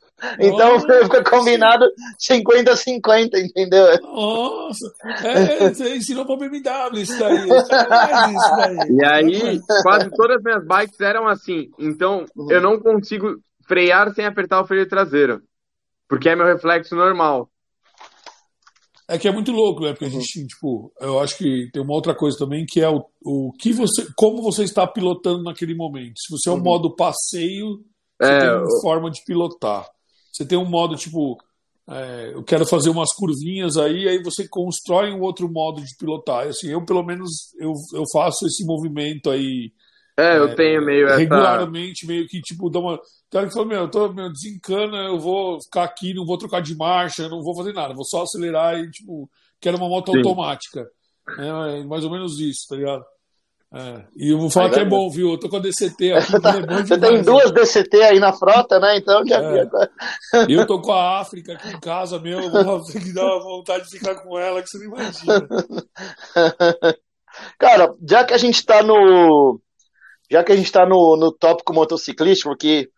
Então 0.41 0.77
o 0.77 0.81
freio 0.81 1.05
fica 1.11 1.23
combinado 1.23 1.85
50-50, 2.19 3.31
entendeu? 3.37 4.01
Nossa, 4.03 4.93
é, 5.25 5.71
você 5.71 5.97
ensinou 5.97 6.27
pra 6.27 6.37
BMW 6.37 7.03
isso 7.03 7.19
daí. 7.19 7.37
isso 7.37 8.57
daí. 8.57 8.77
E 8.91 9.05
aí, 9.05 9.61
quase 9.83 10.11
todas 10.11 10.39
as 10.39 10.43
minhas 10.43 10.67
bikes 10.67 11.01
eram 11.01 11.27
assim. 11.29 11.71
Então, 11.79 12.25
uhum. 12.37 12.51
eu 12.51 12.61
não 12.61 12.81
consigo 12.81 13.37
frear 13.67 14.13
sem 14.15 14.25
apertar 14.25 14.61
o 14.61 14.67
freio 14.67 14.89
traseiro. 14.89 15.43
Porque 16.09 16.29
é 16.29 16.37
meu 16.37 16.47
reflexo 16.47 16.97
normal. 16.97 17.51
É 19.11 19.17
que 19.17 19.27
é 19.27 19.33
muito 19.33 19.53
louco, 19.53 19.83
né? 19.83 19.93
Porque 19.93 20.05
a 20.05 20.11
gente, 20.11 20.47
tipo, 20.47 20.93
eu 21.01 21.19
acho 21.19 21.39
que 21.39 21.71
tem 21.73 21.83
uma 21.83 21.95
outra 21.95 22.15
coisa 22.15 22.37
também 22.37 22.67
que 22.67 22.81
é 22.81 22.89
o, 22.91 23.03
o 23.25 23.53
que 23.59 23.73
você, 23.73 24.07
como 24.15 24.43
você 24.43 24.65
está 24.65 24.87
pilotando 24.87 25.43
naquele 25.45 25.75
momento. 25.75 26.19
Se 26.19 26.31
você 26.31 26.51
é 26.51 26.53
o 26.53 26.57
uhum. 26.57 26.63
modo 26.63 26.95
passeio, 26.95 27.79
você 28.21 28.33
é, 28.33 28.39
tem 28.41 28.51
uma 28.51 28.81
forma 28.83 29.11
de 29.11 29.23
pilotar. 29.25 29.87
Você 30.39 30.47
tem 30.47 30.57
um 30.57 30.65
modo 30.65 30.95
tipo, 30.95 31.37
é, 31.91 32.31
eu 32.33 32.45
quero 32.45 32.65
fazer 32.65 32.91
umas 32.91 33.13
curvinhas 33.13 33.77
aí, 33.77 34.09
aí 34.09 34.23
você 34.23 34.47
constrói 34.47 35.11
um 35.11 35.21
outro 35.21 35.51
modo 35.51 35.83
de 35.83 35.97
pilotar. 35.99 36.47
Assim, 36.47 36.69
eu 36.69 36.85
pelo 36.85 37.03
menos 37.03 37.53
eu, 37.59 37.73
eu 37.93 38.05
faço 38.13 38.47
esse 38.47 38.65
movimento 38.65 39.31
aí. 39.31 39.73
É, 40.17 40.39
eu 40.39 40.49
é, 40.49 40.55
tenho 40.55 40.85
meio 40.85 41.09
regularmente, 41.09 42.05
essa... 42.05 42.13
meio 42.13 42.29
que 42.29 42.41
tipo 42.41 42.71
dá 42.71 42.79
uma 42.79 43.01
cara 43.29 43.49
que 43.49 43.53
falou, 43.53 43.67
meu, 43.67 43.81
eu 43.81 43.91
tô, 43.91 44.13
meu, 44.13 44.33
desencana, 44.33 45.09
eu 45.09 45.19
vou 45.19 45.61
ficar 45.61 45.83
aqui, 45.83 46.15
não 46.15 46.25
vou 46.25 46.39
trocar 46.39 46.63
de 46.63 46.77
marcha, 46.77 47.29
não 47.29 47.43
vou 47.43 47.57
fazer 47.57 47.73
nada, 47.73 47.95
vou 47.95 48.05
só 48.05 48.23
acelerar 48.23 48.79
e, 48.79 48.89
tipo, 48.93 49.29
quero 49.61 49.77
uma 49.77 49.89
moto 49.89 50.13
Sim. 50.13 50.19
automática. 50.19 50.89
É, 51.37 51.81
é, 51.81 51.85
mais 51.85 52.05
ou 52.05 52.13
menos 52.13 52.39
isso, 52.39 52.61
tá 52.69 52.77
ligado? 52.77 53.05
É. 53.73 54.03
E 54.17 54.33
eu 54.33 54.39
vou 54.39 54.49
falar 54.49 54.71
que 54.71 54.81
é 54.81 54.85
bom, 54.85 55.11
viu? 55.11 55.33
Eu 55.33 55.39
tô 55.39 55.47
com 55.49 55.57
a 55.57 55.61
DCT 55.61 56.13
aqui. 56.13 56.33
É 56.79 56.83
Você 56.83 56.99
tem 56.99 57.23
duas 57.23 57.53
DCT 57.53 58.03
aí 58.03 58.19
na 58.19 58.33
frota, 58.33 58.81
né? 58.81 58.97
Então 58.97 59.23
já 59.27 59.43
é. 59.43 59.69
Eu 60.49 60.67
tô 60.67 60.81
com 60.81 60.93
a 60.93 61.21
África 61.21 61.53
aqui 61.53 61.69
em 61.69 61.81
casa, 61.81 62.19
meu. 62.19 62.51
Vou 62.51 62.83
ter 62.85 63.01
que 63.03 63.13
dar 63.13 63.27
uma 63.27 63.43
vontade 63.43 63.85
de 63.85 63.99
ficar 63.99 64.15
com 64.17 64.39
ela, 64.39 64.63
que 64.63 64.69
você 64.71 64.79
não 64.79 64.87
imagina. 64.87 65.49
Cara, 67.59 67.95
já 68.09 68.25
que 68.25 68.33
a 68.33 68.39
gente 68.39 68.65
tá 68.65 68.83
no. 68.83 69.61
Já 70.31 70.43
que 70.43 70.53
a 70.53 70.57
gente 70.57 70.73
tá 70.73 70.87
no, 70.87 71.17
no 71.17 71.31
tópico 71.31 71.75
motociclístico, 71.75 72.51
porque 72.51 72.89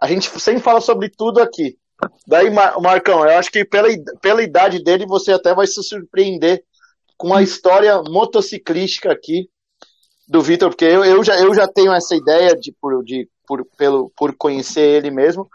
a 0.00 0.06
gente 0.06 0.28
sempre 0.40 0.62
fala 0.62 0.80
sobre 0.80 1.10
tudo 1.10 1.40
aqui. 1.40 1.76
Daí, 2.26 2.50
Marcão, 2.50 3.24
eu 3.24 3.38
acho 3.38 3.50
que 3.50 3.64
pela, 3.64 3.88
pela 4.20 4.42
idade 4.42 4.82
dele 4.82 5.06
você 5.06 5.32
até 5.32 5.54
vai 5.54 5.66
se 5.66 5.82
surpreender 5.82 6.62
com 7.16 7.32
a 7.34 7.42
história 7.42 8.02
motociclística 8.02 9.12
aqui 9.12 9.48
do 10.32 10.40
Vitor, 10.40 10.70
porque 10.70 10.86
eu, 10.86 11.04
eu, 11.04 11.22
já, 11.22 11.38
eu 11.38 11.54
já 11.54 11.68
tenho 11.68 11.92
essa 11.92 12.16
ideia 12.16 12.56
de, 12.56 12.74
por, 12.80 13.04
de, 13.04 13.28
por, 13.46 13.66
pelo, 13.76 14.10
por 14.16 14.34
conhecer 14.34 14.80
ele 14.80 15.10
mesmo. 15.10 15.46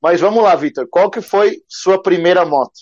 Mas 0.00 0.20
vamos 0.20 0.44
lá, 0.44 0.54
Vitor, 0.54 0.86
qual 0.88 1.10
que 1.10 1.20
foi 1.20 1.58
sua 1.68 2.00
primeira 2.00 2.44
moto? 2.44 2.72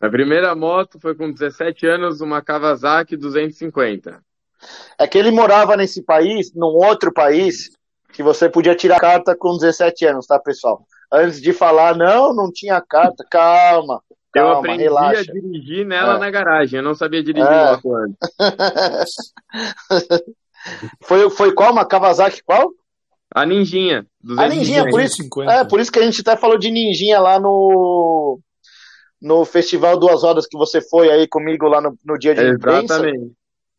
A 0.00 0.08
primeira 0.08 0.54
moto 0.56 0.98
foi 1.00 1.14
com 1.14 1.32
17 1.32 1.86
anos, 1.86 2.20
uma 2.20 2.42
Kawasaki 2.42 3.16
250. 3.16 4.20
É 4.98 5.06
que 5.06 5.16
ele 5.16 5.30
morava 5.30 5.76
nesse 5.76 6.02
país, 6.02 6.52
num 6.52 6.66
outro 6.66 7.12
país, 7.12 7.70
que 8.12 8.22
você 8.22 8.48
podia 8.48 8.74
tirar 8.74 8.98
carta 8.98 9.36
com 9.36 9.56
17 9.56 10.06
anos, 10.06 10.26
tá, 10.26 10.40
pessoal? 10.40 10.84
Antes 11.12 11.40
de 11.40 11.52
falar, 11.52 11.96
não, 11.96 12.34
não 12.34 12.50
tinha 12.52 12.80
carta, 12.80 13.24
calma. 13.30 14.02
Calma, 14.32 14.52
eu 14.52 14.58
aprendi 14.58 14.82
relaxa. 14.82 15.20
a 15.20 15.24
dirigir 15.24 15.86
nela 15.86 16.16
é. 16.16 16.18
na 16.18 16.30
garagem, 16.30 16.78
eu 16.78 16.84
não 16.84 16.94
sabia 16.94 17.22
dirigir 17.22 17.48
é. 17.48 17.70
moto 17.70 17.94
antes. 17.94 18.18
foi, 21.02 21.30
foi 21.30 21.52
qual? 21.52 21.72
Uma 21.72 21.86
Kawasaki 21.86 22.42
qual? 22.44 22.70
A 23.34 23.44
Ninjinha. 23.44 24.06
A 24.38 24.48
Ninjinha, 24.48 24.88
por 24.88 25.00
isso, 25.00 25.22
é, 25.48 25.64
por 25.64 25.80
isso 25.80 25.92
que 25.92 25.98
a 25.98 26.02
gente 26.02 26.20
até 26.20 26.36
falou 26.36 26.58
de 26.58 26.70
Ninjinha 26.70 27.20
lá 27.20 27.38
no 27.38 28.40
no 29.20 29.44
Festival 29.44 29.98
Duas 29.98 30.22
Horas 30.22 30.46
que 30.46 30.56
você 30.56 30.80
foi 30.80 31.10
aí 31.10 31.26
comigo 31.26 31.66
lá 31.66 31.80
no, 31.80 31.98
no 32.04 32.16
dia 32.16 32.34
de 32.34 32.48
imprensa. 32.48 32.94
Exatamente. 32.94 33.32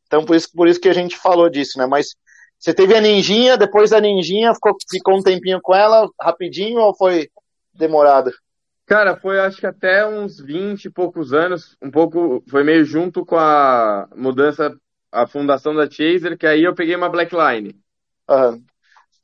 Então 0.05 0.25
por 0.25 0.35
isso, 0.35 0.49
por 0.53 0.67
isso 0.67 0.81
que 0.81 0.89
a 0.89 0.93
gente 0.93 1.17
falou 1.17 1.49
disso, 1.49 1.77
né? 1.77 1.85
Mas 1.85 2.15
você 2.59 2.73
teve 2.73 2.93
a 2.93 2.99
ninjinha, 2.99 3.55
depois 3.57 3.91
da 3.91 4.01
ninjinha 4.01 4.53
ficou, 4.53 4.75
ficou 4.89 5.17
um 5.17 5.23
tempinho 5.23 5.61
com 5.61 5.73
ela, 5.73 6.09
rapidinho, 6.19 6.79
ou 6.81 6.93
foi 6.93 7.29
demorado? 7.73 8.31
Cara, 8.85 9.15
foi 9.15 9.39
acho 9.39 9.59
que 9.59 9.67
até 9.67 10.05
uns 10.05 10.39
20 10.39 10.85
e 10.85 10.89
poucos 10.89 11.31
anos, 11.31 11.77
um 11.81 11.89
pouco, 11.89 12.43
foi 12.49 12.63
meio 12.63 12.83
junto 12.83 13.25
com 13.25 13.37
a 13.37 14.09
mudança, 14.15 14.75
a 15.11 15.27
fundação 15.27 15.73
da 15.73 15.89
Chaser, 15.89 16.37
que 16.37 16.45
aí 16.45 16.63
eu 16.63 16.75
peguei 16.75 16.95
uma 16.95 17.09
Blackline. 17.09 17.75
Uhum. 18.29 18.63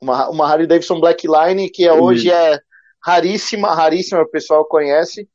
Uma, 0.00 0.28
uma 0.28 0.46
Harley 0.50 0.66
Davidson 0.66 1.00
Blackline, 1.00 1.70
que 1.70 1.86
é, 1.86 1.92
hoje 1.92 2.30
é 2.30 2.60
raríssima, 3.02 3.74
raríssima, 3.74 4.22
o 4.22 4.30
pessoal 4.30 4.64
conhece. 4.64 5.28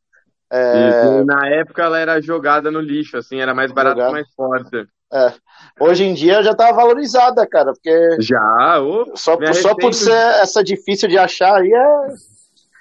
É... 0.53 1.23
na 1.23 1.47
época 1.47 1.81
ela 1.81 1.97
era 1.97 2.21
jogada 2.21 2.69
no 2.69 2.81
lixo, 2.81 3.17
assim, 3.17 3.39
era 3.39 3.55
mais 3.55 3.71
barata 3.71 4.01
e 4.01 4.11
mais 4.11 4.29
forte. 4.33 4.85
É. 5.13 5.33
Hoje 5.79 6.03
em 6.03 6.13
dia 6.13 6.43
já 6.43 6.53
tá 6.53 6.71
valorizada, 6.71 7.45
cara, 7.47 7.73
porque. 7.73 8.21
Já, 8.21 8.81
oh, 8.81 9.15
só, 9.15 9.37
por, 9.37 9.53
só 9.53 9.75
por 9.75 9.93
ser 9.93 10.11
essa 10.41 10.63
difícil 10.63 11.09
de 11.09 11.17
achar 11.17 11.61
aí 11.61 11.71
é. 11.71 12.07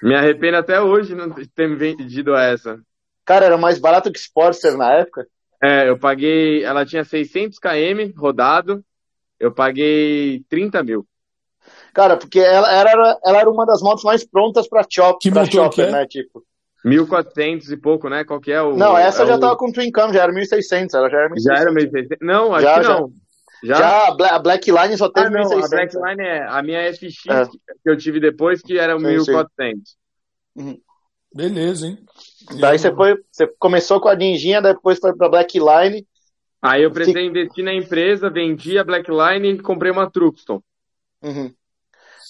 Me 0.01 0.15
arrependo 0.15 0.57
até 0.57 0.81
hoje 0.81 1.13
não 1.13 1.29
ter 1.29 1.75
vendido 1.75 2.35
essa. 2.35 2.79
Cara, 3.25 3.45
era 3.45 3.57
mais 3.57 3.79
barato 3.79 4.11
que 4.11 4.19
Sportster 4.19 4.77
na 4.77 4.93
época? 4.93 5.27
É, 5.61 5.89
eu 5.89 5.97
paguei. 5.97 6.63
Ela 6.63 6.85
tinha 6.85 7.03
600 7.03 7.59
km 7.59 8.17
rodado, 8.17 8.83
eu 9.39 9.51
paguei 9.51 10.43
30 10.49 10.83
mil. 10.83 11.05
Cara, 11.93 12.17
porque 12.17 12.39
ela, 12.39 12.71
era, 12.71 13.19
ela 13.23 13.39
era 13.39 13.49
uma 13.49 13.65
das 13.65 13.81
motos 13.81 14.03
mais 14.03 14.25
prontas 14.25 14.67
pra, 14.67 14.85
chop, 14.89 15.19
que 15.21 15.31
pra 15.31 15.45
chopper, 15.45 15.87
é? 15.87 15.91
né? 15.91 16.05
Tipo. 16.07 16.43
1.400 16.83 17.69
e 17.69 17.77
pouco, 17.77 18.09
né? 18.09 18.23
Qual 18.23 18.41
que 18.41 18.51
é 18.51 18.59
o. 18.59 18.75
Não, 18.75 18.97
essa 18.97 19.21
é 19.21 19.27
já 19.27 19.35
o... 19.35 19.39
tava 19.39 19.55
com 19.55 19.71
Twin 19.71 19.91
Cam, 19.91 20.11
já 20.11 20.23
era 20.23 20.33
1.600. 20.33 20.89
Ela 20.95 21.09
já 21.09 21.17
era 21.17 21.29
1.600. 21.29 21.41
Já 21.43 21.53
era 21.53 21.71
1.600. 21.71 22.17
Não, 22.21 22.55
acho 22.55 22.63
já, 22.63 22.79
que 22.79 22.87
não. 22.87 23.13
Já, 23.63 23.75
já 23.75 24.07
a 24.35 24.39
Black 24.39 24.71
Line 24.71 24.97
só 24.97 25.07
teve 25.09 25.27
ah, 25.27 25.29
não, 25.29 25.43
1.600. 25.43 25.63
A 25.63 25.69
Black 25.69 25.95
Line 25.95 26.27
é 26.27 26.47
a 26.47 26.63
minha 26.63 26.93
FX 26.93 27.03
é. 27.29 27.45
que 27.45 27.89
eu 27.89 27.95
tive 27.95 28.19
depois, 28.19 28.61
que 28.61 28.79
era 28.79 28.95
1.400. 28.95 29.75
Uhum. 30.55 30.79
Beleza, 31.33 31.87
hein? 31.87 31.97
Daí 32.59 32.77
você, 32.77 32.93
foi, 32.93 33.15
você 33.31 33.47
começou 33.59 34.01
com 34.01 34.09
a 34.09 34.15
Ninjinha, 34.15 34.61
depois 34.61 34.99
foi 34.99 35.15
pra 35.15 35.29
Black 35.29 35.57
Line. 35.59 36.05
Aí 36.61 36.83
eu 36.83 36.91
precisei 36.91 37.25
investir 37.25 37.63
na 37.63 37.73
empresa, 37.73 38.29
vendi 38.29 38.77
a 38.77 38.83
Black 38.83 39.09
Line 39.09 39.53
e 39.53 39.61
comprei 39.61 39.91
uma 39.91 40.09
Truxton. 40.09 40.61
Uhum. 41.23 41.51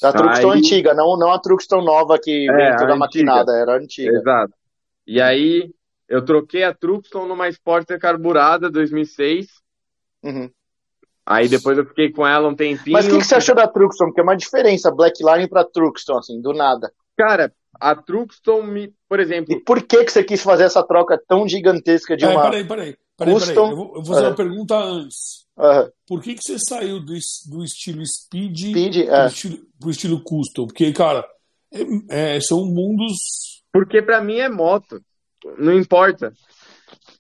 A 0.04 0.12
Truxton 0.14 0.52
aí... 0.52 0.60
antiga, 0.60 0.94
não, 0.94 1.18
não 1.18 1.32
a 1.32 1.40
Truxton 1.40 1.82
nova 1.82 2.18
que 2.18 2.50
é, 2.50 2.54
vem 2.54 2.78
toda 2.78 2.96
maquinada, 2.96 3.52
era 3.54 3.78
antiga. 3.78 4.12
Exato. 4.12 4.54
E 5.06 5.22
aí 5.22 5.70
eu 6.08 6.24
troquei 6.24 6.64
a 6.64 6.74
Truxton 6.74 7.26
numa 7.26 7.50
Sporter 7.50 8.00
carburada 8.00 8.70
2006. 8.70 9.48
Uhum. 10.24 10.50
Aí 11.26 11.48
depois 11.48 11.78
eu 11.78 11.86
fiquei 11.86 12.12
com 12.12 12.26
ela 12.26 12.48
um 12.48 12.56
tempinho. 12.56 12.94
Mas 12.94 13.08
o 13.08 13.12
que, 13.12 13.18
que, 13.18 13.24
você 13.24 13.36
achou 13.36 13.56
da 13.56 13.68
Truxton? 13.68 14.06
Porque 14.06 14.22
é 14.22 14.24
uma 14.24 14.36
diferença 14.36 14.92
Blackline 14.92 15.48
pra 15.48 15.64
Truxton, 15.64 16.18
assim, 16.18 16.42
do 16.42 16.54
nada. 16.54 16.92
Cara, 17.22 17.54
a 17.80 17.96
Truxton, 17.96 18.64
me, 18.64 18.92
por 19.08 19.20
exemplo. 19.20 19.54
E 19.54 19.64
por 19.64 19.84
que, 19.84 20.04
que 20.04 20.12
você 20.12 20.24
quis 20.24 20.42
fazer 20.42 20.64
essa 20.64 20.82
troca 20.82 21.22
tão 21.28 21.48
gigantesca 21.48 22.18
de 22.18 22.26
é, 22.26 22.30
uma. 22.30 22.42
Peraí, 22.42 22.68
peraí. 22.68 22.98
peraí, 23.16 23.34
custom... 23.36 23.54
peraí. 23.54 23.70
Eu, 23.70 23.76
vou, 23.76 23.88
eu 23.96 24.02
vou 24.02 24.06
fazer 24.06 24.28
uma 24.28 24.36
pergunta 24.36 24.76
antes. 24.76 25.46
Uhum. 25.56 25.90
Por 26.08 26.22
que, 26.24 26.34
que 26.34 26.42
você 26.42 26.58
saiu 26.58 27.00
do, 27.00 27.14
do 27.14 27.64
estilo 27.64 28.04
Speed, 28.04 28.58
Speed 28.58 28.98
é. 28.98 29.06
pro, 29.06 29.28
estilo, 29.28 29.58
pro 29.80 29.90
estilo 29.92 30.24
Custom? 30.24 30.66
Porque, 30.66 30.92
cara, 30.92 31.24
é, 32.10 32.38
é, 32.38 32.42
são 32.42 32.66
mundos. 32.66 33.62
Porque 33.72 34.02
para 34.02 34.24
mim 34.24 34.38
é 34.38 34.50
moto. 34.50 35.00
Não 35.60 35.74
importa. 35.74 36.34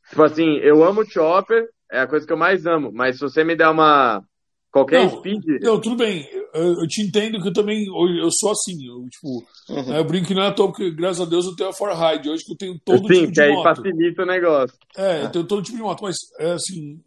Tipo 0.09 0.23
assim, 0.23 0.57
eu 0.63 0.83
amo 0.83 1.05
chopper, 1.05 1.67
é 1.91 1.99
a 1.99 2.07
coisa 2.07 2.25
que 2.25 2.33
eu 2.33 2.37
mais 2.37 2.65
amo. 2.65 2.91
Mas 2.91 3.17
se 3.17 3.21
você 3.21 3.43
me 3.43 3.55
der 3.55 3.69
uma 3.69 4.23
Qualquer 4.71 5.03
não, 5.03 5.17
speed. 5.17 5.43
Não, 5.61 5.81
tudo 5.81 5.97
bem. 5.97 6.27
Eu, 6.53 6.79
eu, 6.79 6.87
te 6.87 7.01
entendo 7.01 7.41
que 7.41 7.49
eu 7.49 7.53
também. 7.53 7.85
Eu, 7.85 8.23
eu 8.23 8.29
sou 8.31 8.51
assim. 8.51 8.77
Eu, 8.87 9.05
tipo, 9.09 9.43
uhum. 9.69 9.95
eu 9.95 10.03
brinco 10.05 10.27
que 10.27 10.33
não 10.33 10.43
é 10.43 10.47
à 10.47 10.51
toa, 10.53 10.67
porque 10.67 10.91
graças 10.91 11.21
a 11.21 11.29
Deus 11.29 11.45
eu 11.45 11.55
tenho 11.55 11.69
a 11.69 11.73
For 11.73 11.91
Ride. 11.91 12.29
Hoje 12.29 12.45
que 12.45 12.53
eu 12.53 12.57
tenho 12.57 12.79
todo 12.79 13.07
Sim, 13.07 13.21
tipo 13.21 13.31
de 13.33 13.41
que 13.41 13.49
moto. 13.49 13.67
aí 13.67 13.75
facilita 13.75 14.23
o 14.23 14.25
negócio. 14.25 14.77
É, 14.97 15.23
eu 15.23 15.29
tenho 15.29 15.45
todo 15.45 15.61
tipo 15.61 15.77
de 15.77 15.83
moto. 15.83 16.03
Mas, 16.03 16.15
é 16.39 16.53
assim. 16.53 16.99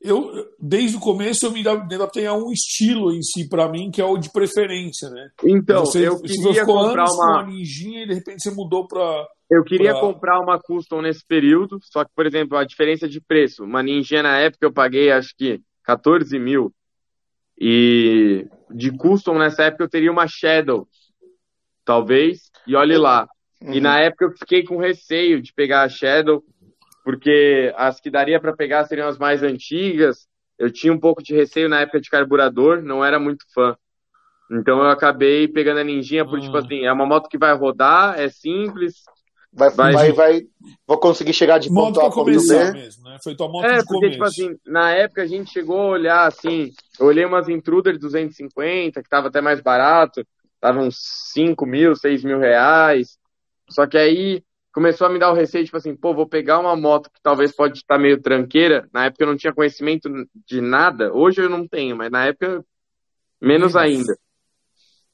Eu, 0.00 0.30
desde 0.60 0.96
o 0.96 1.00
começo, 1.00 1.44
eu 1.44 1.50
me 1.50 1.66
adaptei 1.66 2.24
a 2.24 2.32
um 2.32 2.52
estilo 2.52 3.12
em 3.12 3.20
si, 3.20 3.48
para 3.48 3.68
mim, 3.68 3.90
que 3.90 4.00
é 4.00 4.04
o 4.04 4.16
de 4.16 4.30
preferência, 4.30 5.10
né? 5.10 5.28
Então, 5.42 5.84
você, 5.84 6.06
eu 6.06 6.20
queria 6.22 6.64
comprar 6.64 7.10
uma... 7.10 7.40
uma 7.40 7.46
ninjinha 7.46 8.04
e 8.04 8.06
de 8.06 8.14
repente 8.14 8.40
você 8.40 8.52
mudou 8.52 8.86
para 8.86 9.26
eu 9.50 9.64
queria 9.64 9.92
pra... 9.92 10.00
comprar 10.00 10.40
uma 10.40 10.60
custom 10.60 11.00
nesse 11.00 11.26
período, 11.26 11.78
só 11.82 12.04
que, 12.04 12.10
por 12.14 12.26
exemplo, 12.26 12.56
a 12.56 12.64
diferença 12.64 13.08
de 13.08 13.20
preço. 13.20 13.64
Uma 13.64 13.82
Ninja 13.82 14.22
na 14.22 14.38
época 14.38 14.66
eu 14.66 14.72
paguei 14.72 15.10
acho 15.10 15.34
que 15.36 15.60
14 15.84 16.38
mil. 16.38 16.72
E 17.60 18.46
de 18.70 18.90
custom 18.92 19.38
nessa 19.38 19.64
época 19.64 19.84
eu 19.84 19.88
teria 19.88 20.12
uma 20.12 20.28
Shadow, 20.28 20.86
talvez, 21.84 22.50
e 22.66 22.76
olhe 22.76 22.96
lá. 22.96 23.26
Uhum. 23.60 23.74
E 23.74 23.80
na 23.80 23.98
época 23.98 24.26
eu 24.26 24.32
fiquei 24.32 24.62
com 24.62 24.76
receio 24.76 25.42
de 25.42 25.52
pegar 25.52 25.82
a 25.82 25.88
Shadow, 25.88 26.44
porque 27.04 27.72
as 27.76 28.00
que 28.00 28.10
daria 28.10 28.38
para 28.38 28.54
pegar 28.54 28.84
seriam 28.84 29.08
as 29.08 29.18
mais 29.18 29.42
antigas. 29.42 30.28
Eu 30.58 30.70
tinha 30.70 30.92
um 30.92 30.98
pouco 30.98 31.22
de 31.22 31.34
receio 31.34 31.68
na 31.68 31.80
época 31.80 32.00
de 32.00 32.10
carburador, 32.10 32.82
não 32.82 33.04
era 33.04 33.18
muito 33.18 33.44
fã. 33.52 33.76
Então 34.50 34.78
eu 34.78 34.88
acabei 34.88 35.46
pegando 35.46 35.80
a 35.80 35.84
Ninjinha 35.84 36.24
por, 36.24 36.34
uhum. 36.34 36.44
tipo 36.44 36.56
assim, 36.56 36.84
é 36.84 36.92
uma 36.92 37.06
moto 37.06 37.28
que 37.28 37.38
vai 37.38 37.54
rodar, 37.54 38.18
é 38.18 38.28
simples, 38.28 39.02
Vai, 39.52 39.70
vai, 39.70 39.92
vai, 39.92 40.12
vai, 40.12 40.42
vou 40.86 40.98
conseguir 40.98 41.32
chegar 41.32 41.58
de 41.58 41.72
ponto 41.72 42.00
A 42.00 42.10
ponto 42.10 42.24
B. 42.24 42.32
Mesmo, 42.72 43.04
né? 43.04 43.18
Foi 43.22 43.34
tua 43.34 43.48
moto 43.48 43.64
é, 43.64 43.78
de 43.78 43.86
porque, 43.86 44.10
tipo 44.10 44.24
assim, 44.24 44.54
na 44.66 44.90
época 44.90 45.22
a 45.22 45.26
gente 45.26 45.50
chegou 45.50 45.80
a 45.80 45.86
olhar 45.86 46.26
assim, 46.26 46.70
eu 47.00 47.06
olhei 47.06 47.24
umas 47.24 47.48
Intruder 47.48 47.98
250, 47.98 49.02
que 49.02 49.08
tava 49.08 49.28
até 49.28 49.40
mais 49.40 49.60
barato, 49.60 50.24
tava 50.60 50.80
uns 50.80 50.96
5 51.32 51.64
mil, 51.64 51.96
6 51.96 52.24
mil 52.24 52.38
reais. 52.38 53.18
Só 53.70 53.86
que 53.86 53.96
aí 53.96 54.42
começou 54.72 55.06
a 55.06 55.10
me 55.10 55.18
dar 55.18 55.32
o 55.32 55.34
receio, 55.34 55.64
tipo 55.64 55.76
assim, 55.76 55.96
pô, 55.96 56.14
vou 56.14 56.28
pegar 56.28 56.58
uma 56.58 56.76
moto 56.76 57.10
que 57.10 57.20
talvez 57.22 57.50
pode 57.50 57.78
estar 57.78 57.98
meio 57.98 58.20
tranqueira. 58.20 58.88
Na 58.92 59.06
época 59.06 59.24
eu 59.24 59.28
não 59.28 59.36
tinha 59.36 59.52
conhecimento 59.52 60.10
de 60.46 60.60
nada, 60.60 61.12
hoje 61.12 61.40
eu 61.40 61.48
não 61.48 61.66
tenho, 61.66 61.96
mas 61.96 62.10
na 62.10 62.26
época 62.26 62.64
menos 63.40 63.74
ainda. 63.74 64.16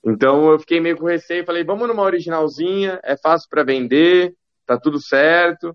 Então 0.05 0.51
eu 0.51 0.59
fiquei 0.59 0.81
meio 0.81 0.99
com 0.99 1.07
receio, 1.07 1.47
falei, 1.47 1.65
vamos 1.65 1.89
numa 1.89 2.03
originalzinha, 2.03 3.01
é 3.03 3.17
fácil 3.17 3.49
para 3.49 3.65
vender, 3.65 4.37
tá 4.67 4.79
tudo 4.79 5.01
certo, 5.01 5.75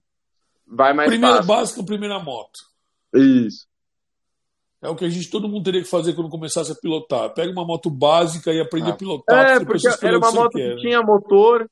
vai 0.68 0.94
mais 0.94 1.10
primeira 1.10 1.38
fácil. 1.38 1.48
básica, 1.48 1.84
primeira 1.84 2.20
moto. 2.20 2.60
Isso. 3.14 3.68
É 4.82 4.88
o 4.88 4.96
que 4.96 5.04
a 5.04 5.10
gente 5.10 5.30
todo 5.30 5.50
mundo 5.50 5.64
teria 5.64 5.82
que 5.82 5.90
fazer 5.90 6.14
quando 6.14 6.30
começasse 6.30 6.72
a 6.72 6.76
pilotar. 6.76 7.34
Pega 7.34 7.52
uma 7.52 7.66
moto 7.66 7.90
básica 7.90 8.52
e 8.54 8.62
aprende 8.62 8.92
ah. 8.92 8.94
a 8.94 8.96
pilotar. 8.96 9.50
É, 9.50 9.66
porque 9.66 9.88
era 10.02 10.18
uma 10.18 10.32
moto 10.32 10.52
que, 10.52 10.76
que 10.76 10.82
tinha 10.82 11.02
motor, 11.02 11.70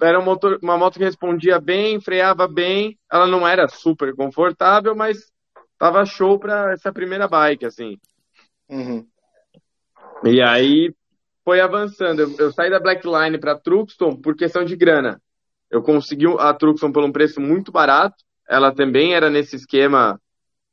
era 0.00 0.18
um 0.18 0.24
motor, 0.24 0.58
uma 0.62 0.78
moto 0.78 0.94
que 0.98 1.04
respondia 1.04 1.60
bem, 1.60 2.00
freava 2.00 2.48
bem. 2.48 2.98
Ela 3.10 3.26
não 3.26 3.46
era 3.46 3.68
super 3.68 4.14
confortável, 4.14 4.94
mas 4.94 5.18
tava 5.76 6.06
show 6.06 6.38
para 6.38 6.72
essa 6.72 6.92
primeira 6.92 7.28
bike, 7.28 7.66
assim. 7.66 7.98
Uhum. 8.70 9.06
E 10.24 10.40
aí 10.40 10.94
foi 11.44 11.60
avançando. 11.60 12.20
Eu, 12.20 12.36
eu 12.38 12.52
saí 12.52 12.70
da 12.70 12.80
Blackline 12.80 13.38
para 13.38 13.58
Truxton 13.58 14.16
por 14.16 14.36
questão 14.36 14.64
de 14.64 14.76
grana. 14.76 15.20
Eu 15.70 15.82
consegui 15.82 16.26
a 16.38 16.52
Truxton 16.52 16.92
por 16.92 17.02
um 17.02 17.12
preço 17.12 17.40
muito 17.40 17.72
barato. 17.72 18.16
Ela 18.48 18.74
também 18.74 19.14
era 19.14 19.30
nesse 19.30 19.56
esquema 19.56 20.20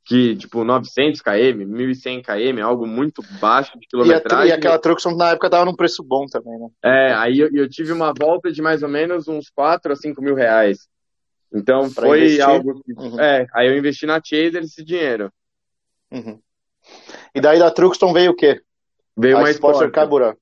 que, 0.09 0.35
tipo, 0.35 0.63
900 0.63 1.21
km, 1.21 1.65
1100 1.67 2.23
km, 2.23 2.63
algo 2.63 2.87
muito 2.87 3.21
baixo 3.39 3.77
de 3.79 3.87
quilometragem. 3.87 4.47
E, 4.47 4.51
a, 4.51 4.55
e 4.55 4.57
aquela 4.57 4.79
Truxton 4.79 5.15
na 5.15 5.29
época 5.29 5.49
tava 5.51 5.65
num 5.65 5.75
preço 5.75 6.03
bom 6.03 6.25
também, 6.25 6.57
né? 6.57 6.67
É, 6.83 7.13
aí 7.13 7.39
eu, 7.39 7.49
eu, 7.53 7.69
tive 7.69 7.91
uma 7.91 8.11
volta 8.11 8.51
de 8.51 8.59
mais 8.59 8.81
ou 8.81 8.89
menos 8.89 9.27
uns 9.27 9.49
4 9.51 9.93
a 9.93 9.95
5 9.95 10.19
mil 10.19 10.33
reais. 10.33 10.87
Então 11.53 11.91
pra 11.91 12.07
foi 12.07 12.21
investir. 12.21 12.43
algo 12.43 12.81
que, 12.83 12.93
uhum. 12.93 13.19
É, 13.19 13.45
aí 13.53 13.67
eu 13.67 13.77
investi 13.77 14.07
na 14.07 14.19
Chaser 14.23 14.63
esse 14.63 14.83
dinheiro. 14.83 15.31
Uhum. 16.11 16.39
E 17.35 17.39
daí 17.39 17.59
da 17.59 17.69
Truxton 17.69 18.11
veio 18.11 18.31
o 18.31 18.35
quê? 18.35 18.61
Veio 19.15 19.37
a 19.37 19.41
uma 19.41 19.51
Sportster 19.51 19.91
Carburant. 19.91 20.35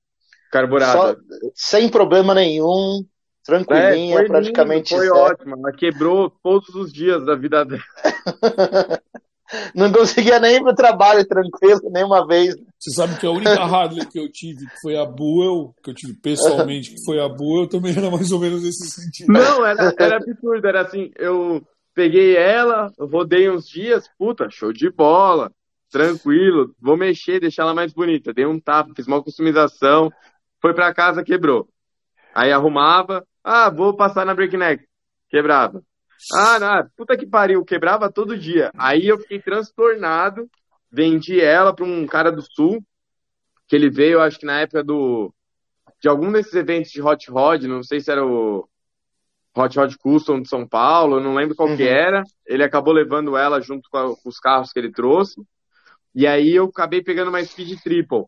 Carburada. 0.50 0.92
Só, 0.92 1.16
sem 1.54 1.88
problema 1.88 2.34
nenhum, 2.34 3.04
tranquilinha, 3.44 4.20
é, 4.20 4.24
praticamente. 4.26 4.94
Lindo, 4.94 5.06
foi 5.06 5.18
ótimo, 5.18 5.56
ela 5.56 5.72
quebrou 5.72 6.30
todos 6.42 6.74
os 6.74 6.92
dias 6.92 7.24
da 7.24 7.34
vida 7.34 7.64
dela. 7.64 7.82
Não 9.74 9.90
conseguia 9.90 10.38
nem 10.38 10.56
ir 10.56 10.62
pro 10.62 10.74
trabalho 10.74 11.26
tranquilo, 11.26 11.80
nenhuma 11.90 12.26
vez. 12.26 12.54
Você 12.78 12.90
sabe 12.90 13.18
que 13.18 13.26
a 13.26 13.30
única 13.30 13.62
Harley 13.62 14.04
que 14.06 14.18
eu 14.18 14.30
tive, 14.30 14.66
que 14.66 14.80
foi 14.82 14.96
a 14.98 15.06
Buell, 15.06 15.74
que 15.82 15.90
eu 15.90 15.94
tive 15.94 16.12
pessoalmente, 16.14 16.90
que 16.90 17.02
foi 17.04 17.18
a 17.18 17.28
Buell, 17.28 17.66
também 17.66 17.96
era 17.96 18.10
mais 18.10 18.30
ou 18.30 18.38
menos 18.38 18.62
nesse 18.62 18.90
sentido. 18.90 19.32
Não, 19.32 19.64
era, 19.64 19.94
era 19.98 20.16
absurdo, 20.16 20.66
era 20.66 20.82
assim, 20.82 21.10
eu 21.16 21.62
peguei 21.94 22.36
ela, 22.36 22.92
rodei 22.98 23.50
uns 23.50 23.66
dias, 23.66 24.08
puta, 24.18 24.48
show 24.50 24.70
de 24.70 24.90
bola, 24.90 25.50
tranquilo, 25.90 26.74
vou 26.80 26.96
mexer, 26.96 27.40
deixar 27.40 27.62
ela 27.62 27.74
mais 27.74 27.92
bonita. 27.92 28.34
Dei 28.34 28.46
um 28.46 28.60
tapa, 28.60 28.92
fiz 28.94 29.06
uma 29.06 29.22
customização, 29.22 30.12
foi 30.60 30.74
para 30.74 30.94
casa, 30.94 31.24
quebrou. 31.24 31.68
Aí 32.34 32.52
arrumava, 32.52 33.26
ah, 33.42 33.70
vou 33.70 33.96
passar 33.96 34.24
na 34.24 34.34
breakneck, 34.34 34.84
quebrava. 35.28 35.82
Ah, 36.32 36.58
não, 36.58 36.88
puta 36.96 37.16
que 37.16 37.26
pariu, 37.26 37.64
quebrava 37.64 38.10
todo 38.10 38.36
dia. 38.36 38.70
Aí 38.76 39.06
eu 39.06 39.18
fiquei 39.18 39.40
transtornado, 39.40 40.48
vendi 40.90 41.40
ela 41.40 41.74
para 41.74 41.84
um 41.84 42.06
cara 42.06 42.30
do 42.30 42.42
sul, 42.42 42.82
que 43.66 43.76
ele 43.76 43.88
veio, 43.88 44.20
acho 44.20 44.38
que 44.38 44.46
na 44.46 44.60
época 44.60 44.82
do 44.82 45.32
de 46.00 46.08
algum 46.08 46.30
desses 46.30 46.54
eventos 46.54 46.90
de 46.90 47.02
Hot 47.02 47.30
Rod, 47.30 47.64
não 47.64 47.82
sei 47.82 48.00
se 48.00 48.10
era 48.10 48.24
o 48.24 48.68
Hot 49.56 49.76
Rod 49.76 49.94
Custom 49.96 50.40
de 50.40 50.48
São 50.48 50.66
Paulo, 50.66 51.20
não 51.20 51.34
lembro 51.34 51.56
qual 51.56 51.68
uhum. 51.68 51.76
que 51.76 51.82
era. 51.82 52.22
Ele 52.46 52.62
acabou 52.62 52.92
levando 52.92 53.36
ela 53.36 53.60
junto 53.60 53.88
com, 53.90 53.98
a, 53.98 54.16
com, 54.16 54.28
os 54.28 54.38
carros 54.38 54.72
que 54.72 54.78
ele 54.78 54.92
trouxe. 54.92 55.42
E 56.14 56.26
aí 56.26 56.54
eu 56.54 56.66
acabei 56.66 57.02
pegando 57.02 57.28
uma 57.28 57.44
Speed 57.44 57.80
Triple. 57.82 58.24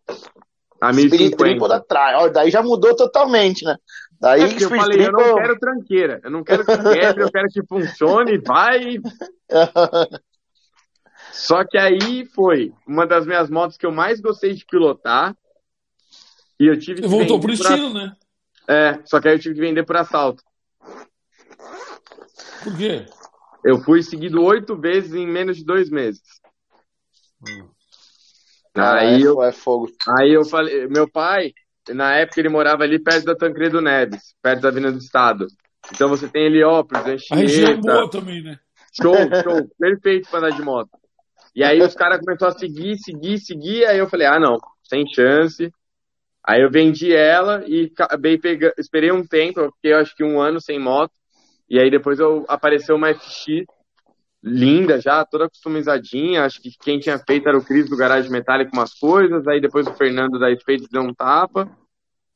A 0.81 0.93
1050. 0.93 1.36
Speed 1.36 1.73
atrás. 1.73 2.32
Daí 2.32 2.51
já 2.51 2.62
mudou 2.62 2.94
totalmente, 2.97 3.65
né? 3.65 3.77
Daí 4.20 4.43
é 4.43 4.62
eu 4.65 4.69
falei, 4.69 5.07
eu 5.07 5.12
não 5.12 5.35
quero 5.35 5.59
tranqueira. 5.59 6.20
Eu 6.23 6.31
não 6.31 6.44
quero 6.44 6.65
que 6.65 6.77
quebre, 6.77 7.24
eu 7.24 7.31
quero 7.31 7.48
que 7.48 7.66
funcione, 7.66 8.39
vai. 8.39 8.98
Só 11.32 11.65
que 11.65 11.78
aí 11.78 12.27
foi 12.27 12.73
uma 12.86 13.07
das 13.07 13.24
minhas 13.27 13.48
motos 13.48 13.77
que 13.77 13.86
eu 13.86 13.93
mais 13.93 14.20
gostei 14.20 14.52
de 14.52 14.66
pilotar. 14.66 15.35
E 16.59 16.66
eu 16.66 16.78
tive 16.78 17.01
que. 17.02 17.09
Voltou 17.09 17.40
pro 17.40 17.52
estilo, 17.52 17.94
né? 17.94 18.15
É, 18.69 19.01
só 19.05 19.20
que 19.20 19.27
aí 19.27 19.35
eu 19.35 19.39
tive 19.40 19.55
que 19.55 19.61
vender 19.61 19.85
por 19.85 19.97
assalto. 19.97 20.44
Por 22.62 22.77
quê? 22.77 23.07
Eu 23.65 23.81
fui 23.81 24.02
seguido 24.02 24.43
oito 24.43 24.77
vezes 24.77 25.15
em 25.15 25.27
menos 25.27 25.57
de 25.57 25.65
dois 25.65 25.90
meses. 25.90 26.23
Hum. 27.48 27.69
Aí, 28.75 29.23
é, 29.23 29.27
eu, 29.27 29.43
é 29.43 29.53
fogo. 29.53 29.89
aí 30.19 30.33
eu 30.33 30.45
falei, 30.45 30.87
meu 30.87 31.11
pai, 31.11 31.53
na 31.89 32.15
época 32.17 32.41
ele 32.41 32.49
morava 32.49 32.85
ali 32.85 32.99
perto 32.99 33.25
da 33.25 33.35
Tancredo 33.35 33.81
Neves, 33.81 34.35
perto 34.43 34.63
da 34.63 34.69
Avenida 34.69 34.93
do 34.93 34.99
Estado. 34.99 35.47
Então 35.93 36.09
você 36.09 36.29
tem 36.29 36.47
Heliópolis, 36.47 37.05
Anchieta. 37.05 37.35
A 37.35 37.39
região 37.39 37.81
boa 37.81 38.11
também, 38.11 38.43
né? 38.43 38.59
Show, 39.01 39.15
show, 39.43 39.69
perfeito 39.79 40.29
para 40.31 40.47
andar 40.47 40.57
de 40.57 40.63
moto. 40.63 40.91
E 41.55 41.65
aí 41.65 41.81
os 41.83 41.95
caras 41.95 42.21
começaram 42.21 42.55
a 42.55 42.59
seguir, 42.59 42.97
seguir, 42.99 43.39
seguir, 43.39 43.85
aí 43.87 43.99
eu 43.99 44.09
falei, 44.09 44.27
ah 44.27 44.39
não, 44.39 44.57
sem 44.85 45.05
chance. 45.13 45.73
Aí 46.47 46.63
eu 46.63 46.71
vendi 46.71 47.15
ela 47.15 47.65
e 47.67 47.93
acabei 47.99 48.39
pegando, 48.39 48.75
esperei 48.79 49.11
um 49.11 49.27
tempo, 49.27 49.61
eu 49.61 49.73
fiquei 49.73 49.93
acho 49.93 50.15
que 50.15 50.25
um 50.25 50.41
ano 50.41 50.61
sem 50.61 50.79
moto. 50.79 51.13
E 51.69 51.79
aí 51.79 51.91
depois 51.91 52.19
eu 52.19 52.45
apareceu 52.49 52.97
uma 52.97 53.13
FX 53.13 53.65
linda 54.43 55.01
já, 55.01 55.25
toda 55.25 55.49
customizadinha. 55.49 56.45
Acho 56.45 56.61
que 56.61 56.71
quem 56.81 56.99
tinha 56.99 57.19
feito 57.19 57.49
era 57.49 57.59
o 57.59 57.65
Cris 57.65 57.89
do 57.89 57.97
Garage 57.97 58.31
Metálico 58.31 58.71
com 58.71 58.79
umas 58.79 58.95
coisas. 58.95 59.47
Aí 59.47 59.61
depois 59.61 59.87
o 59.87 59.95
Fernando 59.95 60.39
da 60.39 60.51
Spades 60.55 60.89
deu 60.89 61.03
um 61.03 61.15
tapa. 61.15 61.71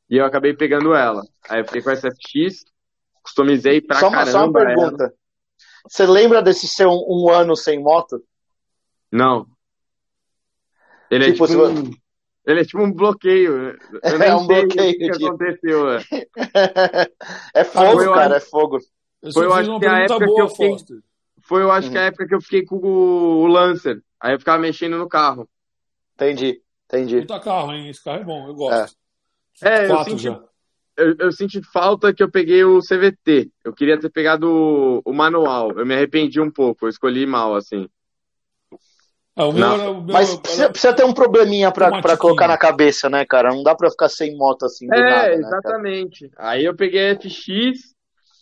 E 0.09 0.18
eu 0.18 0.24
acabei 0.24 0.55
pegando 0.55 0.94
ela. 0.94 1.22
Aí 1.48 1.60
eu 1.60 1.64
fiquei 1.64 1.82
com 1.82 1.90
essa 1.90 2.10
FX, 2.10 2.64
customizei 3.22 3.81
pra 3.81 4.01
só 4.01 4.09
uma, 4.09 4.18
caramba. 4.18 4.32
Só 4.32 4.44
uma 4.44 4.52
pergunta. 4.52 5.05
Ela. 5.05 5.12
Você 5.89 6.06
lembra 6.06 6.43
desse 6.43 6.66
ser 6.68 6.86
um, 6.86 7.05
um, 7.09 7.31
ano 7.31 7.56
sem 7.56 7.82
moto? 7.82 8.22
Não. 9.10 9.47
Ele 11.10 11.26
é 11.26 11.32
tipo, 11.32 11.47
tipo 11.47 11.66
um, 11.66 11.90
ele 12.47 12.60
é 12.60 12.64
tipo 12.64 12.82
um 12.82 12.93
bloqueio. 12.93 13.70
Eu 13.70 13.76
é 14.22 14.35
um 14.35 14.47
bloqueio. 14.47 14.90
O 14.90 14.98
que 14.98 15.10
tipo. 15.10 15.26
aconteceu. 15.26 15.90
É, 15.93 16.01
é 17.60 17.64
fogo, 17.64 17.93
foi, 17.93 18.14
cara, 18.14 18.36
é 18.36 18.40
fogo. 18.40 18.78
Eu 19.22 19.32
foi, 19.32 19.47
eu 19.47 19.55
acho 19.55 19.78
que 19.78 19.86
a 19.86 19.98
época 20.01 20.26
boa, 20.26 20.35
que 20.35 20.43
eu 20.43 20.48
fiquei. 20.48 21.01
Foi, 21.44 21.62
eu 21.62 21.70
acho 21.70 21.88
uhum. 21.88 21.92
que 21.92 21.98
a 21.98 22.02
uhum. 22.02 22.06
época 22.06 22.26
que 22.26 22.34
eu 22.34 22.40
fiquei 22.40 22.64
com 22.64 22.76
o 22.76 23.46
Lancer. 23.46 24.02
Aí 24.20 24.34
eu 24.34 24.38
ficava 24.38 24.58
mexendo 24.58 24.96
no 24.96 25.08
carro. 25.08 25.48
Entendi, 26.14 26.60
entendi. 26.86 27.20
Puta 27.20 27.40
carro, 27.40 27.72
hein? 27.72 27.88
Esse 27.88 28.02
carro 28.02 28.20
é 28.20 28.24
bom, 28.24 28.48
eu 28.48 28.54
gosto. 28.54 28.96
É, 29.62 29.86
é 29.86 29.90
eu, 29.90 30.04
senti, 30.04 30.26
eu, 30.26 31.16
eu, 31.18 31.32
senti 31.32 31.62
falta 31.62 32.14
que 32.14 32.22
eu 32.22 32.30
peguei 32.30 32.64
o 32.64 32.80
CVT. 32.80 33.50
Eu 33.62 33.74
queria 33.74 33.98
ter 33.98 34.08
pegado 34.10 34.50
o, 34.50 35.02
o 35.04 35.12
manual. 35.12 35.72
Eu 35.72 35.84
me 35.84 35.94
arrependi 35.94 36.40
um 36.40 36.50
pouco, 36.50 36.86
eu 36.86 36.88
escolhi 36.88 37.26
mal, 37.26 37.54
assim. 37.54 37.88
Ah, 39.36 39.52
meu 39.52 39.66
era, 39.66 39.76
meu 39.76 40.02
Mas 40.02 40.30
era... 40.30 40.40
Precisa, 40.40 40.70
precisa, 40.70 40.94
ter 40.94 41.04
um 41.04 41.12
probleminha 41.12 41.70
pra, 41.70 42.00
pra 42.00 42.16
colocar 42.16 42.48
na 42.48 42.56
cabeça, 42.56 43.10
né, 43.10 43.26
cara? 43.26 43.50
Não 43.50 43.62
dá 43.62 43.74
pra 43.74 43.90
ficar 43.90 44.08
sem 44.08 44.34
moto 44.36 44.64
assim 44.64 44.86
do 44.86 44.94
é, 44.94 45.10
nada, 45.10 45.28
né, 45.28 45.34
exatamente. 45.34 46.30
Aí 46.38 46.64
eu 46.64 46.74
peguei 46.74 47.10
a 47.10 47.16
FX, 47.16 47.93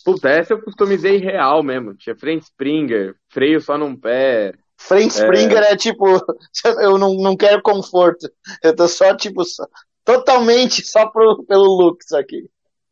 puta, 0.04 0.28
essa 0.28 0.52
eu 0.52 0.62
customizei 0.62 1.16
real 1.18 1.62
mesmo. 1.62 1.94
Tinha 1.94 2.16
frente 2.16 2.42
Springer, 2.42 3.14
freio 3.28 3.60
só 3.60 3.76
num 3.78 3.96
pé. 3.96 4.52
Frente 4.76 5.18
é... 5.18 5.22
Springer 5.22 5.62
é 5.62 5.76
tipo, 5.76 6.04
eu 6.80 6.98
não, 6.98 7.14
não 7.14 7.36
quero 7.36 7.62
conforto. 7.62 8.28
Eu 8.62 8.74
tô 8.74 8.88
só, 8.88 9.16
tipo, 9.16 9.44
só, 9.44 9.66
totalmente 10.04 10.84
só 10.84 11.08
pro, 11.08 11.44
pelo 11.44 11.64
looks 11.64 12.12
aqui. 12.12 12.48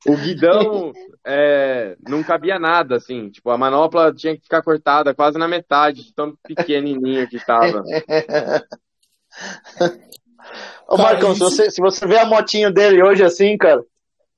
O 0.06 0.16
guidão 0.16 0.92
é, 1.26 1.94
não 2.08 2.22
cabia 2.22 2.58
nada, 2.58 2.96
assim. 2.96 3.28
Tipo, 3.28 3.50
a 3.50 3.58
manopla 3.58 4.14
tinha 4.14 4.34
que 4.34 4.42
ficar 4.42 4.62
cortada 4.62 5.14
quase 5.14 5.36
na 5.36 5.46
metade, 5.46 6.14
tão 6.14 6.34
pequenininha 6.42 7.26
que 7.26 7.36
estava. 7.36 7.82
Ô, 10.88 10.96
Marcão, 10.96 11.34
se 11.34 11.40
você, 11.40 11.70
se 11.70 11.80
você 11.80 12.06
vê 12.06 12.18
a 12.18 12.24
motinho 12.24 12.72
dele 12.72 13.02
hoje 13.02 13.22
assim, 13.22 13.56
cara, 13.58 13.84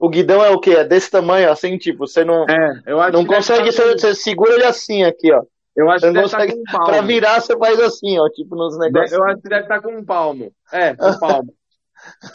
o 0.02 0.08
guidão 0.08 0.44
é 0.44 0.50
o 0.50 0.58
quê? 0.58 0.70
É 0.70 0.84
desse 0.84 1.08
tamanho, 1.08 1.48
assim, 1.48 1.78
tipo, 1.78 2.08
você 2.08 2.24
não, 2.24 2.44
é, 2.50 2.82
eu 2.86 3.00
acho 3.00 3.12
não 3.12 3.24
consegue, 3.24 3.70
você, 3.70 3.92
você, 3.92 4.14
segura 4.16 4.54
ele 4.54 4.64
assim 4.64 5.04
aqui, 5.04 5.32
ó. 5.32 5.44
Eu 5.76 5.88
acho 5.88 6.04
você 6.06 6.12
que 6.12 6.22
consegue, 6.22 6.54
um 6.54 6.62
palmo. 6.64 6.86
Pra 6.86 7.02
virar, 7.02 7.40
você 7.40 7.56
faz 7.56 7.78
assim, 7.78 8.18
ó, 8.18 8.28
tipo, 8.30 8.56
nos 8.56 8.76
negócios. 8.76 9.12
Eu 9.12 9.22
acho 9.22 9.40
que 9.40 9.48
deve 9.48 9.62
estar 9.62 9.80
com 9.80 9.96
um 9.96 10.04
palmo. 10.04 10.52
É, 10.72 10.90
um 10.90 11.18
palmo. 11.20 11.54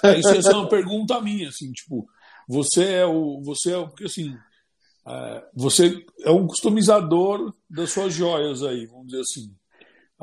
É, 0.02 0.18
isso 0.18 0.49
é 0.49 0.56
uma 0.56 0.69
pergunta 0.69 1.19
minha, 1.19 1.49
assim, 1.49 1.69
tipo, 1.73 2.07
você 2.48 2.85
é 2.85 3.06
o. 3.06 3.41
Você 3.44 3.73
é 3.73 3.77
o. 3.77 3.89
Porque 3.89 4.06
assim. 4.06 4.34
É, 5.06 5.44
você 5.53 6.06
é 6.23 6.31
um 6.31 6.48
customizador 6.48 7.53
das 7.69 7.91
suas 7.91 8.14
joias 8.14 8.64
aí, 8.64 8.85
vamos 8.85 9.07
dizer 9.07 9.19
assim. 9.19 9.53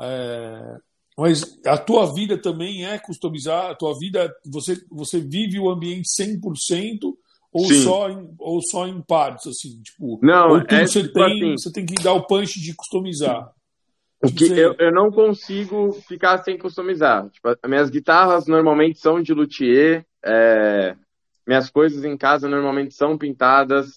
É, 0.01 0.77
mas 1.15 1.59
a 1.63 1.77
tua 1.77 2.11
vida 2.11 2.41
também 2.41 2.87
é 2.87 2.97
customizar, 2.97 3.69
a 3.69 3.75
tua 3.75 3.95
vida, 3.99 4.35
você, 4.51 4.83
você 4.89 5.19
vive 5.19 5.59
o 5.59 5.69
ambiente 5.69 6.09
100% 6.19 7.13
ou 7.55 7.73
só, 7.73 8.09
em, 8.09 8.35
ou 8.37 8.59
só 8.61 8.85
em 8.85 9.01
partes, 9.01 9.47
assim, 9.47 9.81
tipo, 9.81 10.19
não, 10.21 10.57
é, 10.57 10.85
você 10.85 11.03
tipo 11.03 11.13
tem, 11.13 11.23
assim, 11.23 11.51
você 11.57 11.71
tem 11.71 11.85
que 11.85 11.95
dar 12.03 12.13
o 12.13 12.27
punch 12.27 12.59
de 12.59 12.75
customizar. 12.75 13.49
Tipo, 14.25 14.53
eu, 14.53 14.75
eu 14.77 14.91
não 14.91 15.09
consigo 15.09 15.93
ficar 16.07 16.43
sem 16.43 16.57
customizar. 16.57 17.29
Tipo, 17.29 17.49
as 17.49 17.69
minhas 17.69 17.89
guitarras 17.89 18.47
normalmente 18.47 18.99
são 18.99 19.21
de 19.21 19.33
luthier, 19.33 20.05
é, 20.25 20.95
minhas 21.47 21.69
coisas 21.69 22.03
em 22.03 22.17
casa 22.17 22.49
normalmente 22.49 22.93
são 22.93 23.17
pintadas. 23.17 23.91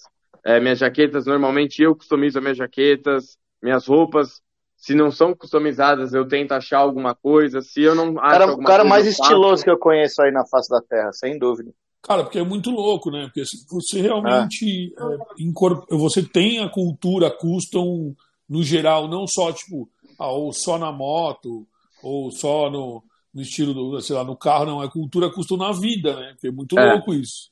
É, 0.45 0.57
minhas 0.59 0.79
jaquetas, 0.79 1.25
normalmente 1.25 1.81
eu 1.81 1.93
customizo 1.93 2.37
as 2.37 2.43
minhas 2.43 2.57
jaquetas. 2.57 3.37
Minhas 3.61 3.87
roupas, 3.87 4.41
se 4.77 4.95
não 4.95 5.11
são 5.11 5.35
customizadas, 5.35 6.13
eu 6.13 6.25
tento 6.25 6.53
achar 6.53 6.77
alguma 6.77 7.13
coisa. 7.13 7.61
Se 7.61 7.81
eu 7.81 7.93
não 7.93 8.17
acho 8.19 8.31
cara, 8.31 8.43
alguma 8.45 8.63
O 8.63 8.65
cara 8.65 8.83
mais 8.85 9.05
estiloso 9.05 9.63
que 9.65 9.69
eu 9.69 9.77
conheço 9.77 10.21
aí 10.21 10.31
na 10.31 10.45
face 10.45 10.69
da 10.69 10.81
Terra, 10.81 11.11
sem 11.11 11.37
dúvida. 11.37 11.71
Cara, 12.01 12.23
porque 12.23 12.39
é 12.39 12.43
muito 12.43 12.71
louco, 12.71 13.11
né? 13.11 13.25
Porque 13.25 13.43
você 13.69 14.01
realmente 14.01 14.93
é, 14.97 15.95
você 15.95 16.23
tem 16.23 16.59
a 16.59 16.69
cultura 16.69 17.29
custom 17.29 18.15
no 18.47 18.63
geral, 18.63 19.07
não 19.07 19.27
só 19.27 19.51
tipo, 19.51 19.89
ah, 20.17 20.31
ou 20.31 20.51
só 20.53 20.77
na 20.77 20.91
moto, 20.91 21.67
ou 22.01 22.31
só 22.31 22.69
no, 22.69 23.03
no 23.33 23.41
estilo 23.41 23.73
do, 23.73 24.01
sei 24.01 24.15
lá, 24.15 24.23
no 24.23 24.35
carro, 24.35 24.65
não, 24.65 24.83
é 24.83 24.89
cultura 24.89 25.31
custo 25.31 25.57
na 25.57 25.71
vida, 25.71 26.15
né? 26.15 26.31
Porque 26.33 26.47
é 26.47 26.51
muito 26.51 26.77
é. 26.79 26.93
louco 26.93 27.13
isso. 27.13 27.51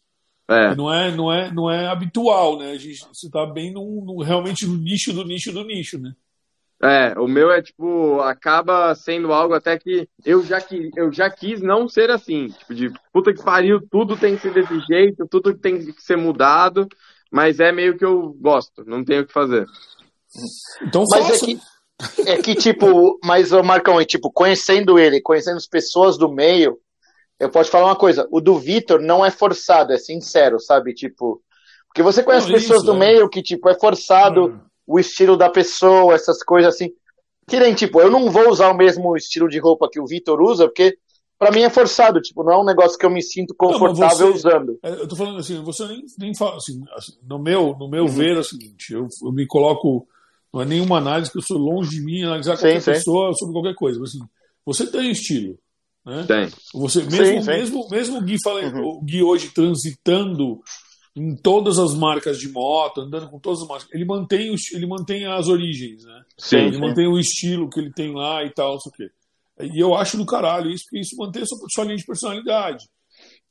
É. 0.49 0.73
Não, 0.75 0.91
é, 0.91 1.13
não, 1.13 1.31
é, 1.31 1.51
não 1.51 1.69
é 1.69 1.87
habitual, 1.87 2.57
né? 2.57 2.71
A 2.71 2.77
gente, 2.77 3.05
você 3.13 3.29
tá 3.29 3.45
bem 3.45 3.71
no, 3.71 4.03
no, 4.05 4.23
realmente 4.23 4.65
no 4.65 4.77
nicho 4.77 5.11
do 5.11 5.25
nicho 5.25 5.51
do 5.51 5.63
nicho, 5.63 5.99
né? 5.99 6.15
É, 6.81 7.19
o 7.19 7.27
meu 7.27 7.51
é 7.51 7.59
tipo, 7.61 8.19
acaba 8.21 8.93
sendo 8.93 9.33
algo 9.33 9.55
até 9.55 9.79
que 9.79 10.07
eu 10.23 10.43
já, 10.43 10.61
que, 10.61 10.91
eu 10.95 11.11
já 11.11 11.27
quis 11.29 11.59
não 11.59 11.89
ser 11.89 12.11
assim. 12.11 12.49
Tipo, 12.49 12.75
de 12.75 12.93
puta 13.11 13.33
que 13.33 13.43
pariu, 13.43 13.81
tudo 13.89 14.15
tem 14.15 14.35
que 14.35 14.43
ser 14.43 14.53
desse 14.53 14.79
jeito, 14.81 15.27
tudo 15.27 15.57
tem 15.57 15.79
que 15.79 16.01
ser 16.01 16.17
mudado, 16.17 16.87
mas 17.31 17.59
é 17.59 17.71
meio 17.71 17.97
que 17.97 18.05
eu 18.05 18.31
gosto, 18.39 18.85
não 18.85 19.03
tenho 19.03 19.23
o 19.23 19.25
que 19.25 19.33
fazer. 19.33 19.65
Então 20.83 21.03
mas 21.09 21.29
é. 21.29 21.35
É 21.35 21.39
que, 21.39 21.59
é 22.27 22.37
que, 22.37 22.55
tipo, 22.55 23.19
mas 23.23 23.51
o 23.51 23.63
Marcão, 23.63 24.03
tipo, 24.05 24.31
conhecendo 24.31 24.99
ele, 24.99 25.19
conhecendo 25.19 25.57
as 25.57 25.67
pessoas 25.67 26.15
do 26.15 26.31
meio, 26.31 26.77
eu 27.39 27.49
posso 27.49 27.71
falar 27.71 27.87
uma 27.87 27.95
coisa, 27.95 28.27
o 28.31 28.39
do 28.39 28.59
Vitor 28.59 29.01
não 29.01 29.25
é 29.25 29.31
forçado, 29.31 29.93
é 29.93 29.97
sincero, 29.97 30.59
sabe? 30.59 30.93
Tipo, 30.93 31.41
porque 31.87 32.03
você 32.03 32.21
conhece 32.21 32.51
pessoas 32.51 32.81
isso, 32.81 32.85
do 32.85 32.93
é. 32.95 32.99
meio 32.99 33.27
que, 33.27 33.41
tipo, 33.41 33.67
é 33.67 33.73
forçado 33.73 34.45
hum. 34.45 34.59
O 34.87 34.99
estilo 34.99 35.35
da 35.35 35.49
pessoa, 35.49 36.15
essas 36.15 36.41
coisas 36.41 36.73
assim. 36.73 36.89
Que 37.47 37.59
nem, 37.59 37.73
tipo, 37.73 38.01
eu 38.01 38.09
não 38.09 38.31
vou 38.31 38.49
usar 38.49 38.69
o 38.69 38.77
mesmo 38.77 39.15
estilo 39.15 39.47
de 39.47 39.59
roupa 39.59 39.89
que 39.91 39.99
o 39.99 40.05
Vitor 40.05 40.41
usa, 40.41 40.65
porque 40.65 40.97
para 41.37 41.51
mim 41.51 41.61
é 41.61 41.69
forçado, 41.69 42.19
tipo, 42.19 42.43
não 42.43 42.53
é 42.53 42.57
um 42.57 42.65
negócio 42.65 42.97
que 42.97 43.05
eu 43.05 43.09
me 43.09 43.21
sinto 43.21 43.53
confortável 43.55 44.27
não, 44.27 44.33
você, 44.33 44.47
usando. 44.47 44.79
É, 44.81 44.89
eu 44.89 45.07
tô 45.07 45.15
falando 45.15 45.39
assim, 45.39 45.61
você 45.63 45.85
nem, 45.87 46.03
nem 46.17 46.35
fala 46.35 46.57
assim, 46.57 46.81
assim 46.95 47.13
no 47.23 47.37
meu, 47.37 47.75
no 47.77 47.87
meu 47.87 48.03
uhum. 48.03 48.09
ver 48.09 48.35
é 48.35 48.39
o 48.39 48.43
seguinte, 48.43 48.91
eu, 48.91 49.07
eu 49.23 49.31
me 49.31 49.45
coloco 49.45 50.07
não 50.53 50.61
é 50.61 50.65
nenhuma 50.65 50.97
análise 50.97 51.31
que 51.31 51.37
eu 51.37 51.41
sou 51.41 51.57
longe 51.57 51.91
de 51.91 52.01
mim 52.01 52.23
analisar 52.23 52.55
sim, 52.55 52.63
qualquer 52.63 52.81
sim. 52.81 52.91
pessoa 52.91 53.33
sobre 53.33 53.53
qualquer 53.53 53.75
coisa. 53.75 53.99
Mas, 53.99 54.09
assim, 54.09 54.19
você 54.65 54.87
tem 54.87 55.11
estilo. 55.11 55.57
Né? 56.05 56.25
Tem. 56.27 56.49
Você, 56.73 57.03
mesmo, 57.03 57.41
sim, 57.41 57.47
mesmo, 57.47 57.87
mesmo 57.89 58.17
o 58.17 58.21
Gui, 58.21 58.37
fala, 58.41 58.61
uhum. 58.61 58.97
o 58.97 59.01
Gui 59.01 59.21
hoje 59.21 59.49
transitando 59.49 60.61
em 61.17 61.35
todas 61.35 61.79
as 61.79 61.95
marcas 61.95 62.37
de 62.37 62.47
moto, 62.49 63.01
andando 63.01 63.27
com 63.27 63.39
todas 63.39 63.63
as 63.63 63.67
marcas, 63.67 63.91
ele 63.91 64.05
mantém, 64.05 64.51
o, 64.51 64.55
ele 64.73 64.85
mantém 64.85 65.25
as 65.25 65.47
origens, 65.47 66.03
né? 66.03 66.23
Sim, 66.37 66.57
ele 66.57 66.77
mantém 66.77 67.07
o 67.07 67.17
estilo 67.17 67.69
que 67.69 67.79
ele 67.79 67.91
tem 67.91 68.13
lá 68.13 68.43
e 68.43 68.51
tal, 68.51 68.73
não 68.73 68.79
sei 68.79 68.91
o 68.91 68.95
quê. 68.95 69.11
E 69.73 69.81
eu 69.81 69.95
acho 69.95 70.17
do 70.17 70.25
caralho 70.25 70.69
isso, 70.69 70.83
porque 70.85 70.99
isso 70.99 71.17
mantém 71.17 71.41
a 71.41 71.45
sua, 71.45 71.57
sua 71.73 71.83
linha 71.85 71.97
de 71.97 72.05
personalidade. 72.05 72.87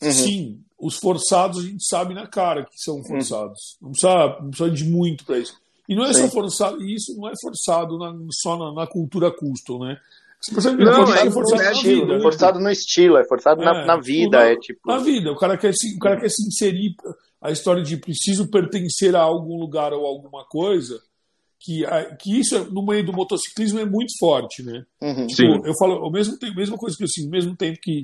Uhum. 0.01 0.13
Sim, 0.13 0.61
os 0.79 0.97
forçados 0.97 1.59
a 1.59 1.63
gente 1.63 1.85
sabe 1.85 2.15
na 2.15 2.27
cara 2.27 2.65
que 2.65 2.79
são 2.79 3.03
forçados. 3.03 3.77
Uhum. 3.81 3.89
Não, 3.89 3.91
precisa, 3.91 4.39
não 4.41 4.51
precisa 4.51 4.71
de 4.71 4.85
muito 4.85 5.25
para 5.25 5.39
isso. 5.39 5.57
E 5.89 5.97
não 5.97 6.05
é 6.05 6.13
Sim. 6.13 6.23
só 6.23 6.29
forçado, 6.29 6.83
isso 6.85 7.17
não 7.17 7.29
é 7.29 7.33
forçado 7.41 7.99
na, 7.99 8.15
só 8.31 8.57
na, 8.57 8.73
na, 8.73 8.87
cultura 8.87 9.31
custom, 9.31 9.85
né? 9.85 9.99
Você 10.53 10.71
não, 10.71 11.13
é, 11.13 11.27
é 11.27 11.31
forçado, 11.31 11.63
é 11.63 11.73
estilo, 11.73 12.07
vida, 12.07 12.21
forçado 12.21 12.61
no 12.61 12.71
estilo, 12.71 13.17
é 13.17 13.27
forçado 13.27 13.63
é, 13.63 13.65
na, 13.65 13.85
na, 13.85 13.97
vida, 13.97 14.39
na, 14.39 14.45
é 14.45 14.57
tipo. 14.57 14.81
Na 14.87 14.99
vida, 14.99 15.33
o 15.33 15.37
cara 15.37 15.57
quer 15.57 15.73
se, 15.75 15.97
o 15.97 15.99
cara 15.99 16.21
quer 16.21 16.29
se 16.29 16.47
inserir 16.47 16.95
a 17.41 17.51
história 17.51 17.83
de 17.83 17.97
preciso 17.97 18.49
pertencer 18.49 19.15
a 19.15 19.21
algum 19.21 19.59
lugar 19.59 19.93
ou 19.93 20.07
alguma 20.07 20.45
coisa, 20.45 21.01
que, 21.59 21.85
que 22.21 22.39
isso 22.39 22.71
no 22.73 22.85
meio 22.85 23.05
do 23.05 23.13
motociclismo 23.13 23.79
é 23.79 23.85
muito 23.85 24.13
forte, 24.19 24.63
né? 24.63 24.85
Uhum. 25.01 25.27
Tipo, 25.27 25.67
eu 25.67 25.75
falo, 25.79 25.95
ao 25.95 26.11
mesmo 26.11 26.39
tempo, 26.39 26.55
mesma 26.55 26.77
coisa 26.77 26.97
que 26.97 27.05
assim, 27.05 27.25
ao 27.25 27.31
mesmo 27.31 27.57
tempo 27.57 27.79
que 27.83 28.03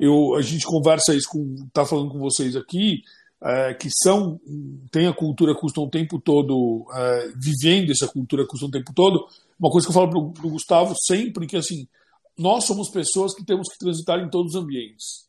eu 0.00 0.34
a 0.34 0.42
gente 0.42 0.64
conversa 0.64 1.14
isso 1.14 1.28
com 1.28 1.68
tá 1.72 1.84
falando 1.84 2.10
com 2.10 2.18
vocês 2.18 2.56
aqui, 2.56 3.02
é, 3.42 3.74
que 3.74 3.88
são 3.90 4.40
tem 4.90 5.06
a 5.06 5.12
cultura 5.12 5.54
custom 5.54 5.84
o 5.84 5.90
tempo 5.90 6.18
todo 6.18 6.86
é, 6.94 7.32
vivendo 7.36 7.90
essa 7.90 8.08
cultura 8.08 8.46
custom 8.46 8.66
o 8.66 8.70
tempo 8.70 8.92
todo 8.94 9.26
uma 9.58 9.70
coisa 9.70 9.86
que 9.86 9.90
eu 9.90 9.94
falo 9.94 10.08
pro, 10.08 10.32
pro 10.32 10.50
Gustavo 10.50 10.94
sempre 11.06 11.46
que 11.46 11.56
assim 11.56 11.86
nós 12.38 12.64
somos 12.64 12.90
pessoas 12.90 13.34
que 13.34 13.44
temos 13.44 13.68
que 13.70 13.78
transitar 13.78 14.20
em 14.20 14.30
todos 14.30 14.54
os 14.54 14.62
ambientes 14.62 15.26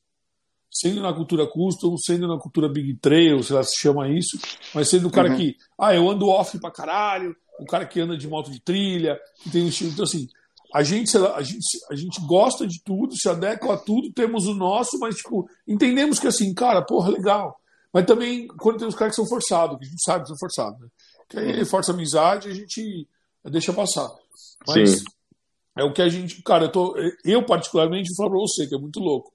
sendo 0.79 1.01
na 1.01 1.13
cultura 1.13 1.47
custom 1.47 1.95
sendo 1.97 2.27
na 2.27 2.37
cultura 2.37 2.69
big 2.69 2.95
trail 2.95 3.41
se 3.41 3.53
lá 3.53 3.63
se 3.63 3.75
chama 3.79 4.09
isso 4.09 4.37
mas 4.73 4.89
sendo 4.89 5.07
o 5.07 5.11
cara 5.11 5.29
uhum. 5.29 5.37
que 5.37 5.55
ah 5.79 5.95
eu 5.95 6.09
ando 6.09 6.27
off 6.27 6.57
pra 6.59 6.71
caralho 6.71 7.35
o 7.59 7.65
cara 7.65 7.85
que 7.85 7.99
anda 7.99 8.17
de 8.17 8.27
moto 8.27 8.51
de 8.51 8.61
trilha 8.61 9.19
que 9.41 9.49
tem 9.49 9.63
um 9.63 9.67
estilo 9.67 9.91
então 9.91 10.03
assim 10.03 10.27
a 10.73 10.83
gente, 10.83 11.17
a 11.17 11.41
gente, 11.41 11.59
a 11.89 11.95
gente 11.95 12.21
gosta 12.21 12.67
de 12.67 12.81
tudo, 12.83 13.15
se 13.15 13.29
adequa 13.29 13.73
a 13.73 13.77
tudo, 13.77 14.11
temos 14.11 14.47
o 14.47 14.53
nosso, 14.53 14.99
mas 14.99 15.15
tipo, 15.15 15.49
entendemos 15.67 16.19
que 16.19 16.27
assim, 16.27 16.53
cara, 16.53 16.81
porra, 16.81 17.09
legal. 17.09 17.59
Mas 17.93 18.05
também, 18.05 18.47
quando 18.47 18.77
tem 18.77 18.87
os 18.87 18.95
caras 18.95 19.15
que 19.15 19.21
são 19.21 19.27
forçados, 19.27 19.77
que 19.77 19.85
a 19.85 19.87
gente 19.87 20.03
sabe 20.03 20.23
que 20.23 20.27
são 20.27 20.37
forçados, 20.37 20.79
né? 20.79 20.87
Que 21.29 21.39
aí 21.39 21.65
força 21.65 21.91
a 21.91 21.95
amizade 21.95 22.49
a 22.49 22.53
gente 22.53 23.07
deixa 23.45 23.73
passar. 23.73 24.09
Mas 24.67 24.99
Sim. 24.99 25.05
é 25.77 25.83
o 25.83 25.93
que 25.93 26.01
a 26.01 26.09
gente. 26.09 26.41
Cara, 26.43 26.65
eu, 26.65 26.71
tô, 26.71 26.95
eu 27.23 27.45
particularmente, 27.45 28.09
vou 28.09 28.17
falar 28.17 28.29
pra 28.29 28.39
você, 28.39 28.67
que 28.67 28.75
é 28.75 28.77
muito 28.77 28.99
louco. 28.99 29.33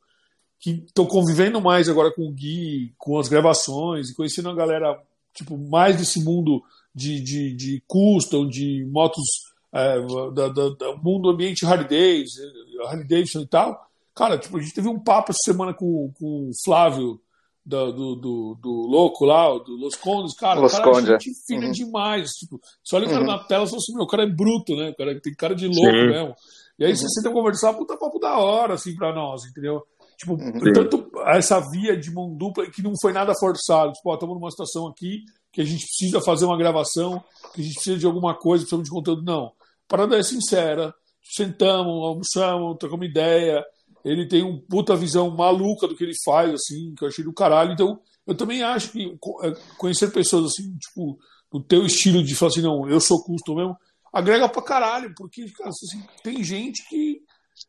Que 0.63 0.87
tô 0.95 1.07
convivendo 1.07 1.61
mais 1.61 1.89
agora 1.89 2.15
com 2.15 2.23
o 2.23 2.33
Gui, 2.33 2.95
com 2.97 3.19
as 3.19 3.29
gravações, 3.29 4.09
e 4.09 4.15
conhecendo 4.15 4.49
a 4.49 4.55
galera, 4.55 4.97
tipo, 5.35 5.59
mais 5.59 5.97
desse 5.97 6.23
mundo 6.23 6.63
de, 6.95 7.21
de, 7.21 7.53
de 7.53 7.83
custom, 7.87 8.49
de 8.49 8.87
motos, 8.89 9.25
é, 9.73 10.01
da, 10.33 10.49
da, 10.49 10.69
da, 10.69 10.97
mundo 11.03 11.29
ambiente 11.29 11.67
Harley 11.67 11.89
Davidson, 11.89 12.43
Harley 12.87 13.09
Davidson 13.09 13.41
e 13.41 13.47
tal. 13.47 13.91
Cara, 14.15 14.39
tipo, 14.39 14.57
a 14.57 14.61
gente 14.61 14.75
teve 14.75 14.89
um 14.89 15.01
papo 15.01 15.33
essa 15.33 15.51
semana 15.53 15.75
com, 15.75 16.13
com 16.17 16.49
o 16.49 16.51
Flávio 16.65 17.21
do, 17.65 17.93
do, 17.93 18.17
do, 18.17 18.59
do, 18.61 18.71
louco 18.87 19.25
lá, 19.25 19.49
do 19.59 19.77
Los 19.77 19.97
Condes, 19.97 20.37
cara, 20.37 20.61
Los 20.61 20.73
cara 20.73 20.85
Conde, 20.85 21.13
é 21.13 21.19
gente 21.19 21.33
fina 21.47 21.67
uhum. 21.67 21.73
demais. 21.73 22.31
Tipo, 22.31 22.61
você 22.85 22.97
olha 22.97 23.07
o 23.07 23.11
cara 23.11 23.23
uhum. 23.23 23.27
na 23.27 23.39
tela 23.39 23.65
e 23.65 23.67
fala 23.67 23.79
assim, 23.79 23.95
meu, 23.95 24.05
o 24.05 24.07
cara 24.07 24.23
é 24.25 24.27
bruto, 24.27 24.77
né? 24.77 24.91
O 24.91 24.95
cara 24.95 25.21
tem 25.21 25.35
cara 25.35 25.55
de 25.55 25.67
louco 25.67 25.81
Sim. 25.81 26.07
mesmo. 26.07 26.35
E 26.79 26.85
aí 26.85 26.91
uhum. 26.91 26.97
você 26.97 27.09
senta 27.09 27.31
conversar, 27.31 27.75
puta 27.75 27.97
papo 27.97 28.19
da 28.19 28.39
hora, 28.39 28.75
assim, 28.75 28.95
pra 28.95 29.15
nós, 29.15 29.45
entendeu? 29.45 29.83
Tipo, 30.17 30.35
uhum. 30.35 30.73
tanto 30.73 31.11
essa 31.27 31.61
via 31.61 31.97
de 31.97 32.11
mão 32.13 32.35
dupla 32.35 32.71
que 32.71 32.83
não 32.83 32.93
foi 33.01 33.13
nada 33.13 33.35
forçado. 33.35 33.93
Tipo, 33.93 34.11
ó, 34.11 34.15
estamos 34.15 34.35
numa 34.35 34.51
situação 34.51 34.87
aqui 34.87 35.25
que 35.53 35.61
a 35.61 35.65
gente 35.65 35.85
precisa 35.85 36.21
fazer 36.21 36.45
uma 36.45 36.57
gravação, 36.57 37.23
que 37.55 37.61
a 37.61 37.65
gente 37.65 37.75
precisa 37.75 37.99
de 37.99 38.07
alguma 38.07 38.35
coisa, 38.35 38.63
precisamos 38.63 38.89
de 38.89 38.95
conteúdo. 38.95 39.23
Não. 39.23 39.47
A 39.47 39.53
parada 39.89 40.19
é 40.19 40.23
sincera. 40.23 40.95
Sentamos, 41.23 42.05
almoçamos, 42.05 42.77
trocamos 42.79 43.07
ideia, 43.07 43.65
ele 44.05 44.27
tem 44.27 44.43
um 44.43 44.59
puta 44.59 44.97
visão 44.97 45.31
maluca 45.31 45.87
do 45.87 45.97
que 45.97 46.05
ele 46.05 46.15
faz, 46.25 46.53
assim, 46.53 46.95
que 46.97 47.05
eu 47.05 47.09
achei 47.09 47.25
do 47.25 47.33
caralho. 47.33 47.73
Então, 47.73 48.01
eu 48.27 48.35
também 48.35 48.63
acho 48.63 48.91
que 48.91 49.19
é, 49.43 49.53
conhecer 49.79 50.13
pessoas 50.13 50.53
assim, 50.53 50.77
tipo, 50.77 51.19
do 51.51 51.63
teu 51.63 51.85
estilo 51.87 52.23
de 52.23 52.35
falar 52.35 52.51
assim, 52.51 52.63
não, 52.63 52.89
eu 52.89 53.01
sou 53.01 53.23
custo 53.23 53.55
mesmo, 53.55 53.77
agrega 54.13 54.49
pra 54.49 54.63
caralho, 54.63 55.15
porque, 55.17 55.49
cara, 55.53 55.71
assim, 55.71 56.03
tem 56.23 56.43
gente 56.43 56.87
que 56.89 57.22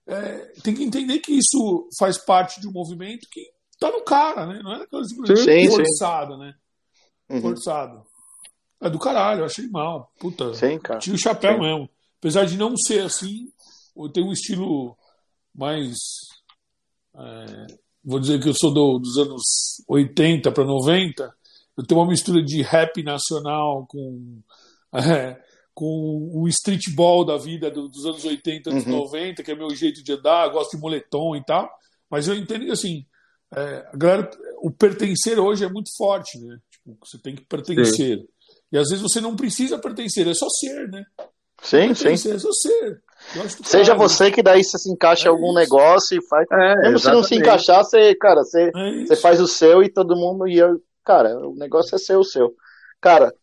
é, 0.08 0.38
tem 0.62 0.74
que 0.74 0.84
entender 0.84 1.20
que 1.20 1.34
isso 1.34 1.88
faz 1.98 2.18
parte 2.18 2.60
de 2.60 2.68
um 2.68 2.72
movimento 2.72 3.28
que 3.32 3.42
tá 3.80 3.90
no 3.90 4.04
cara, 4.04 4.46
né? 4.46 4.60
Não 4.64 4.74
é 4.74 4.84
aquela 4.84 5.04
simplesmente 5.04 5.70
forçada, 5.70 6.38
né? 6.38 6.54
Uhum. 7.30 7.42
Forçado. 7.42 8.04
É 8.82 8.90
do 8.90 9.00
caralho, 9.00 9.42
eu 9.42 9.46
achei 9.46 9.68
mal. 9.70 10.12
Puta. 10.20 10.54
Sim, 10.54 10.78
cara. 10.78 11.00
Tira 11.00 11.16
o 11.16 11.20
chapéu 11.20 11.54
Sim. 11.54 11.62
mesmo. 11.62 11.90
Apesar 12.20 12.46
de 12.46 12.58
não 12.58 12.76
ser 12.76 13.02
assim, 13.04 13.50
eu 13.96 14.10
tenho 14.10 14.28
um 14.28 14.34
estilo 14.34 14.98
mais. 15.56 15.98
É, 17.16 17.68
vou 18.04 18.20
dizer 18.20 18.42
que 18.42 18.50
eu 18.50 18.54
sou 18.54 18.74
do, 18.74 19.00
dos 19.00 19.18
anos 19.18 19.42
80 19.88 20.52
para 20.52 20.66
90. 20.66 21.34
Eu 21.78 21.86
tenho 21.86 22.02
uma 22.02 22.08
mistura 22.08 22.44
de 22.44 22.62
rap 22.62 23.02
nacional 23.04 23.86
com. 23.88 24.42
É, 24.96 25.42
com 25.74 26.30
o 26.34 26.48
streetball 26.48 27.26
da 27.26 27.38
vida 27.38 27.72
dos 27.72 28.06
anos 28.06 28.24
80, 28.24 28.70
anos 28.70 28.86
uhum. 28.86 28.98
90, 28.98 29.44
que 29.44 29.52
é 29.52 29.56
meu 29.56 29.70
jeito 29.76 30.04
de 30.04 30.14
andar, 30.14 30.50
gosto 30.50 30.76
de 30.76 30.82
moletom 30.82 31.36
e 31.36 31.44
tal. 31.44 31.70
Mas 32.10 32.28
eu 32.28 32.36
entendo 32.36 32.66
que 32.66 32.72
assim, 32.72 33.06
é, 33.56 33.88
a 33.92 33.98
galera, 33.98 34.30
o 34.62 34.72
pertencer 34.72 35.40
hoje 35.40 35.64
é 35.64 35.70
muito 35.70 35.90
forte, 35.98 36.40
né? 36.40 36.58
Tipo, 36.72 36.98
você 37.04 37.18
tem 37.18 37.36
que 37.36 37.46
pertencer. 37.46 38.20
Sim. 38.20 38.28
E 38.72 38.78
às 38.78 38.90
vezes 38.90 39.02
você 39.02 39.22
não 39.22 39.36
precisa 39.36 39.78
pertencer, 39.78 40.28
é 40.28 40.34
só 40.34 40.48
ser, 40.50 40.90
né? 40.90 41.04
Sim, 41.62 41.88
pertencer, 41.88 42.18
sim. 42.18 42.32
É 42.32 42.40
só 42.40 42.52
ser. 42.52 43.02
Seja 43.64 43.96
você 43.96 44.30
que 44.30 44.44
daí 44.44 44.64
você 44.64 44.78
se 44.78 44.92
encaixa 44.92 45.26
em 45.26 45.28
é 45.28 45.30
algum 45.30 45.52
isso. 45.52 45.60
negócio 45.60 46.18
e 46.18 46.28
faz. 46.28 46.46
É, 46.52 46.76
Mesmo 46.82 47.00
se 47.00 47.12
não 47.12 47.24
se 47.24 47.36
encaixar, 47.36 47.84
você, 47.84 48.14
cara, 48.16 48.44
você, 48.44 48.72
é 48.76 49.06
você 49.06 49.16
faz 49.16 49.40
o 49.40 49.48
seu 49.48 49.82
e 49.82 49.90
todo 49.90 50.16
mundo. 50.16 50.48
E 50.48 50.58
eu, 50.58 50.82
cara, 51.04 51.38
o 51.38 51.56
negócio 51.56 51.96
é 51.96 51.98
ser 51.98 52.18
o 52.18 52.24
seu. 52.24 52.54
Cara, 53.00 53.34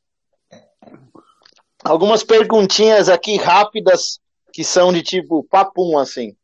algumas 1.84 2.22
perguntinhas 2.22 3.08
aqui 3.08 3.36
rápidas 3.36 4.20
que 4.52 4.64
são 4.64 4.92
de 4.92 5.02
tipo 5.02 5.44
papum, 5.44 5.98
assim. 5.98 6.34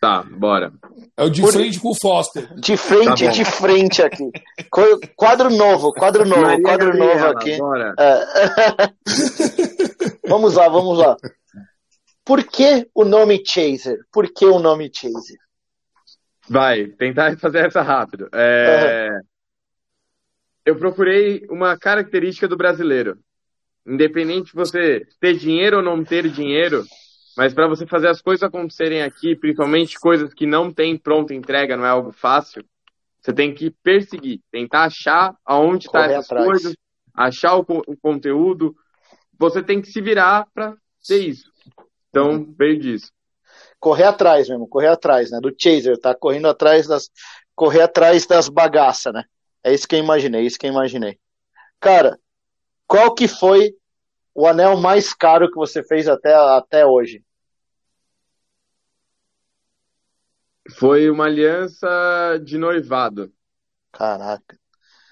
Tá, 0.00 0.22
bora. 0.22 0.72
É 1.16 1.24
o 1.24 1.30
de 1.30 1.40
Por... 1.40 1.52
frente 1.52 1.80
com 1.80 1.90
o 1.90 1.94
Foster. 1.94 2.54
De 2.54 2.76
frente, 2.76 3.24
tá 3.24 3.30
de 3.32 3.44
frente 3.44 4.00
aqui. 4.02 4.30
Quadro 5.16 5.50
novo, 5.50 5.92
quadro 5.92 6.24
novo, 6.24 6.42
Maria 6.42 6.62
quadro 6.62 6.92
Gabriela, 6.92 7.14
novo 7.14 7.38
aqui. 7.38 7.58
É. 7.98 8.92
vamos 10.28 10.54
lá, 10.54 10.68
vamos 10.68 10.98
lá. 10.98 11.16
Por 12.24 12.44
que 12.44 12.88
o 12.94 13.04
nome 13.04 13.42
Chaser? 13.44 13.98
Por 14.12 14.32
que 14.32 14.44
o 14.44 14.60
nome 14.60 14.90
Chaser? 14.92 15.38
Vai, 16.48 16.86
tentar 16.86 17.36
fazer 17.38 17.66
essa 17.66 17.82
rápido. 17.82 18.28
É... 18.32 19.08
Uhum. 19.10 19.20
Eu 20.64 20.76
procurei 20.76 21.44
uma 21.50 21.76
característica 21.76 22.46
do 22.46 22.56
brasileiro. 22.56 23.18
Independente 23.88 24.46
de 24.46 24.54
você 24.54 25.06
ter 25.18 25.34
dinheiro 25.34 25.78
ou 25.78 25.82
não 25.82 26.04
ter 26.04 26.28
dinheiro, 26.28 26.84
mas 27.36 27.54
para 27.54 27.66
você 27.66 27.86
fazer 27.86 28.08
as 28.08 28.20
coisas 28.20 28.42
acontecerem 28.42 29.02
aqui, 29.02 29.34
principalmente 29.34 29.98
coisas 29.98 30.34
que 30.34 30.44
não 30.44 30.72
tem 30.72 30.96
pronta 30.96 31.32
entrega, 31.32 31.76
não 31.76 31.86
é 31.86 31.88
algo 31.88 32.12
fácil, 32.12 32.64
você 33.20 33.32
tem 33.32 33.54
que 33.54 33.70
perseguir, 33.70 34.40
tentar 34.50 34.84
achar 34.84 35.36
aonde 35.44 35.86
está 35.86 36.06
essas 36.06 36.24
atrás. 36.26 36.46
coisas, 36.46 36.74
achar 37.14 37.56
o, 37.56 37.60
o 37.86 37.96
conteúdo. 37.96 38.74
Você 39.38 39.62
tem 39.62 39.80
que 39.80 39.88
se 39.88 40.00
virar 40.00 40.46
para 40.54 40.76
ter 41.06 41.18
isso. 41.18 41.50
Então, 42.08 42.46
veio 42.56 42.78
disso. 42.78 43.10
Correr 43.78 44.04
atrás 44.04 44.48
mesmo, 44.48 44.68
correr 44.68 44.88
atrás, 44.88 45.30
né? 45.30 45.40
Do 45.40 45.54
chaser, 45.56 45.98
tá 45.98 46.14
correndo 46.14 46.48
atrás 46.48 46.86
das. 46.86 47.10
Correr 47.54 47.82
atrás 47.82 48.26
das 48.26 48.48
bagaças, 48.48 49.12
né? 49.12 49.24
É 49.62 49.74
isso 49.74 49.86
que 49.86 49.96
eu 49.96 50.00
imaginei, 50.00 50.42
é 50.42 50.44
isso 50.44 50.58
que 50.58 50.66
eu 50.66 50.72
imaginei. 50.72 51.18
Cara, 51.80 52.18
qual 52.86 53.14
que 53.14 53.28
foi 53.28 53.74
o 54.38 54.46
anel 54.46 54.76
mais 54.76 55.12
caro 55.12 55.50
que 55.50 55.56
você 55.56 55.82
fez 55.82 56.06
até, 56.06 56.32
até 56.32 56.86
hoje? 56.86 57.24
Foi 60.78 61.10
uma 61.10 61.24
aliança 61.24 62.40
de 62.44 62.56
noivado. 62.56 63.32
Caraca. 63.90 64.56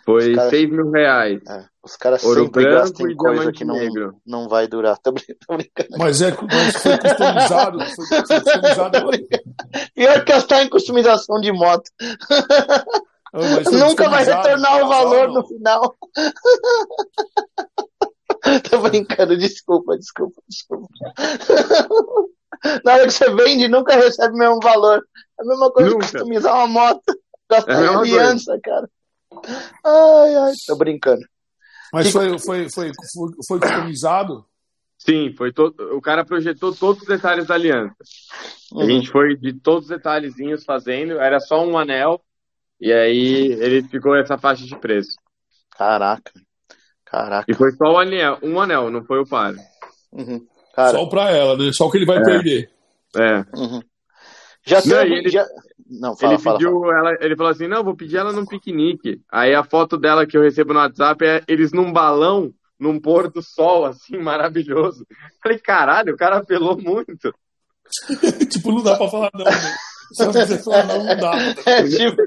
Foi 0.04 0.32
cara, 0.32 0.48
6 0.48 0.70
mil 0.70 0.92
reais. 0.92 1.42
É, 1.48 1.66
os 1.82 1.96
caras 1.96 2.22
sempre 2.22 2.64
gastam 2.66 3.10
em 3.10 3.16
coisa 3.16 3.50
que 3.50 3.64
não, 3.64 3.76
não 4.24 4.48
vai 4.48 4.68
durar. 4.68 4.96
Tô 5.02 5.10
brincando. 5.10 5.88
Mas, 5.98 6.22
é, 6.22 6.30
mas 6.30 6.76
foi 6.76 6.96
customizado. 6.96 7.78
Foi 7.80 8.22
customizado. 8.22 9.10
Pior 9.92 10.24
que 10.24 10.32
gastar 10.32 10.62
em 10.62 10.68
customização 10.68 11.40
de 11.40 11.50
moto. 11.50 11.90
Oh, 13.34 13.70
Nunca 13.72 14.08
vai 14.08 14.24
retornar 14.24 14.84
o 14.84 14.88
valor 14.88 15.28
no 15.32 15.44
final. 15.48 15.96
Tô 18.70 18.80
brincando, 18.80 19.36
desculpa, 19.36 19.96
desculpa, 19.96 20.40
desculpa. 20.48 20.88
Na 22.84 22.94
hora 22.94 23.04
que 23.06 23.12
você 23.12 23.30
vende, 23.34 23.68
nunca 23.68 23.96
recebe 23.96 24.34
o 24.34 24.38
mesmo 24.38 24.60
valor. 24.60 25.02
É 25.38 25.42
a 25.42 25.46
mesma 25.46 25.70
coisa 25.70 25.90
nunca. 25.90 26.06
que 26.06 26.12
customizar 26.12 26.54
uma 26.54 26.66
moto. 26.66 27.02
Gastar 27.50 27.84
é 27.84 27.88
aliança, 27.88 28.58
cara. 28.62 28.90
Ai, 29.84 30.34
ai, 30.34 30.52
tô 30.66 30.76
brincando. 30.76 31.22
Mas 31.92 32.10
foi, 32.10 32.38
foi, 32.38 32.68
foi, 32.70 32.92
foi, 33.12 33.30
foi 33.46 33.60
customizado? 33.60 34.44
Sim, 34.98 35.32
foi 35.36 35.52
todo, 35.52 35.96
o 35.96 36.00
cara 36.00 36.24
projetou 36.24 36.74
todos 36.74 37.02
os 37.02 37.08
detalhes 37.08 37.46
da 37.46 37.54
aliança. 37.54 37.94
Uhum. 38.72 38.80
A 38.80 38.84
gente 38.86 39.08
foi 39.10 39.36
de 39.36 39.52
todos 39.52 39.84
os 39.84 39.90
detalhezinhos 39.90 40.64
fazendo, 40.64 41.20
era 41.20 41.38
só 41.38 41.64
um 41.64 41.78
anel, 41.78 42.20
e 42.80 42.92
aí 42.92 43.52
ele 43.52 43.82
ficou 43.84 44.16
essa 44.16 44.36
faixa 44.36 44.64
de 44.64 44.76
preço. 44.76 45.16
Caraca. 45.70 46.32
Caraca. 47.06 47.50
E 47.50 47.54
foi 47.54 47.70
só 47.72 47.94
um 47.94 47.98
anel, 47.98 48.38
um 48.42 48.60
anel 48.60 48.90
não 48.90 49.04
foi 49.04 49.20
o 49.20 49.26
par. 49.26 49.54
Uhum. 50.12 50.44
Cara, 50.74 50.90
só 50.90 51.06
pra 51.06 51.30
ela, 51.30 51.56
né? 51.56 51.72
Só 51.72 51.86
o 51.86 51.90
que 51.90 51.98
ele 51.98 52.04
vai 52.04 52.18
é. 52.18 52.22
perder. 52.24 52.70
É. 53.16 53.38
Uhum. 53.56 53.80
Já 54.66 54.78
Não, 54.84 54.98
teve. 54.98 55.14
ele- 55.14 55.30
já... 55.30 55.46
Não, 55.88 56.16
fala, 56.16 56.34
ele 56.34 56.42
fala, 56.42 56.58
pediu, 56.58 56.80
fala. 56.80 56.98
Ela, 56.98 57.16
ele 57.20 57.36
falou 57.36 57.52
assim, 57.52 57.68
não, 57.68 57.84
vou 57.84 57.94
pedir 57.94 58.16
ela 58.16 58.32
num 58.32 58.44
piquenique. 58.44 59.20
Aí 59.30 59.54
a 59.54 59.62
foto 59.62 59.96
dela 59.96 60.26
que 60.26 60.36
eu 60.36 60.42
recebo 60.42 60.72
no 60.74 60.80
WhatsApp 60.80 61.24
é 61.24 61.42
eles 61.46 61.72
num 61.72 61.92
balão, 61.92 62.52
num 62.78 62.98
pôr 63.00 63.30
do 63.30 63.40
sol, 63.40 63.84
assim, 63.84 64.18
maravilhoso. 64.18 65.06
Falei, 65.40 65.58
caralho, 65.58 66.12
o 66.12 66.16
cara 66.16 66.38
apelou 66.38 66.76
muito. 66.76 67.32
tipo, 68.50 68.72
não 68.72 68.82
dá 68.82 68.96
pra 68.96 69.08
falar 69.08 69.30
não, 69.32 69.44
né? 69.44 69.76
Se 70.12 70.24
você 70.26 70.58
falar 70.58 70.86
não, 70.86 71.04
não 71.04 71.16
dá. 71.16 71.32
É, 71.66 71.82
tipo, 71.82 72.22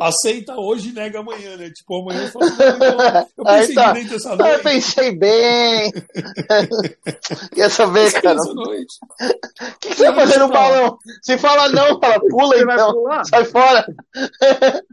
Aceita 0.00 0.56
hoje 0.56 0.90
e 0.90 0.92
nega 0.92 1.20
amanhã, 1.20 1.56
né? 1.56 1.70
Tipo, 1.70 2.00
amanhã 2.00 2.30
fala, 2.30 2.46
não, 2.46 2.56
então, 2.56 3.28
eu 3.38 3.44
pensei 3.44 3.74
tá. 3.74 3.92
direito 3.92 4.14
essa 4.14 4.30
ah, 4.30 4.32
eu 4.32 4.38
noite. 4.38 4.62
pensei 4.62 5.16
bem. 5.16 5.92
Quer 7.54 7.70
saber, 7.70 8.12
cara? 8.12 8.36
Essa 8.36 8.54
noite. 8.54 8.94
O 9.20 9.78
que, 9.78 9.88
que 9.88 9.94
você 9.94 10.10
vai 10.10 10.14
fazer 10.14 10.38
no 10.38 10.48
balão? 10.48 10.98
Se 11.22 11.38
fala 11.38 11.68
não, 11.68 12.00
fala 12.00 12.20
pula 12.20 12.56
Você 12.56 12.64
vai 12.64 12.74
então. 12.74 12.92
pular? 12.92 13.24
Sai 13.24 13.44
fora. 13.44 13.86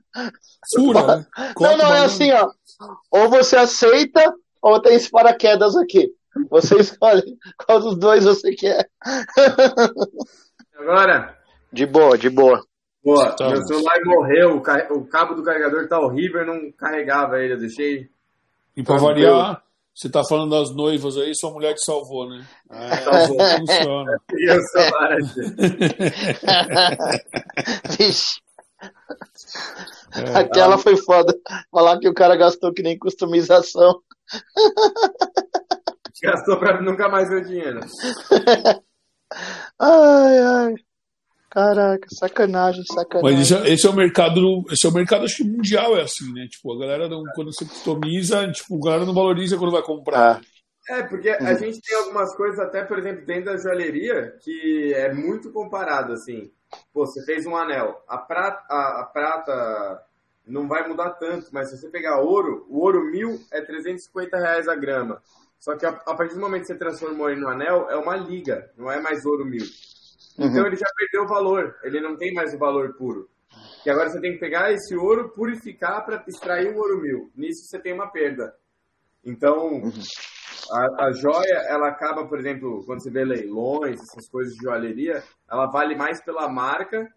Fura, 0.76 1.18
né? 1.18 1.26
Não, 1.60 1.78
não, 1.78 1.94
é 1.94 2.06
assim, 2.06 2.32
ó. 2.32 2.50
Ou 3.10 3.30
você 3.30 3.58
aceita, 3.58 4.34
ou 4.62 4.80
tem 4.80 4.96
esse 4.96 5.10
paraquedas 5.10 5.76
aqui. 5.76 6.12
Você 6.50 6.80
escolhe 6.80 7.38
qual 7.66 7.80
dos 7.80 7.98
dois 7.98 8.24
você 8.24 8.54
quer. 8.56 8.90
Agora, 10.78 11.38
De 11.72 11.86
boa, 11.86 12.18
de 12.18 12.30
boa. 12.30 12.62
pô, 13.04 13.16
Tá. 13.36 13.50
meu 13.50 13.62
celular 13.66 13.98
morreu, 14.06 14.58
o, 14.58 14.62
car- 14.62 14.92
o 14.92 15.06
cabo 15.08 15.34
do 15.36 15.44
carregador 15.44 15.88
tá 15.88 16.00
horrível, 16.00 16.42
eu 16.42 16.48
não 16.48 16.72
carregava 16.74 17.40
ele, 17.40 17.54
eu 17.54 17.60
deixei. 17.60 18.10
E 18.76 18.84
pra 18.84 18.98
variar, 18.98 19.64
você 19.94 20.10
tá 20.10 20.24
falando 20.24 20.52
das 20.52 20.74
noivas 20.76 21.18
aí, 21.18 21.34
sua 21.36 21.52
mulher 21.52 21.74
te 21.74 21.84
salvou, 21.86 22.30
né? 22.30 22.46
É, 22.72 22.96
Salvou. 22.98 23.38
funciona. 23.58 24.18
E 24.34 24.52
o 24.52 24.62
celular 24.62 25.14
assim. 25.14 25.42
Vixe. 27.98 28.40
É. 30.16 30.40
Aquela 30.40 30.78
foi 30.78 30.96
foda. 30.98 31.34
Falar 31.72 32.00
que 32.00 32.08
o 32.10 32.14
cara 32.14 32.36
gastou 32.36 32.74
que 32.74 32.82
nem 32.82 32.98
customização. 32.98 34.02
gastou 36.24 36.58
pra 36.60 36.82
nunca 36.82 37.08
mais 37.10 37.30
ver 37.30 37.46
dinheiro. 37.46 37.80
Ai, 39.80 40.40
ai. 40.40 40.76
Caraca, 41.52 42.08
sacanagem, 42.10 42.84
sacanagem. 42.86 43.38
Mas 43.38 43.52
esse, 43.52 43.54
é- 43.54 43.74
esse 43.74 43.86
é 43.86 43.90
o 43.90 43.94
mercado, 43.94 44.64
esse 44.72 44.88
é 44.88 44.90
o 44.90 44.94
mercado 44.94 45.26
acho 45.26 45.38
que 45.38 45.44
mundial 45.44 45.98
é 45.98 46.02
assim, 46.02 46.32
né? 46.34 46.48
Tipo, 46.50 46.74
a 46.74 46.80
galera 46.80 47.10
não, 47.10 47.24
quando 47.36 47.54
você 47.54 47.66
customiza, 47.66 48.50
tipo, 48.52 48.78
a 48.78 48.86
galera 48.86 49.06
não 49.06 49.14
valoriza 49.14 49.58
quando 49.58 49.72
vai 49.74 49.82
comprar. 49.84 50.40
Ah, 50.90 50.96
É, 50.98 51.04
porque 51.04 51.30
a 51.30 51.54
gente 51.54 51.80
tem 51.82 51.96
algumas 51.98 52.34
coisas, 52.36 52.58
até, 52.60 52.84
por 52.84 52.98
exemplo, 52.98 53.26
dentro 53.26 53.46
da 53.46 53.58
joalheria, 53.58 54.36
que 54.42 54.94
é 54.96 55.14
muito 55.14 55.52
comparado, 55.52 56.14
assim. 56.14 56.50
Pô, 56.94 57.06
você 57.06 57.24
fez 57.26 57.46
um 57.46 57.56
anel. 57.56 58.02
A 58.08 58.18
prata, 58.18 58.64
a, 58.74 59.02
a 59.02 59.04
prata 59.04 60.02
não 60.48 60.68
vai 60.70 60.88
mudar 60.88 61.12
tanto, 61.12 61.48
mas 61.52 61.70
se 61.70 61.78
você 61.78 61.90
pegar 61.90 62.20
ouro, 62.22 62.66
o 62.70 62.80
ouro 62.80 63.04
mil 63.12 63.40
é 63.52 63.62
350 63.62 64.38
reais 64.38 64.68
a 64.70 64.76
grama. 64.76 65.22
Só 65.60 65.76
que 65.76 65.86
a, 65.86 65.90
a 65.90 66.16
partir 66.16 66.34
do 66.36 66.40
momento 66.42 66.62
que 66.62 66.68
você 66.68 66.76
transformou 66.76 67.30
ele 67.30 67.42
no 67.42 67.50
anel, 67.50 67.88
é 67.90 67.96
uma 67.98 68.16
liga, 68.16 68.72
não 68.78 68.90
é 68.92 69.00
mais 69.02 69.26
ouro 69.26 69.46
mil. 69.46 69.66
Então 70.38 70.66
ele 70.66 70.76
já 70.76 70.88
perdeu 70.96 71.24
o 71.24 71.28
valor, 71.28 71.76
ele 71.84 72.00
não 72.00 72.16
tem 72.16 72.34
mais 72.34 72.54
o 72.54 72.58
valor 72.58 72.96
puro. 72.98 73.30
E 73.86 73.90
agora 73.90 74.10
você 74.10 74.22
tem 74.22 74.34
que 74.34 74.40
pegar 74.40 74.72
esse 74.72 74.96
ouro, 74.96 75.30
purificar 75.30 76.06
para 76.06 76.24
extrair 76.28 76.74
o 76.74 76.78
ouro 76.78 77.02
mil. 77.02 77.32
Nisso 77.36 77.66
você 77.66 77.80
tem 77.80 77.94
uma 77.94 78.12
perda. 78.12 78.56
Então, 79.24 79.82
a, 80.72 81.06
a 81.06 81.12
joia, 81.12 81.66
ela 81.68 81.90
acaba, 81.90 82.28
por 82.28 82.40
exemplo, 82.40 82.84
quando 82.86 83.02
você 83.02 83.12
vê 83.12 83.24
leilões, 83.24 84.00
essas 84.00 84.30
coisas 84.30 84.54
de 84.54 84.64
joalheria, 84.64 85.24
ela 85.50 85.68
vale 85.68 85.96
mais 85.96 86.24
pela 86.24 86.48
marca 86.50 87.08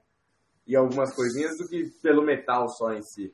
e 0.66 0.74
algumas 0.74 1.14
coisinhas 1.14 1.56
do 1.58 1.68
que 1.68 1.84
pelo 2.02 2.22
metal 2.22 2.68
só 2.68 2.92
em 2.92 3.02
si. 3.02 3.32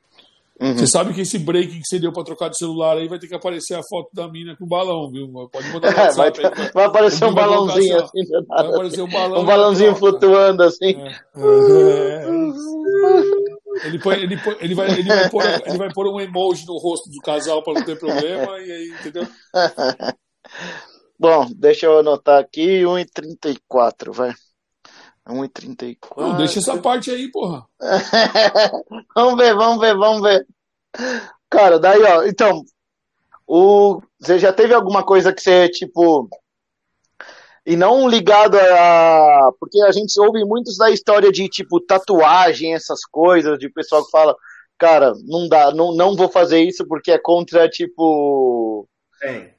Uhum. 0.60 0.76
Você 0.76 0.86
sabe 0.86 1.14
que 1.14 1.20
esse 1.20 1.38
break 1.38 1.80
que 1.80 1.86
você 1.86 1.98
deu 1.98 2.12
pra 2.12 2.24
trocar 2.24 2.48
de 2.48 2.58
celular 2.58 2.96
aí 2.96 3.08
vai 3.08 3.18
ter 3.18 3.26
que 3.26 3.34
aparecer 3.34 3.74
a 3.74 3.82
foto 3.82 4.10
da 4.12 4.28
mina 4.28 4.56
com 4.56 4.64
o 4.64 4.68
balão, 4.68 5.10
viu? 5.10 5.28
Pode 5.50 5.68
mandar 5.68 5.90
no 5.90 5.96
vai, 6.14 6.28
WhatsApp 6.28 6.46
aí. 6.46 6.70
vai 6.74 6.84
aparecer 6.84 7.24
um 7.24 7.34
balãozinho 7.34 7.96
assim, 7.96 8.20
assim, 8.20 8.46
Vai 8.46 8.66
aparecer 8.66 9.02
um 9.02 9.08
balão. 9.08 9.42
Um 9.42 9.44
balãozinho 9.44 9.92
Ó, 9.92 9.94
flutuando 9.94 10.62
assim. 10.62 10.94
É. 10.96 12.24
Ele, 13.84 13.98
põe, 13.98 14.16
ele, 14.16 14.36
põe, 14.36 14.56
ele, 14.60 14.74
vai, 14.74 14.90
ele, 14.90 15.08
vai 15.08 15.30
pôr, 15.30 15.44
ele 15.44 15.78
vai 15.78 15.92
pôr 15.92 16.06
um 16.08 16.20
emoji 16.20 16.66
no 16.66 16.76
rosto 16.76 17.08
do 17.08 17.18
casal 17.20 17.62
pra 17.62 17.74
não 17.74 17.84
ter 17.84 17.98
problema, 17.98 18.58
e 18.58 18.72
aí, 18.72 18.94
entendeu? 19.00 19.26
Bom, 21.18 21.46
deixa 21.54 21.86
eu 21.86 21.98
anotar 21.98 22.40
aqui, 22.40 22.82
1,34, 22.82 24.12
vai. 24.12 24.34
1,34. 25.28 25.96
Não, 26.16 26.36
deixa 26.36 26.58
essa 26.58 26.78
parte 26.78 27.10
aí, 27.10 27.30
porra. 27.30 27.66
vamos 29.14 29.36
ver, 29.36 29.54
vamos 29.54 29.80
ver, 29.80 29.96
vamos 29.96 30.22
ver. 30.22 30.46
Cara, 31.48 31.78
daí, 31.78 32.02
ó, 32.02 32.24
então, 32.24 32.64
o, 33.46 34.00
você 34.18 34.38
já 34.38 34.52
teve 34.52 34.74
alguma 34.74 35.04
coisa 35.04 35.32
que 35.32 35.42
você, 35.42 35.68
tipo, 35.68 36.28
e 37.66 37.76
não 37.76 38.08
ligado 38.08 38.56
a, 38.56 39.52
porque 39.58 39.82
a 39.82 39.92
gente 39.92 40.18
ouve 40.20 40.44
muitos 40.44 40.76
da 40.76 40.90
história 40.90 41.30
de, 41.30 41.48
tipo, 41.48 41.80
tatuagem, 41.80 42.74
essas 42.74 43.04
coisas, 43.04 43.58
de 43.58 43.68
pessoal 43.68 44.04
que 44.04 44.10
fala, 44.10 44.34
cara, 44.78 45.12
não 45.26 45.48
dá, 45.48 45.72
não, 45.72 45.94
não 45.94 46.16
vou 46.16 46.28
fazer 46.28 46.62
isso 46.62 46.86
porque 46.86 47.12
é 47.12 47.18
contra, 47.18 47.68
tipo, 47.68 48.88
Tem. 49.20 49.54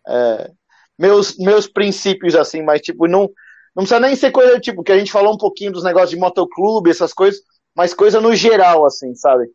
meus, 0.97 1.37
meus 1.37 1.67
princípios, 1.67 2.35
assim, 2.35 2.63
mas, 2.63 2.81
tipo, 2.81 3.07
não, 3.07 3.29
não 3.75 3.83
precisa 3.83 3.99
nem 3.99 4.15
ser 4.15 4.31
coisa, 4.31 4.59
tipo, 4.59 4.83
que 4.83 4.91
a 4.91 4.97
gente 4.97 5.11
falou 5.11 5.33
um 5.33 5.37
pouquinho 5.37 5.71
dos 5.71 5.83
negócios 5.83 6.11
de 6.11 6.17
motoclube, 6.17 6.89
essas 6.89 7.13
coisas, 7.13 7.41
mas 7.75 7.93
coisa 7.93 8.19
no 8.19 8.35
geral, 8.35 8.85
assim, 8.85 9.13
sabe? 9.15 9.49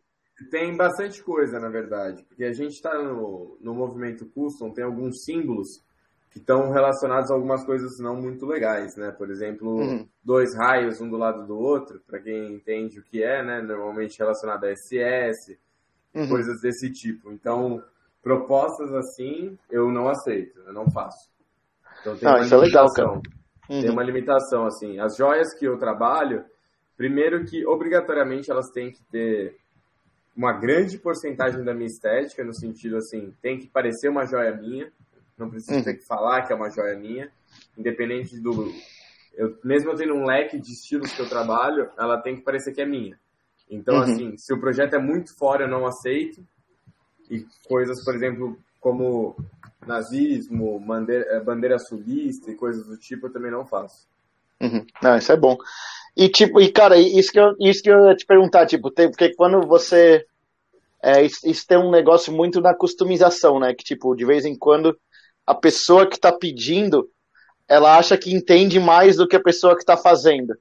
Tem 0.51 0.75
bastante 0.77 1.23
coisa, 1.23 1.59
na 1.59 1.69
verdade, 1.69 2.23
porque 2.23 2.43
a 2.43 2.53
gente 2.53 2.73
está 2.73 2.93
no, 3.01 3.57
no 3.59 3.73
movimento 3.73 4.25
custom, 4.27 4.71
tem 4.71 4.83
alguns 4.83 5.23
símbolos 5.23 5.67
que 6.31 6.37
estão 6.37 6.69
relacionados 6.69 7.31
a 7.31 7.33
algumas 7.33 7.65
coisas 7.65 7.97
não 7.99 8.15
muito 8.15 8.45
legais, 8.45 8.95
né? 8.95 9.11
Por 9.11 9.31
exemplo, 9.31 9.67
Uhum. 9.69 10.07
dois 10.23 10.55
raios 10.55 11.01
um 11.01 11.09
do 11.09 11.17
lado 11.17 11.47
do 11.47 11.57
outro, 11.57 11.99
para 12.05 12.19
quem 12.19 12.53
entende 12.53 12.99
o 12.99 13.03
que 13.03 13.23
é, 13.23 13.43
né? 13.43 13.61
Normalmente 13.61 14.19
relacionado 14.19 14.65
a 14.65 14.71
SS, 14.71 15.57
Uhum. 16.13 16.27
coisas 16.29 16.61
desse 16.61 16.91
tipo. 16.91 17.31
Então, 17.31 17.81
propostas 18.21 18.93
assim, 18.93 19.57
eu 19.71 19.91
não 19.91 20.07
aceito, 20.07 20.59
eu 20.67 20.73
não 20.73 20.89
faço. 20.91 21.29
Então 22.01 22.15
tem 22.15 22.27
Ah, 22.27 22.35
uma 22.37 22.41
isso 22.45 22.53
é 22.53 22.57
legal, 22.57 22.87
limitação. 23.69 23.81
Tem 23.81 23.89
Uhum. 23.89 23.93
uma 23.93 24.03
limitação, 24.03 24.65
assim. 24.65 24.99
As 24.99 25.15
joias 25.17 25.53
que 25.57 25.65
eu 25.65 25.77
trabalho, 25.77 26.43
primeiro 26.95 27.43
que 27.45 27.65
obrigatoriamente 27.65 28.49
elas 28.51 28.69
têm 28.71 28.91
que 28.91 29.03
ter 29.11 29.57
uma 30.35 30.53
grande 30.53 30.97
porcentagem 30.99 31.63
da 31.63 31.73
minha 31.73 31.87
estética, 31.87 32.43
no 32.43 32.53
sentido 32.53 32.97
assim, 32.97 33.33
tem 33.41 33.57
que 33.57 33.67
parecer 33.67 34.07
uma 34.09 34.25
joia 34.25 34.55
minha, 34.55 34.91
não 35.37 35.49
preciso 35.49 35.77
Uhum. 35.77 35.83
ter 35.83 35.95
que 35.95 36.05
falar 36.05 36.43
que 36.45 36.53
é 36.53 36.55
uma 36.55 36.69
joia 36.69 36.97
minha, 36.97 37.31
independente 37.77 38.39
do. 38.39 38.71
Eu, 39.35 39.55
mesmo 39.63 39.91
eu 39.91 39.95
tendo 39.95 40.13
um 40.15 40.25
leque 40.25 40.59
de 40.59 40.71
estilos 40.71 41.11
que 41.13 41.21
eu 41.21 41.29
trabalho, 41.29 41.89
ela 41.97 42.19
tem 42.21 42.35
que 42.35 42.41
parecer 42.43 42.73
que 42.73 42.81
é 42.81 42.85
minha. 42.85 43.19
Então, 43.69 43.95
Uhum. 43.95 44.01
assim, 44.01 44.37
se 44.37 44.53
o 44.53 44.59
projeto 44.59 44.95
é 44.95 44.99
muito 44.99 45.35
fora, 45.37 45.65
eu 45.65 45.67
não 45.69 45.85
aceito. 45.85 46.41
E 47.29 47.45
coisas, 47.67 48.03
por 48.05 48.15
exemplo, 48.15 48.57
como 48.79 49.35
nazismo, 49.85 50.79
bandeira, 50.79 51.25
eh, 51.29 51.39
bandeira 51.39 51.79
sulista 51.79 52.51
e 52.51 52.55
coisas 52.55 52.85
do 52.87 52.97
tipo, 52.97 53.27
eu 53.27 53.33
também 53.33 53.51
não 53.51 53.65
faço. 53.65 54.07
Uhum. 54.61 54.85
Não, 55.01 55.17
isso 55.17 55.31
é 55.31 55.37
bom. 55.37 55.57
E 56.15 56.29
tipo, 56.29 56.59
e 56.59 56.71
cara, 56.71 56.97
isso 56.97 57.31
que 57.31 57.39
eu, 57.39 57.53
isso 57.59 57.83
que 57.83 57.91
eu 57.91 58.07
ia 58.07 58.15
te 58.15 58.25
perguntar, 58.25 58.65
tipo, 58.65 58.89
tem, 58.89 59.09
porque 59.09 59.33
quando 59.35 59.61
você 59.67 60.25
é, 61.01 61.23
isso, 61.23 61.47
isso 61.47 61.65
tem 61.67 61.77
um 61.77 61.91
negócio 61.91 62.33
muito 62.33 62.59
na 62.59 62.73
customização, 62.73 63.59
né? 63.59 63.73
Que 63.73 63.83
tipo, 63.83 64.15
de 64.15 64.25
vez 64.25 64.45
em 64.45 64.57
quando 64.57 64.97
a 65.45 65.53
pessoa 65.53 66.07
que 66.07 66.19
tá 66.19 66.31
pedindo, 66.31 67.07
ela 67.67 67.97
acha 67.97 68.17
que 68.17 68.33
entende 68.33 68.79
mais 68.79 69.15
do 69.15 69.27
que 69.27 69.35
a 69.35 69.43
pessoa 69.43 69.77
que 69.77 69.85
tá 69.85 69.95
fazendo. 69.95 70.55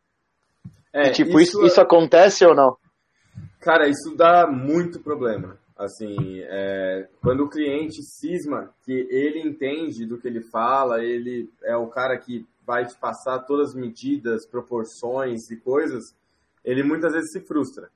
É, 0.93 1.09
E, 1.09 1.13
tipo, 1.13 1.41
isso, 1.41 1.65
isso 1.65 1.81
acontece 1.81 2.45
ou 2.45 2.55
não? 2.55 2.77
Cara, 3.61 3.89
isso 3.89 4.15
dá 4.17 4.47
muito 4.47 5.01
problema. 5.01 5.59
Assim, 5.77 6.17
é, 6.43 7.07
quando 7.21 7.45
o 7.45 7.51
cliente 7.51 8.03
cisma 8.03 8.75
que 8.83 9.07
ele 9.11 9.41
entende 9.41 10.07
do 10.07 10.19
que 10.19 10.27
ele 10.27 10.41
fala, 10.41 11.05
ele 11.05 11.53
é 11.63 11.77
o 11.77 11.87
cara 11.89 12.17
que 12.17 12.47
vai 12.67 12.87
te 12.87 12.97
passar 12.97 13.41
todas 13.41 13.71
as 13.71 13.75
medidas, 13.75 14.47
proporções 14.47 15.51
e 15.51 15.57
coisas, 15.57 16.17
ele 16.65 16.83
muitas 16.83 17.13
vezes 17.13 17.31
se 17.31 17.41
frustra. 17.41 17.91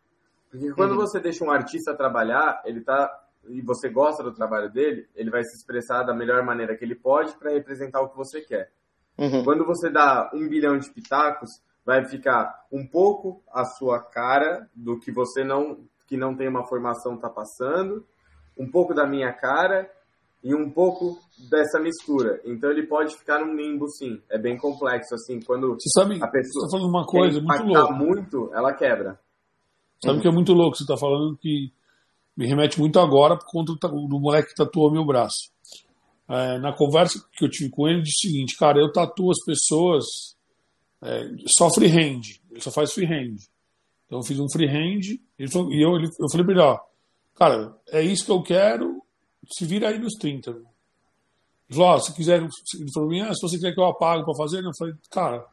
Porque 0.50 0.72
quando 0.72 0.92
Uhum. 0.92 0.98
você 0.98 1.18
deixa 1.20 1.44
um 1.44 1.50
artista 1.50 1.94
trabalhar, 1.94 2.62
ele 2.64 2.80
tá 2.82 3.10
e 3.48 3.62
você 3.62 3.88
gosta 3.88 4.22
do 4.22 4.32
trabalho 4.32 4.70
dele, 4.70 5.08
ele 5.16 5.30
vai 5.30 5.42
se 5.42 5.56
expressar 5.56 6.02
da 6.02 6.14
melhor 6.14 6.42
maneira 6.44 6.76
que 6.76 6.84
ele 6.84 6.94
pode 6.94 7.32
para 7.38 7.50
representar 7.52 8.00
o 8.02 8.10
que 8.10 8.16
você 8.16 8.42
quer. 8.42 8.70
Uhum. 9.16 9.42
Quando 9.42 9.64
você 9.64 9.88
dá 9.90 10.30
um 10.34 10.46
bilhão 10.46 10.78
de 10.78 10.90
pitacos, 10.90 11.50
vai 11.84 12.04
ficar 12.04 12.66
um 12.70 12.86
pouco 12.86 13.42
a 13.50 13.64
sua 13.64 13.98
cara 14.00 14.68
do 14.74 14.98
que 15.00 15.10
você 15.10 15.42
não 15.42 15.88
que 16.10 16.16
não 16.16 16.36
tem 16.36 16.48
uma 16.48 16.66
formação 16.66 17.16
tá 17.16 17.30
passando, 17.30 18.04
um 18.58 18.68
pouco 18.68 18.92
da 18.92 19.06
minha 19.06 19.32
cara 19.32 19.88
e 20.42 20.52
um 20.52 20.68
pouco 20.68 21.20
dessa 21.48 21.78
mistura. 21.78 22.40
Então 22.44 22.68
ele 22.68 22.84
pode 22.88 23.16
ficar 23.16 23.38
num 23.38 23.54
limbo, 23.54 23.86
sim. 23.88 24.20
É 24.28 24.36
bem 24.36 24.58
complexo, 24.58 25.14
assim. 25.14 25.38
Quando 25.40 25.74
você 25.74 25.88
sabe, 25.90 26.16
a 26.20 26.26
pessoa 26.26 26.66
você 26.66 26.66
tá 26.66 26.78
falando 26.78 26.90
uma 26.90 27.06
coisa 27.06 27.40
muito 27.40 27.62
louca. 27.62 27.92
muito, 27.94 28.50
ela 28.52 28.74
quebra. 28.74 29.20
Sabe 30.04 30.18
o 30.18 30.20
que 30.20 30.26
é 30.26 30.32
muito 30.32 30.52
louco? 30.52 30.76
Você 30.76 30.82
está 30.82 30.96
falando 30.96 31.36
que 31.36 31.70
me 32.36 32.48
remete 32.48 32.80
muito 32.80 32.98
agora 32.98 33.38
por 33.38 33.46
conta 33.46 33.72
do, 33.72 34.08
do 34.08 34.18
moleque 34.18 34.48
que 34.48 34.56
tatuou 34.56 34.90
meu 34.90 35.06
braço. 35.06 35.52
É, 36.28 36.58
na 36.58 36.72
conversa 36.72 37.24
que 37.34 37.44
eu 37.44 37.48
tive 37.48 37.70
com 37.70 37.86
ele, 37.86 37.98
ele 37.98 38.02
disse 38.02 38.26
o 38.26 38.30
seguinte, 38.32 38.56
cara, 38.56 38.80
eu 38.80 38.90
tatuo 38.90 39.30
as 39.30 39.44
pessoas 39.44 40.04
é, 41.02 41.22
só 41.56 41.70
freehand. 41.72 42.22
Ele 42.50 42.60
só 42.60 42.72
faz 42.72 42.92
freehand. 42.92 43.36
Então 44.10 44.18
eu 44.18 44.24
fiz 44.24 44.40
um 44.40 44.50
freehand 44.50 45.02
e 45.38 45.44
eu, 45.80 46.00
eu 46.00 46.30
falei 46.32 46.44
para 46.44 46.52
ele, 46.52 46.60
ó, 46.60 46.80
cara, 47.36 47.76
é 47.92 48.02
isso 48.02 48.24
que 48.24 48.32
eu 48.32 48.42
quero, 48.42 49.00
se 49.48 49.64
vira 49.64 49.88
aí 49.88 50.00
nos 50.00 50.14
30. 50.14 50.50
Ele 50.50 50.64
falou, 51.70 51.90
ó, 51.90 51.98
se 52.00 52.12
quiser, 52.12 52.40
ele 52.42 52.92
falou, 52.92 53.12
ah, 53.22 53.32
se 53.32 53.40
você 53.40 53.56
quer 53.60 53.72
que 53.72 53.78
eu 53.78 53.84
apague 53.84 54.24
para 54.24 54.34
fazer, 54.34 54.64
eu 54.64 54.72
falei, 54.76 54.94
cara, 55.12 55.46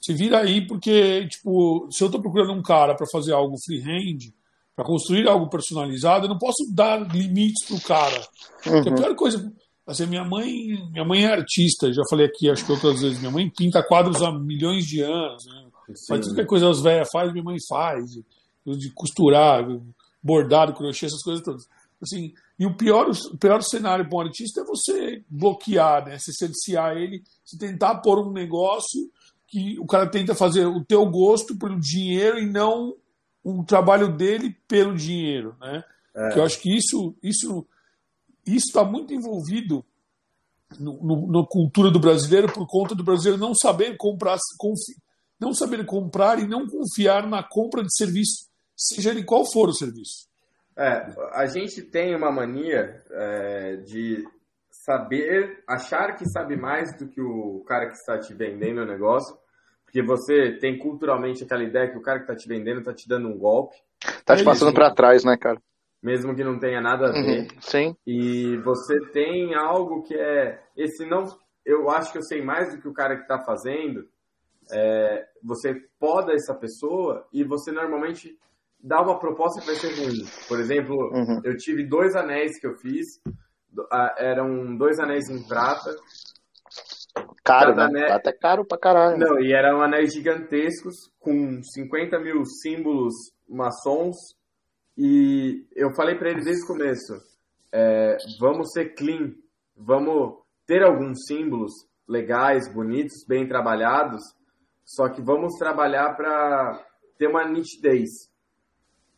se 0.00 0.14
vira 0.14 0.38
aí, 0.38 0.66
porque, 0.66 1.28
tipo, 1.28 1.86
se 1.90 2.02
eu 2.02 2.06
estou 2.06 2.22
procurando 2.22 2.54
um 2.54 2.62
cara 2.62 2.94
para 2.94 3.06
fazer 3.12 3.34
algo 3.34 3.60
freehand, 3.62 4.32
para 4.74 4.86
construir 4.86 5.28
algo 5.28 5.50
personalizado, 5.50 6.24
eu 6.24 6.30
não 6.30 6.38
posso 6.38 6.64
dar 6.72 6.98
limites 7.14 7.66
pro 7.66 7.78
cara. 7.82 8.26
Uhum. 8.66 8.78
A 8.78 8.94
pior 8.94 9.14
coisa, 9.14 9.52
assim, 9.86 10.06
minha 10.06 10.24
mãe, 10.24 10.50
minha 10.90 11.04
mãe 11.04 11.26
é 11.26 11.32
artista, 11.32 11.92
já 11.92 12.02
falei 12.08 12.24
aqui, 12.24 12.48
acho 12.48 12.64
que 12.64 12.72
outras 12.72 13.02
vezes, 13.02 13.18
minha 13.18 13.30
mãe 13.30 13.50
pinta 13.50 13.82
quadros 13.82 14.22
há 14.22 14.32
milhões 14.32 14.86
de 14.86 15.02
anos, 15.02 15.44
né? 15.44 15.71
Faz 16.08 16.26
tudo 16.26 16.34
que 16.34 16.44
coisa 16.44 16.70
as 16.70 16.80
velhas 16.80 17.08
faz, 17.12 17.32
minha 17.32 17.44
mãe 17.44 17.56
faz, 17.68 18.10
de, 18.10 18.90
costurar, 18.94 19.64
bordado, 20.22 20.74
crochê, 20.74 21.06
essas 21.06 21.22
coisas 21.22 21.44
todas. 21.44 21.68
Assim, 22.00 22.32
e 22.58 22.66
o 22.66 22.76
pior, 22.76 23.08
o 23.10 23.38
pior 23.38 23.62
cenário 23.62 24.08
para 24.08 24.18
um 24.18 24.20
artista 24.22 24.60
é 24.60 24.64
você 24.64 25.24
bloquear, 25.28 26.04
né? 26.04 26.18
Se 26.18 26.32
cercear 26.32 26.96
ele, 26.96 27.22
se 27.44 27.56
tentar 27.56 27.96
pôr 27.96 28.18
um 28.18 28.32
negócio 28.32 29.10
que 29.46 29.78
o 29.78 29.86
cara 29.86 30.08
tenta 30.08 30.34
fazer 30.34 30.66
o 30.66 30.84
teu 30.84 31.04
gosto 31.06 31.56
pelo 31.56 31.78
dinheiro 31.78 32.38
e 32.38 32.46
não 32.46 32.96
o 33.44 33.62
trabalho 33.64 34.16
dele 34.16 34.56
pelo 34.66 34.96
dinheiro, 34.96 35.54
né? 35.60 35.84
É. 36.14 36.38
Eu 36.38 36.44
acho 36.44 36.60
que 36.60 36.74
isso 36.74 37.14
isso 37.22 37.66
isso 38.46 38.66
está 38.66 38.84
muito 38.84 39.14
envolvido 39.14 39.84
na 40.80 41.46
cultura 41.46 41.90
do 41.90 42.00
brasileiro 42.00 42.50
por 42.52 42.66
conta 42.66 42.94
do 42.94 43.04
brasileiro 43.04 43.38
não 43.38 43.54
saber 43.54 43.96
comprar, 43.96 44.38
não 45.42 45.52
saber 45.52 45.84
comprar 45.84 46.38
e 46.38 46.46
não 46.46 46.66
confiar 46.66 47.26
na 47.26 47.42
compra 47.42 47.82
de 47.82 47.94
serviço, 47.94 48.48
seja 48.76 49.10
ele 49.10 49.24
qual 49.24 49.44
for 49.44 49.68
o 49.68 49.74
serviço. 49.74 50.30
É, 50.76 51.12
a 51.32 51.46
gente 51.46 51.82
tem 51.82 52.14
uma 52.14 52.30
mania 52.30 53.02
é, 53.10 53.76
de 53.76 54.24
saber, 54.70 55.62
achar 55.68 56.16
que 56.16 56.24
sabe 56.28 56.56
mais 56.56 56.96
do 56.96 57.08
que 57.08 57.20
o 57.20 57.62
cara 57.66 57.86
que 57.88 57.96
está 57.96 58.18
te 58.18 58.32
vendendo 58.32 58.80
o 58.80 58.86
negócio, 58.86 59.36
porque 59.84 60.02
você 60.02 60.52
tem 60.58 60.78
culturalmente 60.78 61.44
aquela 61.44 61.62
ideia 61.62 61.90
que 61.90 61.98
o 61.98 62.02
cara 62.02 62.20
que 62.20 62.24
está 62.24 62.34
te 62.34 62.48
vendendo 62.48 62.78
está 62.78 62.94
te 62.94 63.06
dando 63.06 63.28
um 63.28 63.36
golpe. 63.36 63.76
Tá 64.24 64.34
te 64.34 64.44
passando 64.44 64.72
para 64.72 64.94
trás, 64.94 65.24
né, 65.24 65.36
cara? 65.36 65.60
Mesmo 66.02 66.34
que 66.34 66.42
não 66.42 66.58
tenha 66.58 66.80
nada 66.80 67.08
a 67.08 67.14
uhum, 67.14 67.22
ver. 67.22 67.40
Uhum, 67.42 67.60
sim. 67.60 67.96
E 68.06 68.56
você 68.58 68.98
tem 69.12 69.54
algo 69.54 70.02
que 70.02 70.14
é. 70.14 70.60
Esse 70.76 71.04
não. 71.04 71.26
Eu 71.64 71.90
acho 71.90 72.10
que 72.10 72.18
eu 72.18 72.22
sei 72.22 72.42
mais 72.42 72.74
do 72.74 72.80
que 72.80 72.88
o 72.88 72.94
cara 72.94 73.16
que 73.16 73.22
está 73.22 73.38
fazendo. 73.38 74.08
É, 74.72 75.26
você 75.42 75.74
poda 75.98 76.32
essa 76.32 76.54
pessoa 76.54 77.26
e 77.32 77.44
você 77.44 77.70
normalmente 77.70 78.38
dá 78.82 79.00
uma 79.00 79.18
proposta 79.18 79.60
que 79.60 79.66
vai 79.66 79.76
ser 79.76 79.94
ruim. 80.02 80.24
Por 80.48 80.58
exemplo, 80.58 80.96
uhum. 81.12 81.40
eu 81.44 81.56
tive 81.56 81.86
dois 81.86 82.16
anéis 82.16 82.58
que 82.58 82.66
eu 82.66 82.74
fiz, 82.76 83.20
eram 84.18 84.76
dois 84.76 84.98
anéis 84.98 85.28
em 85.28 85.46
prata. 85.46 85.94
Caro, 87.44 87.74
né? 87.74 88.10
Até 88.10 88.32
caro 88.32 88.64
pra 88.64 88.78
caralho. 88.78 89.18
Não, 89.18 89.40
e 89.40 89.52
eram 89.52 89.82
anéis 89.82 90.14
gigantescos 90.14 90.94
com 91.20 91.62
50 91.62 92.18
mil 92.20 92.44
símbolos 92.44 93.14
maçons. 93.48 94.16
E 94.96 95.66
eu 95.74 95.92
falei 95.94 96.16
para 96.16 96.30
ele 96.30 96.42
desde 96.42 96.64
o 96.64 96.66
começo: 96.66 97.14
é, 97.72 98.16
vamos 98.40 98.70
ser 98.72 98.94
clean, 98.94 99.32
vamos 99.76 100.38
ter 100.66 100.82
alguns 100.82 101.26
símbolos 101.26 101.72
legais, 102.08 102.72
bonitos, 102.72 103.24
bem 103.26 103.46
trabalhados, 103.48 104.22
só 104.84 105.08
que 105.08 105.20
vamos 105.20 105.54
trabalhar 105.58 106.14
para 106.14 106.84
ter 107.18 107.28
uma 107.28 107.46
nitidez. 107.48 108.30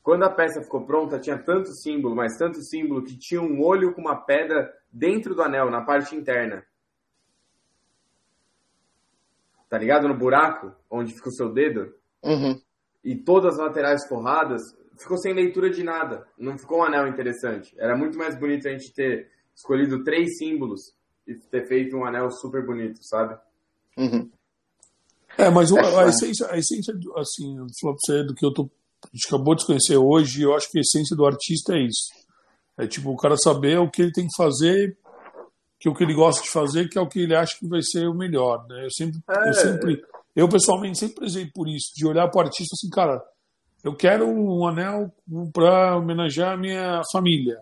Quando 0.02 0.24
a 0.24 0.30
peça 0.30 0.62
ficou 0.62 0.84
pronta, 0.84 1.18
tinha 1.18 1.38
tanto 1.38 1.72
símbolo, 1.72 2.14
mas 2.14 2.36
tanto 2.36 2.62
símbolo 2.62 3.02
que 3.02 3.16
tinha 3.18 3.40
um 3.40 3.62
olho 3.62 3.94
com 3.94 4.02
uma 4.02 4.16
pedra 4.16 4.70
dentro 4.92 5.34
do 5.34 5.42
anel, 5.42 5.70
na 5.70 5.82
parte 5.82 6.14
interna. 6.14 6.64
Tá 9.68 9.78
ligado? 9.78 10.06
No 10.06 10.16
buraco, 10.16 10.72
onde 10.90 11.14
fica 11.14 11.30
o 11.30 11.32
seu 11.32 11.52
dedo. 11.52 11.94
Uhum. 12.22 12.60
E 13.02 13.16
todas 13.16 13.54
as 13.54 13.60
laterais 13.60 14.06
forradas, 14.06 14.62
ficou 14.98 15.16
sem 15.16 15.32
leitura 15.32 15.70
de 15.70 15.82
nada. 15.82 16.26
Não 16.38 16.58
ficou 16.58 16.80
um 16.80 16.84
anel 16.84 17.08
interessante. 17.08 17.74
Era 17.78 17.96
muito 17.96 18.18
mais 18.18 18.38
bonito 18.38 18.68
a 18.68 18.70
gente 18.70 18.92
ter 18.92 19.30
escolhido 19.54 20.04
três 20.04 20.38
símbolos 20.38 20.94
e 21.26 21.34
ter 21.34 21.66
feito 21.66 21.96
um 21.96 22.04
anel 22.04 22.30
super 22.30 22.64
bonito, 22.64 23.02
sabe? 23.02 23.38
Uhum. 23.96 24.30
É, 25.36 25.50
mas 25.50 25.72
a, 25.72 26.02
a, 26.02 26.08
essência, 26.08 26.46
a 26.50 26.58
essência, 26.58 26.94
assim, 27.16 27.56
você 27.82 28.22
do 28.22 28.34
que 28.34 28.44
eu 28.44 28.52
tô 28.52 28.70
a 29.04 29.08
gente 29.12 29.26
acabou 29.26 29.54
de 29.54 29.66
conhecer 29.66 29.96
hoje, 29.96 30.42
eu 30.42 30.54
acho 30.54 30.70
que 30.70 30.78
a 30.78 30.80
essência 30.80 31.14
do 31.14 31.26
artista 31.26 31.74
é 31.74 31.82
isso. 31.82 32.08
É 32.78 32.86
tipo 32.86 33.10
o 33.10 33.16
cara 33.16 33.36
saber 33.36 33.78
o 33.78 33.90
que 33.90 34.02
ele 34.02 34.12
tem 34.12 34.26
que 34.26 34.36
fazer, 34.36 34.96
que 35.78 35.88
é 35.88 35.90
o 35.90 35.94
que 35.94 36.02
ele 36.02 36.14
gosta 36.14 36.42
de 36.42 36.50
fazer, 36.50 36.88
que 36.88 36.98
é 36.98 37.00
o 37.00 37.08
que 37.08 37.20
ele 37.20 37.34
acha 37.34 37.56
que 37.58 37.68
vai 37.68 37.82
ser 37.82 38.08
o 38.08 38.14
melhor. 38.14 38.66
Né? 38.66 38.84
Eu 38.84 38.90
sempre, 38.90 39.20
é. 39.28 39.48
eu 39.48 39.54
sempre, 39.54 40.02
eu 40.34 40.48
pessoalmente 40.48 40.98
sempre 40.98 41.16
prezei 41.16 41.46
por 41.54 41.68
isso, 41.68 41.92
de 41.94 42.06
olhar 42.06 42.28
para 42.28 42.38
o 42.38 42.44
artista 42.46 42.74
assim, 42.74 42.88
cara, 42.88 43.22
eu 43.84 43.94
quero 43.94 44.26
um 44.26 44.66
anel 44.66 45.12
para 45.52 45.98
homenagear 45.98 46.52
a 46.52 46.56
minha 46.56 47.02
família. 47.12 47.60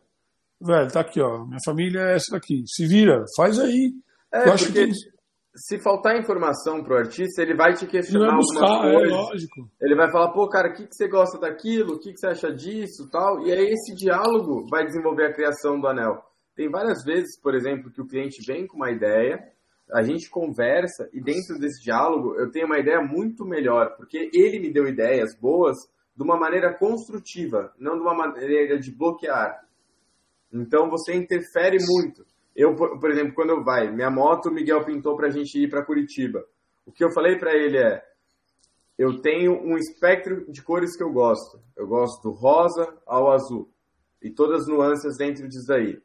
Velho, 0.60 0.92
tá 0.92 1.00
aqui, 1.00 1.20
ó. 1.20 1.44
Minha 1.44 1.58
família 1.64 2.00
é 2.00 2.14
essa 2.14 2.30
daqui. 2.30 2.62
Se 2.68 2.86
vira, 2.86 3.24
faz 3.36 3.58
aí. 3.58 3.92
É, 4.32 4.46
eu 4.46 4.52
acho 4.52 4.66
porque... 4.66 4.86
que 4.86 5.11
se 5.54 5.78
faltar 5.78 6.18
informação 6.18 6.82
pro 6.82 6.96
artista, 6.96 7.42
ele 7.42 7.54
vai 7.54 7.74
te 7.74 7.86
questionar 7.86 8.28
vai 8.28 8.36
buscar, 8.36 8.66
algumas 8.66 8.86
é 8.86 8.94
coisas. 8.94 9.12
É, 9.12 9.20
lógico. 9.20 9.70
Ele 9.80 9.94
vai 9.94 10.10
falar, 10.10 10.32
pô, 10.32 10.48
cara, 10.48 10.70
o 10.70 10.74
que, 10.74 10.86
que 10.86 10.94
você 10.94 11.08
gosta 11.08 11.38
daquilo? 11.38 11.94
O 11.94 11.98
que, 11.98 12.12
que 12.12 12.18
você 12.18 12.28
acha 12.28 12.52
disso 12.52 13.10
tal? 13.10 13.46
E 13.46 13.52
aí 13.52 13.66
esse 13.66 13.94
diálogo 13.94 14.66
vai 14.70 14.84
desenvolver 14.86 15.26
a 15.26 15.32
criação 15.32 15.78
do 15.78 15.86
anel. 15.86 16.22
Tem 16.54 16.70
várias 16.70 17.04
vezes, 17.04 17.38
por 17.40 17.54
exemplo, 17.54 17.90
que 17.90 18.00
o 18.00 18.06
cliente 18.06 18.42
vem 18.46 18.66
com 18.66 18.76
uma 18.76 18.90
ideia, 18.90 19.38
a 19.92 20.02
gente 20.02 20.30
conversa 20.30 21.08
e 21.12 21.20
dentro 21.20 21.58
desse 21.58 21.82
diálogo 21.82 22.34
eu 22.36 22.50
tenho 22.50 22.66
uma 22.66 22.78
ideia 22.78 23.00
muito 23.02 23.44
melhor, 23.44 23.94
porque 23.96 24.30
ele 24.32 24.58
me 24.58 24.72
deu 24.72 24.86
ideias 24.86 25.36
boas 25.38 25.76
de 26.16 26.22
uma 26.22 26.38
maneira 26.38 26.76
construtiva, 26.78 27.72
não 27.78 27.94
de 27.94 28.00
uma 28.00 28.14
maneira 28.14 28.78
de 28.78 28.90
bloquear. 28.90 29.66
Então 30.52 30.88
você 30.88 31.14
interfere 31.14 31.78
muito. 31.80 32.24
Eu, 32.54 32.74
por 32.74 33.10
exemplo, 33.10 33.34
quando 33.34 33.50
eu 33.50 33.64
vai, 33.64 33.90
minha 33.90 34.10
moto, 34.10 34.46
o 34.46 34.52
Miguel 34.52 34.84
pintou 34.84 35.16
para 35.16 35.28
a 35.28 35.30
gente 35.30 35.58
ir 35.58 35.70
para 35.70 35.84
Curitiba. 35.84 36.44
O 36.84 36.92
que 36.92 37.02
eu 37.02 37.10
falei 37.10 37.38
para 37.38 37.54
ele 37.54 37.78
é: 37.78 38.04
eu 38.98 39.20
tenho 39.20 39.52
um 39.62 39.76
espectro 39.78 40.50
de 40.50 40.62
cores 40.62 40.96
que 40.96 41.02
eu 41.02 41.12
gosto. 41.12 41.60
Eu 41.76 41.86
gosto 41.86 42.22
do 42.22 42.30
rosa 42.30 42.96
ao 43.06 43.32
azul 43.32 43.70
e 44.20 44.30
todas 44.30 44.62
as 44.62 44.68
nuances 44.68 45.16
dentro 45.16 45.48
disso 45.48 45.66
daí. 45.66 46.00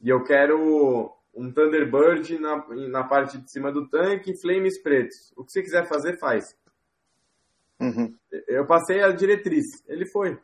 E 0.00 0.08
eu 0.08 0.22
quero 0.22 1.12
um 1.34 1.52
Thunderbird 1.52 2.38
na, 2.38 2.64
na 2.88 3.04
parte 3.04 3.38
de 3.38 3.50
cima 3.50 3.72
do 3.72 3.88
tanque 3.88 4.32
e 4.32 4.40
flames 4.40 4.80
pretos. 4.82 5.32
O 5.36 5.44
que 5.44 5.52
você 5.52 5.62
quiser 5.62 5.88
fazer, 5.88 6.18
faz. 6.18 6.56
Uhum. 7.80 8.14
Eu 8.46 8.66
passei 8.66 9.02
a 9.02 9.10
diretriz. 9.10 9.64
Ele 9.86 10.06
foi. 10.06 10.38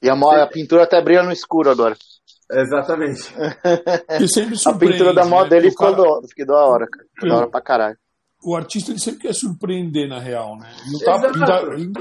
E 0.00 0.10
a, 0.10 0.14
a 0.14 0.46
pintura 0.48 0.82
até 0.82 1.00
brilha 1.00 1.22
no 1.22 1.32
escuro 1.32 1.70
agora. 1.70 1.96
Exatamente. 2.60 3.32
a 4.66 4.78
pintura 4.78 5.14
da 5.14 5.24
moda 5.24 5.44
né? 5.44 5.50
dele 5.50 5.70
ficou, 5.70 5.94
cara... 5.94 6.02
do, 6.02 6.28
ficou 6.28 6.46
da 6.46 6.64
hora, 6.64 6.86
cara. 6.86 7.06
Ficou 7.14 7.28
da 7.28 7.36
hora 7.36 7.50
pra 7.50 7.60
caralho. 7.60 7.98
O 8.44 8.56
artista 8.56 8.90
ele 8.90 8.98
sempre 8.98 9.20
quer 9.20 9.34
surpreender, 9.34 10.08
na 10.08 10.18
real, 10.18 10.56
né? 10.58 10.72
Ele 10.82 10.92
não, 10.92 11.46
tá, 11.46 11.62
ele, 11.74 11.92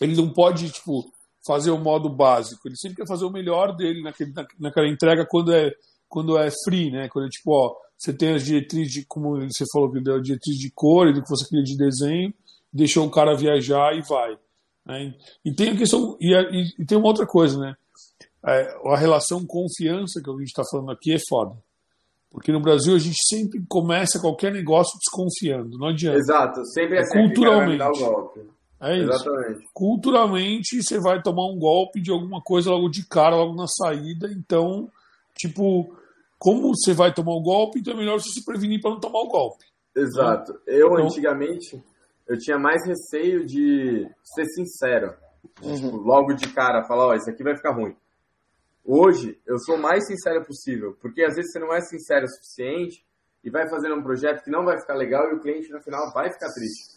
ele 0.00 0.16
não 0.16 0.32
pode, 0.32 0.70
tipo, 0.70 1.04
fazer 1.46 1.70
o 1.70 1.78
modo 1.78 2.08
básico. 2.10 2.68
Ele 2.68 2.76
sempre 2.76 2.96
quer 2.96 3.06
fazer 3.06 3.24
o 3.24 3.30
melhor 3.30 3.74
dele 3.74 4.02
naquele, 4.02 4.32
naquela 4.60 4.88
entrega 4.88 5.26
quando 5.26 5.54
é, 5.54 5.72
quando 6.08 6.36
é 6.36 6.50
free, 6.64 6.90
né? 6.90 7.08
Quando 7.08 7.26
é 7.26 7.30
tipo, 7.30 7.52
ó, 7.52 7.74
você 7.96 8.12
tem 8.12 8.34
as 8.34 8.44
diretrizes 8.44 8.92
de, 8.92 9.06
como 9.06 9.40
você 9.40 9.64
falou, 9.72 9.90
que 9.90 10.00
deu 10.00 10.16
a 10.16 10.20
diretriz 10.20 10.56
de 10.56 10.70
cor, 10.74 11.12
do 11.12 11.22
que 11.22 11.30
você 11.30 11.48
queria 11.48 11.64
de 11.64 11.76
desenho, 11.76 12.34
deixou 12.72 13.06
o 13.06 13.10
cara 13.10 13.36
viajar 13.36 13.96
e 13.96 14.02
vai. 14.02 14.36
Né? 14.84 15.14
E 15.44 15.54
tem 15.54 15.70
a 15.70 15.76
questão, 15.76 16.16
e, 16.20 16.34
e, 16.34 16.82
e 16.82 16.84
tem 16.84 16.98
uma 16.98 17.08
outra 17.08 17.26
coisa, 17.26 17.58
né? 17.58 17.74
É, 18.46 18.78
a 18.86 18.96
relação 18.96 19.44
confiança 19.44 20.20
que 20.22 20.30
a 20.30 20.32
gente 20.34 20.46
está 20.46 20.62
falando 20.70 20.92
aqui 20.92 21.12
é 21.12 21.18
foda. 21.28 21.56
Porque 22.30 22.52
no 22.52 22.60
Brasil 22.60 22.94
a 22.94 22.98
gente 22.98 23.16
sempre 23.28 23.64
começa 23.68 24.20
qualquer 24.20 24.52
negócio 24.52 24.98
desconfiando, 24.98 25.78
não 25.78 25.88
adianta. 25.88 26.18
Exato, 26.18 26.64
sempre 26.66 26.98
é, 26.98 27.00
é 27.00 27.08
culturalmente. 27.08 27.82
É 28.80 28.96
isso. 28.98 29.10
Exatamente. 29.10 29.68
Culturalmente, 29.72 30.82
você 30.82 31.00
vai 31.00 31.22
tomar 31.22 31.46
um 31.46 31.58
golpe 31.58 32.00
de 32.00 32.10
alguma 32.10 32.40
coisa 32.42 32.70
logo 32.70 32.88
de 32.88 33.06
cara, 33.06 33.36
logo 33.36 33.54
na 33.54 33.66
saída. 33.66 34.28
Então, 34.30 34.90
tipo, 35.34 35.96
como 36.38 36.74
você 36.74 36.92
vai 36.92 37.12
tomar 37.12 37.32
o 37.32 37.42
golpe, 37.42 37.80
então 37.80 37.94
é 37.94 37.96
melhor 37.96 38.20
você 38.20 38.28
se 38.30 38.44
prevenir 38.44 38.80
para 38.80 38.90
não 38.90 39.00
tomar 39.00 39.20
o 39.20 39.28
golpe. 39.28 39.64
Exato. 39.94 40.52
Né? 40.52 40.58
Eu, 40.66 40.88
então, 40.92 41.06
antigamente, 41.06 41.82
eu 42.28 42.38
tinha 42.38 42.58
mais 42.58 42.86
receio 42.86 43.46
de 43.46 44.06
ser 44.22 44.44
sincero. 44.46 45.14
Uhum. 45.62 45.74
Tipo, 45.74 45.96
logo 45.96 46.34
de 46.34 46.48
cara, 46.48 46.84
falar, 46.84 47.06
ó, 47.06 47.10
oh, 47.12 47.14
isso 47.14 47.30
aqui 47.30 47.42
vai 47.42 47.56
ficar 47.56 47.72
ruim. 47.72 47.96
Hoje, 48.88 49.36
eu 49.44 49.58
sou 49.58 49.74
o 49.74 49.82
mais 49.82 50.06
sincero 50.06 50.44
possível, 50.44 50.96
porque 51.02 51.24
às 51.24 51.34
vezes 51.34 51.50
você 51.50 51.58
não 51.58 51.74
é 51.74 51.80
sincero 51.80 52.24
o 52.24 52.28
suficiente 52.28 53.04
e 53.42 53.50
vai 53.50 53.68
fazendo 53.68 53.96
um 53.96 54.02
projeto 54.02 54.44
que 54.44 54.50
não 54.50 54.64
vai 54.64 54.78
ficar 54.78 54.94
legal 54.94 55.28
e 55.28 55.34
o 55.34 55.40
cliente 55.40 55.72
no 55.72 55.82
final 55.82 56.12
vai 56.12 56.32
ficar 56.32 56.52
triste. 56.52 56.94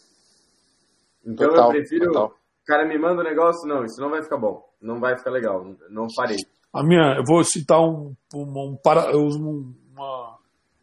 Então 1.26 1.48
total, 1.48 1.64
eu 1.64 1.70
prefiro. 1.70 2.06
Total. 2.06 2.28
O 2.28 2.64
cara 2.64 2.86
me 2.86 2.96
manda 2.96 3.22
um 3.22 3.24
negócio, 3.24 3.68
não, 3.68 3.84
isso 3.84 4.00
não 4.00 4.08
vai 4.08 4.22
ficar 4.22 4.38
bom, 4.38 4.64
não 4.80 5.00
vai 5.00 5.18
ficar 5.18 5.30
legal, 5.30 5.64
não 5.88 6.06
farei. 6.14 6.36
A 6.72 6.84
minha, 6.84 7.16
eu 7.16 7.24
vou 7.26 7.42
citar 7.42 7.80
um, 7.80 8.14
um, 8.32 8.42
um 8.42 8.76
para, 8.76 9.10
eu 9.10 9.24
uso 9.24 9.40
uma, 9.40 10.38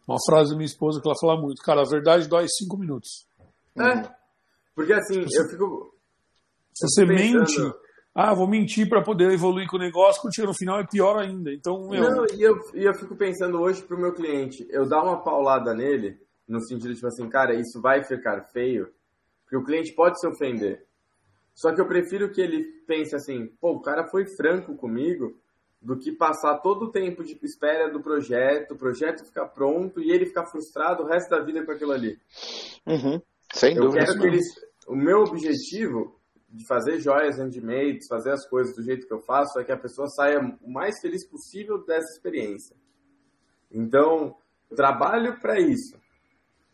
uma 0.06 0.18
frase 0.26 0.52
da 0.52 0.58
minha 0.58 0.66
esposa 0.66 1.00
que 1.00 1.08
ela 1.08 1.16
fala 1.22 1.40
muito, 1.40 1.62
cara, 1.62 1.82
a 1.82 1.90
verdade 1.90 2.28
dói 2.28 2.48
cinco 2.50 2.78
minutos. 2.78 3.26
É, 3.80 4.10
porque 4.76 4.92
assim, 4.92 5.22
eu 5.22 5.50
fico. 5.50 5.96
Se 6.74 6.86
você 6.88 7.06
mente, 7.06 7.62
ah, 8.20 8.34
vou 8.34 8.48
mentir 8.48 8.90
para 8.90 9.04
poder 9.04 9.32
evoluir 9.32 9.68
com 9.68 9.76
o 9.76 9.80
negócio, 9.80 10.20
quando 10.20 10.34
chega 10.34 10.48
no 10.48 10.54
final 10.56 10.80
é 10.80 10.88
pior 10.88 11.20
ainda. 11.20 11.54
Então, 11.54 11.88
meu... 11.88 12.02
Não, 12.02 12.26
e 12.34 12.42
eu, 12.42 12.58
e 12.74 12.84
eu 12.84 12.94
fico 12.96 13.16
pensando 13.16 13.62
hoje 13.62 13.84
pro 13.84 13.96
meu 13.96 14.12
cliente, 14.12 14.66
eu 14.72 14.90
dar 14.90 15.04
uma 15.04 15.22
paulada 15.22 15.72
nele, 15.72 16.20
no 16.48 16.60
sentido 16.60 16.90
de, 16.90 16.96
tipo 16.96 17.06
assim, 17.06 17.30
cara, 17.30 17.54
isso 17.54 17.80
vai 17.80 18.04
ficar 18.04 18.42
feio, 18.52 18.92
porque 19.44 19.56
o 19.56 19.64
cliente 19.64 19.94
pode 19.94 20.20
se 20.20 20.28
ofender. 20.28 20.84
Só 21.54 21.72
que 21.72 21.80
eu 21.80 21.88
prefiro 21.88 22.32
que 22.32 22.42
ele 22.42 22.64
pense 22.88 23.16
assim, 23.16 23.52
pô, 23.62 23.74
o 23.74 23.82
cara 23.82 24.08
foi 24.08 24.26
franco 24.26 24.76
comigo, 24.76 25.40
do 25.80 25.96
que 25.96 26.12
passar 26.12 26.58
todo 26.58 26.86
o 26.86 26.92
tempo 26.92 27.24
de 27.24 27.38
espera 27.44 27.88
do 27.88 28.02
projeto, 28.02 28.72
o 28.72 28.78
projeto 28.78 29.26
ficar 29.26 29.46
pronto 29.50 30.02
e 30.02 30.10
ele 30.10 30.26
ficar 30.26 30.48
frustrado 30.48 31.04
o 31.04 31.06
resto 31.06 31.30
da 31.30 31.40
vida 31.44 31.64
com 31.64 31.72
aquilo 31.72 31.92
ali. 31.92 32.18
Uhum. 32.84 33.22
Sem 33.54 33.76
eu 33.76 33.84
dúvida. 33.84 34.06
Quero 34.06 34.20
que 34.20 34.26
eles, 34.26 34.46
o 34.88 34.96
meu 34.96 35.20
objetivo 35.20 36.17
de 36.50 36.66
fazer 36.66 37.00
joias 37.00 37.38
handmade, 37.38 38.08
fazer 38.08 38.32
as 38.32 38.48
coisas 38.48 38.76
do 38.76 38.84
jeito 38.84 39.06
que 39.06 39.14
eu 39.14 39.22
faço, 39.22 39.60
é 39.60 39.64
que 39.64 39.72
a 39.72 39.78
pessoa 39.78 40.08
saia 40.08 40.40
o 40.62 40.72
mais 40.72 41.00
feliz 41.02 41.28
possível 41.28 41.84
dessa 41.86 42.14
experiência. 42.14 42.76
Então, 43.72 44.36
eu 44.70 44.76
trabalho 44.76 45.40
para 45.40 45.60
isso. 45.60 45.98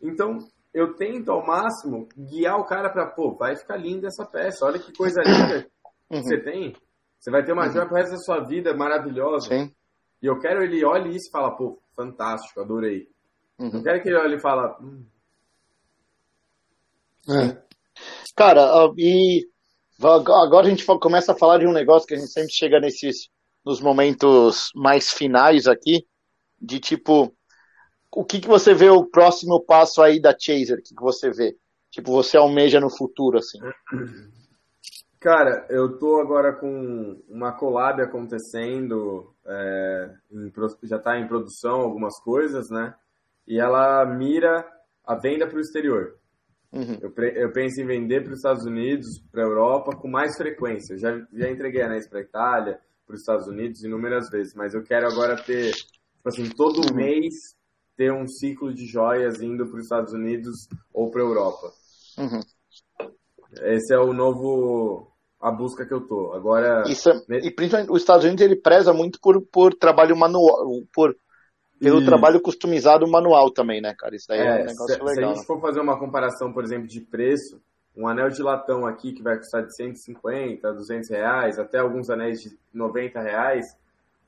Então, 0.00 0.38
eu 0.72 0.94
tento 0.94 1.30
ao 1.30 1.44
máximo 1.44 2.08
guiar 2.16 2.58
o 2.58 2.64
cara 2.64 2.90
para, 2.90 3.06
pô, 3.06 3.34
vai 3.34 3.56
ficar 3.56 3.76
linda 3.76 4.08
essa 4.08 4.24
peça, 4.24 4.64
olha 4.64 4.78
que 4.78 4.92
coisa 4.92 5.20
linda 5.22 5.68
uhum. 6.10 6.20
que 6.20 6.22
você 6.22 6.40
tem. 6.40 6.76
Você 7.18 7.30
vai 7.30 7.44
ter 7.44 7.52
uma 7.52 7.66
uhum. 7.66 7.72
joia 7.72 7.86
pro 7.86 7.96
resto 7.96 8.12
da 8.12 8.18
sua 8.18 8.40
vida 8.44 8.76
maravilhosa. 8.76 9.48
Sim. 9.48 9.74
E 10.22 10.26
eu 10.26 10.38
quero 10.38 10.62
ele 10.62 10.84
olhe 10.84 11.16
isso 11.16 11.28
e 11.28 11.30
fala, 11.30 11.56
pô, 11.56 11.78
fantástico, 11.96 12.60
adorei. 12.60 13.08
Uhum. 13.58 13.70
Não 13.72 13.82
quero 13.82 14.02
que 14.02 14.08
ele 14.08 14.18
olhe 14.18 14.36
e 14.36 14.40
fala. 14.40 14.76
Hum. 14.80 15.04
É. 17.28 17.62
Cara, 18.36 18.62
e 18.98 19.48
agora 20.00 20.66
a 20.66 20.70
gente 20.70 20.84
começa 20.84 21.32
a 21.32 21.36
falar 21.36 21.58
de 21.58 21.66
um 21.66 21.72
negócio 21.72 22.06
que 22.06 22.14
a 22.14 22.18
gente 22.18 22.30
sempre 22.30 22.52
chega 22.52 22.80
nesses 22.80 23.28
nos 23.64 23.80
momentos 23.80 24.70
mais 24.74 25.10
finais 25.10 25.66
aqui, 25.66 26.06
de 26.60 26.78
tipo, 26.78 27.34
o 28.12 28.24
que, 28.24 28.40
que 28.40 28.48
você 28.48 28.74
vê 28.74 28.90
o 28.90 29.06
próximo 29.06 29.64
passo 29.64 30.02
aí 30.02 30.20
da 30.20 30.36
Chaser? 30.38 30.78
O 30.78 30.82
que, 30.82 30.94
que 30.94 31.02
você 31.02 31.30
vê? 31.30 31.56
Tipo, 31.90 32.12
você 32.12 32.36
almeja 32.36 32.80
no 32.80 32.90
futuro, 32.90 33.38
assim. 33.38 33.58
Cara, 35.18 35.66
eu 35.70 35.98
tô 35.98 36.20
agora 36.20 36.52
com 36.52 37.22
uma 37.28 37.52
collab 37.52 38.02
acontecendo, 38.02 39.34
é, 39.46 40.10
em, 40.30 40.52
já 40.82 40.96
está 40.96 41.18
em 41.18 41.26
produção 41.26 41.80
algumas 41.80 42.20
coisas, 42.20 42.68
né? 42.68 42.94
E 43.46 43.58
ela 43.58 44.04
mira 44.04 44.66
a 45.02 45.14
venda 45.14 45.46
para 45.46 45.56
o 45.56 45.60
exterior. 45.60 46.18
Uhum. 46.74 46.98
Eu, 47.00 47.24
eu, 47.36 47.52
penso 47.52 47.80
em 47.80 47.86
vender 47.86 48.24
para 48.24 48.32
os 48.32 48.38
Estados 48.38 48.64
Unidos, 48.64 49.22
para 49.30 49.42
a 49.42 49.46
Europa, 49.46 49.96
com 49.96 50.08
mais 50.08 50.36
frequência. 50.36 50.98
Já, 50.98 51.16
já 51.32 51.48
entreguei 51.48 51.82
anéis 51.82 52.08
para 52.08 52.18
a 52.18 52.22
Itália, 52.22 52.80
para 53.06 53.14
os 53.14 53.20
Estados 53.20 53.46
Unidos 53.46 53.84
inúmeras 53.84 54.28
vezes, 54.28 54.54
mas 54.54 54.74
eu 54.74 54.82
quero 54.82 55.06
agora 55.06 55.36
ter, 55.36 55.72
tipo 55.72 56.28
assim, 56.28 56.48
todo 56.48 56.80
uhum. 56.80 56.96
mês 56.96 57.32
ter 57.96 58.12
um 58.12 58.26
ciclo 58.26 58.74
de 58.74 58.86
joias 58.86 59.40
indo 59.40 59.66
para 59.66 59.76
os 59.76 59.84
Estados 59.84 60.12
Unidos 60.12 60.68
ou 60.92 61.10
para 61.10 61.22
a 61.22 61.24
Europa. 61.24 61.72
Uhum. 62.18 62.40
Esse 63.62 63.94
é 63.94 63.98
o 63.98 64.12
novo 64.12 65.14
a 65.40 65.52
busca 65.52 65.86
que 65.86 65.92
eu 65.92 66.00
tô. 66.00 66.32
Agora 66.32 66.82
Isso, 66.88 67.10
é, 67.10 67.38
e 67.46 67.50
principalmente 67.50 67.92
os 67.92 68.00
Estados 68.00 68.24
Unidos 68.24 68.44
ele 68.44 68.56
preza 68.56 68.92
muito 68.92 69.20
por, 69.20 69.40
por 69.42 69.74
trabalho 69.74 70.16
manual, 70.16 70.66
por 70.92 71.14
pelo 71.80 72.02
e... 72.02 72.04
trabalho 72.04 72.40
customizado 72.40 73.06
manual 73.06 73.50
também, 73.50 73.80
né, 73.80 73.94
cara? 73.96 74.16
Isso 74.16 74.26
daí 74.28 74.40
é, 74.40 74.46
é 74.46 74.62
um 74.62 74.66
negócio 74.66 74.94
se, 74.94 75.02
legal. 75.02 75.14
Se 75.14 75.20
a 75.20 75.26
gente 75.28 75.38
né? 75.38 75.44
for 75.46 75.60
fazer 75.60 75.80
uma 75.80 75.98
comparação, 75.98 76.52
por 76.52 76.64
exemplo, 76.64 76.86
de 76.86 77.00
preço, 77.00 77.60
um 77.96 78.08
anel 78.08 78.28
de 78.28 78.42
latão 78.42 78.86
aqui 78.86 79.12
que 79.12 79.22
vai 79.22 79.36
custar 79.36 79.64
de 79.64 79.74
150, 79.74 80.72
200 80.72 81.10
reais, 81.10 81.58
até 81.58 81.78
alguns 81.78 82.10
anéis 82.10 82.40
de 82.40 82.58
90 82.72 83.20
reais, 83.20 83.64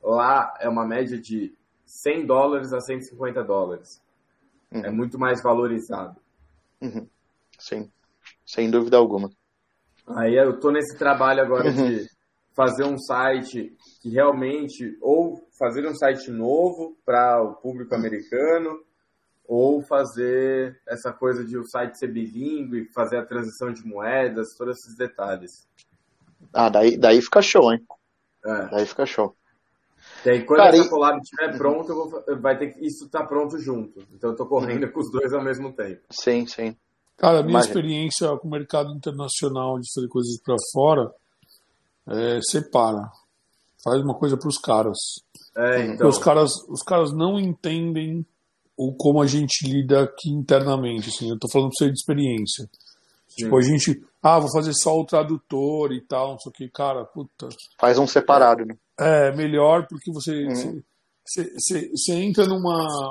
lá 0.03 0.55
é 0.61 0.69
uma 0.69 0.87
média 0.87 1.19
de 1.19 1.55
100 1.85 2.27
dólares 2.27 2.73
a 2.73 2.81
150 2.81 3.43
dólares. 3.43 4.03
Uhum. 4.73 4.85
É 4.85 4.91
muito 4.91 5.19
mais 5.19 5.43
valorizado. 5.43 6.21
Uhum. 6.81 7.09
Sim, 7.59 7.91
sem 8.45 8.71
dúvida 8.71 8.97
alguma. 8.97 9.31
Aí 10.07 10.37
eu 10.37 10.59
tô 10.61 10.71
nesse 10.71 10.97
trabalho 10.97 11.43
agora 11.43 11.69
uhum. 11.69 11.89
de 11.89 12.09
fazer 12.57 12.85
um 12.85 12.99
site 12.99 13.77
que 14.01 14.09
realmente, 14.09 14.97
ou 15.03 15.47
fazer 15.59 15.87
um 15.87 15.95
site 15.95 16.31
novo 16.31 16.97
para 17.05 17.43
o 17.43 17.55
público 17.57 17.95
americano, 17.95 18.81
ou 19.47 19.83
fazer 19.83 20.81
essa 20.89 21.13
coisa 21.13 21.45
de 21.45 21.57
o 21.59 21.65
site 21.67 21.99
ser 21.99 22.09
bilíngue, 22.09 22.91
fazer 22.95 23.19
a 23.19 23.27
transição 23.27 23.71
de 23.71 23.87
moedas, 23.87 24.57
todos 24.57 24.79
esses 24.79 24.97
detalhes. 24.97 25.69
Ah, 26.53 26.71
daí, 26.71 26.97
daí 26.97 27.21
fica 27.21 27.43
show, 27.43 27.73
hein? 27.73 27.87
É. 28.45 28.69
Daí 28.69 28.87
fica 28.87 29.05
show. 29.05 29.37
E 30.25 30.31
aí, 30.31 30.45
quando 30.45 30.61
Cara, 30.61 30.77
essa 30.77 30.89
collab 30.89 31.21
estiver 31.21 31.59
pronta, 31.59 31.93
vou, 31.93 32.25
vai 32.41 32.59
ter 32.59 32.73
que, 32.73 32.87
isso 32.87 33.09
tá 33.11 33.25
pronto 33.25 33.59
junto. 33.59 34.01
Então 34.15 34.31
eu 34.31 34.37
tô 34.37 34.47
correndo 34.47 34.91
com 34.93 35.01
os 35.01 35.11
dois 35.11 35.33
ao 35.33 35.45
mesmo 35.45 35.73
tempo. 35.73 36.01
Sim, 36.11 36.47
sim. 36.47 36.77
Cara, 37.17 37.41
a 37.41 37.43
minha 37.43 37.53
Imagina. 37.53 37.75
experiência 37.75 38.37
com 38.39 38.49
o 38.49 38.51
mercado 38.51 38.93
internacional 38.93 39.79
de 39.79 39.89
fazer 39.95 40.09
coisas 40.09 40.41
para 40.43 40.57
fora 40.73 41.13
é, 42.09 42.41
separa. 42.43 43.11
Faz 43.83 44.03
uma 44.03 44.15
coisa 44.15 44.37
para 44.37 44.49
os 44.49 44.59
caras. 44.59 44.97
É, 45.57 45.87
então... 45.87 46.09
os 46.09 46.19
caras. 46.19 46.51
Os 46.69 46.83
caras 46.83 47.13
não 47.13 47.39
entendem 47.39 48.27
o 48.77 48.93
como 48.95 49.23
a 49.23 49.27
gente 49.27 49.67
lida 49.67 50.03
aqui 50.03 50.31
internamente. 50.31 51.09
Assim, 51.09 51.31
eu 51.31 51.39
tô 51.39 51.49
falando 51.51 51.71
para 51.71 51.87
você 51.87 51.93
de 51.93 51.99
experiência. 51.99 52.69
Sim. 53.29 53.45
Tipo, 53.45 53.59
a 53.59 53.63
gente. 53.63 54.03
Ah, 54.23 54.39
vou 54.39 54.51
fazer 54.51 54.73
só 54.75 54.99
o 54.99 55.05
tradutor 55.05 55.93
e 55.93 56.01
tal, 56.01 56.33
não 56.33 56.39
sei 56.39 56.51
o 56.51 56.53
que. 56.53 56.69
Cara, 56.69 57.05
puta. 57.05 57.49
Faz 57.79 57.99
um 57.99 58.07
separado, 58.07 58.65
né? 58.65 58.77
É, 58.99 59.35
melhor 59.35 59.87
porque 59.89 60.13
você. 60.13 60.33
Uhum. 60.33 60.83
Você, 61.25 61.91
você 61.91 62.13
entra 62.15 62.47
numa. 62.47 63.11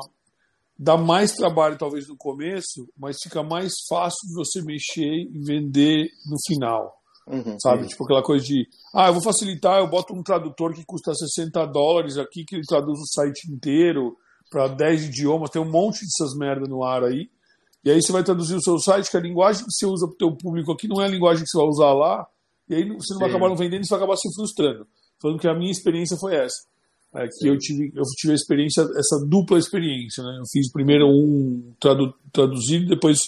Dá 0.77 0.97
mais 0.97 1.31
trabalho, 1.31 1.77
talvez, 1.77 2.07
no 2.07 2.17
começo, 2.17 2.85
mas 2.97 3.17
fica 3.23 3.41
mais 3.41 3.71
fácil 3.87 4.27
de 4.27 4.33
você 4.33 4.61
mexer 4.61 5.29
e 5.31 5.39
vender 5.45 6.09
no 6.29 6.35
final. 6.45 6.93
Uhum, 7.27 7.59
sabe? 7.59 7.83
Sim. 7.83 7.89
Tipo 7.89 8.03
aquela 8.03 8.23
coisa 8.23 8.45
de, 8.45 8.67
ah, 8.93 9.07
eu 9.07 9.13
vou 9.13 9.21
facilitar, 9.21 9.79
eu 9.79 9.87
boto 9.87 10.13
um 10.13 10.21
tradutor 10.21 10.73
que 10.73 10.85
custa 10.85 11.13
60 11.13 11.65
dólares 11.67 12.17
aqui, 12.17 12.45
que 12.45 12.55
ele 12.55 12.65
traduz 12.67 12.99
o 12.99 13.07
site 13.07 13.51
inteiro 13.51 14.15
para 14.49 14.67
10 14.67 15.05
idiomas, 15.05 15.49
tem 15.49 15.61
um 15.61 15.69
monte 15.69 16.01
dessas 16.01 16.37
merda 16.37 16.67
no 16.67 16.83
ar 16.83 17.03
aí. 17.03 17.29
E 17.83 17.91
aí 17.91 18.01
você 18.01 18.11
vai 18.11 18.23
traduzir 18.23 18.55
o 18.55 18.61
seu 18.61 18.77
site, 18.79 19.09
que 19.09 19.17
a 19.17 19.21
linguagem 19.21 19.65
que 19.65 19.71
você 19.71 19.85
usa 19.85 20.07
para 20.07 20.13
o 20.13 20.17
teu 20.17 20.31
público 20.35 20.71
aqui 20.71 20.87
não 20.87 21.01
é 21.01 21.05
a 21.05 21.09
linguagem 21.09 21.43
que 21.43 21.49
você 21.49 21.57
vai 21.57 21.67
usar 21.67 21.93
lá, 21.93 22.27
e 22.69 22.75
aí 22.75 22.83
você 22.83 23.13
não 23.13 23.19
vai 23.19 23.29
acabar 23.29 23.49
não 23.49 23.55
vendendo, 23.55 23.85
você 23.85 23.89
vai 23.89 23.99
acabar 23.99 24.17
se 24.17 24.33
frustrando. 24.33 24.87
Falando 25.21 25.39
que 25.39 25.47
a 25.47 25.53
minha 25.53 25.71
experiência 25.71 26.17
foi 26.17 26.35
essa. 26.35 26.65
É, 27.15 27.27
que 27.27 27.47
eu 27.47 27.57
tive, 27.57 27.91
eu 27.95 28.03
tive 28.17 28.33
a 28.33 28.35
experiência, 28.35 28.81
essa 28.81 29.25
dupla 29.25 29.57
experiência, 29.57 30.21
né? 30.21 30.37
Eu 30.37 30.43
fiz 30.51 30.69
primeiro 30.71 31.07
um 31.07 31.73
tradu 31.79 32.13
traduzido, 32.33 32.87
depois 32.87 33.19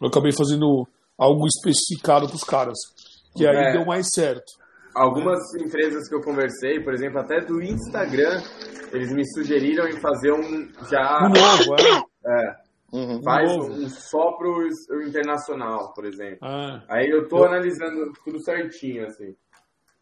eu 0.00 0.08
acabei 0.08 0.32
fazendo 0.32 0.86
algo 1.16 1.46
especificado 1.46 2.26
para 2.26 2.36
os 2.36 2.44
caras 2.44 2.78
que 3.34 3.46
aí 3.46 3.56
é, 3.56 3.72
deu 3.72 3.86
mais 3.86 4.06
certo. 4.12 4.52
Algumas 4.94 5.40
empresas 5.54 6.08
que 6.08 6.14
eu 6.14 6.20
conversei, 6.20 6.80
por 6.80 6.92
exemplo, 6.92 7.20
até 7.20 7.40
do 7.40 7.62
Instagram, 7.62 8.42
eles 8.92 9.12
me 9.12 9.24
sugeriram 9.32 9.88
em 9.88 9.98
fazer 10.00 10.32
um 10.32 10.68
já. 10.90 11.24
Um 11.24 11.30
novo, 11.30 11.74
é. 12.26 12.44
é. 12.44 12.62
Uhum. 12.92 13.22
Faz 13.22 13.50
um, 13.50 13.84
um 13.84 13.88
só 13.88 14.32
pro 14.32 14.68
internacional, 15.06 15.94
por 15.94 16.04
exemplo. 16.04 16.38
Ah, 16.42 16.82
Aí 16.90 17.08
eu 17.08 17.26
tô 17.26 17.38
eu... 17.38 17.44
analisando 17.46 18.12
tudo 18.22 18.38
certinho, 18.44 19.06
assim. 19.06 19.34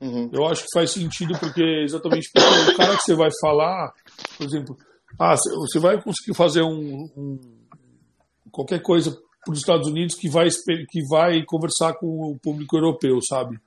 Uhum. 0.01 0.29
Eu 0.33 0.47
acho 0.47 0.63
que 0.63 0.71
faz 0.75 0.91
sentido 0.91 1.39
porque 1.39 1.63
exatamente 1.85 2.29
porque 2.33 2.73
o 2.73 2.77
cara 2.77 2.97
que 2.97 3.03
você 3.03 3.15
vai 3.15 3.29
falar, 3.41 3.93
por 4.37 4.45
exemplo, 4.45 4.77
ah, 5.19 5.37
você 5.37 5.79
vai 5.79 6.03
conseguir 6.03 6.35
fazer 6.35 6.63
um, 6.63 7.09
um 7.17 7.39
qualquer 8.51 8.83
coisa 8.83 9.17
para 9.45 9.53
os 9.53 9.61
Estados 9.61 9.89
Unidos 9.89 10.15
que 10.15 10.29
vai, 10.29 10.49
que 10.89 11.03
vai 11.09 11.43
conversar 11.45 11.95
com 11.95 12.07
o 12.07 12.39
público 12.39 12.77
europeu, 12.77 13.21
sabe? 13.23 13.59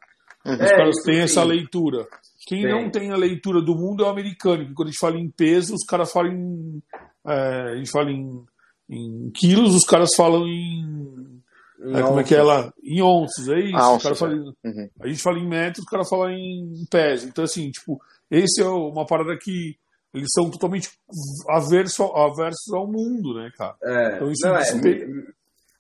Uhum. 0.45 0.53
Os 0.53 0.61
é, 0.61 0.75
caras 0.75 0.95
têm 1.03 1.15
sim. 1.15 1.21
essa 1.21 1.43
leitura. 1.43 2.07
Quem 2.45 2.61
sim. 2.61 2.67
não 2.67 2.89
tem 2.89 3.11
a 3.11 3.15
leitura 3.15 3.61
do 3.61 3.75
mundo 3.75 4.03
é 4.03 4.07
o 4.07 4.09
americano, 4.09 4.65
que 4.65 4.73
quando 4.73 4.89
a 4.89 4.91
gente 4.91 4.99
fala 4.99 5.17
em 5.17 5.29
peso, 5.29 5.73
os 5.73 5.85
caras 5.85 6.11
falam 6.11 6.33
em. 6.33 6.83
É, 7.25 7.71
a 7.71 7.75
gente 7.77 7.89
fala 7.89 8.11
em, 8.11 8.43
em 8.89 9.31
quilos, 9.33 9.75
os 9.75 9.85
caras 9.85 10.13
falam 10.15 10.45
em. 10.47 11.41
É, 11.95 12.01
como 12.01 12.19
é 12.19 12.23
que 12.23 12.35
é 12.35 12.41
lá? 12.41 12.71
Em 12.83 13.01
onças, 13.01 13.49
é 13.49 13.59
isso. 13.59 13.75
Ah, 13.75 13.93
onças, 13.93 14.17
fala, 14.17 14.33
é. 14.33 14.37
uhum. 14.37 14.89
A 15.01 15.07
gente 15.07 15.21
fala 15.21 15.39
em 15.39 15.47
metros, 15.47 15.85
o 15.85 15.89
cara 15.89 16.05
fala 16.05 16.31
em 16.31 16.85
pés. 16.89 17.23
Então, 17.23 17.43
assim, 17.43 17.69
tipo, 17.71 17.99
esse 18.29 18.61
é 18.61 18.65
uma 18.65 19.05
parada 19.05 19.37
que 19.37 19.75
eles 20.13 20.29
são 20.31 20.49
totalmente 20.49 20.89
averso, 21.49 22.03
aversos 22.03 22.71
ao 22.73 22.85
mundo, 22.85 23.33
né, 23.33 23.51
cara? 23.57 23.75
É, 23.81 24.15
então, 24.15 24.31
isso 24.31 24.45
não, 24.45 24.55
é, 24.55 24.63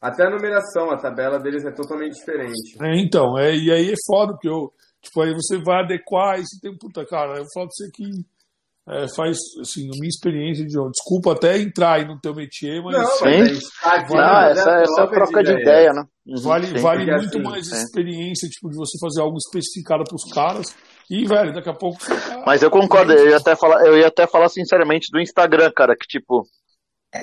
até 0.03 0.25
a 0.25 0.29
numeração, 0.29 0.91
a 0.91 0.97
tabela 0.97 1.39
deles 1.39 1.63
é 1.63 1.71
totalmente 1.71 2.15
diferente. 2.15 2.75
É, 2.81 2.99
então, 2.99 3.39
é, 3.39 3.55
e 3.55 3.71
aí 3.71 3.89
é 3.89 3.95
foda, 4.05 4.33
porque 4.33 4.49
eu, 4.49 4.69
tipo, 5.01 5.21
aí 5.21 5.33
você 5.33 5.57
vai 5.63 5.81
adequar 5.81 6.37
e 6.37 6.43
você 6.45 6.59
tem, 6.61 6.77
puta, 6.77 7.05
cara, 7.05 7.37
eu 7.37 7.45
falo 7.53 7.67
pra 7.67 7.71
você 7.71 7.89
que 7.89 8.03
é, 8.85 9.05
faz, 9.15 9.37
assim, 9.61 9.87
minha 9.93 10.09
experiência 10.09 10.65
de, 10.65 10.75
desculpa 10.91 11.31
até 11.31 11.57
entrar 11.57 11.93
aí 11.93 12.05
no 12.05 12.19
teu 12.19 12.35
métier, 12.35 12.83
mas... 12.83 12.93
Não, 12.93 13.01
mas 13.01 13.69
tá 13.81 14.05
não, 14.09 14.17
né? 14.17 14.51
essa, 14.51 14.71
essa 14.71 15.01
é 15.01 15.03
a 15.05 15.07
troca 15.07 15.41
de 15.41 15.51
ideia, 15.51 15.61
ideia 15.61 15.93
né? 15.93 16.03
Uhum, 16.27 16.41
vale 16.41 16.67
sim, 16.67 16.77
vale 16.79 17.05
muito 17.05 17.37
assim, 17.37 17.41
mais 17.41 17.71
é. 17.71 17.81
experiência, 17.81 18.49
tipo, 18.49 18.69
de 18.69 18.75
você 18.75 18.97
fazer 18.99 19.21
algo 19.21 19.37
especificado 19.37 20.03
pros 20.03 20.29
caras 20.33 20.75
e, 21.09 21.25
velho, 21.25 21.53
daqui 21.53 21.69
a 21.69 21.73
pouco. 21.73 21.97
Tá... 22.05 22.43
Mas 22.45 22.61
eu 22.61 22.69
concordo, 22.69 23.13
eu 23.13 23.29
ia, 23.29 23.37
até 23.37 23.55
falar, 23.55 23.85
eu 23.87 23.97
ia 23.97 24.07
até 24.07 24.27
falar 24.27 24.49
sinceramente 24.49 25.07
do 25.13 25.21
Instagram, 25.21 25.71
cara, 25.73 25.95
que 25.95 26.05
tipo, 26.05 26.45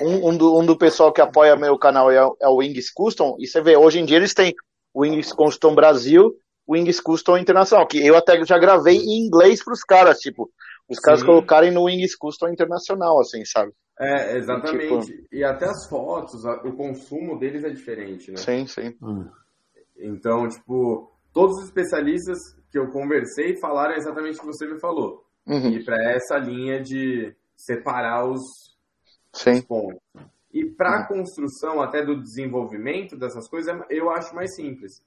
um, 0.01 0.29
um, 0.29 0.37
do, 0.37 0.59
um 0.59 0.65
do 0.65 0.77
pessoal 0.77 1.11
que 1.11 1.21
apoia 1.21 1.55
meu 1.55 1.77
canal 1.77 2.09
é, 2.11 2.17
é 2.17 2.47
o 2.47 2.57
Wings 2.57 2.91
Custom, 2.93 3.35
e 3.39 3.47
você 3.47 3.61
vê, 3.61 3.75
hoje 3.75 3.99
em 3.99 4.05
dia 4.05 4.17
eles 4.17 4.33
têm 4.33 4.55
o 4.93 5.01
Wings 5.01 5.33
Custom 5.33 5.75
Brasil, 5.75 6.35
o 6.65 6.73
Wings 6.73 7.01
Custom 7.01 7.37
Internacional, 7.37 7.87
que 7.87 8.05
eu 8.05 8.15
até 8.15 8.43
já 8.45 8.57
gravei 8.57 8.97
em 8.97 9.25
inglês 9.25 9.63
pros 9.63 9.83
caras, 9.83 10.19
tipo, 10.19 10.49
os 10.87 10.99
caras 10.99 11.21
Sim. 11.21 11.25
colocarem 11.25 11.71
no 11.71 11.85
Wings 11.85 12.15
Custom 12.15 12.49
Internacional, 12.49 13.19
assim, 13.19 13.43
sabe? 13.45 13.71
É, 13.99 14.37
exatamente. 14.37 15.11
E, 15.11 15.17
tipo... 15.17 15.27
e 15.31 15.43
até 15.43 15.65
as 15.65 15.87
fotos, 15.87 16.43
o 16.43 16.71
consumo 16.73 17.37
deles 17.37 17.63
é 17.63 17.69
diferente, 17.69 18.31
né? 18.31 18.37
Sim, 18.37 18.65
sim. 18.65 18.95
Hum. 19.01 19.29
Então, 19.97 20.47
tipo, 20.47 21.11
todos 21.33 21.57
os 21.57 21.65
especialistas 21.65 22.37
que 22.71 22.79
eu 22.79 22.89
conversei 22.89 23.59
falaram 23.59 23.95
exatamente 23.95 24.37
o 24.37 24.41
que 24.41 24.47
você 24.47 24.65
me 24.65 24.79
falou. 24.79 25.23
Uhum. 25.45 25.69
E 25.69 25.83
para 25.83 25.97
essa 26.13 26.37
linha 26.37 26.81
de 26.81 27.35
separar 27.55 28.27
os, 28.27 28.41
Sim. 29.33 29.61
pontos. 29.61 29.99
E 30.53 30.65
para 30.65 30.99
a 30.99 31.07
construção 31.07 31.81
até 31.81 32.05
do 32.05 32.21
desenvolvimento 32.21 33.15
dessas 33.15 33.47
coisas, 33.47 33.73
eu 33.89 34.09
acho 34.09 34.35
mais 34.35 34.53
simples. 34.55 35.01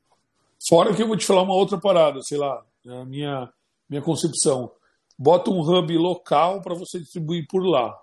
Fora 0.68 0.94
que 0.94 1.02
eu 1.02 1.06
vou 1.06 1.16
te 1.16 1.26
falar 1.26 1.42
uma 1.42 1.54
outra 1.54 1.78
parada, 1.78 2.20
sei 2.22 2.38
lá, 2.38 2.64
é 2.86 3.02
a 3.02 3.04
minha, 3.04 3.52
minha 3.88 4.02
concepção. 4.02 4.70
Bota 5.18 5.50
um 5.50 5.60
hub 5.60 5.96
local 5.98 6.62
para 6.62 6.74
você 6.74 6.98
distribuir 6.98 7.46
por 7.48 7.62
lá. 7.62 7.94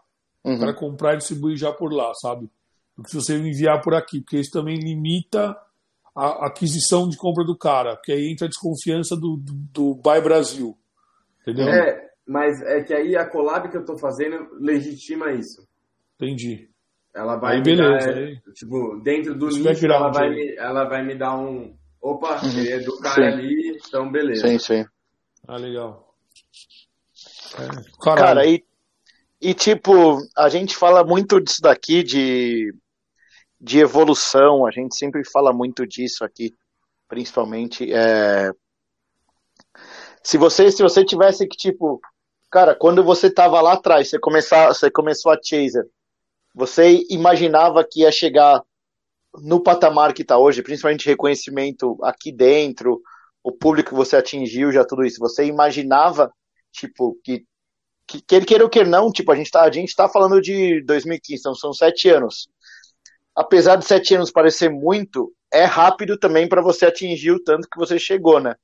Uhum. 0.44 0.60
Para 0.60 0.74
comprar 0.74 1.14
e 1.16 1.18
distribuir 1.18 1.58
já 1.58 1.72
por 1.72 1.92
lá, 1.92 2.12
sabe? 2.16 2.50
Porque 2.96 3.12
se 3.12 3.16
você 3.16 3.38
enviar 3.38 3.82
por 3.82 3.96
aqui, 3.96 4.22
porque 4.22 4.40
isso 4.40 4.52
também 4.52 4.78
limita 4.78 5.58
a 6.16 6.48
aquisição 6.48 7.08
de 7.08 7.18
compra 7.18 7.44
do 7.44 7.58
cara, 7.58 7.96
porque 7.96 8.12
aí 8.12 8.32
entra 8.32 8.46
a 8.46 8.50
desconfiança 8.50 9.16
do, 9.16 9.38
do, 9.38 9.54
do 9.72 9.96
Buy 9.96 10.22
Brasil. 10.22 10.78
Entendeu? 11.42 11.70
É, 11.70 12.10
mas 12.28 12.62
é 12.62 12.84
que 12.84 12.94
aí 12.94 13.16
a 13.16 13.26
collab 13.26 13.70
que 13.70 13.78
eu 13.78 13.82
estou 13.82 13.98
fazendo 13.98 14.48
legitima 14.60 15.32
isso. 15.32 15.68
Entendi. 16.22 16.70
Ela 17.14 17.36
vai 17.36 17.58
aí, 17.58 17.62
beleza, 17.62 18.08
dar, 18.08 18.18
aí. 18.18 18.40
tipo, 18.54 19.02
dentro 19.04 19.36
do 19.36 19.48
nicho, 19.48 19.86
ela 19.86 20.10
vai, 20.10 20.30
me, 20.30 20.56
ela 20.56 20.84
vai 20.86 21.04
me 21.04 21.16
dar 21.16 21.36
um. 21.38 21.76
Opa, 22.02 22.42
uhum. 22.42 22.66
é 22.66 22.80
do 22.80 22.98
cara 23.00 23.16
sim. 23.16 23.22
ali, 23.22 23.80
então 23.86 24.10
beleza. 24.12 24.48
Sim, 24.48 24.58
sim. 24.58 24.86
Ah, 25.48 25.58
legal. 25.58 26.16
É, 27.60 28.04
cara, 28.04 28.46
e, 28.46 28.64
e 29.42 29.54
tipo, 29.54 30.20
a 30.38 30.48
gente 30.48 30.76
fala 30.76 31.04
muito 31.04 31.42
disso 31.42 31.62
daqui, 31.62 32.02
de 32.02 32.74
de 33.60 33.80
evolução, 33.80 34.66
a 34.66 34.72
gente 34.72 34.96
sempre 34.96 35.24
fala 35.24 35.54
muito 35.54 35.86
disso 35.86 36.24
aqui, 36.26 36.56
principalmente. 37.08 37.94
É... 37.94 38.52
Se 40.24 40.38
você 40.38 40.72
se 40.72 40.82
você 40.82 41.06
tivesse 41.06 41.48
que 41.48 41.56
tipo, 41.56 42.00
cara, 42.50 42.74
quando 42.74 43.04
você 43.04 43.28
estava 43.28 43.62
lá 43.62 43.74
atrás, 43.74 44.10
você 44.10 44.18
começar, 44.18 44.68
você 44.70 44.90
começou 44.90 45.32
a 45.32 45.38
Chaser, 45.42 45.86
você 46.54 47.04
imaginava 47.10 47.86
que 47.90 48.02
ia 48.02 48.12
chegar 48.12 48.62
no 49.42 49.62
patamar 49.62 50.14
que 50.14 50.22
está 50.24 50.38
hoje, 50.38 50.62
principalmente 50.62 51.08
reconhecimento 51.08 51.98
aqui 52.04 52.32
dentro, 52.32 53.02
o 53.44 53.52
público 53.52 53.90
que 53.90 53.96
você 53.96 54.18
atingiu, 54.18 54.72
já 54.72 54.84
tudo 54.86 55.06
isso. 55.06 55.20
Você 55.20 55.46
imaginava 55.46 56.32
tipo 56.72 57.18
que 57.24 57.46
que 58.08 58.22
quer 58.22 58.46
queira 58.46 58.66
ou 58.66 58.70
quer 58.70 58.86
não, 58.86 59.10
tipo 59.10 59.32
a 59.32 59.36
gente 59.36 59.46
está 59.46 59.64
a 59.64 59.72
gente 59.72 59.96
tá 59.96 60.10
falando 60.10 60.42
de 60.42 60.84
2015, 60.84 61.40
então 61.40 61.56
são 61.56 61.72
sete 61.72 62.10
anos 62.10 62.50
apesar 63.36 63.76
de 63.78 63.86
sete 63.86 64.16
anos 64.16 64.32
parecer 64.32 64.70
muito, 64.70 65.34
é 65.52 65.64
rápido 65.64 66.18
também 66.18 66.48
para 66.48 66.62
você 66.62 66.86
atingir 66.86 67.32
o 67.32 67.44
tanto 67.44 67.68
que 67.70 67.78
você 67.78 67.98
chegou, 67.98 68.40
né? 68.40 68.56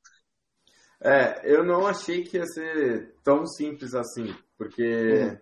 É, 1.01 1.41
eu 1.43 1.63
não 1.63 1.85
achei 1.85 2.23
que 2.23 2.37
ia 2.37 2.45
ser 2.45 3.13
tão 3.23 3.45
simples 3.45 3.93
assim, 3.93 4.35
porque 4.57 4.83
uhum. 4.83 5.37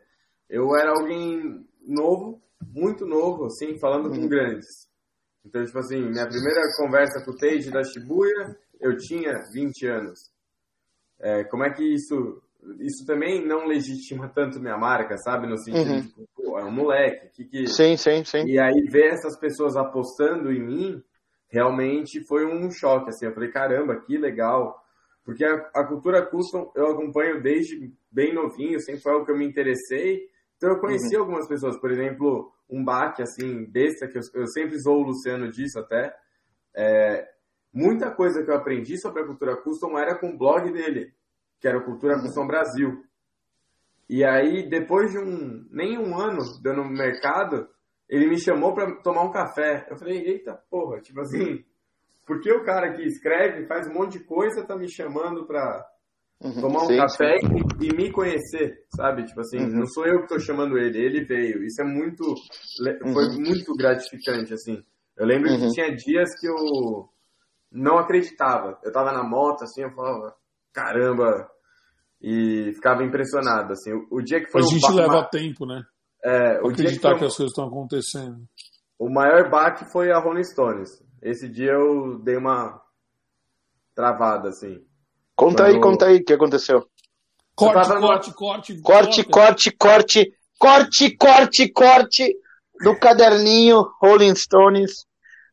eu 0.50 0.76
era 0.76 0.92
alguém 0.92 1.66
novo, 1.86 2.42
muito 2.74 3.06
novo, 3.06 3.46
assim, 3.46 3.78
falando 3.80 4.10
uhum. 4.10 4.22
com 4.22 4.28
grandes. 4.28 4.90
Então, 5.46 5.64
tipo 5.64 5.78
assim, 5.78 6.02
minha 6.02 6.28
primeira 6.28 6.62
conversa 6.78 7.24
com 7.24 7.32
o 7.32 7.38
Teiji 7.38 7.70
da 7.70 7.84
Shibuya, 7.84 8.58
eu 8.82 8.98
tinha 8.98 9.34
20 9.54 9.88
anos. 9.88 10.20
É, 11.20 11.44
como 11.46 11.64
é 11.64 11.72
que 11.72 11.84
isso 11.84 12.42
isso 12.80 13.06
também 13.06 13.46
não 13.46 13.68
legitima 13.68 14.28
tanto 14.28 14.60
minha 14.60 14.78
marca, 14.78 15.18
sabe? 15.18 15.48
No 15.48 15.58
sentido 15.58 15.92
uhum. 15.92 16.02
de, 16.02 16.28
pô, 16.36 16.58
é 16.58 16.64
um 16.64 16.72
moleque. 16.72 17.30
Que, 17.30 17.46
que... 17.46 17.68
Sim, 17.68 17.96
sim, 17.96 18.24
sim. 18.24 18.46
E 18.46 18.60
aí 18.60 18.74
ver 18.90 19.14
essas 19.14 19.40
pessoas 19.40 19.76
apostando 19.76 20.52
em 20.52 20.64
mim, 20.64 21.04
realmente 21.50 22.26
foi 22.28 22.46
um 22.46 22.70
choque, 22.72 23.10
assim. 23.10 23.26
Eu 23.26 23.34
falei, 23.34 23.52
caramba, 23.52 24.00
que 24.02 24.18
legal. 24.18 24.76
Porque 25.24 25.44
a, 25.44 25.54
a 25.76 25.88
cultura 25.88 26.26
custom 26.26 26.72
eu 26.76 26.88
acompanho 26.88 27.42
desde 27.42 27.92
bem 28.12 28.34
novinho, 28.34 28.80
sempre 28.80 29.02
foi 29.02 29.14
algo 29.14 29.26
que 29.26 29.32
eu 29.32 29.38
me 29.38 29.46
interessei. 29.46 30.28
Então 30.58 30.70
eu 30.70 30.80
conheci 30.80 31.16
uhum. 31.16 31.24
algumas 31.24 31.48
pessoas, 31.48 31.78
por 31.78 31.92
exemplo, 31.92 32.52
um 32.70 32.84
baque, 32.84 33.22
assim, 33.22 33.66
besta, 33.66 34.08
que 34.08 34.18
eu, 34.18 34.22
eu 34.34 34.48
sempre 34.48 34.80
sou 34.80 34.98
o 34.98 35.04
Luciano 35.04 35.50
disso 35.52 35.80
até. 35.80 36.16
É, 36.76 37.28
muita 37.74 38.12
coisa 38.12 38.44
que 38.44 38.50
eu 38.50 38.56
aprendi 38.56 38.98
sobre 38.98 39.22
a 39.22 39.26
cultura 39.26 39.58
custom 39.58 39.98
era 39.98 40.18
com 40.18 40.30
o 40.30 40.38
blog 40.38 40.72
dele 40.72 41.14
que 41.66 41.68
era 41.68 41.80
o 41.80 41.84
Cultura 41.84 42.20
Custom 42.22 42.46
Brasil. 42.46 43.04
E 44.08 44.24
aí, 44.24 44.70
depois 44.70 45.12
de 45.12 45.18
um 45.18 45.66
nem 45.72 45.98
um 45.98 46.16
ano 46.16 46.44
dando 46.62 46.84
no 46.84 46.90
mercado, 46.92 47.68
ele 48.08 48.28
me 48.28 48.40
chamou 48.40 48.74
para 48.74 49.02
tomar 49.02 49.24
um 49.24 49.32
café. 49.32 49.88
Eu 49.90 49.98
falei, 49.98 50.20
eita 50.28 50.54
porra, 50.70 51.02
tipo 51.02 51.20
assim, 51.22 51.66
por 52.24 52.40
que 52.40 52.52
o 52.52 52.64
cara 52.64 52.94
que 52.94 53.02
escreve, 53.02 53.66
faz 53.66 53.88
um 53.88 53.94
monte 53.94 54.20
de 54.20 54.26
coisa, 54.26 54.64
tá 54.64 54.76
me 54.76 54.88
chamando 54.88 55.48
para 55.48 55.84
uhum, 56.42 56.62
tomar 56.62 56.84
um 56.84 56.88
sim, 56.88 56.98
café 56.98 57.38
sim. 57.40 57.48
E, 57.82 57.88
e, 57.88 57.96
me 57.96 58.12
conhecer, 58.12 58.86
sabe? 58.96 59.26
Tipo 59.26 59.42
assim, 59.42 59.60
uhum. 59.60 59.80
não 59.80 59.86
sou 59.88 60.06
eu 60.06 60.22
que 60.22 60.28
tô 60.28 60.40
chamando 60.40 60.78
ele, 60.78 60.98
ele 60.98 61.26
veio. 61.26 61.64
Isso 61.64 61.82
é 61.82 61.86
muito, 61.86 62.24
foi 63.14 63.28
uhum. 63.28 63.42
muito 63.42 63.74
gratificante, 63.76 64.54
assim. 64.54 64.82
Eu 65.18 65.26
lembro 65.26 65.50
que 65.50 65.64
uhum. 65.64 65.72
tinha 65.72 65.96
dias 65.96 66.30
que 66.40 66.48
eu 66.48 67.10
não 67.72 67.98
acreditava. 67.98 68.80
Eu 68.84 68.92
tava 68.92 69.12
na 69.12 69.24
moto, 69.24 69.64
assim, 69.64 69.84
eu 69.84 69.92
falava, 69.92 70.36
caramba, 70.74 71.50
e 72.22 72.72
ficava 72.74 73.04
impressionado, 73.04 73.74
assim, 73.74 73.94
o, 73.94 74.08
o 74.12 74.22
dia 74.22 74.40
que 74.44 74.52
foi... 74.52 74.62
A 74.62 74.66
gente 74.66 74.92
leva 74.92 75.28
tempo, 75.30 75.66
né? 75.66 75.84
É, 76.24 76.60
o 76.62 76.70
acreditar 76.70 77.14
que, 77.14 77.20
que, 77.20 77.26
as 77.26 77.38
coisas 77.38 77.52
estão 77.52 77.68
acontecendo. 77.68 78.48
O 78.98 79.10
maior 79.10 79.50
baque 79.50 79.86
foi 79.92 80.12
a 80.12 80.20
Rolling 80.20 80.44
Stones. 80.44 80.90
Esse 81.22 81.48
dia 81.48 81.72
eu 81.72 82.18
dei 82.20 82.38
uma 82.38 82.82
travada, 83.94 84.50
assim. 84.50 84.85
Conta 85.36 85.64
Quando... 85.64 85.76
aí, 85.76 85.82
conta 85.82 86.06
aí 86.06 86.18
o 86.18 86.26
que 86.26 86.34
aconteceu. 86.34 86.86
Corte, 87.56 87.90
corte, 87.90 88.34
corte, 88.34 88.82
corte, 88.82 89.24
corte, 89.24 89.72
corte, 89.72 90.36
corte, 90.58 91.18
corte, 91.18 91.70
corte 91.70 92.36
do 92.84 92.98
caderninho 92.98 93.86
Rolling 94.02 94.36
Stones. 94.36 95.06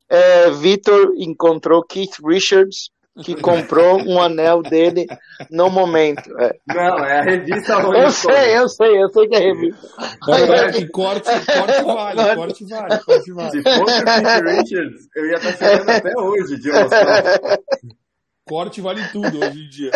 É, 0.08 0.50
Vitor 0.50 1.14
encontrou 1.16 1.82
Keith 1.82 2.16
Richards 2.24 2.90
que 3.24 3.34
comprou 3.34 4.00
um 4.00 4.20
anel 4.20 4.62
dele 4.62 5.06
no 5.50 5.68
momento. 5.70 6.30
É. 6.40 6.56
Não, 6.66 7.04
é 7.04 7.18
a 7.18 7.22
revista 7.22 7.76
Rolling 7.78 8.00
Eu 8.00 8.10
sei, 8.10 8.58
eu 8.58 8.68
sei, 8.68 9.02
eu 9.02 9.08
sei 9.10 9.28
que 9.28 9.34
é 9.34 9.38
a 9.38 9.40
revista. 9.40 9.88
Corte, 10.20 10.42
é 10.42 10.88
corte, 10.88 11.30
corte 11.30 11.82
vale, 11.82 12.34
corte 12.34 12.64
vale, 12.64 12.98
corte 13.04 13.32
vale. 13.32 13.50
Se 13.50 13.62
fosse 13.62 14.00
o 14.00 14.04
Keith 14.04 14.44
Richards, 14.44 15.08
eu 15.14 15.26
ia 15.26 15.34
estar 15.34 15.52
chegando 15.52 15.90
até 15.90 16.18
hoje 16.18 16.56
de 16.58 16.70
Rolling 16.70 17.92
Corte 18.44 18.80
vale 18.80 19.00
tudo 19.12 19.38
hoje 19.38 19.64
em 19.64 19.68
dia. 19.68 19.90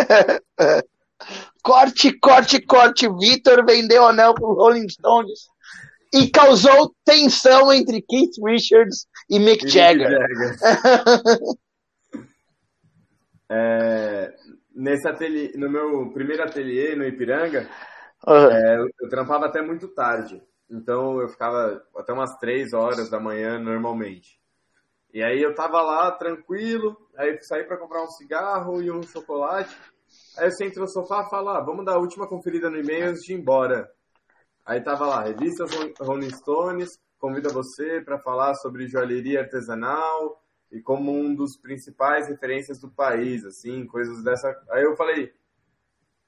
Corte, 1.63 2.13
corte, 2.19 2.61
corte. 2.61 3.09
Vitor 3.09 3.65
vendeu 3.65 4.03
o 4.03 4.07
anel 4.07 4.35
pro 4.35 4.53
Rolling 4.53 4.89
Stones 4.89 5.49
e 6.13 6.31
causou 6.31 6.95
tensão 7.05 7.73
entre 7.73 8.03
Keith 8.03 8.35
Richards 8.45 9.07
e 9.29 9.39
Mick 9.39 9.67
e 9.67 9.69
Jagger. 9.69 10.09
Mick 10.09 10.59
Jagger. 10.59 11.39
é, 13.51 14.35
nesse 14.75 15.09
ateliê, 15.09 15.53
no 15.57 15.71
meu 15.71 16.11
primeiro 16.13 16.43
ateliê 16.43 16.95
no 16.95 17.05
Ipiranga, 17.05 17.69
uhum. 18.27 18.51
é, 18.51 18.77
eu, 18.77 18.89
eu 19.01 19.09
trampava 19.09 19.47
até 19.47 19.61
muito 19.61 19.89
tarde. 19.89 20.41
Então 20.71 21.21
eu 21.21 21.29
ficava 21.29 21.83
até 21.97 22.13
umas 22.13 22.37
três 22.39 22.73
horas 22.73 23.09
da 23.09 23.21
manhã 23.21 23.59
normalmente. 23.59 24.39
E 25.17 25.23
aí 25.23 25.41
eu 25.41 25.55
tava 25.55 25.81
lá 25.81 26.13
tranquilo, 26.13 26.95
aí 27.17 27.43
saí 27.43 27.65
para 27.65 27.79
comprar 27.79 28.03
um 28.03 28.11
cigarro 28.11 28.83
e 28.83 28.91
um 28.91 29.03
chocolate. 29.03 29.75
Aí 30.37 30.45
eu 30.45 30.53
sento 30.53 30.79
no 30.79 30.87
sofá 30.87 31.25
e 31.27 31.31
falo, 31.31 31.49
ah, 31.49 31.61
vamos 31.63 31.87
dar 31.87 31.95
a 31.95 31.99
última 31.99 32.29
conferida 32.29 32.69
no 32.69 32.77
e-mail 32.77 33.09
antes 33.09 33.23
de 33.23 33.33
ir 33.33 33.39
embora. 33.39 33.91
Aí 34.63 34.79
tava 34.83 35.07
lá, 35.07 35.23
revistas 35.23 35.71
Rolling 35.99 36.29
Stones, 36.29 36.99
convida 37.19 37.49
você 37.49 38.03
para 38.03 38.19
falar 38.19 38.53
sobre 38.57 38.89
joalheria 38.89 39.41
artesanal 39.41 40.39
e 40.71 40.83
como 40.83 41.11
um 41.11 41.35
dos 41.35 41.57
principais 41.57 42.29
referências 42.29 42.79
do 42.79 42.91
país, 42.91 43.43
assim, 43.47 43.87
coisas 43.87 44.23
dessa. 44.23 44.55
Aí 44.69 44.83
eu 44.83 44.95
falei, 44.97 45.33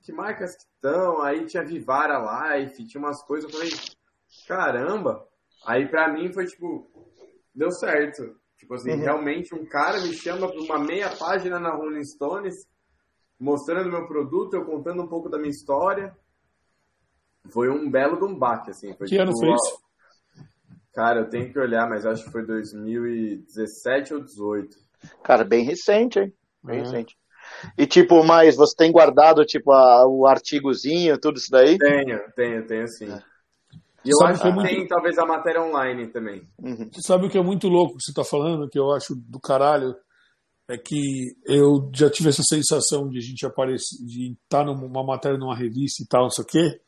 que 0.00 0.12
marcas 0.12 0.56
que 0.56 0.62
estão? 0.62 1.20
Aí 1.20 1.44
tinha 1.44 1.62
Vivara 1.62 2.56
Life, 2.56 2.86
tinha 2.86 3.02
umas 3.02 3.22
coisas, 3.22 3.52
eu 3.52 3.58
falei, 3.58 3.70
caramba. 4.46 5.28
Aí 5.66 5.86
pra 5.86 6.10
mim 6.10 6.32
foi 6.32 6.46
tipo, 6.46 6.90
deu 7.54 7.70
certo. 7.70 8.47
Tipo 8.58 8.74
assim, 8.74 8.90
uhum. 8.90 8.98
realmente 8.98 9.54
um 9.54 9.64
cara 9.64 10.00
me 10.00 10.12
chama 10.12 10.50
para 10.50 10.60
uma 10.60 10.78
meia 10.78 11.08
página 11.16 11.60
na 11.60 11.70
Rolling 11.70 12.04
Stones, 12.04 12.66
mostrando 13.38 13.90
meu 13.90 14.06
produto, 14.06 14.54
eu 14.54 14.64
contando 14.64 15.02
um 15.02 15.06
pouco 15.06 15.28
da 15.28 15.38
minha 15.38 15.50
história. 15.50 16.14
Foi 17.50 17.70
um 17.70 17.88
belo 17.88 18.18
de 18.18 18.24
um 18.24 18.36
baque, 18.36 18.70
assim. 18.70 18.92
Foi, 18.94 19.06
que 19.06 19.16
tipo, 19.16 19.22
ano 19.22 19.38
foi 19.38 19.54
isso? 19.54 19.80
Cara, 20.92 21.20
eu 21.20 21.30
tenho 21.30 21.52
que 21.52 21.58
olhar, 21.58 21.88
mas 21.88 22.04
acho 22.04 22.24
que 22.24 22.32
foi 22.32 22.44
2017 22.44 24.14
ou 24.14 24.20
2018. 24.20 24.76
Cara, 25.22 25.44
bem 25.44 25.64
recente, 25.64 26.18
hein? 26.18 26.34
Bem 26.62 26.78
uhum. 26.78 26.84
recente. 26.84 27.16
E 27.78 27.86
tipo, 27.86 28.24
mas 28.24 28.56
você 28.56 28.74
tem 28.76 28.90
guardado 28.90 29.44
tipo 29.44 29.70
a, 29.70 30.06
o 30.06 30.26
artigozinho, 30.26 31.18
tudo 31.18 31.38
isso 31.38 31.50
daí? 31.50 31.78
Tenho, 31.78 32.20
tenho, 32.32 32.66
tenho 32.66 32.88
sim. 32.88 33.10
É. 33.10 33.22
E 34.04 34.10
eu 34.10 34.26
acho 34.26 34.40
que, 34.40 34.48
é 34.48 34.52
muito... 34.52 34.68
tem 34.68 34.86
talvez 34.86 35.18
a 35.18 35.26
matéria 35.26 35.62
online 35.62 36.06
também. 36.08 36.48
Uhum. 36.58 36.88
Sabe 37.04 37.26
o 37.26 37.30
que 37.30 37.38
é 37.38 37.42
muito 37.42 37.68
louco 37.68 37.96
que 37.96 38.04
você 38.04 38.10
está 38.10 38.24
falando, 38.24 38.68
que 38.68 38.78
eu 38.78 38.92
acho 38.92 39.14
do 39.14 39.40
caralho? 39.40 39.94
É 40.68 40.76
que 40.76 41.34
eu 41.46 41.90
já 41.94 42.10
tive 42.10 42.28
essa 42.28 42.42
sensação 42.42 43.08
de 43.08 43.18
a 43.18 43.22
gente 43.22 43.44
aparecer, 43.46 43.96
de 44.04 44.32
estar 44.32 44.64
tá 44.64 44.64
numa 44.64 45.02
matéria 45.02 45.38
numa 45.38 45.56
revista 45.56 46.02
e 46.02 46.06
tal, 46.06 46.24
não 46.24 46.30
sei 46.30 46.44
o 46.44 46.46
quê. 46.46 46.80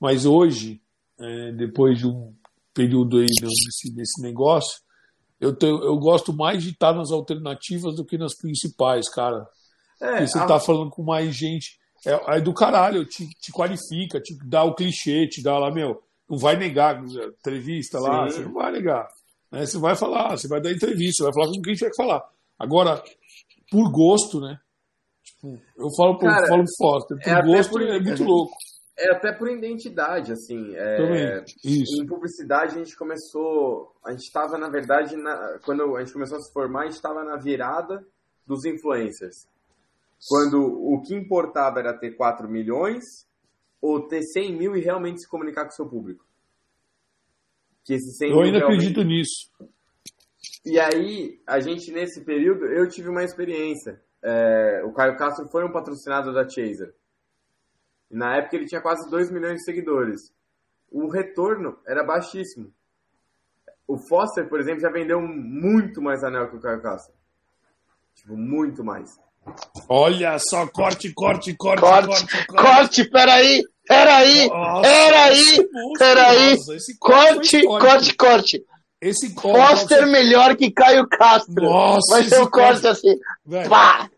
Mas 0.00 0.24
hoje, 0.24 0.80
é, 1.20 1.52
depois 1.52 1.98
de 1.98 2.06
um 2.06 2.34
período 2.74 3.18
aí 3.18 3.26
nesse, 3.26 3.94
nesse 3.94 4.22
negócio, 4.22 4.80
eu, 5.38 5.54
tenho, 5.54 5.82
eu 5.82 5.96
gosto 5.98 6.32
mais 6.32 6.62
de 6.62 6.70
estar 6.70 6.94
nas 6.94 7.10
alternativas 7.10 7.94
do 7.96 8.04
que 8.04 8.16
nas 8.16 8.34
principais, 8.36 9.08
cara. 9.08 9.46
É, 10.00 10.26
você 10.26 10.38
está 10.38 10.56
a... 10.56 10.60
falando 10.60 10.90
com 10.90 11.02
mais 11.02 11.34
gente. 11.36 11.78
É, 12.06 12.36
é 12.36 12.40
do 12.40 12.52
caralho, 12.54 13.04
te, 13.04 13.28
te 13.28 13.52
qualifica, 13.52 14.20
te 14.20 14.36
dá 14.44 14.64
o 14.64 14.74
clichê, 14.74 15.28
te 15.28 15.42
dá 15.42 15.58
lá, 15.58 15.70
meu, 15.70 16.02
não 16.32 16.38
vai 16.38 16.56
negar 16.56 17.04
entrevista 17.04 18.00
lá, 18.00 18.26
Sim. 18.30 18.36
você 18.36 18.44
não 18.44 18.54
vai 18.54 18.72
negar. 18.72 19.06
Né? 19.50 19.66
Você 19.66 19.78
vai 19.78 19.94
falar, 19.94 20.30
você 20.30 20.48
vai 20.48 20.62
dar 20.62 20.72
entrevista, 20.72 21.18
você 21.18 21.24
vai 21.24 21.32
falar 21.34 21.46
com 21.54 21.60
quem 21.60 21.74
tiver 21.74 21.90
que 21.90 21.96
falar. 21.96 22.26
Agora, 22.58 23.02
por 23.70 23.92
gosto, 23.92 24.40
né? 24.40 24.58
Tipo, 25.22 25.60
eu 25.76 25.90
falo 25.94 26.18
por, 26.18 26.30
Cara, 26.30 26.46
falo 26.46 26.64
Foster, 26.78 27.18
por 27.18 27.28
é 27.28 27.42
gosto 27.42 27.70
por... 27.70 27.82
é 27.82 28.00
muito 28.00 28.24
louco. 28.24 28.54
É 28.98 29.10
até 29.10 29.30
por 29.32 29.50
identidade, 29.50 30.32
assim. 30.32 30.74
É, 30.74 30.96
Também, 30.96 31.44
isso. 31.64 32.02
Em 32.02 32.06
publicidade 32.06 32.76
a 32.76 32.78
gente 32.78 32.96
começou. 32.96 33.94
A 34.04 34.12
gente 34.12 34.22
estava, 34.22 34.56
na 34.56 34.70
verdade, 34.70 35.16
na, 35.16 35.58
quando 35.64 35.96
a 35.96 36.00
gente 36.00 36.12
começou 36.14 36.38
a 36.38 36.40
se 36.40 36.52
formar, 36.52 36.82
a 36.82 36.84
gente 36.84 36.94
estava 36.94 37.24
na 37.24 37.36
virada 37.36 38.06
dos 38.46 38.64
influencers. 38.64 39.46
Quando 40.28 40.62
o 40.62 41.02
que 41.02 41.14
importava 41.14 41.80
era 41.80 41.98
ter 41.98 42.12
4 42.12 42.48
milhões 42.48 43.26
ou 43.82 44.06
ter 44.06 44.22
100 44.22 44.56
mil 44.56 44.76
e 44.76 44.80
realmente 44.80 45.20
se 45.20 45.28
comunicar 45.28 45.64
com 45.64 45.70
o 45.70 45.74
seu 45.74 45.88
público. 45.88 46.24
Que 47.84 47.94
esse 47.94 48.16
100 48.16 48.30
eu 48.30 48.40
ainda 48.40 48.58
realmente... 48.58 48.78
acredito 48.78 49.02
nisso. 49.02 49.50
E 50.64 50.78
aí, 50.78 51.42
a 51.44 51.58
gente, 51.58 51.90
nesse 51.90 52.24
período, 52.24 52.66
eu 52.66 52.88
tive 52.88 53.08
uma 53.08 53.24
experiência. 53.24 54.00
É, 54.22 54.84
o 54.84 54.92
Caio 54.92 55.16
Castro 55.16 55.48
foi 55.50 55.64
um 55.64 55.72
patrocinado 55.72 56.32
da 56.32 56.48
Chaser. 56.48 56.94
Na 58.08 58.36
época 58.36 58.56
ele 58.56 58.66
tinha 58.66 58.80
quase 58.80 59.10
2 59.10 59.32
milhões 59.32 59.56
de 59.56 59.64
seguidores. 59.64 60.32
O 60.88 61.08
retorno 61.08 61.76
era 61.84 62.04
baixíssimo. 62.04 62.72
O 63.88 63.98
Foster, 63.98 64.48
por 64.48 64.60
exemplo, 64.60 64.80
já 64.80 64.90
vendeu 64.90 65.20
muito 65.20 66.00
mais 66.00 66.22
anel 66.22 66.48
que 66.48 66.56
o 66.56 66.60
Caio 66.60 66.80
Castro. 66.80 67.14
Tipo, 68.14 68.36
muito 68.36 68.84
mais. 68.84 69.10
Olha 69.88 70.38
só, 70.38 70.66
corte, 70.66 71.12
corte, 71.12 71.54
corte, 71.54 71.82
corte, 71.82 72.06
corte, 72.06 72.46
corte, 72.46 72.46
corte 72.56 73.04
peraí, 73.10 73.62
peraí, 73.86 74.48
nossa, 74.48 74.82
peraí, 74.88 75.68
peraí, 75.98 76.58
corte, 77.00 77.62
corte, 77.64 78.14
corte. 78.14 78.64
Esse 79.00 79.34
Foster 79.34 80.06
melhor 80.06 80.54
que 80.54 80.70
Caio 80.70 81.08
Castro. 81.08 81.64
Nossa, 81.64 82.14
vai 82.14 82.22
ser 82.22 82.40
o 82.40 82.48
corte 82.48 82.86
assim. 82.86 83.16
Velho, 83.44 83.68
Pá! 83.68 84.08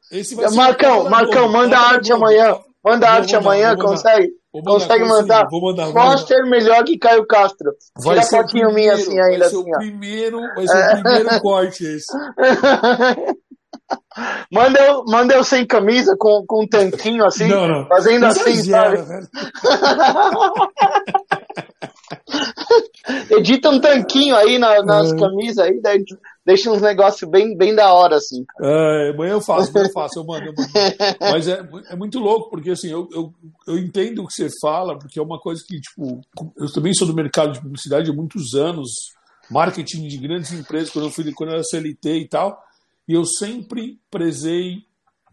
Marcão, 0.55 1.09
Marcão, 1.09 1.49
manda 1.51 1.79
a 1.79 1.89
arte 1.93 2.13
amanhã. 2.13 2.59
Manda 2.85 3.09
arte 3.09 3.35
amanhã, 3.35 3.75
consegue? 3.77 4.31
Consegue 4.63 5.05
mandar? 5.07 5.49
mandar 5.51 5.91
Foster 5.91 6.45
melhor 6.45 6.85
que 6.85 6.99
Caio 6.99 7.27
Castro. 7.27 7.73
Tira 8.01 8.21
a 8.21 8.23
fotinho 8.23 8.73
minha 8.73 8.93
assim 8.93 9.19
ainda. 9.19 9.39
Vai 9.39 9.49
ser 9.49 9.57
assim, 9.57 9.73
o 9.73 9.79
primeiro, 9.79 10.41
vai 10.55 10.69
ser 10.69 10.77
o 10.77 11.03
primeiro 11.03 11.41
corte 11.41 11.85
esse. 11.85 12.13
Manda 14.51 14.79
eu, 14.81 15.05
manda 15.07 15.35
eu 15.35 15.43
sem 15.43 15.67
camisa, 15.67 16.17
com, 16.19 16.45
com 16.47 16.63
um 16.63 16.69
tanquinho 16.69 17.25
assim, 17.25 17.49
não, 17.49 17.67
não. 17.67 17.87
fazendo 17.87 18.27
assim, 18.27 18.63
sabe? 18.63 18.99
Edita 23.31 23.71
um 23.71 23.81
tanquinho 23.81 24.37
aí 24.37 24.59
na, 24.59 24.83
nas 24.83 25.13
é. 25.13 25.17
camisas 25.17 25.59
aí, 25.59 25.81
daí 25.81 26.05
deixa 26.45 26.71
uns 26.71 26.81
negócios 26.81 27.29
bem, 27.29 27.57
bem 27.57 27.75
da 27.75 27.93
hora, 27.93 28.17
assim. 28.17 28.45
É, 28.61 29.11
amanhã 29.13 29.33
eu 29.33 29.41
faço, 29.41 29.71
amanhã 29.71 29.87
eu 29.87 29.93
faço, 29.93 30.19
eu 30.19 30.25
mando, 30.25 30.47
eu 30.47 30.55
mando. 30.57 30.71
Mas 31.21 31.49
é, 31.49 31.67
é 31.91 31.97
muito 31.97 32.19
louco, 32.19 32.51
porque 32.51 32.71
assim, 32.71 32.91
eu, 32.91 33.09
eu, 33.13 33.33
eu 33.67 33.79
entendo 33.79 34.23
o 34.23 34.27
que 34.27 34.35
você 34.35 34.49
fala, 34.61 34.99
porque 34.99 35.19
é 35.19 35.23
uma 35.23 35.39
coisa 35.39 35.63
que, 35.67 35.81
tipo, 35.81 36.21
eu 36.57 36.73
também 36.73 36.95
sou 36.95 37.07
do 37.07 37.15
mercado 37.15 37.53
de 37.53 37.61
publicidade 37.61 38.11
há 38.11 38.15
muitos 38.15 38.55
anos, 38.55 38.89
marketing 39.51 40.07
de 40.07 40.19
grandes 40.19 40.53
empresas, 40.53 40.91
quando 40.91 41.07
eu 41.07 41.11
fui 41.11 41.31
quando 41.33 41.51
eu 41.51 41.57
era 41.57 41.65
CLT 41.65 42.19
e 42.21 42.29
tal. 42.29 42.64
E 43.07 43.13
eu 43.13 43.25
sempre 43.25 44.01
prezei 44.11 44.87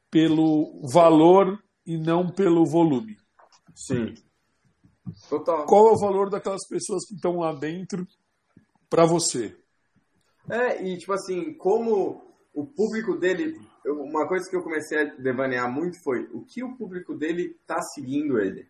pelo 0.09 0.81
valor 0.91 1.61
e 1.85 1.97
não 1.97 2.29
pelo 2.29 2.65
volume. 2.65 3.17
Sim. 3.73 4.13
Total. 5.29 5.65
Qual 5.65 5.89
é 5.89 5.91
o 5.91 5.99
valor 5.99 6.29
daquelas 6.29 6.67
pessoas 6.67 7.05
que 7.07 7.15
estão 7.15 7.39
lá 7.39 7.53
dentro 7.53 8.05
para 8.89 9.05
você? 9.05 9.55
É, 10.49 10.83
e 10.83 10.97
tipo 10.97 11.13
assim, 11.13 11.53
como 11.53 12.31
o 12.53 12.65
público 12.65 13.17
dele. 13.17 13.59
Uma 13.85 14.27
coisa 14.27 14.47
que 14.47 14.55
eu 14.55 14.61
comecei 14.61 14.99
a 14.99 15.03
devanear 15.15 15.71
muito 15.71 16.01
foi 16.03 16.29
o 16.33 16.45
que 16.45 16.63
o 16.63 16.75
público 16.75 17.15
dele 17.15 17.57
tá 17.65 17.81
seguindo 17.81 18.39
ele. 18.39 18.67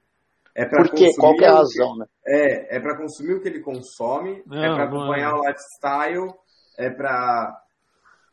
É 0.56 0.66
para 0.66 0.88
consumir. 0.90 1.16
Qual 1.16 1.36
é 1.42 1.48
a 1.48 1.56
razão, 1.56 1.98
né? 1.98 2.06
É, 2.26 2.78
é 2.78 2.80
para 2.80 2.98
consumir 2.98 3.34
o 3.36 3.42
que 3.42 3.48
ele 3.48 3.62
consome, 3.62 4.44
não, 4.46 4.64
é 4.64 4.74
para 4.74 4.84
acompanhar 4.86 5.36
o 5.36 5.48
lifestyle, 5.48 6.34
é 6.78 6.90
para 6.90 7.62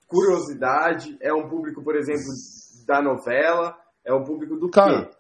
curiosidade, 0.09 1.17
é 1.21 1.33
um 1.33 1.49
público, 1.49 1.83
por 1.83 1.95
exemplo, 1.95 2.25
da 2.87 3.01
novela, 3.01 3.77
é 4.05 4.13
um 4.13 4.25
público 4.25 4.57
do 4.57 4.71
Cara, 4.71 5.05
quê? 5.05 5.11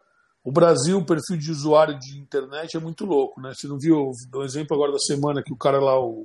O 0.42 0.50
Brasil, 0.50 0.98
o 0.98 1.04
perfil 1.04 1.36
de 1.36 1.50
usuário 1.50 1.98
de 1.98 2.18
internet 2.18 2.76
é 2.76 2.80
muito 2.80 3.04
louco, 3.04 3.40
né? 3.40 3.52
Você 3.54 3.68
não 3.68 3.78
viu 3.78 4.10
o 4.34 4.42
exemplo 4.42 4.74
agora 4.74 4.92
da 4.92 4.98
semana 4.98 5.42
que 5.42 5.52
o 5.52 5.58
cara 5.58 5.78
lá, 5.78 6.00
o, 6.00 6.24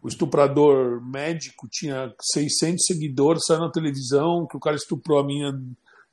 o 0.00 0.08
estuprador 0.08 1.04
médico, 1.04 1.66
tinha 1.68 2.14
600 2.32 2.86
seguidores, 2.86 3.44
saiu 3.44 3.60
na 3.60 3.70
televisão, 3.70 4.46
que 4.48 4.56
o 4.56 4.60
cara 4.60 4.76
estuprou 4.76 5.18
a 5.18 5.26
minha 5.26 5.52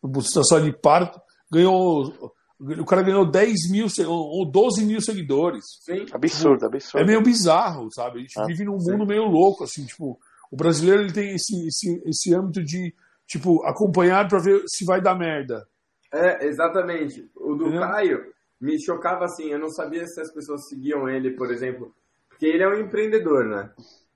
no 0.01 0.19
estação 0.19 0.61
de 0.61 0.73
parto, 0.73 1.21
ganhou 1.51 2.33
o 2.59 2.85
cara 2.85 3.03
ganhou 3.03 3.29
10 3.29 3.69
mil 3.69 3.87
ou 4.07 4.49
12 4.49 4.85
mil 4.85 5.01
seguidores. 5.01 5.63
Sim. 5.81 6.05
Absurdo, 6.13 6.65
absurdo. 6.65 7.03
É 7.03 7.05
meio 7.05 7.21
bizarro, 7.21 7.89
sabe? 7.91 8.19
A 8.19 8.21
gente 8.21 8.39
ah, 8.39 8.45
vive 8.45 8.63
num 8.63 8.79
sim. 8.79 8.91
mundo 8.91 9.05
meio 9.05 9.25
louco, 9.25 9.63
assim, 9.63 9.85
tipo, 9.85 10.17
o 10.53 10.55
brasileiro 10.55 11.01
ele 11.01 11.11
tem 11.11 11.33
esse, 11.33 11.65
esse, 11.65 12.03
esse 12.05 12.35
âmbito 12.35 12.63
de 12.63 12.93
tipo 13.25 13.65
acompanhar 13.65 14.27
para 14.27 14.37
ver 14.37 14.61
se 14.67 14.85
vai 14.85 15.01
dar 15.01 15.17
merda. 15.17 15.67
É, 16.13 16.45
exatamente. 16.45 17.27
O 17.35 17.55
do 17.55 17.73
é. 17.73 17.79
Caio 17.79 18.19
me 18.61 18.79
chocava 18.79 19.25
assim, 19.25 19.49
eu 19.49 19.57
não 19.57 19.69
sabia 19.69 20.05
se 20.05 20.21
as 20.21 20.31
pessoas 20.31 20.67
seguiam 20.69 21.09
ele, 21.09 21.31
por 21.31 21.51
exemplo, 21.51 21.91
porque 22.29 22.45
ele 22.45 22.61
é 22.61 22.67
um 22.67 22.79
empreendedor, 22.79 23.45
né? 23.45 23.71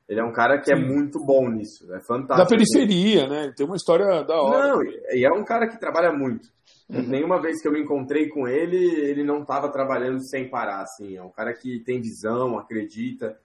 Ele 0.08 0.20
é 0.20 0.24
um 0.24 0.32
cara 0.32 0.62
que 0.62 0.72
é 0.72 0.76
Sim. 0.76 0.84
é 0.84 0.86
muito 0.86 1.20
bom 1.26 1.50
nisso, 1.50 1.92
é 1.92 2.00
fantástico. 2.02 2.38
Da 2.38 2.46
periferia, 2.46 3.28
né? 3.28 3.52
Tem 3.58 3.66
uma 3.66 3.76
história 3.76 4.24
da 4.24 4.40
hora. 4.40 4.76
Não, 4.76 4.84
e 4.84 5.26
é 5.26 5.32
um 5.32 5.44
cara 5.44 5.68
que 5.68 5.80
trabalha 5.80 6.14
muito. 6.14 6.50
Uhum. 6.88 7.02
Nenhuma 7.02 7.42
vez 7.42 7.60
que 7.60 7.68
eu 7.68 7.72
me 7.72 7.82
encontrei 7.82 8.30
com 8.30 8.48
ele, 8.48 8.78
ele 8.78 9.24
não 9.24 9.42
estava 9.42 9.72
trabalhando 9.72 10.24
sem 10.24 10.48
parar, 10.50 10.84
assim. 10.84 11.18
É 11.18 11.24
um 11.24 11.32
cara 11.32 11.52
que 11.52 11.84
tem 11.84 12.00
visão, 12.00 12.60
acredita. 12.60 13.38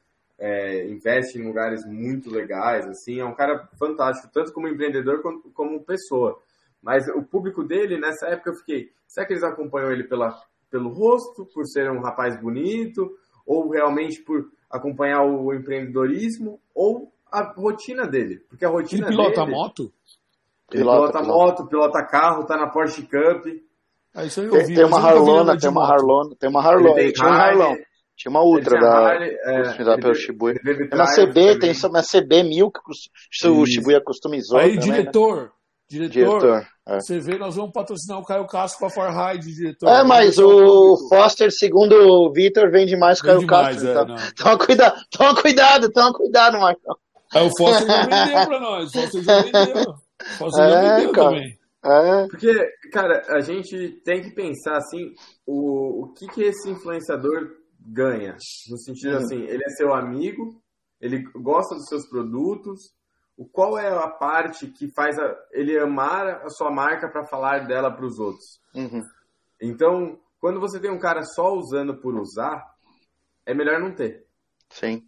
É, 0.43 0.89
investe 0.89 1.39
em 1.39 1.47
lugares 1.47 1.87
muito 1.87 2.29
legais, 2.29 2.85
assim, 2.89 3.21
é 3.21 3.25
um 3.25 3.35
cara 3.35 3.69
fantástico, 3.79 4.29
tanto 4.35 4.53
como 4.53 4.67
empreendedor 4.67 5.23
como, 5.23 5.41
como 5.55 5.85
pessoa. 5.85 6.37
Mas 6.83 7.07
o 7.15 7.23
público 7.23 7.63
dele, 7.63 7.97
nessa 7.97 8.27
época, 8.27 8.51
eu 8.51 8.57
fiquei, 8.57 8.91
será 9.07 9.25
que 9.25 9.35
eles 9.35 9.45
acompanham 9.45 9.93
ele 9.93 10.03
pela, 10.03 10.37
pelo 10.69 10.89
rosto, 10.89 11.47
por 11.55 11.65
ser 11.65 11.89
um 11.93 12.01
rapaz 12.01 12.37
bonito, 12.41 13.09
ou 13.47 13.71
realmente 13.71 14.21
por 14.21 14.51
acompanhar 14.69 15.23
o 15.23 15.55
empreendedorismo, 15.55 16.61
ou 16.75 17.13
a 17.31 17.53
rotina 17.53 18.05
dele? 18.05 18.41
Porque 18.49 18.65
a 18.65 18.69
rotina 18.69 19.07
ele 19.07 19.17
pilota 19.17 19.45
dele... 19.45 19.53
moto? 19.53 19.93
Ele 20.73 20.83
pilota, 20.83 21.21
pilota 21.21 21.23
moto, 21.23 21.67
pilota 21.69 22.05
carro, 22.05 22.45
tá 22.47 22.57
na 22.57 22.69
Porsche 22.69 23.03
Cup. 23.03 23.47
Ah, 24.13 24.25
isso 24.25 24.41
aí 24.41 24.47
eu 24.47 24.53
Tem, 24.53 24.67
vi, 24.67 24.75
tem 24.75 24.83
mas 24.83 24.93
uma 24.93 25.09
Harlona, 25.09 25.57
tem 25.57 25.71
uma. 25.71 25.87
Harlona, 25.87 26.35
tem 26.35 26.51
uma 26.51 26.61
Harlona, 26.61 27.01
Ele 27.01 27.13
tem 27.13 27.13
tinha 27.13 27.29
um 27.29 27.33
Harley, 27.33 27.63
Harlon, 27.63 27.77
tinha 28.23 28.31
uma 28.31 28.61
tinha 28.61 28.81
da 28.81 29.15
é, 29.15 29.63
customizada 29.63 29.93
ele 29.95 30.03
pelo 30.03 30.15
Shibuya. 30.15 30.55
Tem 30.63 30.75
uma 30.93 31.07
CB, 31.07 31.33
também. 31.33 31.59
tem 31.59 31.91
uma 31.91 32.03
CB 32.03 32.43
1000 32.45 32.71
que 32.71 32.81
o. 33.49 33.67
Shibuya 33.67 34.01
customizou 34.01 34.59
Aí, 34.59 34.75
também, 34.75 34.89
né? 34.91 34.97
diretor, 34.99 35.53
diretor, 35.91 36.11
Diretor. 36.39 36.67
É. 36.89 36.99
você 37.01 37.19
vê, 37.21 37.37
nós 37.39 37.57
vamos 37.57 37.73
patrocinar 37.73 38.21
o 38.21 38.25
Caio 38.25 38.47
Castro 38.47 38.79
com 38.81 38.87
a 38.87 38.91
Farhide, 38.91 39.53
diretor. 39.55 39.89
É, 39.89 40.05
mas 40.05 40.39
o. 40.39 40.97
Foster, 41.09 41.51
segundo 41.51 41.95
o 41.95 42.33
Vitor, 42.33 42.71
vende 42.71 42.97
mais 42.97 43.19
o 43.19 43.25
Caio 43.25 43.47
Castro. 43.47 43.89
é, 43.89 43.91
então. 43.93 44.17
Toma 44.37 44.59
cuidado, 44.59 45.01
toma 45.11 45.35
cuidado, 45.43 45.91
toma 45.91 46.13
cuidado, 46.13 46.59
Marcão. 46.61 46.97
Aí 47.35 47.47
o 47.47 47.51
Foster 47.59 47.87
já 47.89 48.03
vendeu 48.07 48.47
pra 48.47 48.61
nós, 48.61 48.89
o 48.89 48.93
Foster 49.01 49.23
já 49.23 49.43
vendeu. 49.43 49.83
O 49.83 50.39
Foster 50.39 50.65
É, 50.65 50.71
já 50.71 50.97
vendeu 50.97 51.13
cara. 51.13 51.29
também. 51.31 51.59
É, 51.85 52.27
Porque, 52.29 52.55
cara, 52.93 53.23
a 53.31 53.41
gente 53.41 54.01
tem 54.05 54.23
que 54.23 54.31
pensar 54.31 54.77
assim, 54.77 55.13
o, 55.45 56.05
o 56.05 56.13
que 56.13 56.29
que 56.29 56.43
esse 56.43 56.71
influenciador 56.71 57.49
ganha? 57.87 58.37
No 58.71 58.79
sentido 58.79 59.17
assim, 59.17 59.43
ele 59.43 59.63
é 59.65 59.69
seu 59.71 59.95
amigo, 59.95 60.63
ele 61.01 61.23
gosta 61.35 61.75
dos 61.75 61.87
seus 61.89 62.09
produtos, 62.09 62.81
o 63.37 63.47
qual 63.47 63.79
é 63.79 63.89
a 63.89 64.09
parte 64.09 64.67
que 64.69 64.89
faz 64.93 65.19
a- 65.19 65.37
ele 65.53 65.79
amar 65.79 66.43
a 66.45 66.49
sua 66.51 66.71
marca 66.71 67.09
para 67.09 67.27
falar 67.27 67.67
dela 67.67 67.91
para 67.91 68.05
os 68.07 68.19
outros? 68.19 68.61
uhum, 68.75 69.03
Então, 69.61 70.19
quando 70.41 70.61
você 70.61 70.81
tem 70.81 70.91
um 70.91 70.99
cara 70.99 71.23
só 71.23 71.55
usando 71.55 71.97
por 72.01 72.15
usar, 72.17 72.63
é 73.47 73.55
melhor 73.55 73.81
não 73.81 73.95
ter. 73.95 74.27
sim. 74.71 75.03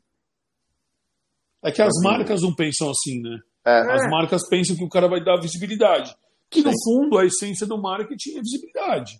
É 1.62 1.72
que 1.72 1.80
as 1.80 1.94
marcas 2.02 2.42
não 2.42 2.54
pensam 2.54 2.90
assim, 2.90 3.22
né? 3.22 3.38
É, 3.64 3.90
As 3.92 4.10
marcas 4.10 4.46
pensam 4.50 4.76
que 4.76 4.84
o 4.84 4.88
cara 4.88 5.08
vai 5.08 5.24
dar 5.24 5.40
visibilidade. 5.40 6.14
Que 6.50 6.62
no 6.62 6.70
fundo 6.84 7.16
a 7.18 7.24
essência 7.24 7.66
do 7.66 7.80
marketing 7.80 8.36
é 8.36 8.40
visibilidade, 8.42 9.12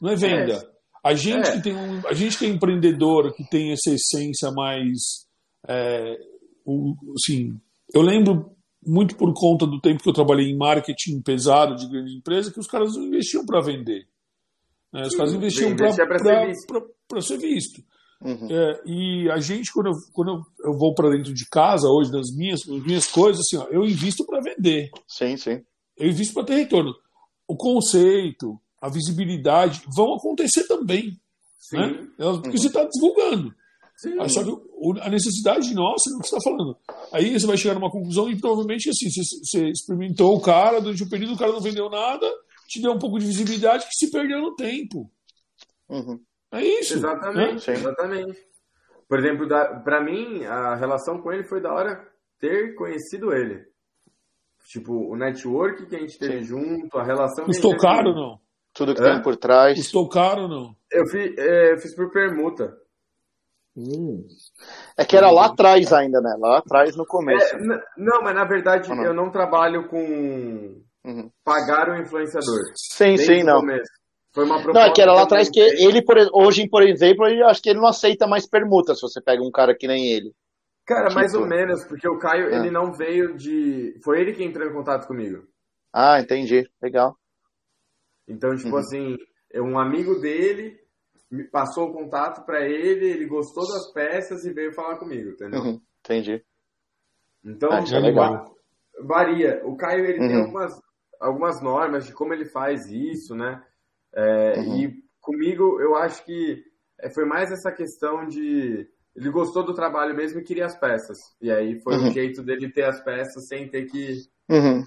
não 0.00 0.10
é 0.10 0.16
venda. 0.16 0.68
A 1.02 1.14
gente 1.14 1.48
É. 1.48 1.52
que 1.52 1.62
tem 1.62 1.74
um, 1.76 2.06
a 2.06 2.12
gente 2.14 2.38
que 2.38 2.44
é 2.44 2.48
empreendedor, 2.48 3.32
que 3.34 3.44
tem 3.44 3.72
essa 3.72 3.90
essência 3.92 4.50
mais, 4.52 5.26
é, 5.68 6.16
o- 6.64 6.94
assim, 7.16 7.58
eu 7.94 8.02
lembro 8.02 8.54
muito 8.86 9.16
por 9.16 9.32
conta 9.34 9.66
do 9.66 9.80
tempo 9.80 10.02
que 10.02 10.08
eu 10.08 10.12
trabalhei 10.12 10.50
em 10.50 10.56
marketing 10.56 11.20
pesado 11.22 11.74
de 11.76 11.88
grande 11.88 12.16
empresa 12.16 12.52
que 12.52 12.60
os 12.60 12.66
caras 12.66 12.94
não 12.96 13.04
investiam 13.04 13.44
para 13.46 13.60
vender. 13.60 14.06
né? 14.92 15.02
Os 15.06 15.16
caras 15.16 15.30
Sim, 15.30 15.38
investiam 15.38 15.74
para 15.74 16.06
pra 16.06 16.18
ser 16.18 16.46
visto. 16.46 16.92
ser 17.22 17.38
visto. 17.38 17.82
uhum, 18.20 18.48
É, 18.50 18.80
e 18.86 19.30
a 19.30 19.38
gente, 19.38 19.72
quando 19.72 19.86
eu, 19.86 19.92
quando 20.12 20.28
eu- 20.32 20.70
eu 20.70 20.78
vou 20.78 20.94
para 20.94 21.10
dentro 21.10 21.32
de 21.32 21.48
casa 21.48 21.88
hoje, 21.88 22.12
nas 22.12 22.30
minhas, 22.36 22.60
nas 22.66 22.84
minhas 22.84 23.06
coisas, 23.06 23.40
assim, 23.40 23.56
ó, 23.56 23.66
eu 23.70 23.84
invisto 23.84 24.24
para 24.26 24.40
vender, 24.40 24.90
sim, 25.08 25.36
sim. 25.36 25.62
eu 25.96 26.08
invisto 26.08 26.34
para 26.34 26.44
ter 26.44 26.56
retorno. 26.56 26.94
O 27.48 27.56
conceito, 27.56 28.60
a 28.82 28.88
visibilidade 28.90 29.82
vão 29.96 30.14
acontecer 30.16 30.64
também, 30.66 31.16
Sim. 31.58 31.76
né? 31.78 32.08
Porque 32.42 32.58
você 32.58 32.66
está 32.66 32.84
divulgando. 32.92 33.54
Sim. 33.96 34.18
Aí, 34.20 34.28
só 34.28 34.42
que 34.42 34.50
o- 34.50 34.94
a 35.00 35.08
necessidade 35.08 35.72
nossa 35.74 36.10
é 36.10 36.14
o 36.16 36.18
que 36.20 36.28
você 36.28 36.36
está 36.36 36.50
falando. 36.50 36.76
Aí 37.12 37.38
você 37.38 37.46
vai 37.46 37.56
chegar 37.56 37.74
numa 37.74 37.90
conclusão 37.90 38.28
e 38.28 38.38
provavelmente 38.40 38.90
assim, 38.90 39.08
você, 39.08 39.22
você 39.44 39.68
experimentou 39.70 40.34
o 40.36 40.40
cara 40.40 40.80
durante 40.80 41.04
um 41.04 41.08
período, 41.08 41.34
o 41.34 41.38
cara 41.38 41.52
não 41.52 41.60
vendeu 41.60 41.88
nada, 41.88 42.26
te 42.68 42.82
deu 42.82 42.90
um 42.92 42.98
pouco 42.98 43.18
de 43.20 43.26
visibilidade 43.26 43.86
que 43.86 43.94
se 43.94 44.10
perdeu 44.10 44.40
no 44.42 44.56
tempo. 44.56 45.08
Uhum, 45.88 46.18
É 46.50 46.62
isso. 46.64 46.94
né? 47.00 47.08
Exatamente, 47.12 47.62
Sim. 47.64 47.70
exatamente. 47.72 48.38
Por 49.08 49.18
exemplo, 49.20 49.46
da, 49.46 49.66
pra 49.80 50.02
mim, 50.02 50.42
a 50.44 50.74
relação 50.74 51.20
com 51.20 51.30
ele 51.32 51.44
foi 51.44 51.60
da 51.60 51.72
hora 51.72 52.04
ter 52.40 52.74
conhecido 52.74 53.32
ele. 53.32 53.62
Tipo, 54.68 54.92
o 55.12 55.16
network 55.16 55.86
que 55.86 55.94
a 55.94 55.98
gente 56.00 56.18
teve 56.18 56.42
junto, 56.44 56.96
a 56.98 57.04
relação 57.04 57.44
Custou 57.44 57.76
caro 57.76 58.14
não? 58.14 58.40
Tudo 58.74 58.94
que 58.94 59.02
É? 59.02 59.12
tem 59.12 59.22
por 59.22 59.36
trás. 59.36 59.76
Custou 59.76 60.08
caro 60.08 60.42
ou 60.42 60.48
não? 60.48 60.76
Eu 60.90 61.06
fiz, 61.06 61.36
é, 61.38 61.76
fiz 61.78 61.94
por 61.94 62.10
permuta. 62.10 62.76
É 64.98 65.04
que 65.04 65.16
era 65.16 65.30
lá 65.30 65.46
atrás 65.46 65.92
ainda, 65.92 66.20
né? 66.20 66.34
Lá 66.38 66.58
atrás 66.58 66.94
no 66.96 67.06
começo. 67.06 67.54
É, 67.56 67.58
não, 67.96 68.22
mas 68.22 68.34
na 68.34 68.44
verdade 68.44 68.88
não? 68.90 69.02
eu 69.04 69.14
não 69.14 69.30
trabalho 69.30 69.88
com 69.88 70.82
Uhum. 71.04 71.30
pagar 71.44 71.88
o 71.88 71.96
influenciador. 71.96 72.60
Sim, 72.76 73.16
sim, 73.16 73.42
não. 73.42 73.60
começo. 73.60 73.90
Foi 74.34 74.44
uma 74.44 74.56
Não, 74.56 74.62
proposta 74.62 74.88
é 74.88 74.92
que 74.92 75.02
era 75.02 75.12
lá 75.12 75.22
atrás 75.22 75.50
que 75.50 75.60
ele, 75.60 76.02
por, 76.02 76.16
hoje, 76.32 76.68
por 76.68 76.82
exemplo, 76.82 77.26
eu 77.28 77.46
acho 77.48 77.60
que 77.62 77.68
ele 77.70 77.78
não 77.80 77.88
aceita 77.88 78.26
mais 78.26 78.46
permuta 78.48 78.94
se 78.94 79.02
você 79.02 79.20
pega 79.20 79.42
um 79.42 79.50
cara 79.50 79.74
que 79.76 79.86
nem 79.86 80.10
ele. 80.10 80.32
Cara, 80.86 81.12
mais 81.14 81.32
Tipo- 81.32 81.44
ou 81.44 81.48
menos, 81.48 81.84
porque 81.84 82.08
o 82.08 82.18
Caio, 82.18 82.46
Ah. 82.48 82.58
ele 82.58 82.70
não 82.70 82.92
veio 82.92 83.36
de... 83.36 83.94
Foi 84.02 84.20
ele 84.20 84.32
que 84.32 84.42
entrou 84.42 84.66
em 84.66 84.72
contato 84.72 85.06
comigo. 85.06 85.42
Ah, 85.92 86.18
entendi. 86.20 86.66
Legal. 86.82 87.14
Então, 88.28 88.54
tipo 88.56 88.70
Uhum. 88.70 88.76
assim, 88.78 89.16
é 89.52 89.60
um 89.60 89.78
amigo 89.78 90.18
dele 90.20 90.80
me 91.30 91.44
passou 91.44 91.88
o 91.88 91.92
contato 91.94 92.44
pra 92.44 92.60
ele, 92.68 93.06
ele 93.06 93.26
gostou 93.26 93.66
das 93.66 93.90
peças 93.92 94.44
e 94.44 94.52
veio 94.52 94.74
falar 94.74 94.98
comigo, 94.98 95.30
entendeu? 95.30 95.60
Uhum, 95.62 95.80
entendi. 96.04 96.44
Então, 97.44 97.72
Ah, 97.72 97.78
é 97.78 97.98
legal. 97.98 98.54
varia. 99.04 99.62
O 99.64 99.74
Caio, 99.76 100.04
ele 100.04 100.18
tem 100.18 100.36
Uhum. 100.36 100.42
algumas, 100.42 100.72
algumas 101.18 101.62
normas 101.62 102.06
de 102.06 102.12
como 102.12 102.34
ele 102.34 102.44
faz 102.44 102.86
isso, 102.86 103.34
né? 103.34 103.64
É, 104.14 104.58
Uhum. 104.60 104.78
E 104.78 105.02
comigo, 105.20 105.80
eu 105.80 105.96
acho 105.96 106.22
que 106.24 106.62
é, 107.00 107.08
foi 107.10 107.24
mais 107.24 107.50
essa 107.50 107.72
questão 107.72 108.26
de... 108.26 108.86
Ele 109.16 109.30
gostou 109.30 109.64
do 109.64 109.74
trabalho 109.74 110.14
mesmo 110.14 110.38
e 110.40 110.44
queria 110.44 110.66
as 110.66 110.78
peças. 110.78 111.18
E 111.40 111.50
aí 111.50 111.80
foi 111.82 111.96
Uhum. 111.96 112.08
um 112.08 112.10
jeito 112.10 112.42
dele 112.42 112.70
ter 112.70 112.84
as 112.84 113.02
peças 113.02 113.46
sem 113.48 113.68
ter 113.70 113.86
que... 113.86 114.18
Uhum. 114.52 114.84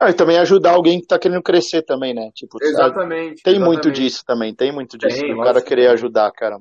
Ah, 0.00 0.10
e 0.10 0.14
também 0.14 0.38
ajudar 0.38 0.72
alguém 0.72 1.00
que 1.00 1.06
tá 1.06 1.18
querendo 1.18 1.42
crescer 1.42 1.82
também, 1.82 2.14
né? 2.14 2.30
Tipo, 2.34 2.58
Exatamente. 2.62 3.42
tem 3.42 3.54
exatamente. 3.54 3.64
muito 3.64 3.90
disso 3.90 4.24
também, 4.26 4.54
tem 4.54 4.72
muito 4.72 4.96
disso. 4.98 5.20
Tem, 5.20 5.32
o 5.34 5.42
cara 5.42 5.62
querer 5.62 5.88
ajudar, 5.90 6.30
cara. 6.32 6.58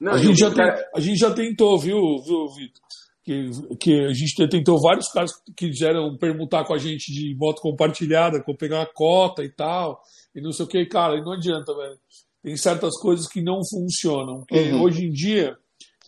Não, 0.00 0.12
A 0.12 0.16
gente, 0.18 0.32
o 0.32 0.36
já 0.36 0.54
cara- 0.54 0.74
tem- 0.76 0.84
a 0.94 1.00
gente 1.00 1.18
já 1.18 1.30
tentou, 1.32 1.78
viu, 1.78 1.96
viu 2.26 2.48
Vitor? 2.54 2.82
Que, 3.24 3.50
que 3.78 4.00
a 4.06 4.12
gente 4.12 4.48
tentou 4.48 4.80
vários 4.80 5.06
caras 5.08 5.30
que 5.56 5.68
quiseram 5.68 6.16
permutar 6.18 6.64
com 6.64 6.74
a 6.74 6.78
gente 6.78 7.12
de 7.12 7.36
moto 7.36 7.60
compartilhada, 7.62 8.42
com 8.42 8.54
pegar 8.54 8.80
uma 8.80 8.90
cota 8.92 9.44
e 9.44 9.48
tal, 9.48 10.00
e 10.34 10.40
não 10.40 10.50
sei 10.52 10.66
o 10.66 10.68
que, 10.68 10.84
cara, 10.86 11.16
e 11.16 11.22
não 11.22 11.32
adianta, 11.32 11.72
velho. 11.74 11.96
Tem 12.42 12.56
certas 12.56 12.98
coisas 13.00 13.28
que 13.28 13.40
não 13.40 13.60
funcionam. 13.64 14.44
Porque 14.48 14.72
Uhum. 14.72 14.82
hoje 14.82 15.04
em 15.06 15.10
dia, 15.12 15.56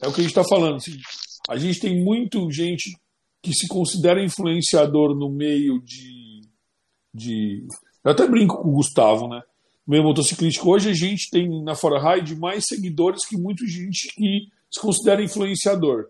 é 0.03 0.09
o 0.09 0.13
que 0.13 0.21
a 0.21 0.25
gente 0.25 0.37
está 0.37 0.43
falando, 0.43 0.75
assim, 0.77 0.97
a 1.49 1.57
gente 1.57 1.79
tem 1.79 2.03
muito 2.03 2.51
gente 2.51 2.91
que 3.45 3.53
se 3.55 3.69
considera 3.69 4.25
influenciador 4.25 5.15
no 5.15 5.31
meio 5.31 5.81
de. 5.85 6.41
de 7.15 7.67
eu 8.03 8.11
até 8.11 8.27
brinco 8.27 8.63
com 8.63 8.69
o 8.71 8.73
Gustavo, 8.73 9.29
né? 9.29 9.43
No 9.87 9.93
meio 9.93 10.03
motociclístico. 10.03 10.71
Hoje 10.71 10.91
a 10.91 10.95
gente 10.95 11.29
tem 11.31 11.63
na 11.63 11.75
Fora 11.75 12.01
Ride 12.15 12.35
mais 12.37 12.65
seguidores 12.67 13.27
que 13.27 13.37
muita 13.37 13.67
gente 13.67 14.09
que 14.15 14.49
se 14.71 14.81
considera 14.81 15.23
influenciador. 15.23 16.07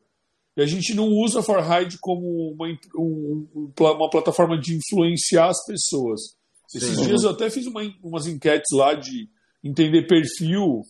E 0.56 0.62
a 0.62 0.66
gente 0.66 0.94
não 0.94 1.08
usa 1.08 1.40
a 1.40 1.42
Fora 1.42 1.60
Ride 1.80 1.98
como 2.00 2.52
uma, 2.52 2.68
um- 2.96 3.48
um- 3.54 3.72
uma 3.76 4.08
plataforma 4.08 4.56
de 4.58 4.76
influenciar 4.76 5.48
as 5.48 5.64
pessoas. 5.66 6.20
Esses 6.72 6.96
Sim. 6.96 7.06
dias 7.06 7.24
eu 7.24 7.30
até 7.30 7.50
fiz 7.50 7.66
uma, 7.66 7.82
umas 8.02 8.26
enquetes 8.28 8.70
lá 8.72 8.94
de 8.94 9.28
entender 9.62 10.06
perfil, 10.06 10.82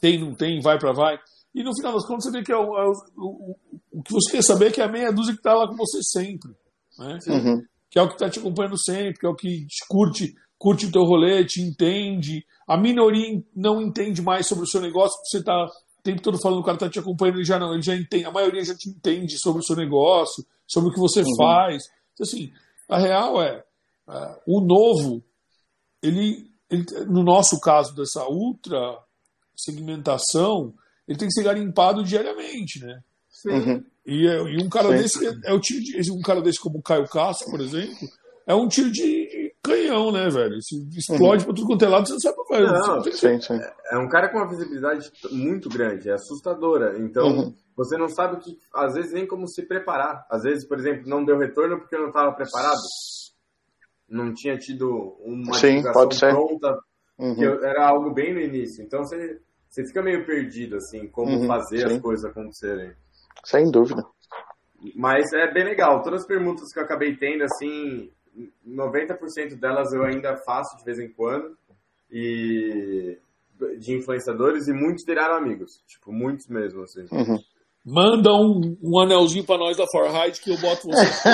tem, 0.00 0.18
não 0.18 0.34
tem, 0.34 0.60
vai 0.60 0.78
para 0.78 0.92
vai. 0.92 1.18
E 1.56 1.62
no 1.64 1.74
final 1.74 1.94
das 1.94 2.06
contas 2.06 2.24
você 2.24 2.30
vê 2.30 2.44
que 2.44 2.52
é 2.52 2.56
o, 2.56 2.76
é 2.76 2.86
o, 2.86 2.92
o, 3.16 3.56
o 3.92 4.02
que 4.02 4.12
você 4.12 4.30
quer 4.30 4.42
saber 4.42 4.66
é 4.66 4.70
que 4.70 4.80
é 4.82 4.84
a 4.84 4.92
meia 4.92 5.10
dúzia 5.10 5.32
que 5.32 5.40
está 5.40 5.54
lá 5.54 5.66
com 5.66 5.74
você 5.74 6.00
sempre. 6.02 6.50
Né? 6.98 7.18
Uhum. 7.28 7.62
que 7.90 7.98
é 7.98 8.02
o 8.02 8.08
que 8.08 8.14
está 8.14 8.28
te 8.28 8.38
acompanhando 8.38 8.78
sempre, 8.78 9.18
que 9.18 9.26
é 9.26 9.28
o 9.28 9.34
que 9.34 9.66
te 9.66 9.86
curte, 9.88 10.34
curte 10.58 10.84
o 10.84 10.92
teu 10.92 11.02
rolê, 11.04 11.46
te 11.46 11.62
entende. 11.62 12.44
A 12.68 12.76
minoria 12.76 13.42
não 13.54 13.80
entende 13.80 14.20
mais 14.20 14.46
sobre 14.46 14.64
o 14.64 14.66
seu 14.66 14.82
negócio, 14.82 15.16
porque 15.16 15.30
você 15.30 15.38
está 15.38 15.64
o 15.64 16.02
tempo 16.02 16.20
todo 16.20 16.38
falando, 16.38 16.60
o 16.60 16.62
cara 16.62 16.76
está 16.76 16.90
te 16.90 16.98
acompanhando, 16.98 17.36
ele 17.36 17.44
já 17.44 17.58
não, 17.58 17.72
ele 17.72 17.82
já 17.82 17.96
entende, 17.96 18.26
a 18.26 18.30
maioria 18.30 18.62
já 18.62 18.74
te 18.74 18.90
entende 18.90 19.38
sobre 19.38 19.60
o 19.60 19.64
seu 19.64 19.76
negócio, 19.76 20.44
sobre 20.66 20.90
o 20.90 20.92
que 20.92 21.00
você 21.00 21.22
faz. 21.38 21.84
Então, 22.12 22.24
assim, 22.24 22.52
a 22.86 22.98
real 22.98 23.42
é, 23.42 23.64
ah, 24.06 24.38
o 24.46 24.60
novo, 24.60 25.24
ele, 26.02 26.50
ele, 26.68 26.84
no 27.06 27.22
nosso 27.22 27.58
caso 27.60 27.94
dessa 27.94 28.28
ultra 28.28 28.78
segmentação, 29.56 30.74
ele 31.08 31.18
tem 31.18 31.28
que 31.28 31.34
ser 31.34 31.42
garimpado 31.44 32.02
diariamente, 32.04 32.84
né? 32.84 33.00
Sim. 33.30 33.50
Uhum. 33.50 33.84
E, 34.06 34.26
é- 34.26 34.42
e 34.42 34.62
um 34.62 34.68
cara 34.68 34.88
Sim. 34.96 35.02
desse 35.02 35.26
é, 35.26 35.32
é 35.46 35.52
o 35.52 35.60
tiro 35.60 35.80
de, 35.82 36.12
um 36.12 36.20
cara 36.20 36.40
desse 36.40 36.60
como 36.60 36.78
o 36.78 36.82
Caio 36.82 37.08
Castro, 37.08 37.50
por 37.50 37.60
exemplo, 37.60 38.08
é 38.46 38.54
um 38.54 38.68
tiro 38.68 38.90
de, 38.90 39.52
canhão, 39.62 40.12
né, 40.12 40.28
velho? 40.30 40.62
Se 40.62 40.76
explode 40.96 41.44
pra 41.44 41.52
tudo 41.52 41.66
quanto 41.66 41.84
é 41.84 41.88
lado, 41.88 42.06
você 42.06 42.12
não 42.12 42.20
sabe, 42.20 42.36
velho. 42.48 42.66
Não, 42.68 42.76
Você 42.80 42.90
não 42.90 43.02
tem 43.02 43.12
que- 43.12 43.18
Sim, 43.18 43.40
sim. 43.40 43.60
É 43.90 43.98
um 43.98 44.08
cara 44.08 44.28
com 44.28 44.38
uma 44.38 44.48
visibilidade 44.48 45.10
muito 45.32 45.68
grande, 45.68 46.08
é 46.08 46.12
assustadora. 46.12 46.96
Então, 47.00 47.26
Uhum. 47.26 47.54
você 47.76 47.96
não 47.98 48.08
sabe 48.08 48.36
o 48.36 48.38
que, 48.38 48.56
às 48.72 48.94
vezes, 48.94 49.12
nem 49.12 49.26
como 49.26 49.48
se 49.48 49.62
preparar. 49.66 50.24
Às 50.30 50.44
vezes, 50.44 50.64
por 50.64 50.78
exemplo, 50.78 51.08
não 51.08 51.24
deu 51.24 51.36
retorno 51.36 51.80
porque 51.80 51.96
eu 51.96 52.00
não 52.02 52.08
estava 52.08 52.30
preparado. 52.32 52.78
Não 54.08 54.32
tinha 54.32 54.56
tido 54.56 55.16
uma 55.20 55.54
Sim, 55.54 55.82
pode 55.92 56.14
ser. 56.14 56.32
pronta, 56.32 56.78
uhum. 57.18 57.34
que 57.34 57.44
era 57.44 57.88
algo 57.88 58.12
bem 58.14 58.32
no 58.32 58.40
início. 58.40 58.84
Então 58.84 59.02
você, 59.02 59.40
você 59.76 59.86
fica 59.86 60.02
meio 60.02 60.24
perdido, 60.24 60.76
assim, 60.76 61.06
como 61.06 61.40
uhum, 61.40 61.46
fazer 61.46 61.80
sim. 61.80 61.96
as 61.96 62.00
coisas 62.00 62.24
acontecerem. 62.24 62.92
Sem 63.44 63.70
dúvida. 63.70 64.02
Mas 64.94 65.30
é 65.34 65.52
bem 65.52 65.64
legal. 65.64 66.02
Todas 66.02 66.22
as 66.22 66.26
perguntas 66.26 66.72
que 66.72 66.78
eu 66.78 66.82
acabei 66.82 67.14
tendo, 67.14 67.44
assim, 67.44 68.10
90% 68.66 69.56
delas 69.56 69.92
eu 69.92 70.02
ainda 70.02 70.34
faço 70.46 70.78
de 70.78 70.84
vez 70.84 70.98
em 70.98 71.12
quando. 71.12 71.56
E 72.10 73.18
de 73.78 73.92
influenciadores 73.92 74.66
e 74.66 74.72
muitos 74.72 75.04
viraram 75.04 75.36
amigos. 75.36 75.82
Tipo, 75.86 76.10
muitos 76.10 76.46
mesmo, 76.48 76.82
assim. 76.82 77.06
Uhum. 77.12 77.38
Manda 77.88 78.32
um, 78.32 78.76
um 78.82 78.98
anelzinho 78.98 79.46
pra 79.46 79.56
nós 79.56 79.76
da 79.76 79.86
Forhide 79.86 80.40
que 80.40 80.50
eu 80.50 80.58
boto 80.58 80.88
você. 80.88 81.06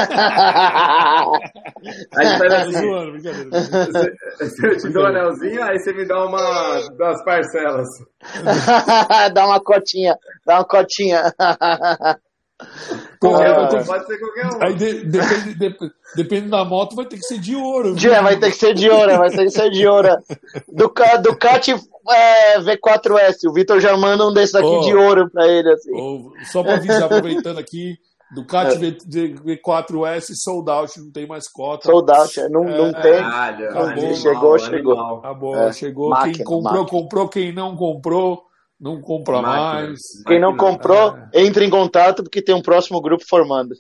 aí 2.15 2.39
faz 2.39 2.53
assim. 2.53 2.73
Zoando, 2.73 3.13
brincadeira. 3.13 3.49
Eu 4.63 4.77
te 4.77 4.93
dou 4.93 5.03
um 5.03 5.07
anelzinho, 5.07 5.63
aí 5.63 5.79
você 5.79 5.95
me 5.95 6.07
dá 6.07 6.27
uma 6.27 6.79
das 6.99 7.25
parcelas. 7.25 7.89
dá 9.33 9.47
uma 9.47 9.61
cotinha, 9.63 10.15
dá 10.45 10.57
uma 10.57 10.65
cotinha. 10.67 11.33
Qualquer 13.19 13.59
um, 13.59 13.85
pode 13.85 14.07
ser 14.07 14.19
qualquer 14.19 14.47
um. 14.47 14.63
Aí 14.63 14.75
de, 14.75 15.05
depende, 15.07 15.55
de, 15.55 15.77
depende 16.17 16.51
da 16.51 16.67
moto, 16.67 16.95
vai 16.95 17.07
ter 17.07 17.17
que 17.17 17.25
ser 17.25 17.39
de 17.39 17.57
ouro. 17.57 17.95
É, 17.97 18.23
vai 18.23 18.39
ter 18.39 18.51
que 18.51 18.57
ser 18.57 18.75
de 18.75 18.91
ouro, 18.91 19.17
vai 19.17 19.31
ter 19.31 19.45
que 19.45 19.51
ser 19.51 19.71
de 19.71 19.87
ouro. 19.87 20.19
Do, 20.69 20.93
Ducati 21.23 21.75
é, 22.11 22.59
V4S, 22.61 23.49
o 23.49 23.53
Vitor 23.53 23.81
já 23.81 23.97
manda 23.97 24.27
um 24.27 24.33
desses 24.33 24.55
aqui 24.55 24.67
oh, 24.67 24.81
de 24.81 24.95
ouro 24.95 25.31
pra 25.31 25.47
ele. 25.47 25.73
Assim. 25.73 25.93
Oh, 25.95 26.33
só 26.45 26.63
pra 26.63 26.75
avisar, 26.75 27.05
aproveitando 27.05 27.59
aqui, 27.59 27.97
Ducati 28.35 28.77
é. 28.77 28.91
V4S 28.91 30.33
sold 30.35 30.71
out, 30.71 30.99
não 30.99 31.13
tem 31.13 31.27
mais 31.27 31.49
cota. 31.49 31.91
Sold 31.91 32.11
out, 32.11 32.41
é, 32.41 32.49
não, 32.49 32.65
não 32.65 32.87
é, 32.87 33.01
tem. 33.03 33.19
Acabou, 33.19 34.15
chegou, 34.15 34.59
chegou. 34.59 35.19
Acabou, 35.19 35.57
é. 35.57 35.73
chegou. 35.73 36.09
Máquina, 36.09 36.35
quem 36.35 36.45
comprou, 36.45 36.81
máquina. 36.81 36.89
comprou. 36.89 37.29
Quem 37.29 37.53
não 37.53 37.77
comprou, 37.77 38.43
não 38.81 39.01
compra 39.01 39.43
máquina, 39.43 39.87
mais. 39.87 40.01
Quem 40.27 40.41
não 40.41 40.57
comprou, 40.57 41.15
entre 41.35 41.67
em 41.67 41.71
contato 41.71 42.23
porque 42.23 42.43
tem 42.43 42.55
um 42.55 42.63
próximo 42.63 43.01
grupo 43.03 43.25
formando. 43.29 43.75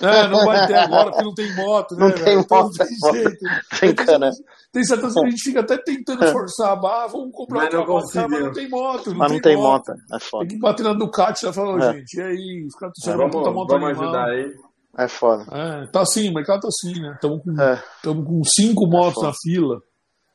É, 0.00 0.28
não 0.28 0.44
vai 0.44 0.66
ter 0.66 0.74
agora 0.74 1.10
porque 1.10 1.24
não 1.24 1.34
tem 1.34 1.54
moto, 1.54 1.96
né? 1.96 2.06
Não 2.06 2.12
tem 2.12 2.24
velho? 2.24 2.46
moto. 2.48 2.72
Então, 2.74 2.86
não 3.00 3.12
tem, 3.12 3.22
jeito. 3.22 3.38
tem 3.80 3.94
cana. 3.94 4.30
Tem 4.72 4.84
certas 4.84 5.14
que 5.14 5.20
a 5.20 5.30
gente 5.30 5.42
fica 5.42 5.60
até 5.60 5.76
tentando 5.78 6.26
forçar 6.28 6.72
a 6.72 6.76
barra, 6.76 7.06
vamos 7.08 7.32
comprar 7.32 7.64
mas 7.64 7.74
outra 7.74 7.92
moto, 7.92 8.12
cara, 8.12 8.28
mas 8.28 8.40
não 8.44 8.52
tem 8.52 8.68
moto. 8.68 9.10
Não 9.10 9.16
mas 9.16 9.32
não 9.32 9.40
tem, 9.40 9.56
moto. 9.56 9.88
moto. 9.88 10.00
É 10.12 10.20
foda. 10.20 10.46
Tem 10.46 10.56
que 10.56 10.62
bater 10.62 10.82
na 10.82 10.92
Ducati 10.92 11.46
e 11.46 11.52
falar, 11.52 11.78
é. 11.78 11.92
gente, 11.98 12.14
e 12.14 12.22
aí, 12.22 12.66
os 12.66 12.74
caras 12.74 12.94
estão 12.96 13.14
uma 13.14 13.30
puta 13.30 13.50
moto 13.50 13.68
Vamos 13.68 13.88
animal. 13.88 14.04
ajudar 14.04 14.24
aí. 14.26 14.54
É 14.98 15.08
foda. 15.08 15.44
É, 15.52 15.86
tá 15.86 16.02
assim, 16.02 16.28
o 16.28 16.34
mercado 16.34 16.60
tá 16.60 16.68
assim, 16.68 17.00
né? 17.00 17.12
Estamos 17.14 17.42
com, 17.42 17.60
é. 17.60 17.82
com 18.02 18.42
cinco 18.44 18.84
é 18.84 18.88
motos 18.88 19.22
na 19.22 19.32
fila. 19.32 19.80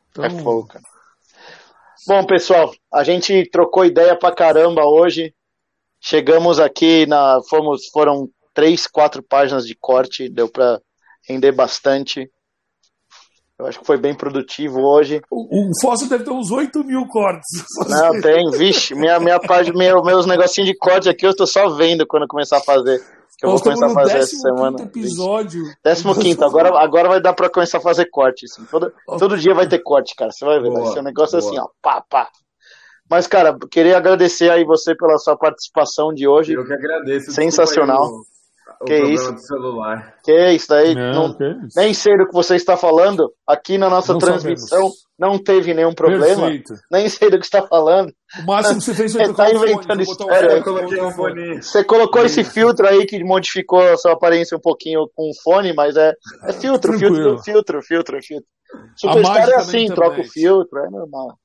Então... 0.10 0.26
É 0.26 0.30
cara. 0.68 0.84
Bom, 2.06 2.26
pessoal, 2.26 2.72
a 2.94 3.03
gente 3.03 3.49
trocou 3.49 3.85
ideia 3.85 4.18
pra 4.18 4.34
caramba 4.34 4.84
hoje. 4.85 5.34
Chegamos 6.02 6.60
aqui 6.60 7.06
na. 7.06 7.40
Fomos, 7.49 7.88
foram 7.94 8.30
três, 8.53 8.88
quatro 8.88 9.23
páginas 9.23 9.65
de 9.65 9.75
corte, 9.75 10.30
deu 10.30 10.49
pra 10.49 10.80
render 11.27 11.51
bastante. 11.51 12.30
Eu 13.57 13.67
acho 13.67 13.80
que 13.80 13.85
foi 13.85 13.97
bem 13.97 14.15
produtivo 14.15 14.81
hoje. 14.81 15.21
O, 15.30 15.69
o 15.69 15.71
Fóssil 15.81 16.09
deve 16.09 16.23
ter 16.23 16.31
uns 16.31 16.51
8 16.51 16.84
mil 16.84 17.07
cortes. 17.07 17.63
Não, 17.88 18.19
tem, 18.19 18.49
vixe, 18.51 18.95
minha, 18.95 19.19
minha 19.19 19.39
página, 19.39 19.77
meu, 19.77 20.03
meus 20.03 20.25
negocinhos 20.25 20.69
de 20.69 20.77
corte 20.77 21.07
aqui 21.07 21.25
eu 21.25 21.35
tô 21.35 21.45
só 21.45 21.69
vendo 21.69 22.05
quando 22.05 22.27
começar 22.27 22.57
a 22.57 22.61
fazer 22.61 22.99
que 23.38 23.45
eu 23.45 23.51
vou 23.51 23.61
começar 23.61 23.88
a 23.88 23.89
fazer 23.89 24.17
essa 24.19 24.35
semana. 24.35 24.81
episódio. 24.81 25.63
Décimo 25.84 26.15
quinto, 26.15 26.43
agora, 26.45 26.77
agora 26.80 27.09
vai 27.09 27.21
dar 27.21 27.34
pra 27.34 27.49
começar 27.49 27.77
a 27.77 27.81
fazer 27.81 28.09
corte. 28.09 28.45
Assim. 28.45 28.63
Todo, 28.65 28.93
todo 29.19 29.38
dia 29.38 29.53
vai 29.53 29.67
ter 29.67 29.80
corte, 29.80 30.15
cara. 30.15 30.31
Você 30.31 30.45
vai 30.45 30.59
ver. 30.59 30.69
Boa, 30.69 30.84
vai 30.84 30.93
ser 30.93 30.99
um 30.99 31.03
negócio 31.03 31.39
boa. 31.39 31.49
assim, 31.49 31.59
ó. 31.59 31.67
Pá, 31.81 32.03
pá. 32.09 32.30
Mas, 33.09 33.27
cara, 33.27 33.55
queria 33.69 33.97
agradecer 33.97 34.49
aí 34.49 34.63
você 34.63 34.95
pela 34.95 35.17
sua 35.17 35.38
participação 35.38 36.13
de 36.13 36.27
hoje. 36.27 36.53
Eu 36.53 36.65
que 36.65 36.73
agradeço. 36.73 37.31
Sensacional 37.31 38.23
o 38.81 38.85
que 38.85 38.95
isso? 38.95 39.31
do 39.31 39.40
celular. 39.40 40.15
Que 40.23 40.52
isso 40.52 40.73
aí? 40.73 40.94
Não, 40.94 41.30
não, 41.30 41.38
que 41.38 41.44
Nem 41.76 41.94
sei 41.94 42.18
do 42.18 42.27
que 42.27 42.34
você 42.34 42.56
está 42.56 42.76
falando. 42.76 43.31
Aqui 43.48 43.77
na 43.77 43.90
nossa 43.90 44.14
não 44.14 44.19
transmissão 44.19 44.68
sabemos. 44.68 45.07
não 45.18 45.38
teve 45.38 45.73
nenhum 45.73 45.94
problema. 45.94 46.44
Perfeito. 46.44 46.73
Nem 46.91 47.07
sei 47.10 47.30
do 47.30 47.40
que 47.40 47.45
está 47.45 47.65
falando. 47.65 48.11
O 48.41 48.45
máximo 48.45 48.80
que 48.80 48.85
você 48.85 48.94
fez 48.94 49.14
foi 49.14 49.34
tá 49.34 49.52
inventando 49.52 50.02
história. 50.02 50.61
Coloquei 50.61 51.02
um 51.02 51.11
fone. 51.11 51.61
Você 51.61 51.84
colocou 51.84 52.26
esse 52.26 52.44
filtro 52.44 52.88
aí 52.88 53.06
que 53.06 53.23
modificou 53.23 53.81
a 53.81 53.98
sua 53.98 54.14
aparência 54.14 54.57
um 54.57 54.61
pouquinho 54.61 55.07
com 55.15 55.30
o 55.30 55.41
fone, 55.44 55.73
mas 55.73 55.95
é, 55.95 56.14
é 56.45 56.53
filtro, 56.53 56.98
filtro, 56.98 57.40
filtro, 57.44 57.81
filtro, 57.81 58.19
filtro. 58.22 58.48
Superstar 58.95 59.49
é 59.49 59.56
assim, 59.56 59.88
troca 59.88 60.22
o 60.22 60.26
filtro, 60.26 60.80
é 60.80 60.90
normal. 60.90 61.38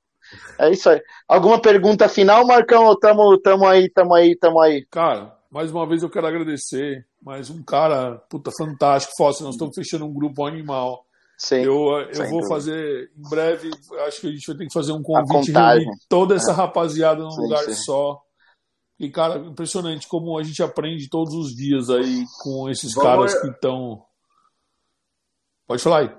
É 0.59 0.70
isso 0.70 0.90
aí. 0.90 1.01
Alguma 1.27 1.61
pergunta 1.61 2.09
final, 2.09 2.47
Marcão? 2.47 2.95
Tamo, 2.99 3.39
tamo 3.39 3.66
aí, 3.66 3.90
tamo 3.90 4.15
aí, 4.15 4.36
tamo 4.36 4.61
aí. 4.61 4.86
Cara, 4.90 5.35
mais 5.51 5.70
uma 5.70 5.86
vez 5.86 6.03
eu 6.03 6.11
quero 6.11 6.27
agradecer 6.27 7.07
mas 7.23 7.51
um 7.51 7.62
cara, 7.62 8.16
puta, 8.31 8.51
fantástico, 8.57 9.15
Fóssil, 9.16 9.45
nós 9.45 9.55
estamos 9.55 9.74
fechando 9.74 10.07
um 10.07 10.12
grupo 10.12 10.47
animal. 10.47 11.05
Sim, 11.39 11.62
eu 11.62 12.01
eu 12.01 12.28
vou 12.31 12.49
fazer, 12.49 13.12
em 13.16 13.31
breve, 13.31 13.70
acho 14.07 14.20
que 14.20 14.27
a 14.27 14.31
gente 14.31 14.47
vai 14.47 14.57
ter 14.57 14.66
que 14.66 14.73
fazer 14.73 14.93
um 14.93 15.03
convite, 15.03 15.53
reunir 15.53 15.86
toda 16.09 16.35
essa 16.35 16.51
é. 16.51 16.55
rapaziada 16.55 17.23
num 17.23 17.31
sim, 17.31 17.43
lugar 17.43 17.62
sim. 17.65 17.74
só. 17.74 18.20
E, 18.99 19.09
cara, 19.09 19.39
impressionante 19.39 20.09
como 20.09 20.36
a 20.36 20.43
gente 20.43 20.61
aprende 20.61 21.09
todos 21.09 21.32
os 21.35 21.55
dias 21.55 21.89
aí 21.89 22.24
com 22.43 22.69
esses 22.69 22.93
Vamos 22.93 23.09
caras 23.09 23.40
que 23.40 23.47
estão. 23.47 24.03
Pode 25.69 25.82
falar 25.82 25.99
aí. 25.99 26.11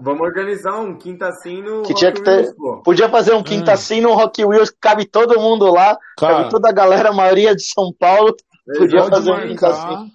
Vamos 0.00 0.22
organizar 0.22 0.80
um 0.80 0.98
quinta 0.98 1.28
assim 1.28 1.62
no 1.62 1.82
que 1.82 1.92
Rock 1.92 1.94
tinha 1.94 2.12
que 2.12 2.22
ter, 2.22 2.38
Wheels, 2.38 2.56
pô. 2.56 2.82
Podia 2.82 3.08
fazer 3.08 3.34
um 3.34 3.42
quinta 3.44 3.70
é. 3.70 3.74
assim 3.74 4.00
no 4.00 4.14
Rock 4.14 4.44
Wheels, 4.44 4.70
cabe 4.80 5.06
todo 5.06 5.38
mundo 5.38 5.70
lá, 5.70 5.96
cara, 6.18 6.38
cabe 6.38 6.50
toda 6.50 6.68
a 6.68 6.72
galera, 6.72 7.10
a 7.10 7.12
maioria 7.12 7.54
de 7.54 7.62
São 7.62 7.92
Paulo. 7.96 8.34
Podia 8.66 9.04
fazer 9.04 9.30
marcar, 9.30 9.44
um 9.44 9.48
quinta 9.48 9.68
assim. 9.68 10.12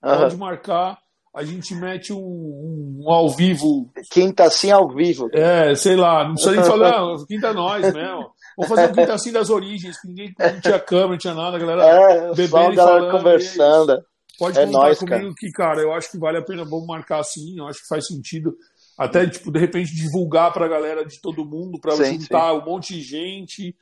Pode 0.00 0.36
marcar. 0.36 0.98
A 1.34 1.44
gente 1.44 1.74
mete 1.74 2.12
um, 2.12 2.18
um, 2.18 3.00
um, 3.04 3.12
ao 3.12 3.30
vivo. 3.30 3.92
Quinta 4.10 4.44
assim 4.44 4.70
ao 4.70 4.88
vivo. 4.92 5.28
É, 5.32 5.74
sei 5.74 5.94
lá, 5.94 6.24
não 6.24 6.32
precisa 6.32 6.56
nem 6.56 6.64
falar, 6.64 7.16
quinta 7.28 7.48
é 7.48 7.52
nós 7.52 7.94
mesmo. 7.94 8.30
Vamos 8.56 8.68
fazer 8.68 8.90
um 8.90 8.94
quinta 8.94 9.14
assim 9.14 9.30
das 9.30 9.50
origens, 9.50 10.00
que 10.00 10.08
ninguém 10.08 10.34
não 10.36 10.60
tinha 10.60 10.80
câmera, 10.80 11.10
não 11.10 11.18
tinha 11.18 11.34
nada, 11.34 11.56
a 11.56 11.60
galera 11.60 11.84
é, 11.84 12.34
bebendo 12.34 12.72
e 12.72 12.76
falando. 12.76 13.10
conversando. 13.12 13.92
É 13.92 14.00
Pode 14.38 14.58
é 14.58 14.66
contar 14.66 14.78
nóis, 14.78 14.98
comigo 14.98 15.16
cara. 15.16 15.34
que, 15.36 15.50
cara, 15.50 15.80
eu 15.80 15.92
acho 15.92 16.10
que 16.10 16.18
vale 16.18 16.38
a 16.38 16.44
pena, 16.44 16.64
vamos 16.64 16.86
marcar 16.86 17.20
assim, 17.20 17.58
eu 17.58 17.66
acho 17.66 17.80
que 17.80 17.88
faz 17.88 18.06
sentido. 18.06 18.54
Até, 18.96 19.26
tipo, 19.28 19.50
de 19.52 19.58
repente 19.58 19.94
divulgar 19.94 20.52
pra 20.52 20.68
galera 20.68 21.04
de 21.04 21.20
todo 21.20 21.44
mundo, 21.44 21.78
pra 21.80 21.92
sim, 21.92 22.18
juntar 22.18 22.52
sim. 22.52 22.58
um 22.58 22.64
monte 22.64 22.94
de 22.94 23.02
gente, 23.02 23.76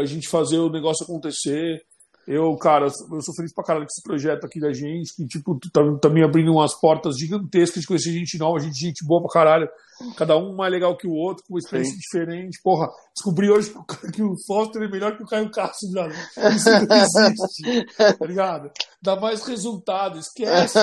a 0.00 0.04
gente 0.04 0.28
fazer 0.28 0.58
o 0.58 0.70
negócio 0.70 1.04
acontecer. 1.04 1.82
Eu, 2.26 2.56
cara, 2.56 2.86
eu 2.86 3.20
sou 3.20 3.34
feliz 3.34 3.52
pra 3.52 3.64
caralho 3.64 3.84
com 3.84 3.90
esse 3.90 4.02
projeto 4.02 4.44
aqui 4.44 4.60
da 4.60 4.72
gente, 4.72 5.14
que, 5.14 5.26
tipo, 5.26 5.58
tá, 5.72 5.80
tá 6.00 6.08
me 6.08 6.22
abrindo 6.22 6.52
umas 6.52 6.72
portas 6.72 7.18
gigantescas 7.18 7.80
de 7.80 7.86
conhecer 7.86 8.12
gente 8.12 8.38
nova, 8.38 8.60
gente, 8.60 8.78
gente 8.78 9.04
boa 9.04 9.20
pra 9.22 9.32
caralho. 9.32 9.68
Cada 10.16 10.36
um 10.36 10.54
mais 10.54 10.72
legal 10.72 10.96
que 10.96 11.06
o 11.06 11.12
outro, 11.12 11.44
com 11.44 11.54
uma 11.54 11.58
experiência 11.58 11.94
Sim. 11.94 11.98
diferente. 11.98 12.60
Porra, 12.62 12.88
descobri 13.14 13.50
hoje 13.50 13.72
que 14.14 14.22
o 14.22 14.34
Foster 14.46 14.82
é 14.82 14.88
melhor 14.88 15.16
que 15.16 15.22
o 15.22 15.26
Caio 15.26 15.50
Castro, 15.50 15.90
já. 15.90 16.08
Isso 16.50 16.70
não 16.70 16.96
existe, 16.96 17.86
tá 18.18 18.26
ligado? 18.26 18.70
Dá 19.00 19.16
mais 19.16 19.44
resultado, 19.44 20.18
esquece. 20.18 20.78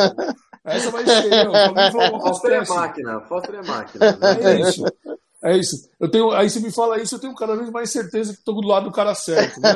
Essa 0.63 0.91
vai 0.91 1.05
ser, 1.05 1.33
eu. 1.33 2.21
Foster 2.21 2.51
é 2.51 2.65
máquina, 2.65 3.21
Foster 3.21 3.55
é 3.55 3.65
máquina. 3.65 4.11
Né? 4.11 4.17
É 4.43 4.61
isso. 4.61 4.83
É 5.41 5.57
isso. 5.57 5.89
Eu 5.99 6.11
tenho, 6.11 6.31
aí 6.31 6.49
você 6.49 6.59
me 6.59 6.71
fala 6.71 7.01
isso, 7.01 7.15
eu 7.15 7.19
tenho 7.19 7.33
cada 7.33 7.55
vez 7.55 7.69
mais 7.69 7.89
certeza 7.89 8.33
que 8.33 8.39
estou 8.39 8.59
do 8.59 8.67
lado 8.67 8.85
do 8.85 8.91
cara 8.91 9.15
certo. 9.15 9.59
Né, 9.61 9.71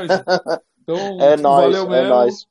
então, 0.83 1.21
é 1.21 1.37
nóis, 1.37 1.75
valeu 1.75 1.83
é 1.83 2.01
mesmo. 2.01 2.09
Nóis. 2.09 2.47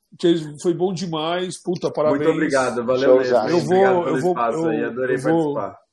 Foi 0.61 0.73
bom 0.73 0.91
demais. 0.91 1.61
Puta, 1.61 1.91
parabéns. 1.91 2.23
Muito 2.23 2.33
obrigado, 2.33 2.83
valeu 2.85 3.19
mesmo. 3.19 3.37
Eu 3.37 3.59
vou, 3.59 4.07
eu 4.07 4.21
vou, 4.21 4.37
eu, 4.37 4.69
aí, 4.69 4.83
adorei 4.83 5.15
eu 5.15 5.21
vou, 5.21 5.53
participar. 5.53 5.83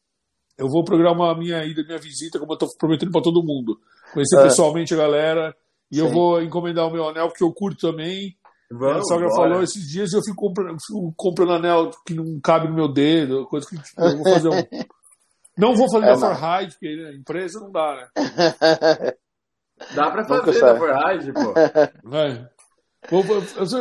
Eu 0.58 0.68
vou 0.68 0.84
programar 0.84 1.30
a 1.30 1.38
minha 1.38 1.64
ida, 1.64 1.82
minha 1.84 1.98
visita, 1.98 2.38
como 2.38 2.52
eu 2.52 2.54
estou 2.54 2.68
prometendo 2.78 3.12
para 3.12 3.22
todo 3.22 3.44
mundo. 3.44 3.78
Conhecer 4.12 4.38
é. 4.38 4.42
pessoalmente 4.44 4.94
a 4.94 4.96
galera. 4.96 5.54
E 5.92 5.96
Sim. 5.96 6.02
eu 6.02 6.10
vou 6.10 6.42
encomendar 6.42 6.86
o 6.86 6.92
meu 6.92 7.08
anel, 7.08 7.28
porque 7.28 7.44
eu 7.44 7.52
curto 7.52 7.90
também. 7.90 8.36
Vamos, 8.70 8.98
a 8.98 9.02
sogra 9.02 9.28
bora. 9.28 9.50
falou 9.50 9.62
esses 9.62 9.90
dias 9.90 10.12
eu 10.12 10.22
fico 10.22 10.36
comprando, 10.36 10.76
fico 10.86 11.12
comprando 11.16 11.52
anel 11.54 11.90
que 12.06 12.14
não 12.14 12.38
cabe 12.40 12.68
no 12.68 12.74
meu 12.74 12.86
dedo, 12.86 13.44
coisa 13.46 13.66
que 13.68 13.76
tipo, 13.76 14.00
eu 14.00 14.16
vou 14.16 14.32
fazer 14.32 14.48
um. 14.48 14.52
não 15.58 15.74
vou 15.74 15.90
fazer 15.90 16.06
é, 16.06 16.16
da 16.16 16.16
Forhide, 16.16 16.72
porque 16.74 16.96
né, 16.96 17.14
empresa 17.14 17.58
não 17.58 17.72
dá, 17.72 17.96
né? 17.96 19.12
Dá 19.94 20.10
pra 20.10 20.24
fazer 20.24 20.60
na 20.60 20.76
forragem, 20.76 21.32
pô. 21.32 21.54
É. 22.16 22.48
Vou, 23.10 23.24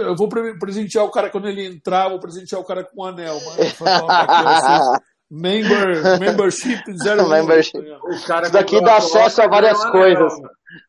eu 0.01 0.15
vou 0.15 0.29
presentear 0.29 1.03
o 1.03 1.11
cara 1.11 1.29
quando 1.29 1.47
ele 1.49 1.65
entrar, 1.65 2.07
vou 2.07 2.19
presentear 2.19 2.61
o 2.61 2.63
cara 2.63 2.85
com 2.85 3.01
um 3.01 3.05
anel, 3.05 3.37
mano. 3.41 3.57
Member, 5.31 6.19
membership 6.19 6.81
zero. 6.97 7.27
membership. 7.29 7.77
O 7.77 8.25
cara 8.25 8.43
Isso 8.43 8.53
daqui 8.53 8.81
dá 8.81 8.97
acesso 8.97 9.41
a 9.41 9.47
várias 9.47 9.83
coisas. 9.91 10.33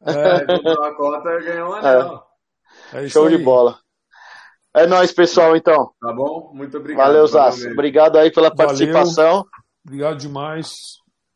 É, 0.07 0.47
comprou 0.47 0.85
a 0.85 0.95
cota 0.95 1.41
ganhou 1.41 1.71
um 1.71 1.75
anel. 1.75 2.25
É. 2.93 3.05
É 3.05 3.09
Show 3.09 3.27
aí. 3.27 3.37
de 3.37 3.45
bola. 3.45 3.79
É 4.73 4.87
nóis, 4.87 5.13
pessoal, 5.13 5.57
então. 5.57 5.93
Tá 6.01 6.13
bom? 6.13 6.53
Muito 6.55 6.79
obrigado. 6.79 7.07
Valeu, 7.07 7.27
Zaço. 7.27 7.69
Obrigado 7.69 8.17
aí 8.17 8.33
pela 8.33 8.55
participação. 8.55 9.31
Valeu. 9.31 9.47
Obrigado 9.85 10.17
demais. 10.17 10.73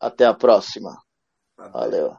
Até 0.00 0.24
a 0.24 0.32
próxima. 0.32 0.96
Valeu. 1.72 2.16